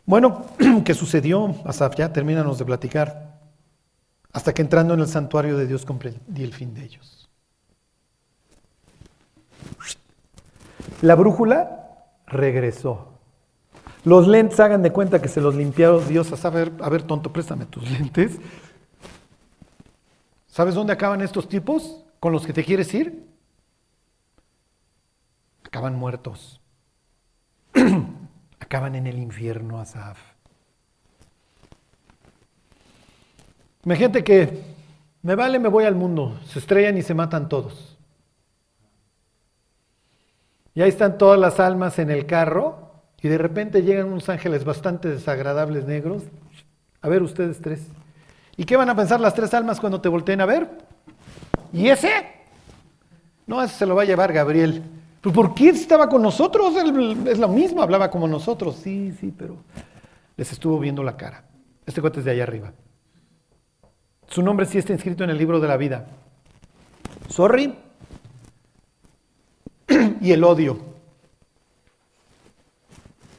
Bueno, 0.05 0.47
¿qué 0.85 0.93
sucedió? 0.93 1.55
Asaf, 1.65 1.94
ya 1.97 2.12
termínanos 2.12 2.59
de 2.59 2.65
platicar. 2.65 3.39
Hasta 4.32 4.52
que 4.52 4.62
entrando 4.62 4.94
en 4.94 5.01
el 5.01 5.09
santuario 5.09 5.57
de 5.57 5.66
Dios 5.66 5.85
comprendí 5.85 6.43
el 6.43 6.52
fin 6.52 6.74
de 6.74 6.85
ellos. 6.85 7.28
La 11.02 11.15
brújula 11.15 12.05
regresó. 12.27 13.19
Los 14.05 14.27
lentes 14.27 14.59
hagan 14.60 14.82
de 14.82 14.93
cuenta 14.93 15.20
que 15.20 15.28
se 15.28 15.40
los 15.40 15.55
limpiaron 15.55 16.06
Dios. 16.09 16.32
A 16.32 16.48
a 16.48 16.51
ver, 16.89 17.02
tonto, 17.02 17.32
préstame 17.32 17.66
tus 17.66 17.90
lentes. 17.90 18.39
¿Sabes 20.47 20.74
dónde 20.74 20.93
acaban 20.93 21.20
estos 21.20 21.48
tipos 21.48 22.05
con 22.18 22.32
los 22.32 22.47
que 22.47 22.52
te 22.52 22.64
quieres 22.64 22.93
ir? 22.94 23.27
Acaban 25.64 25.97
muertos. 25.97 26.60
acaban 28.60 28.94
en 28.94 29.06
el 29.06 29.18
infierno, 29.18 29.81
Asaf. 29.81 30.18
Imagínate 33.85 34.24
que 34.24 34.62
me 35.22 35.35
vale, 35.35 35.59
me 35.59 35.68
voy 35.68 35.85
al 35.85 35.94
mundo, 35.94 36.39
se 36.47 36.59
estrellan 36.59 36.98
y 36.98 37.02
se 37.02 37.14
matan 37.14 37.48
todos. 37.48 37.97
Y 40.74 40.82
ahí 40.82 40.89
están 40.89 41.18
todas 41.18 41.39
las 41.39 41.60
almas 41.60 41.98
en 41.98 42.10
el 42.10 42.27
carro 42.27 42.90
y 43.22 43.28
de 43.28 43.38
repente 43.38 43.82
llegan 43.82 44.09
unos 44.09 44.28
ángeles 44.28 44.64
bastante 44.64 45.09
desagradables 45.09 45.84
negros. 45.86 46.22
A 47.02 47.09
ver 47.09 47.22
ustedes 47.22 47.60
tres. 47.60 47.80
¿Y 48.56 48.64
qué 48.64 48.76
van 48.76 48.90
a 48.90 48.97
pensar 48.97 49.20
las 49.20 49.34
tres 49.34 49.52
almas 49.55 49.80
cuando 49.80 50.01
te 50.01 50.09
volteen 50.09 50.40
a 50.40 50.47
ver? 50.47 50.68
¿Y 51.72 51.88
ese? 51.88 52.10
No, 53.47 53.62
ese 53.62 53.74
se 53.74 53.86
lo 53.86 53.94
va 53.94 54.02
a 54.02 54.06
llevar 54.06 54.32
Gabriel. 54.32 54.82
¿Pero 55.20 55.34
por 55.34 55.55
qué 55.55 55.68
estaba 55.68 56.09
con 56.09 56.22
nosotros? 56.22 56.74
es 57.26 57.38
lo 57.38 57.48
mismo, 57.48 57.82
hablaba 57.82 58.10
como 58.10 58.26
nosotros. 58.26 58.76
Sí, 58.76 59.12
sí, 59.20 59.32
pero 59.36 59.56
les 60.36 60.52
estuvo 60.52 60.78
viendo 60.78 61.02
la 61.02 61.16
cara. 61.16 61.44
Este 61.86 62.01
cuate 62.01 62.20
es 62.20 62.24
de 62.24 62.30
allá 62.32 62.44
arriba. 62.44 62.72
Su 64.28 64.42
nombre 64.42 64.64
sí 64.64 64.78
está 64.78 64.92
inscrito 64.92 65.24
en 65.24 65.30
el 65.30 65.38
libro 65.38 65.60
de 65.60 65.68
la 65.68 65.76
vida. 65.76 66.06
Sorry. 67.28 67.74
y 70.20 70.32
el 70.32 70.44
odio. 70.44 70.90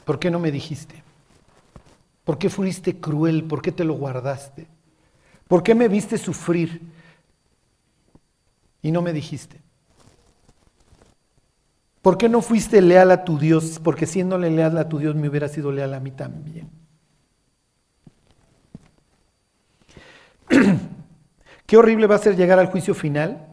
¿Por 0.05 0.19
qué 0.19 0.31
no 0.31 0.39
me 0.39 0.51
dijiste? 0.51 1.03
¿Por 2.23 2.37
qué 2.37 2.49
fuiste 2.49 2.99
cruel? 2.99 3.43
¿Por 3.43 3.61
qué 3.61 3.71
te 3.71 3.83
lo 3.83 3.93
guardaste? 3.93 4.67
¿Por 5.47 5.63
qué 5.63 5.75
me 5.75 5.87
viste 5.87 6.17
sufrir 6.17 6.81
y 8.81 8.91
no 8.91 9.01
me 9.01 9.13
dijiste? 9.13 9.59
¿Por 12.01 12.17
qué 12.17 12.29
no 12.29 12.41
fuiste 12.41 12.81
leal 12.81 13.11
a 13.11 13.23
tu 13.23 13.37
Dios? 13.37 13.79
Porque 13.83 14.07
siéndole 14.07 14.49
leal 14.49 14.77
a 14.77 14.89
tu 14.89 14.97
Dios 14.97 15.15
me 15.15 15.29
hubiera 15.29 15.47
sido 15.47 15.71
leal 15.71 15.93
a 15.93 15.99
mí 15.99 16.11
también. 16.11 16.69
Qué 21.67 21.77
horrible 21.77 22.07
va 22.07 22.15
a 22.15 22.19
ser 22.19 22.35
llegar 22.35 22.59
al 22.59 22.67
juicio 22.67 22.95
final 22.95 23.50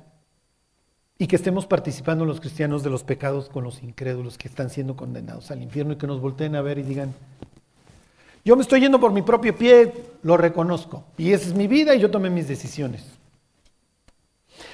y 1.19 1.27
que 1.27 1.37
estemos 1.37 1.67
participando 1.67 2.25
los 2.25 2.41
cristianos 2.41 2.85
de 2.85 2.91
los 2.91 3.03
pecados 3.03 3.49
con 3.49 3.65
los 3.65 3.83
incrédulos 3.83 4.39
que 4.39 4.47
están 4.47 4.71
siendo 4.71 4.95
condenados 4.95 5.51
al 5.51 5.63
infierno 5.63 5.95
y 5.95 5.97
que 5.97 6.07
nos 6.07 6.21
volteen 6.21 6.55
a 6.55 6.63
ver 6.63 6.79
y 6.79 6.83
digan, 6.83 7.13
yo 8.45 8.57
me 8.57 8.63
estoy 8.63 8.81
yendo 8.81 9.01
por 9.01 9.13
mi 9.13 9.23
propio 9.23 9.57
pie, 9.57 9.93
lo 10.23 10.37
reconozco. 10.37 11.05
Y 11.19 11.33
esa 11.33 11.49
es 11.49 11.55
mi 11.55 11.67
vida 11.67 11.95
y 11.95 12.01
yo 12.01 12.11
tomé 12.11 12.31
mis 12.31 12.47
decisiones. 12.47 13.05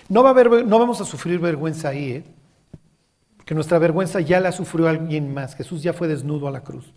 No, 0.08 0.22
va 0.22 0.28
a 0.28 0.32
haber, 0.32 0.66
no 0.66 0.78
vamos 0.78 1.00
a 1.00 1.04
sufrir 1.04 1.40
vergüenza 1.40 1.88
ahí, 1.88 2.10
¿eh? 2.12 2.24
que 3.44 3.54
nuestra 3.54 3.78
vergüenza 3.78 4.20
ya 4.20 4.38
la 4.38 4.52
sufrió 4.52 4.86
alguien 4.88 5.32
más. 5.32 5.54
Jesús 5.54 5.82
ya 5.82 5.92
fue 5.92 6.08
desnudo 6.08 6.46
a 6.46 6.50
la 6.50 6.62
cruz. 6.62 6.92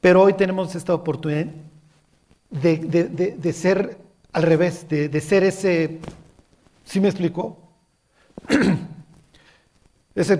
Pero 0.00 0.22
hoy 0.22 0.34
tenemos 0.34 0.74
esta 0.74 0.94
oportunidad 0.94 1.46
de, 2.50 3.52
ser 3.52 3.98
al 4.32 4.42
revés, 4.42 4.88
de, 4.88 5.20
ser 5.20 5.44
ese, 5.44 5.98
¿sí 6.88 7.00
me 7.00 7.08
explicó? 7.08 7.58
ese, 10.14 10.36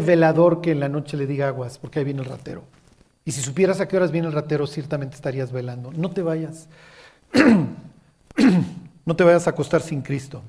velador 0.00 0.60
que 0.60 0.70
en 0.70 0.80
la 0.80 0.88
noche 0.88 1.16
le 1.16 1.26
diga 1.26 1.48
aguas, 1.48 1.78
porque 1.78 1.98
ahí 1.98 2.04
viene 2.04 2.22
el 2.22 2.28
ratero. 2.28 2.62
Y 3.24 3.32
si 3.32 3.40
supieras 3.40 3.80
a 3.80 3.88
qué 3.88 3.96
horas 3.96 4.12
viene 4.12 4.28
el 4.28 4.32
ratero, 4.32 4.66
ciertamente 4.66 5.16
estarías 5.16 5.52
velando. 5.52 5.92
No 5.92 6.10
te 6.10 6.22
vayas. 6.22 6.68
no 9.04 9.16
te 9.16 9.24
vayas 9.24 9.46
a 9.46 9.50
acostar 9.50 9.82
sin 9.82 10.02
Cristo. 10.02 10.42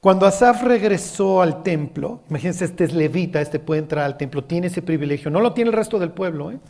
Cuando 0.00 0.26
Asaf 0.26 0.62
regresó 0.62 1.42
al 1.42 1.62
templo, 1.62 2.22
imagínense, 2.30 2.64
este 2.64 2.84
es 2.84 2.92
levita, 2.92 3.40
este 3.40 3.58
puede 3.58 3.80
entrar 3.80 4.04
al 4.04 4.16
templo, 4.16 4.44
tiene 4.44 4.68
ese 4.68 4.82
privilegio, 4.82 5.30
no 5.30 5.40
lo 5.40 5.52
tiene 5.52 5.70
el 5.70 5.76
resto 5.76 5.98
del 5.98 6.10
pueblo. 6.10 6.52
¿eh? 6.52 6.60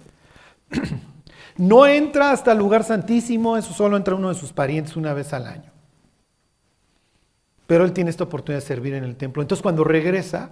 no 1.59 1.87
entra 1.87 2.33
hasta 2.33 2.53
el 2.53 2.59
lugar 2.59 2.85
santísimo, 2.85 3.57
eso 3.57 3.73
solo 3.73 3.97
entra 3.97 4.15
uno 4.15 4.28
de 4.28 4.35
sus 4.35 4.53
parientes 4.53 4.97
una 4.97 5.15
vez 5.15 5.33
al 5.33 5.47
año. 5.47 5.73
Pero 7.66 7.85
él 7.85 7.93
tiene 7.93 8.11
esta 8.11 8.24
oportunidad 8.24 8.61
de 8.61 8.66
servir 8.66 8.95
en 8.95 9.05
el 9.05 9.16
templo. 9.16 9.43
Entonces 9.43 9.62
cuando 9.62 9.83
regresa, 9.83 10.51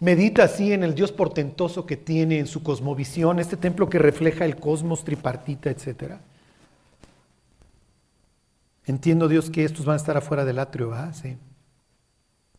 medita 0.00 0.44
así 0.44 0.72
en 0.72 0.82
el 0.82 0.94
Dios 0.94 1.12
portentoso 1.12 1.86
que 1.86 1.96
tiene 1.96 2.38
en 2.38 2.46
su 2.46 2.62
cosmovisión, 2.62 3.38
este 3.38 3.56
templo 3.56 3.88
que 3.88 3.98
refleja 3.98 4.44
el 4.44 4.56
cosmos 4.56 5.04
tripartita, 5.04 5.70
etc. 5.70 6.14
Entiendo 8.84 9.28
Dios 9.28 9.48
que 9.48 9.64
estos 9.64 9.86
van 9.86 9.94
a 9.94 9.96
estar 9.96 10.16
afuera 10.16 10.44
del 10.44 10.58
atrio, 10.58 10.92
¿ah? 10.92 11.12
Sí. 11.12 11.38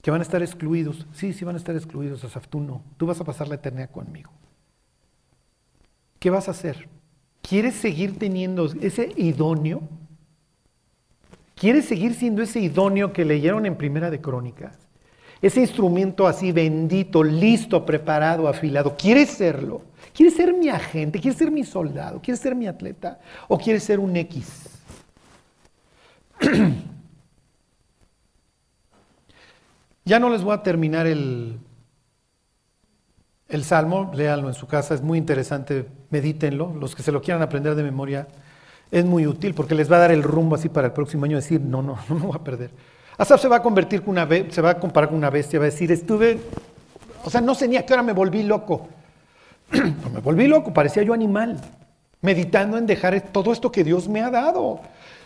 Que 0.01 0.09
van 0.09 0.21
a 0.21 0.23
estar 0.23 0.41
excluidos. 0.41 1.05
Sí, 1.13 1.33
sí 1.33 1.45
van 1.45 1.55
a 1.55 1.57
estar 1.57 1.75
excluidos, 1.75 2.23
Asaf, 2.23 2.47
tú 2.47 2.61
no. 2.61 2.81
Tú 2.97 3.05
vas 3.05 3.19
a 3.19 3.25
pasar 3.25 3.47
la 3.47 3.55
eternidad 3.55 3.91
conmigo. 3.91 4.31
¿Qué 6.23 6.29
vas 6.29 6.47
a 6.47 6.51
hacer? 6.51 6.87
¿Quieres 7.41 7.75
seguir 7.75 8.17
teniendo 8.17 8.71
ese 8.79 9.11
idóneo? 9.17 9.81
¿Quieres 11.53 11.83
seguir 11.83 12.13
siendo 12.13 12.41
ese 12.41 12.61
idóneo 12.61 13.11
que 13.11 13.25
leyeron 13.25 13.65
en 13.65 13.75
Primera 13.75 14.09
de 14.09 14.21
Crónicas? 14.21 14.77
Ese 15.41 15.59
instrumento 15.59 16.25
así 16.25 16.53
bendito, 16.53 17.25
listo, 17.25 17.85
preparado, 17.85 18.47
afilado. 18.47 18.95
¿Quieres 18.95 19.31
serlo? 19.31 19.81
¿Quieres 20.13 20.35
ser 20.35 20.53
mi 20.53 20.69
agente? 20.69 21.19
¿Quieres 21.19 21.37
ser 21.37 21.51
mi 21.51 21.65
soldado? 21.65 22.21
¿Quieres 22.21 22.39
ser 22.39 22.55
mi 22.55 22.67
atleta? 22.67 23.19
¿O 23.49 23.57
quieres 23.57 23.83
ser 23.83 23.99
un 23.99 24.15
X? 24.15 24.69
ya 30.05 30.19
no 30.19 30.29
les 30.29 30.41
voy 30.41 30.53
a 30.53 30.63
terminar 30.63 31.05
el, 31.05 31.59
el 33.55 33.63
salmo, 33.63 34.11
léanlo 34.13 34.47
en 34.47 34.53
su 34.53 34.67
casa, 34.67 34.93
es 34.93 35.01
muy 35.01 35.17
interesante, 35.17 35.85
medítenlo. 36.09 36.73
Los 36.79 36.95
que 36.95 37.03
se 37.03 37.11
lo 37.11 37.21
quieran 37.21 37.41
aprender 37.41 37.75
de 37.75 37.83
memoria, 37.83 38.27
es 38.91 39.05
muy 39.05 39.25
útil 39.25 39.53
porque 39.53 39.73
les 39.73 39.91
va 39.91 39.97
a 39.97 39.99
dar 39.99 40.11
el 40.11 40.21
rumbo 40.21 40.55
así 40.55 40.69
para 40.69 40.87
el 40.87 40.93
próximo 40.93 41.25
año, 41.25 41.37
decir, 41.37 41.59
no, 41.59 41.81
no, 41.81 41.97
no 42.09 42.15
me 42.15 42.21
voy 42.27 42.35
a 42.35 42.43
perder. 42.43 42.71
Asaf 43.17 43.41
se 43.41 43.47
va 43.47 43.57
a 43.57 43.61
convertir 43.61 44.01
con 44.01 44.11
una 44.11 44.27
se 44.49 44.61
va 44.61 44.71
a 44.71 44.79
comparar 44.79 45.09
con 45.09 45.17
una 45.17 45.29
bestia, 45.29 45.59
va 45.59 45.65
a 45.65 45.69
decir, 45.69 45.91
estuve, 45.91 46.39
o 47.23 47.29
sea, 47.29 47.41
no 47.41 47.55
sé 47.55 47.67
ni 47.67 47.77
a 47.77 47.85
qué 47.85 47.93
hora 47.93 48.03
me 48.03 48.13
volví 48.13 48.43
loco. 48.43 48.87
me 49.71 50.19
volví 50.19 50.47
loco, 50.47 50.73
parecía 50.73 51.03
yo 51.03 51.13
animal, 51.13 51.59
meditando 52.21 52.77
en 52.77 52.85
dejar 52.85 53.19
todo 53.21 53.51
esto 53.51 53.71
que 53.71 53.83
Dios 53.83 54.07
me 54.07 54.21
ha 54.21 54.29
dado. 54.29 54.79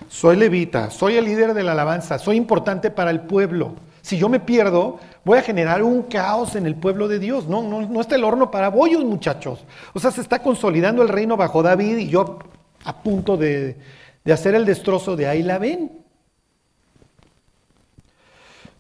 soy 0.08 0.38
levita, 0.38 0.90
soy 0.90 1.16
el 1.16 1.26
líder 1.26 1.54
de 1.54 1.64
la 1.64 1.74
alabanza, 1.74 2.20
soy 2.20 2.38
importante 2.38 2.92
para 2.92 3.12
el 3.12 3.22
pueblo. 3.22 3.76
Si 4.02 4.18
yo 4.18 4.30
me 4.30 4.40
pierdo, 4.40 5.00
voy 5.28 5.38
a 5.38 5.42
generar 5.42 5.84
un 5.84 6.04
caos 6.04 6.56
en 6.56 6.66
el 6.66 6.76
pueblo 6.76 7.10
de 7.10 7.20
Dios. 7.20 7.48
No, 7.48 7.62
no, 7.62 7.82
no 7.82 8.02
está 8.02 8.16
el 8.16 8.24
horno 8.24 8.50
para 8.50 8.70
bollos, 8.70 9.04
muchachos. 9.04 9.66
O 9.94 10.00
sea, 10.00 10.10
se 10.10 10.22
está 10.22 10.40
consolidando 10.42 11.04
el 11.04 11.10
reino 11.10 11.36
bajo 11.36 11.62
David 11.62 11.98
y 11.98 12.08
yo 12.08 12.40
a 12.86 13.04
punto 13.04 13.36
de, 13.36 13.76
de 14.24 14.34
hacer 14.34 14.56
el 14.56 14.66
destrozo 14.66 15.18
de 15.18 15.28
ahí 15.28 15.44
la 15.44 15.60
ven. 15.60 15.92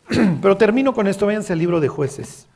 Pero 0.41 0.55
termino 0.55 0.93
con 0.93 1.07
esto, 1.07 1.25
váyanse 1.25 1.51
al 1.51 1.59
libro 1.59 1.81
de 1.81 1.89
jueces. 1.89 2.47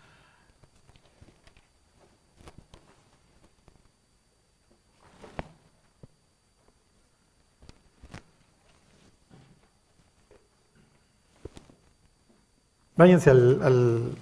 Váyanse 13.01 13.31
al, 13.31 13.63
al, 13.63 14.15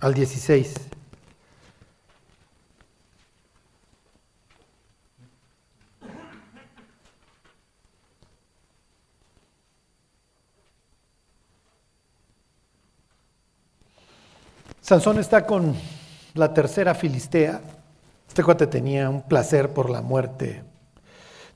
al 0.00 0.14
16. 0.14 0.74
Sansón 14.80 15.18
está 15.18 15.44
con 15.44 15.74
la 16.32 16.54
tercera 16.54 16.94
filistea. 16.94 17.60
Este 18.26 18.42
cuate 18.42 18.66
tenía 18.66 19.10
un 19.10 19.20
placer 19.20 19.74
por 19.74 19.90
la 19.90 20.00
muerte. 20.00 20.62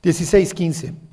16, 0.03 0.53
15. 0.53 1.12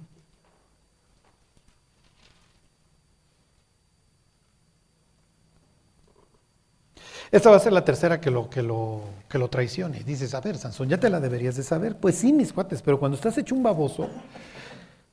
Esta 7.32 7.50
va 7.50 7.56
a 7.56 7.60
ser 7.60 7.72
la 7.72 7.84
tercera 7.84 8.20
que 8.20 8.30
lo, 8.30 8.50
que 8.50 8.62
lo, 8.62 9.02
que 9.28 9.38
lo 9.38 9.48
traicione. 9.48 10.02
Dices, 10.02 10.34
a 10.34 10.40
ver, 10.40 10.58
Sansón, 10.58 10.88
ya 10.88 10.98
te 10.98 11.08
la 11.08 11.20
deberías 11.20 11.56
de 11.56 11.62
saber. 11.62 11.96
Pues 11.96 12.16
sí, 12.16 12.32
mis 12.32 12.52
cuates, 12.52 12.82
pero 12.82 12.98
cuando 12.98 13.16
estás 13.16 13.38
hecho 13.38 13.54
un 13.54 13.62
baboso, 13.62 14.08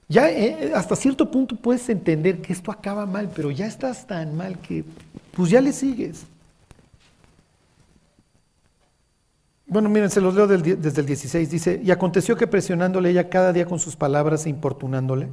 ya 0.08 0.30
eh, 0.32 0.72
hasta 0.74 0.96
cierto 0.96 1.30
punto 1.30 1.56
puedes 1.56 1.88
entender 1.90 2.42
que 2.42 2.54
esto 2.54 2.72
acaba 2.72 3.06
mal, 3.06 3.30
pero 3.36 3.52
ya 3.52 3.68
estás 3.68 4.08
tan 4.08 4.36
mal 4.36 4.58
que 4.60 4.84
pues 5.34 5.52
ya 5.52 5.62
le 5.62 5.72
sigues. 5.72 6.26
Bueno, 9.68 9.90
miren, 9.90 10.10
se 10.10 10.22
los 10.22 10.34
leo 10.34 10.48
desde 10.48 11.02
el 11.02 11.06
16. 11.06 11.52
Dice, 11.52 11.82
y 11.84 11.92
aconteció 11.92 12.38
que 12.38 12.48
presionándole 12.48 13.10
ella 13.10 13.30
cada 13.30 13.52
día 13.52 13.66
con 13.66 13.80
sus 13.80 13.98
palabras 13.98 14.46
e 14.46 14.50
importunándole, 14.50 15.28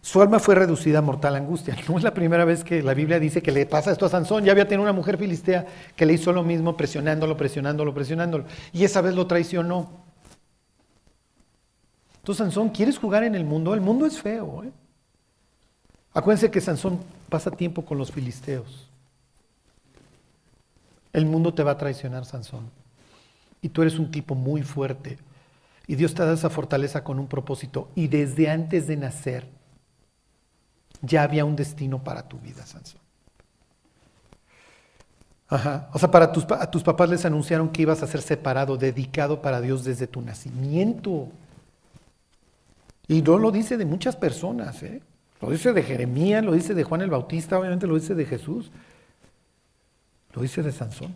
su 0.00 0.22
alma 0.22 0.38
fue 0.38 0.54
reducida 0.54 0.98
a 0.98 1.02
mortal 1.02 1.36
angustia. 1.36 1.76
No 1.88 1.96
es 1.96 2.04
la 2.04 2.14
primera 2.14 2.44
vez 2.44 2.64
que 2.64 2.82
la 2.82 2.94
Biblia 2.94 3.18
dice 3.18 3.42
que 3.42 3.50
le 3.50 3.66
pasa 3.66 3.90
esto 3.90 4.06
a 4.06 4.08
Sansón. 4.08 4.44
Ya 4.44 4.52
había 4.52 4.68
tenido 4.68 4.82
una 4.82 4.92
mujer 4.92 5.18
filistea 5.18 5.66
que 5.96 6.06
le 6.06 6.12
hizo 6.14 6.32
lo 6.32 6.42
mismo, 6.42 6.76
presionándolo, 6.76 7.36
presionándolo, 7.36 7.94
presionándolo. 7.94 8.44
Y 8.72 8.84
esa 8.84 9.00
vez 9.00 9.14
lo 9.14 9.26
traicionó. 9.26 9.90
Entonces, 12.18 12.44
Sansón, 12.44 12.68
¿quieres 12.70 12.98
jugar 12.98 13.24
en 13.24 13.34
el 13.34 13.44
mundo? 13.44 13.74
El 13.74 13.80
mundo 13.80 14.06
es 14.06 14.20
feo. 14.20 14.62
¿eh? 14.64 14.70
Acuérdense 16.12 16.50
que 16.50 16.60
Sansón 16.60 17.00
pasa 17.28 17.50
tiempo 17.50 17.84
con 17.84 17.98
los 17.98 18.12
filisteos. 18.12 18.88
El 21.12 21.26
mundo 21.26 21.54
te 21.54 21.62
va 21.62 21.72
a 21.72 21.78
traicionar, 21.78 22.24
Sansón. 22.24 22.70
Y 23.62 23.70
tú 23.70 23.82
eres 23.82 23.98
un 23.98 24.10
tipo 24.10 24.34
muy 24.34 24.62
fuerte. 24.62 25.18
Y 25.86 25.96
Dios 25.96 26.14
te 26.14 26.22
da 26.22 26.34
esa 26.34 26.50
fortaleza 26.50 27.02
con 27.02 27.18
un 27.18 27.26
propósito. 27.26 27.88
Y 27.94 28.08
desde 28.08 28.50
antes 28.50 28.86
de 28.86 28.96
nacer, 28.96 29.57
ya 31.02 31.22
había 31.22 31.44
un 31.44 31.56
destino 31.56 32.02
para 32.02 32.28
tu 32.28 32.38
vida, 32.38 32.64
Sansón. 32.66 33.00
Ajá. 35.48 35.88
O 35.92 35.98
sea, 35.98 36.10
para 36.10 36.30
tus, 36.30 36.44
a 36.50 36.70
tus 36.70 36.82
papás 36.82 37.08
les 37.08 37.24
anunciaron 37.24 37.70
que 37.70 37.82
ibas 37.82 38.02
a 38.02 38.06
ser 38.06 38.20
separado, 38.20 38.76
dedicado 38.76 39.40
para 39.40 39.60
Dios 39.60 39.84
desde 39.84 40.06
tu 40.06 40.20
nacimiento. 40.20 41.28
Y 43.06 43.22
no 43.22 43.38
lo 43.38 43.50
dice 43.50 43.78
de 43.78 43.86
muchas 43.86 44.16
personas, 44.16 44.82
¿eh? 44.82 45.00
Lo 45.40 45.50
dice 45.50 45.72
de 45.72 45.82
Jeremías, 45.82 46.44
lo 46.44 46.52
dice 46.52 46.74
de 46.74 46.84
Juan 46.84 47.00
el 47.00 47.10
Bautista, 47.10 47.58
obviamente 47.58 47.86
lo 47.86 47.94
dice 47.94 48.14
de 48.14 48.26
Jesús. 48.26 48.70
Lo 50.34 50.42
dice 50.42 50.62
de 50.62 50.72
Sansón. 50.72 51.14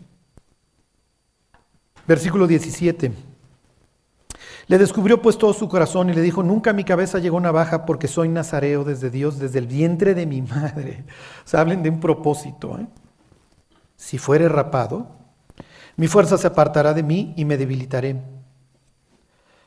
Versículo 2.06 2.46
17. 2.46 3.12
Le 4.68 4.78
descubrió 4.78 5.20
pues 5.20 5.39
todo 5.39 5.52
su 5.52 5.68
corazón 5.68 6.10
y 6.10 6.14
le 6.14 6.22
dijo, 6.22 6.43
nunca 6.43 6.70
a 6.70 6.74
mi 6.74 6.84
cabeza 6.84 7.18
llegó 7.18 7.40
navaja 7.40 7.84
porque 7.84 8.09
soy 8.09 8.28
nazareo 8.28 8.84
desde 8.84 9.10
Dios, 9.10 9.39
desde 9.39 9.59
el 9.59 9.66
vientre 9.66 10.14
de 10.14 10.26
mi 10.26 10.43
madre. 10.43 11.05
O 11.44 11.48
sea, 11.48 11.60
hablen 11.60 11.82
de 11.82 11.90
un 11.90 12.01
propósito. 12.01 12.78
¿eh? 12.78 12.86
Si 13.97 14.18
fuere 14.18 14.48
rapado, 14.48 15.09
mi 15.97 16.09
fuerza 16.09 16.39
se 16.39 16.47
apartará 16.47 16.94
de 16.94 17.02
mí 17.02 17.34
y 17.36 17.44
me 17.44 17.56
debilitaré. 17.56 18.20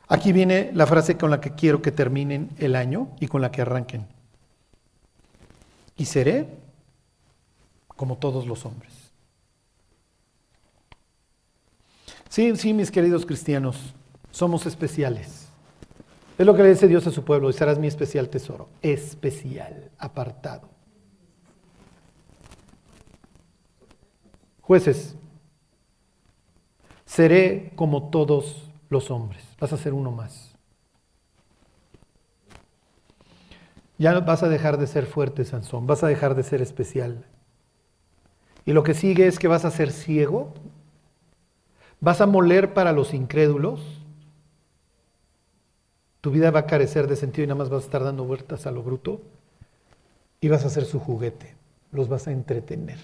Aquí 0.07 0.31
viene 0.31 0.72
la 0.73 0.85
frase 0.85 1.17
con 1.17 1.31
la 1.31 1.41
que 1.41 1.51
quiero 1.55 1.81
que 1.81 1.91
terminen 1.91 2.51
el 2.57 2.76
año 2.76 3.09
y 3.19 3.27
con 3.27 3.41
la 3.41 3.51
que 3.51 3.61
arranquen. 3.61 4.07
Y 5.97 6.05
seré 6.05 6.47
como 7.88 8.17
todos 8.17 8.45
los 8.45 8.65
hombres. 8.65 8.93
Sí, 12.30 12.55
sí, 12.57 12.73
mis 12.73 12.91
queridos 12.91 13.26
cristianos, 13.26 13.93
somos 14.36 14.66
especiales. 14.66 15.48
Es 16.38 16.45
lo 16.45 16.53
que 16.53 16.64
le 16.64 16.70
dice 16.70 16.90
Dios 16.90 17.07
a 17.07 17.12
su 17.12 17.24
pueblo, 17.24 17.49
y 17.49 17.53
serás 17.53 17.80
mi 17.80 17.88
especial 17.88 18.28
tesoro, 18.28 18.68
especial, 18.82 19.91
apartado. 19.98 20.68
Jueces, 24.60 25.16
seré 27.06 27.72
como 27.78 28.10
todos 28.10 28.70
los 28.90 29.10
hombres, 29.10 29.41
vas 29.57 29.72
a 29.72 29.78
ser 29.78 29.94
uno 29.94 30.12
más. 30.12 30.53
Ya 33.98 34.20
vas 34.20 34.44
a 34.44 34.49
dejar 34.49 34.78
de 34.78 34.88
ser 34.88 35.06
fuerte, 35.06 35.45
Sansón, 35.45 35.88
vas 35.88 36.03
a 36.03 36.07
dejar 36.07 36.36
de 36.36 36.44
ser 36.44 36.62
especial. 36.62 37.24
Y 38.66 38.74
lo 38.74 38.84
que 38.84 38.95
sigue 38.95 39.28
es 39.28 39.40
que 39.40 39.48
vas 39.48 39.64
a 39.64 39.72
ser 39.72 39.94
ciego, 39.94 40.53
vas 42.02 42.20
a 42.20 42.26
moler 42.26 42.74
para 42.74 42.91
los 42.91 43.14
incrédulos, 43.14 44.02
tu 46.26 46.31
vida 46.31 46.49
va 46.49 46.61
a 46.61 46.65
carecer 46.65 47.07
de 47.07 47.15
sentido 47.15 47.43
y 47.43 47.47
nada 47.49 47.60
más 47.60 47.69
vas 47.69 47.84
a 47.84 47.85
estar 47.85 48.03
dando 48.03 48.23
vueltas 48.23 48.65
a 48.65 48.72
lo 48.72 48.81
bruto 48.81 49.22
y 50.41 50.47
vas 50.49 50.65
a 50.65 50.72
ser 50.72 50.85
su 50.85 50.99
juguete, 50.99 51.53
los 51.91 52.10
vas 52.10 52.27
a 52.27 52.31
entretener. 52.31 52.97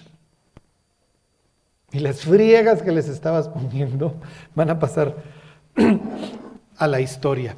Y 1.92 2.00
las 2.00 2.22
friegas 2.22 2.82
que 2.82 2.90
les 2.90 3.06
estabas 3.06 3.46
poniendo 3.46 4.16
van 4.56 4.70
a 4.70 4.80
pasar 4.80 5.22
a 6.76 6.88
la 6.88 7.00
historia. 7.00 7.54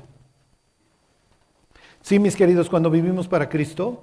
Sí, 2.03 2.19
mis 2.19 2.36
queridos, 2.36 2.69
cuando 2.69 2.91
vivimos 2.91 3.27
para 3.27 3.49
Cristo, 3.49 4.03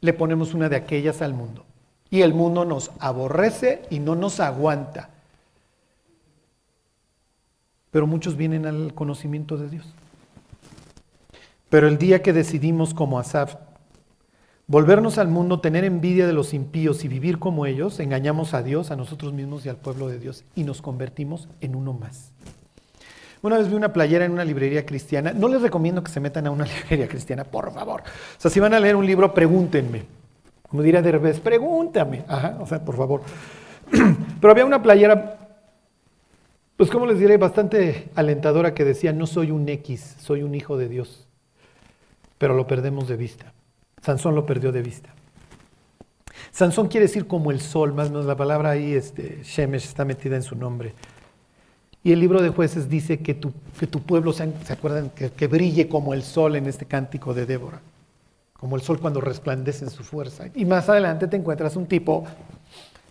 le 0.00 0.14
ponemos 0.14 0.54
una 0.54 0.70
de 0.70 0.76
aquellas 0.76 1.20
al 1.20 1.34
mundo. 1.34 1.66
Y 2.08 2.22
el 2.22 2.32
mundo 2.32 2.64
nos 2.64 2.90
aborrece 3.00 3.82
y 3.90 3.98
no 3.98 4.14
nos 4.14 4.40
aguanta. 4.40 5.10
Pero 7.90 8.06
muchos 8.06 8.34
vienen 8.34 8.64
al 8.64 8.94
conocimiento 8.94 9.58
de 9.58 9.68
Dios. 9.68 9.94
Pero 11.68 11.88
el 11.88 11.98
día 11.98 12.22
que 12.22 12.32
decidimos 12.32 12.94
como 12.94 13.18
Asaf 13.18 13.56
volvernos 14.68 15.18
al 15.18 15.28
mundo, 15.28 15.60
tener 15.60 15.84
envidia 15.84 16.26
de 16.26 16.32
los 16.32 16.54
impíos 16.54 17.04
y 17.04 17.08
vivir 17.08 17.38
como 17.38 17.66
ellos, 17.66 18.00
engañamos 18.00 18.54
a 18.54 18.62
Dios, 18.62 18.90
a 18.90 18.96
nosotros 18.96 19.32
mismos 19.32 19.66
y 19.66 19.68
al 19.68 19.76
pueblo 19.76 20.08
de 20.08 20.18
Dios 20.18 20.44
y 20.54 20.64
nos 20.64 20.82
convertimos 20.82 21.48
en 21.60 21.76
uno 21.76 21.92
más. 21.92 22.32
Una 23.42 23.58
vez 23.58 23.68
vi 23.68 23.74
una 23.74 23.92
playera 23.92 24.24
en 24.24 24.32
una 24.32 24.44
librería 24.44 24.86
cristiana. 24.86 25.32
No 25.32 25.46
les 25.48 25.62
recomiendo 25.62 26.02
que 26.02 26.10
se 26.10 26.20
metan 26.20 26.46
a 26.46 26.50
una 26.50 26.64
librería 26.82 27.06
cristiana, 27.08 27.44
por 27.44 27.72
favor. 27.72 28.02
O 28.02 28.40
sea, 28.40 28.50
si 28.50 28.58
van 28.60 28.74
a 28.74 28.80
leer 28.80 28.96
un 28.96 29.06
libro, 29.06 29.32
pregúntenme. 29.34 30.04
Como 30.68 30.82
diría 30.82 31.02
Derbez, 31.02 31.38
pregúntame. 31.38 32.24
Ajá, 32.26 32.58
o 32.60 32.66
sea, 32.66 32.84
por 32.84 32.96
favor. 32.96 33.22
Pero 34.40 34.50
había 34.50 34.64
una 34.64 34.82
playera, 34.82 35.38
pues 36.76 36.90
como 36.90 37.06
les 37.06 37.20
diré, 37.20 37.36
bastante 37.36 38.08
alentadora 38.16 38.74
que 38.74 38.84
decía, 38.84 39.12
no 39.12 39.26
soy 39.26 39.52
un 39.52 39.68
X, 39.68 40.16
soy 40.18 40.42
un 40.42 40.54
hijo 40.54 40.76
de 40.76 40.88
Dios 40.88 41.25
pero 42.38 42.54
lo 42.54 42.66
perdemos 42.66 43.08
de 43.08 43.16
vista. 43.16 43.52
Sansón 44.02 44.34
lo 44.34 44.46
perdió 44.46 44.72
de 44.72 44.82
vista. 44.82 45.10
Sansón 46.52 46.88
quiere 46.88 47.06
decir 47.06 47.26
como 47.26 47.50
el 47.50 47.60
sol, 47.60 47.92
más 47.92 48.08
o 48.08 48.10
menos 48.10 48.26
la 48.26 48.36
palabra 48.36 48.70
ahí, 48.70 48.92
este, 48.92 49.42
Shemesh, 49.42 49.84
está 49.84 50.04
metida 50.04 50.36
en 50.36 50.42
su 50.42 50.56
nombre. 50.56 50.94
Y 52.02 52.12
el 52.12 52.20
libro 52.20 52.40
de 52.40 52.50
jueces 52.50 52.88
dice 52.88 53.18
que 53.18 53.34
tu, 53.34 53.52
que 53.78 53.86
tu 53.86 54.00
pueblo, 54.00 54.32
se, 54.32 54.44
acuerdan? 54.68 55.10
Que, 55.10 55.30
que, 55.30 55.48
brille 55.48 55.88
como 55.88 56.14
el 56.14 56.22
sol 56.22 56.54
en 56.56 56.66
este 56.66 56.86
cántico 56.86 57.34
de 57.34 57.46
Débora, 57.46 57.80
como 58.52 58.76
el 58.76 58.82
sol 58.82 59.00
cuando 59.00 59.20
resplandece 59.20 59.84
en 59.84 59.90
su 59.90 60.04
fuerza. 60.04 60.44
Y 60.54 60.64
más 60.64 60.88
adelante 60.88 61.26
te 61.26 61.36
encuentras 61.36 61.74
un 61.74 61.86
tipo 61.86 62.24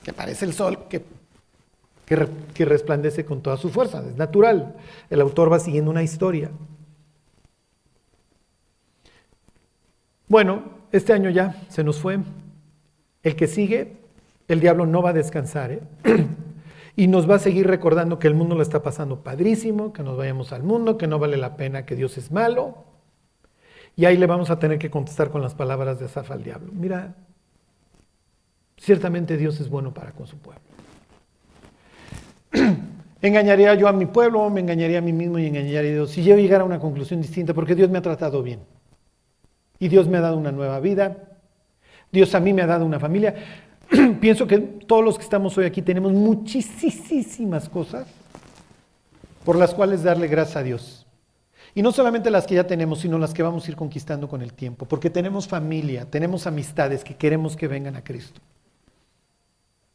que 0.01 0.13
parece 0.13 0.45
el 0.45 0.53
sol, 0.53 0.87
que, 0.87 1.03
que, 2.05 2.27
que 2.53 2.63
resplandece 2.63 3.25
con 3.25 3.41
toda 3.41 3.57
su 3.57 3.69
fuerza, 3.69 4.01
es 4.07 4.15
natural. 4.15 4.75
El 5.09 5.19
autor 5.19 5.51
va 5.51 5.59
siguiendo 5.59 5.91
una 5.91 6.03
historia. 6.03 6.51
Bueno, 10.27 10.63
este 10.91 11.13
año 11.13 11.29
ya 11.29 11.55
se 11.69 11.83
nos 11.83 11.99
fue. 11.99 12.19
El 13.23 13.35
que 13.35 13.47
sigue, 13.47 13.97
el 14.47 14.59
diablo 14.59 14.85
no 14.85 15.01
va 15.01 15.11
a 15.11 15.13
descansar. 15.13 15.71
¿eh? 15.71 15.81
y 16.95 17.07
nos 17.07 17.29
va 17.29 17.35
a 17.35 17.39
seguir 17.39 17.67
recordando 17.67 18.19
que 18.19 18.27
el 18.27 18.35
mundo 18.35 18.55
lo 18.55 18.61
está 18.61 18.81
pasando 18.81 19.21
padrísimo, 19.23 19.93
que 19.93 20.03
nos 20.03 20.17
vayamos 20.17 20.53
al 20.53 20.63
mundo, 20.63 20.97
que 20.97 21.07
no 21.07 21.19
vale 21.19 21.37
la 21.37 21.57
pena, 21.57 21.85
que 21.85 21.95
Dios 21.95 22.17
es 22.17 22.31
malo. 22.31 22.85
Y 23.95 24.05
ahí 24.05 24.17
le 24.17 24.25
vamos 24.25 24.49
a 24.49 24.59
tener 24.59 24.79
que 24.79 24.89
contestar 24.89 25.29
con 25.29 25.41
las 25.41 25.55
palabras 25.55 25.99
de 25.99 26.05
Asaf 26.05 26.31
al 26.31 26.43
diablo. 26.43 26.71
Mira, 26.73 27.15
ciertamente 28.77 29.37
Dios 29.37 29.59
es 29.59 29.69
bueno 29.69 29.93
para 29.93 30.11
con 30.11 30.27
su 30.27 30.37
pueblo. 30.37 30.61
engañaría 33.21 33.73
yo 33.75 33.87
a 33.87 33.93
mi 33.93 34.05
pueblo, 34.05 34.49
me 34.49 34.61
engañaría 34.61 34.99
a 34.99 35.01
mí 35.01 35.13
mismo 35.13 35.39
y 35.39 35.47
engañaría 35.47 35.79
a 35.79 35.83
Dios. 35.83 36.11
Si 36.11 36.23
yo 36.23 36.35
llegara 36.35 36.63
a 36.63 36.65
una 36.65 36.79
conclusión 36.79 37.21
distinta, 37.21 37.53
porque 37.53 37.75
Dios 37.75 37.89
me 37.89 37.97
ha 37.97 38.01
tratado 38.01 38.43
bien. 38.43 38.59
Y 39.79 39.87
Dios 39.87 40.07
me 40.07 40.17
ha 40.17 40.21
dado 40.21 40.37
una 40.37 40.51
nueva 40.51 40.79
vida. 40.79 41.17
Dios 42.11 42.33
a 42.35 42.39
mí 42.39 42.53
me 42.53 42.61
ha 42.61 42.67
dado 42.67 42.85
una 42.85 42.99
familia. 42.99 43.35
Pienso 44.21 44.47
que 44.47 44.57
todos 44.57 45.03
los 45.03 45.17
que 45.17 45.23
estamos 45.23 45.57
hoy 45.57 45.65
aquí 45.65 45.81
tenemos 45.81 46.13
muchísimas 46.13 47.69
cosas 47.69 48.07
por 49.43 49.55
las 49.55 49.73
cuales 49.73 50.03
darle 50.03 50.27
gracias 50.27 50.57
a 50.57 50.63
Dios. 50.63 51.05
Y 51.75 51.81
no 51.81 51.91
solamente 51.91 52.31
las 52.31 52.47
que 52.47 52.55
ya 52.55 52.65
tenemos, 52.65 52.99
sino 52.99 53.19
las 53.19 53.33
que 53.33 53.43
vamos 53.43 53.65
a 53.65 53.71
ir 53.71 53.75
conquistando 53.75 54.29
con 54.29 54.41
el 54.41 54.53
tiempo, 54.53 54.85
porque 54.85 55.09
tenemos 55.09 55.47
familia, 55.47 56.09
tenemos 56.09 56.47
amistades 56.47 57.03
que 57.03 57.15
queremos 57.15 57.55
que 57.57 57.67
vengan 57.67 57.97
a 57.97 58.03
Cristo. 58.03 58.41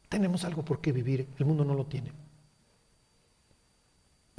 Tenemos 0.07 0.45
algo 0.45 0.63
por 0.63 0.79
qué 0.79 0.91
vivir, 0.91 1.27
el 1.39 1.45
mundo 1.45 1.65
no 1.65 1.73
lo 1.73 1.85
tiene. 1.85 2.11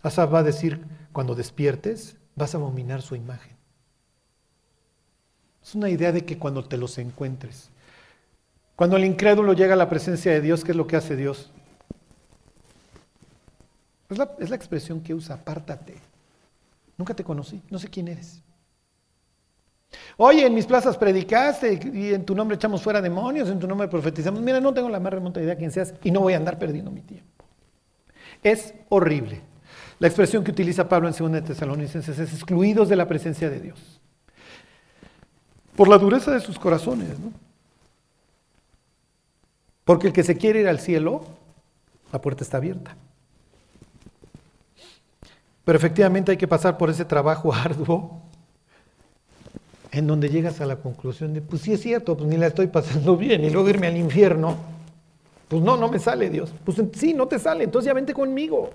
Asaf 0.03 0.33
va 0.33 0.41
a 0.41 0.45
decir, 0.45 0.85
cuando 1.13 1.35
despiertes, 1.35 2.17
vas 2.37 2.55
a 2.55 2.59
abominar 2.59 3.03
su 3.03 3.17
imagen. 3.17 3.52
Es 5.63 5.75
una 5.75 5.89
idea 5.89 6.13
de 6.13 6.25
que 6.25 6.39
cuando 6.39 6.65
te 6.65 6.77
los 6.77 6.99
encuentres, 6.99 7.71
cuando 8.77 8.97
el 8.97 9.05
incrédulo 9.05 9.53
llega 9.53 9.75
a 9.75 9.77
la 9.77 9.89
presencia 9.89 10.33
de 10.33 10.41
Dios, 10.41 10.65
¿qué 10.65 10.73
es 10.73 10.77
lo 10.77 10.87
que 10.87 10.97
hace 10.97 11.17
Dios? 11.17 11.51
Es 14.11 14.19
la, 14.19 14.33
es 14.41 14.51
la 14.51 14.57
expresión 14.57 15.01
que 15.01 15.15
usa, 15.15 15.37
apártate. 15.37 15.95
Nunca 16.99 17.15
te 17.15 17.25
conocí, 17.25 17.63
no 17.71 17.79
sé 17.79 17.89
quién 17.89 18.09
eres. 18.09 18.43
Oye, 20.17 20.47
en 20.47 20.55
mis 20.55 20.67
plazas 20.67 20.97
predicaste 20.97 21.81
y 21.93 22.15
en 22.15 22.25
tu 22.25 22.35
nombre 22.35 22.57
echamos 22.57 22.83
fuera 22.83 23.01
demonios, 23.01 23.49
en 23.49 23.59
tu 23.59 23.67
nombre 23.67 23.89
profetizamos. 23.89 24.41
Mira, 24.41 24.61
no 24.61 24.73
tengo 24.75 24.89
la 24.89 25.01
más 25.01 25.13
remota 25.13 25.41
idea 25.41 25.55
de 25.55 25.59
quién 25.59 25.71
seas 25.71 25.95
y 26.03 26.11
no 26.11 26.21
voy 26.21 26.35
a 26.35 26.37
andar 26.37 26.59
perdiendo 26.59 26.91
mi 26.91 27.03
tiempo. 27.03 27.45
Es 28.43 28.75
horrible. 28.89 29.41
La 29.99 30.09
expresión 30.09 30.43
que 30.43 30.51
utiliza 30.51 30.89
Pablo 30.89 31.09
en 31.09 31.15
2 31.17 31.33
de 31.33 31.43
Tesalonicenses 31.43 32.19
es 32.19 32.33
excluidos 32.33 32.89
de 32.89 32.97
la 32.97 33.07
presencia 33.07 33.49
de 33.49 33.61
Dios. 33.61 34.02
Por 35.77 35.89
la 35.89 35.99
dureza 35.99 36.31
de 36.31 36.41
sus 36.41 36.59
corazones, 36.59 37.19
¿no? 37.19 37.33
Porque 39.85 40.09
el 40.09 40.13
que 40.13 40.23
se 40.23 40.37
quiere 40.37 40.61
ir 40.61 40.69
al 40.69 40.79
cielo, 40.79 41.25
la 42.13 42.21
puerta 42.21 42.45
está 42.45 42.59
abierta. 42.59 42.97
Pero 45.65 45.77
efectivamente 45.77 46.33
hay 46.33 46.39
que 46.39 46.49
pasar 46.49 46.79
por 46.79 46.91
ese 46.91 47.05
trabajo 47.05 47.53
arduo 47.55 48.21
en 49.91 50.07
donde 50.07 50.31
llegas 50.31 50.61
a 50.61 50.67
la 50.67 50.77
conclusión 50.77 51.35
de, 51.35 51.43
pues 51.43 51.63
sí 51.63 51.75
es 51.75 51.83
cierto, 51.83 52.17
pues 52.17 52.29
ni 52.29 52.39
la 52.39 52.47
estoy 52.47 52.67
pasando 52.67 53.17
bien, 53.19 53.45
y 53.45 53.51
luego 53.51 53.69
irme 53.69 53.87
al 53.87 53.97
infierno, 53.97 54.57
pues 55.49 55.63
no, 55.63 55.77
no 55.77 55.89
me 55.89 55.99
sale 55.99 56.31
Dios. 56.31 56.53
Pues 56.65 56.81
sí, 56.95 57.13
no 57.13 57.29
te 57.29 57.39
sale, 57.39 57.65
entonces 57.65 57.87
ya 57.87 57.93
vente 57.93 58.15
conmigo. 58.15 58.71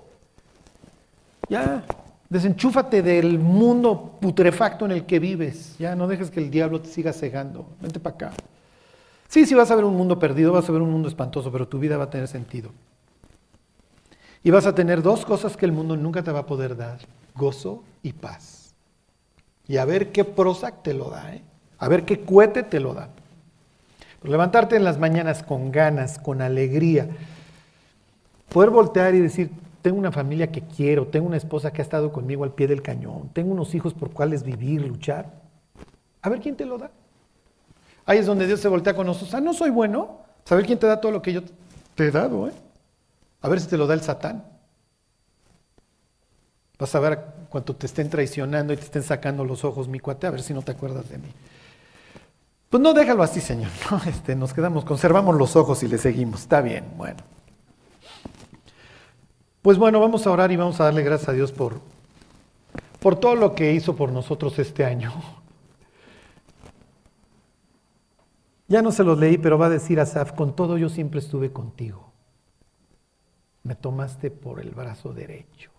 Ya, 1.48 1.84
desenchúfate 2.28 3.02
del 3.02 3.38
mundo 3.38 4.18
putrefacto 4.20 4.84
en 4.84 4.92
el 4.92 5.06
que 5.06 5.18
vives. 5.18 5.76
Ya, 5.78 5.94
no 5.94 6.06
dejes 6.06 6.30
que 6.30 6.40
el 6.40 6.50
diablo 6.50 6.80
te 6.80 6.88
siga 6.88 7.12
cegando. 7.12 7.66
Vente 7.80 8.00
para 8.00 8.14
acá. 8.14 8.32
Sí, 9.28 9.44
sí 9.44 9.54
vas 9.54 9.70
a 9.70 9.76
ver 9.76 9.84
un 9.84 9.96
mundo 9.96 10.18
perdido, 10.18 10.52
vas 10.52 10.68
a 10.68 10.72
ver 10.72 10.82
un 10.82 10.90
mundo 10.90 11.08
espantoso, 11.08 11.52
pero 11.52 11.68
tu 11.68 11.78
vida 11.78 11.96
va 11.96 12.04
a 12.04 12.10
tener 12.10 12.28
sentido. 12.28 12.70
Y 14.42 14.50
vas 14.50 14.66
a 14.66 14.74
tener 14.74 15.02
dos 15.02 15.26
cosas 15.26 15.56
que 15.56 15.66
el 15.66 15.72
mundo 15.72 15.96
nunca 15.96 16.22
te 16.22 16.32
va 16.32 16.40
a 16.40 16.46
poder 16.46 16.76
dar, 16.76 17.00
gozo 17.34 17.82
y 18.02 18.12
paz. 18.12 18.74
Y 19.66 19.76
a 19.76 19.84
ver 19.84 20.12
qué 20.12 20.24
Prozac 20.24 20.82
te 20.82 20.94
lo 20.94 21.10
da, 21.10 21.34
¿eh? 21.34 21.42
a 21.78 21.88
ver 21.88 22.04
qué 22.04 22.20
cohete 22.20 22.62
te 22.62 22.80
lo 22.80 22.94
da. 22.94 23.10
levantarte 24.22 24.76
en 24.76 24.84
las 24.84 24.98
mañanas 24.98 25.42
con 25.42 25.70
ganas, 25.70 26.18
con 26.18 26.40
alegría, 26.40 27.08
poder 28.48 28.70
voltear 28.70 29.14
y 29.14 29.20
decir, 29.20 29.50
tengo 29.82 29.98
una 29.98 30.12
familia 30.12 30.50
que 30.50 30.62
quiero, 30.62 31.06
tengo 31.06 31.26
una 31.26 31.36
esposa 31.36 31.72
que 31.72 31.80
ha 31.80 31.84
estado 31.84 32.12
conmigo 32.12 32.44
al 32.44 32.52
pie 32.52 32.66
del 32.66 32.82
cañón, 32.82 33.30
tengo 33.32 33.52
unos 33.52 33.74
hijos 33.74 33.94
por 33.94 34.10
cuales 34.10 34.42
vivir, 34.42 34.82
luchar. 34.82 35.32
A 36.22 36.28
ver 36.28 36.40
quién 36.40 36.56
te 36.56 36.66
lo 36.66 36.78
da. 36.78 36.90
Ahí 38.04 38.18
es 38.18 38.26
donde 38.26 38.46
Dios 38.46 38.60
se 38.60 38.68
voltea 38.68 38.94
con 38.94 39.06
nosotros. 39.06 39.34
Ah, 39.34 39.40
no 39.40 39.52
soy 39.52 39.70
bueno. 39.70 40.20
Saber 40.44 40.64
quién 40.64 40.78
te 40.78 40.86
da 40.86 41.00
todo 41.00 41.12
lo 41.12 41.20
que 41.20 41.32
yo 41.32 41.42
te 41.94 42.06
he 42.06 42.10
dado, 42.10 42.48
¿eh? 42.48 42.52
A 43.42 43.48
ver 43.48 43.60
si 43.60 43.68
te 43.68 43.76
lo 43.76 43.86
da 43.86 43.94
el 43.94 44.00
Satán. 44.00 44.44
Vas 46.78 46.94
a 46.94 47.00
ver 47.00 47.18
cuánto 47.48 47.76
te 47.76 47.86
estén 47.86 48.08
traicionando 48.08 48.72
y 48.72 48.76
te 48.76 48.84
estén 48.84 49.02
sacando 49.02 49.44
los 49.44 49.64
ojos, 49.64 49.88
mi 49.88 49.98
cuate, 49.98 50.26
a 50.26 50.30
ver 50.30 50.42
si 50.42 50.54
no 50.54 50.62
te 50.62 50.72
acuerdas 50.72 51.08
de 51.08 51.18
mí. 51.18 51.28
Pues 52.70 52.82
no, 52.82 52.94
déjalo 52.94 53.22
así, 53.22 53.40
Señor. 53.40 53.70
este, 54.06 54.36
nos 54.36 54.54
quedamos, 54.54 54.84
conservamos 54.84 55.36
los 55.36 55.56
ojos 55.56 55.82
y 55.82 55.88
le 55.88 55.98
seguimos. 55.98 56.42
Está 56.42 56.60
bien, 56.60 56.84
bueno. 56.96 57.37
Pues 59.68 59.76
bueno, 59.76 60.00
vamos 60.00 60.26
a 60.26 60.30
orar 60.30 60.50
y 60.50 60.56
vamos 60.56 60.80
a 60.80 60.84
darle 60.84 61.02
gracias 61.02 61.28
a 61.28 61.32
Dios 61.34 61.52
por, 61.52 61.82
por 63.00 63.16
todo 63.16 63.34
lo 63.34 63.54
que 63.54 63.74
hizo 63.74 63.94
por 63.94 64.10
nosotros 64.10 64.58
este 64.58 64.82
año. 64.82 65.12
Ya 68.66 68.80
no 68.80 68.92
se 68.92 69.04
los 69.04 69.18
leí, 69.18 69.36
pero 69.36 69.58
va 69.58 69.66
a 69.66 69.68
decir 69.68 70.00
Asaf, 70.00 70.32
con 70.32 70.56
todo 70.56 70.78
yo 70.78 70.88
siempre 70.88 71.20
estuve 71.20 71.52
contigo. 71.52 72.10
Me 73.62 73.74
tomaste 73.74 74.30
por 74.30 74.58
el 74.58 74.70
brazo 74.70 75.12
derecho. 75.12 75.70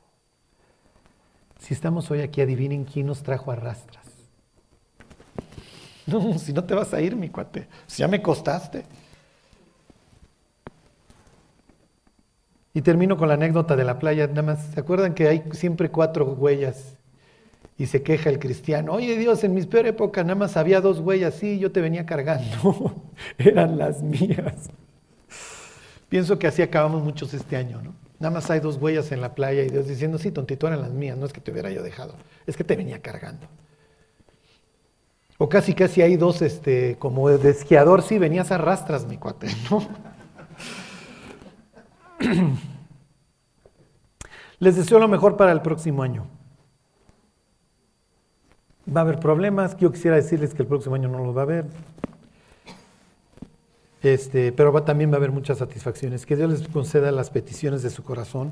Si 1.57 1.73
estamos 1.73 2.11
hoy 2.11 2.21
aquí, 2.21 2.41
adivinen 2.41 2.85
quién 2.85 3.07
nos 3.07 3.23
trajo 3.23 3.51
a 3.51 3.55
rastras. 3.55 4.05
No, 6.05 6.37
si 6.37 6.53
no 6.53 6.63
te 6.63 6.75
vas 6.75 6.93
a 6.93 7.01
ir, 7.01 7.15
mi 7.15 7.29
cuate. 7.29 7.67
Si 7.87 8.01
ya 8.01 8.07
me 8.07 8.21
costaste. 8.21 8.85
Y 12.79 12.81
termino 12.81 13.17
con 13.17 13.27
la 13.27 13.33
anécdota 13.33 13.75
de 13.75 13.83
la 13.83 13.99
playa, 13.99 14.25
nada 14.27 14.41
más, 14.41 14.67
¿se 14.73 14.79
acuerdan 14.79 15.13
que 15.13 15.27
hay 15.27 15.43
siempre 15.51 15.91
cuatro 15.91 16.23
huellas? 16.23 16.95
Y 17.77 17.87
se 17.87 18.03
queja 18.03 18.29
el 18.29 18.39
cristiano, 18.39 18.93
oye 18.93 19.17
Dios, 19.17 19.43
en 19.43 19.53
mis 19.53 19.67
peor 19.67 19.85
época 19.85 20.23
nada 20.23 20.35
más 20.35 20.55
había 20.55 20.79
dos 20.79 20.99
huellas, 20.99 21.33
sí, 21.33 21.59
yo 21.59 21.73
te 21.73 21.81
venía 21.81 22.05
cargando, 22.05 22.95
eran 23.37 23.77
las 23.77 24.01
mías. 24.01 24.69
Pienso 26.07 26.39
que 26.39 26.47
así 26.47 26.61
acabamos 26.61 27.03
muchos 27.03 27.33
este 27.33 27.57
año, 27.57 27.81
¿no? 27.81 27.95
Nada 28.17 28.35
más 28.35 28.49
hay 28.49 28.61
dos 28.61 28.77
huellas 28.77 29.11
en 29.11 29.19
la 29.19 29.35
playa 29.35 29.63
y 29.63 29.69
Dios 29.69 29.85
diciendo, 29.85 30.17
sí, 30.17 30.31
tontito 30.31 30.65
eran 30.65 30.81
las 30.81 30.93
mías, 30.93 31.17
no 31.17 31.25
es 31.25 31.33
que 31.33 31.41
te 31.41 31.51
hubiera 31.51 31.69
yo 31.71 31.83
dejado, 31.83 32.15
es 32.47 32.55
que 32.55 32.63
te 32.63 32.77
venía 32.77 33.01
cargando. 33.01 33.45
O 35.37 35.49
casi 35.49 35.73
casi 35.73 36.01
hay 36.01 36.15
dos, 36.15 36.41
este, 36.41 36.95
como 36.97 37.27
de 37.27 37.49
esquiador, 37.49 38.03
sí, 38.03 38.17
venías 38.17 38.51
a 38.51 38.57
rastras, 38.57 39.05
mi 39.05 39.17
cuate, 39.17 39.47
¿no? 39.69 39.85
Les 44.59 44.75
deseo 44.75 44.99
lo 44.99 45.07
mejor 45.07 45.37
para 45.37 45.51
el 45.51 45.61
próximo 45.61 46.03
año. 46.03 46.25
Va 48.93 49.01
a 49.01 49.03
haber 49.03 49.19
problemas, 49.19 49.77
yo 49.77 49.91
quisiera 49.91 50.15
decirles 50.15 50.53
que 50.53 50.63
el 50.63 50.67
próximo 50.67 50.95
año 50.95 51.07
no 51.07 51.23
los 51.23 51.35
va 51.35 51.41
a 51.41 51.43
haber. 51.43 51.65
Este, 54.01 54.51
pero 54.51 54.83
también 54.83 55.11
va 55.11 55.15
a 55.15 55.17
haber 55.17 55.31
muchas 55.31 55.57
satisfacciones. 55.59 56.25
Que 56.25 56.35
Dios 56.35 56.49
les 56.49 56.67
conceda 56.67 57.11
las 57.11 57.29
peticiones 57.29 57.83
de 57.83 57.89
su 57.89 58.03
corazón. 58.03 58.51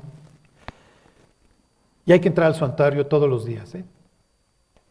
Y 2.06 2.12
hay 2.12 2.20
que 2.20 2.28
entrar 2.28 2.46
al 2.46 2.54
santuario 2.54 3.06
todos 3.06 3.28
los 3.28 3.44
días. 3.44 3.74
¿eh? 3.74 3.84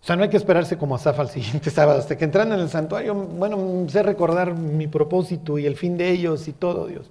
O 0.01 0.05
sea, 0.05 0.15
no 0.15 0.23
hay 0.23 0.29
que 0.29 0.37
esperarse 0.37 0.77
como 0.77 0.95
Asaf 0.95 1.19
al 1.19 1.29
siguiente 1.29 1.69
sábado. 1.71 1.99
Hasta 1.99 2.17
que 2.17 2.25
entran 2.25 2.51
en 2.51 2.59
el 2.59 2.69
santuario, 2.69 3.15
bueno, 3.15 3.85
sé 3.89 4.03
recordar 4.03 4.53
mi 4.53 4.87
propósito 4.87 5.57
y 5.57 5.65
el 5.65 5.75
fin 5.75 5.97
de 5.97 6.11
ellos 6.11 6.47
y 6.47 6.53
todo, 6.53 6.87
Dios. 6.87 7.09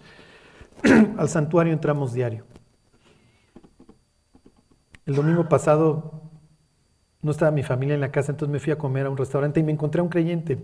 al 1.16 1.28
santuario 1.28 1.72
entramos 1.72 2.12
diario. 2.12 2.44
El 5.04 5.14
domingo 5.14 5.48
pasado 5.48 6.22
no 7.22 7.30
estaba 7.30 7.50
mi 7.50 7.62
familia 7.62 7.94
en 7.94 8.00
la 8.00 8.10
casa, 8.10 8.32
entonces 8.32 8.52
me 8.52 8.58
fui 8.58 8.72
a 8.72 8.78
comer 8.78 9.06
a 9.06 9.10
un 9.10 9.16
restaurante 9.16 9.60
y 9.60 9.62
me 9.62 9.72
encontré 9.72 10.00
a 10.00 10.02
un 10.02 10.08
creyente. 10.08 10.58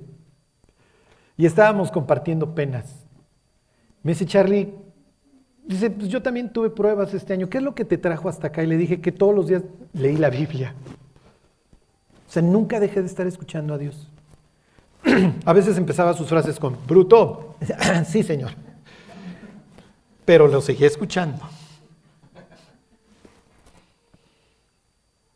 Y 1.36 1.46
estábamos 1.46 1.90
compartiendo 1.90 2.54
penas. 2.54 3.06
Me 4.02 4.12
dice 4.12 4.26
Charlie, 4.26 4.74
dice, 5.64 5.90
pues 5.90 6.08
yo 6.08 6.22
también 6.22 6.52
tuve 6.52 6.70
pruebas 6.70 7.14
este 7.14 7.32
año. 7.32 7.48
¿Qué 7.48 7.58
es 7.58 7.64
lo 7.64 7.74
que 7.74 7.84
te 7.84 7.98
trajo 7.98 8.28
hasta 8.28 8.48
acá? 8.48 8.62
Y 8.62 8.66
le 8.66 8.76
dije 8.76 9.00
que 9.00 9.12
todos 9.12 9.34
los 9.34 9.46
días 9.46 9.62
leí 9.92 10.16
la 10.16 10.30
Biblia. 10.30 10.74
O 12.28 12.30
sea, 12.32 12.42
nunca 12.42 12.80
dejé 12.80 13.00
de 13.00 13.06
estar 13.06 13.26
escuchando 13.26 13.74
a 13.74 13.78
Dios. 13.78 14.10
a 15.44 15.52
veces 15.52 15.76
empezaba 15.78 16.14
sus 16.14 16.28
frases 16.28 16.58
con, 16.58 16.76
bruto. 16.86 17.56
sí, 18.06 18.22
señor 18.22 18.52
pero 20.24 20.48
lo 20.48 20.60
seguí 20.60 20.84
escuchando. 20.84 21.42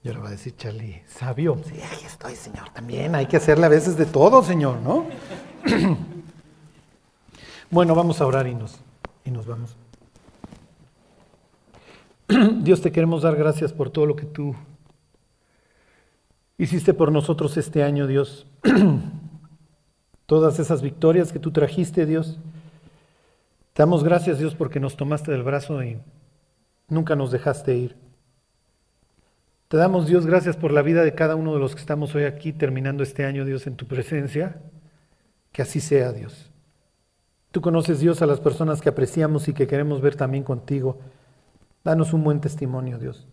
Y 0.02 0.08
ahora 0.08 0.20
va 0.20 0.28
a 0.28 0.30
decir 0.30 0.54
Charlie, 0.56 1.02
sabio. 1.08 1.58
Sí, 1.64 1.74
ahí 1.74 2.04
estoy, 2.06 2.36
Señor, 2.36 2.70
también 2.70 3.16
hay 3.16 3.26
que 3.26 3.38
hacerle 3.38 3.66
a 3.66 3.68
veces 3.68 3.96
de 3.96 4.06
todo, 4.06 4.40
Señor, 4.42 4.78
¿no? 4.80 5.06
bueno, 7.70 7.94
vamos 7.96 8.20
a 8.20 8.26
orar 8.26 8.46
y 8.46 8.54
nos, 8.54 8.78
y 9.24 9.32
nos 9.32 9.46
vamos. 9.46 9.76
Dios, 12.62 12.82
te 12.82 12.92
queremos 12.92 13.22
dar 13.22 13.34
gracias 13.34 13.72
por 13.72 13.90
todo 13.90 14.06
lo 14.06 14.14
que 14.14 14.26
tú 14.26 14.54
hiciste 16.56 16.94
por 16.94 17.10
nosotros 17.10 17.56
este 17.56 17.82
año, 17.82 18.06
Dios. 18.06 18.46
Todas 20.26 20.60
esas 20.60 20.82
victorias 20.82 21.32
que 21.32 21.40
tú 21.40 21.50
trajiste, 21.50 22.06
Dios. 22.06 22.38
Te 23.76 23.82
damos 23.82 24.02
gracias, 24.02 24.38
Dios, 24.38 24.54
porque 24.54 24.80
nos 24.80 24.96
tomaste 24.96 25.30
del 25.30 25.42
brazo 25.42 25.84
y 25.84 25.98
nunca 26.88 27.14
nos 27.14 27.30
dejaste 27.30 27.76
ir. 27.76 27.94
Te 29.68 29.76
damos, 29.76 30.06
Dios, 30.06 30.24
gracias 30.24 30.56
por 30.56 30.72
la 30.72 30.80
vida 30.80 31.04
de 31.04 31.14
cada 31.14 31.36
uno 31.36 31.52
de 31.52 31.60
los 31.60 31.74
que 31.74 31.82
estamos 31.82 32.14
hoy 32.14 32.24
aquí 32.24 32.54
terminando 32.54 33.02
este 33.02 33.26
año, 33.26 33.44
Dios, 33.44 33.66
en 33.66 33.76
tu 33.76 33.86
presencia. 33.86 34.56
Que 35.52 35.60
así 35.60 35.80
sea, 35.82 36.14
Dios. 36.14 36.50
Tú 37.50 37.60
conoces, 37.60 38.00
Dios, 38.00 38.22
a 38.22 38.26
las 38.26 38.40
personas 38.40 38.80
que 38.80 38.88
apreciamos 38.88 39.46
y 39.46 39.52
que 39.52 39.66
queremos 39.66 40.00
ver 40.00 40.16
también 40.16 40.42
contigo. 40.42 40.98
Danos 41.84 42.14
un 42.14 42.24
buen 42.24 42.40
testimonio, 42.40 42.96
Dios. 42.96 43.26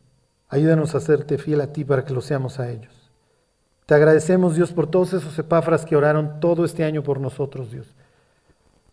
Ayúdanos 0.49 0.93
a 0.93 0.97
hacerte 0.97 1.37
fiel 1.37 1.61
a 1.61 1.71
ti 1.71 1.85
para 1.85 2.03
que 2.03 2.13
lo 2.13 2.19
seamos 2.19 2.59
a 2.59 2.69
ellos. 2.69 3.09
Te 3.85 3.95
agradecemos, 3.95 4.57
Dios, 4.57 4.73
por 4.73 4.87
todos 4.87 5.13
esos 5.13 5.39
epáfras 5.39 5.85
que 5.85 5.95
oraron 5.95 6.41
todo 6.41 6.65
este 6.65 6.83
año 6.83 7.01
por 7.01 7.21
nosotros, 7.21 7.71
Dios. 7.71 7.95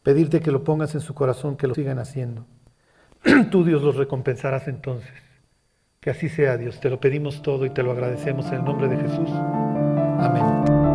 Pedirte 0.02 0.40
que 0.40 0.50
lo 0.50 0.64
pongas 0.64 0.94
en 0.94 1.00
su 1.00 1.14
corazón, 1.14 1.56
que 1.56 1.66
lo 1.66 1.74
sigan 1.74 1.98
haciendo. 1.98 2.46
Tú, 3.50 3.64
Dios, 3.64 3.82
los 3.82 3.96
recompensarás 3.96 4.68
entonces. 4.68 5.12
Que 6.00 6.10
así 6.10 6.28
sea, 6.28 6.56
Dios. 6.56 6.80
Te 6.80 6.88
lo 6.88 7.00
pedimos 7.00 7.42
todo 7.42 7.66
y 7.66 7.70
te 7.70 7.82
lo 7.82 7.92
agradecemos 7.92 8.46
en 8.46 8.54
el 8.54 8.64
nombre 8.64 8.88
de 8.88 8.96
Jesús. 8.96 9.28
Amén. 9.30 10.89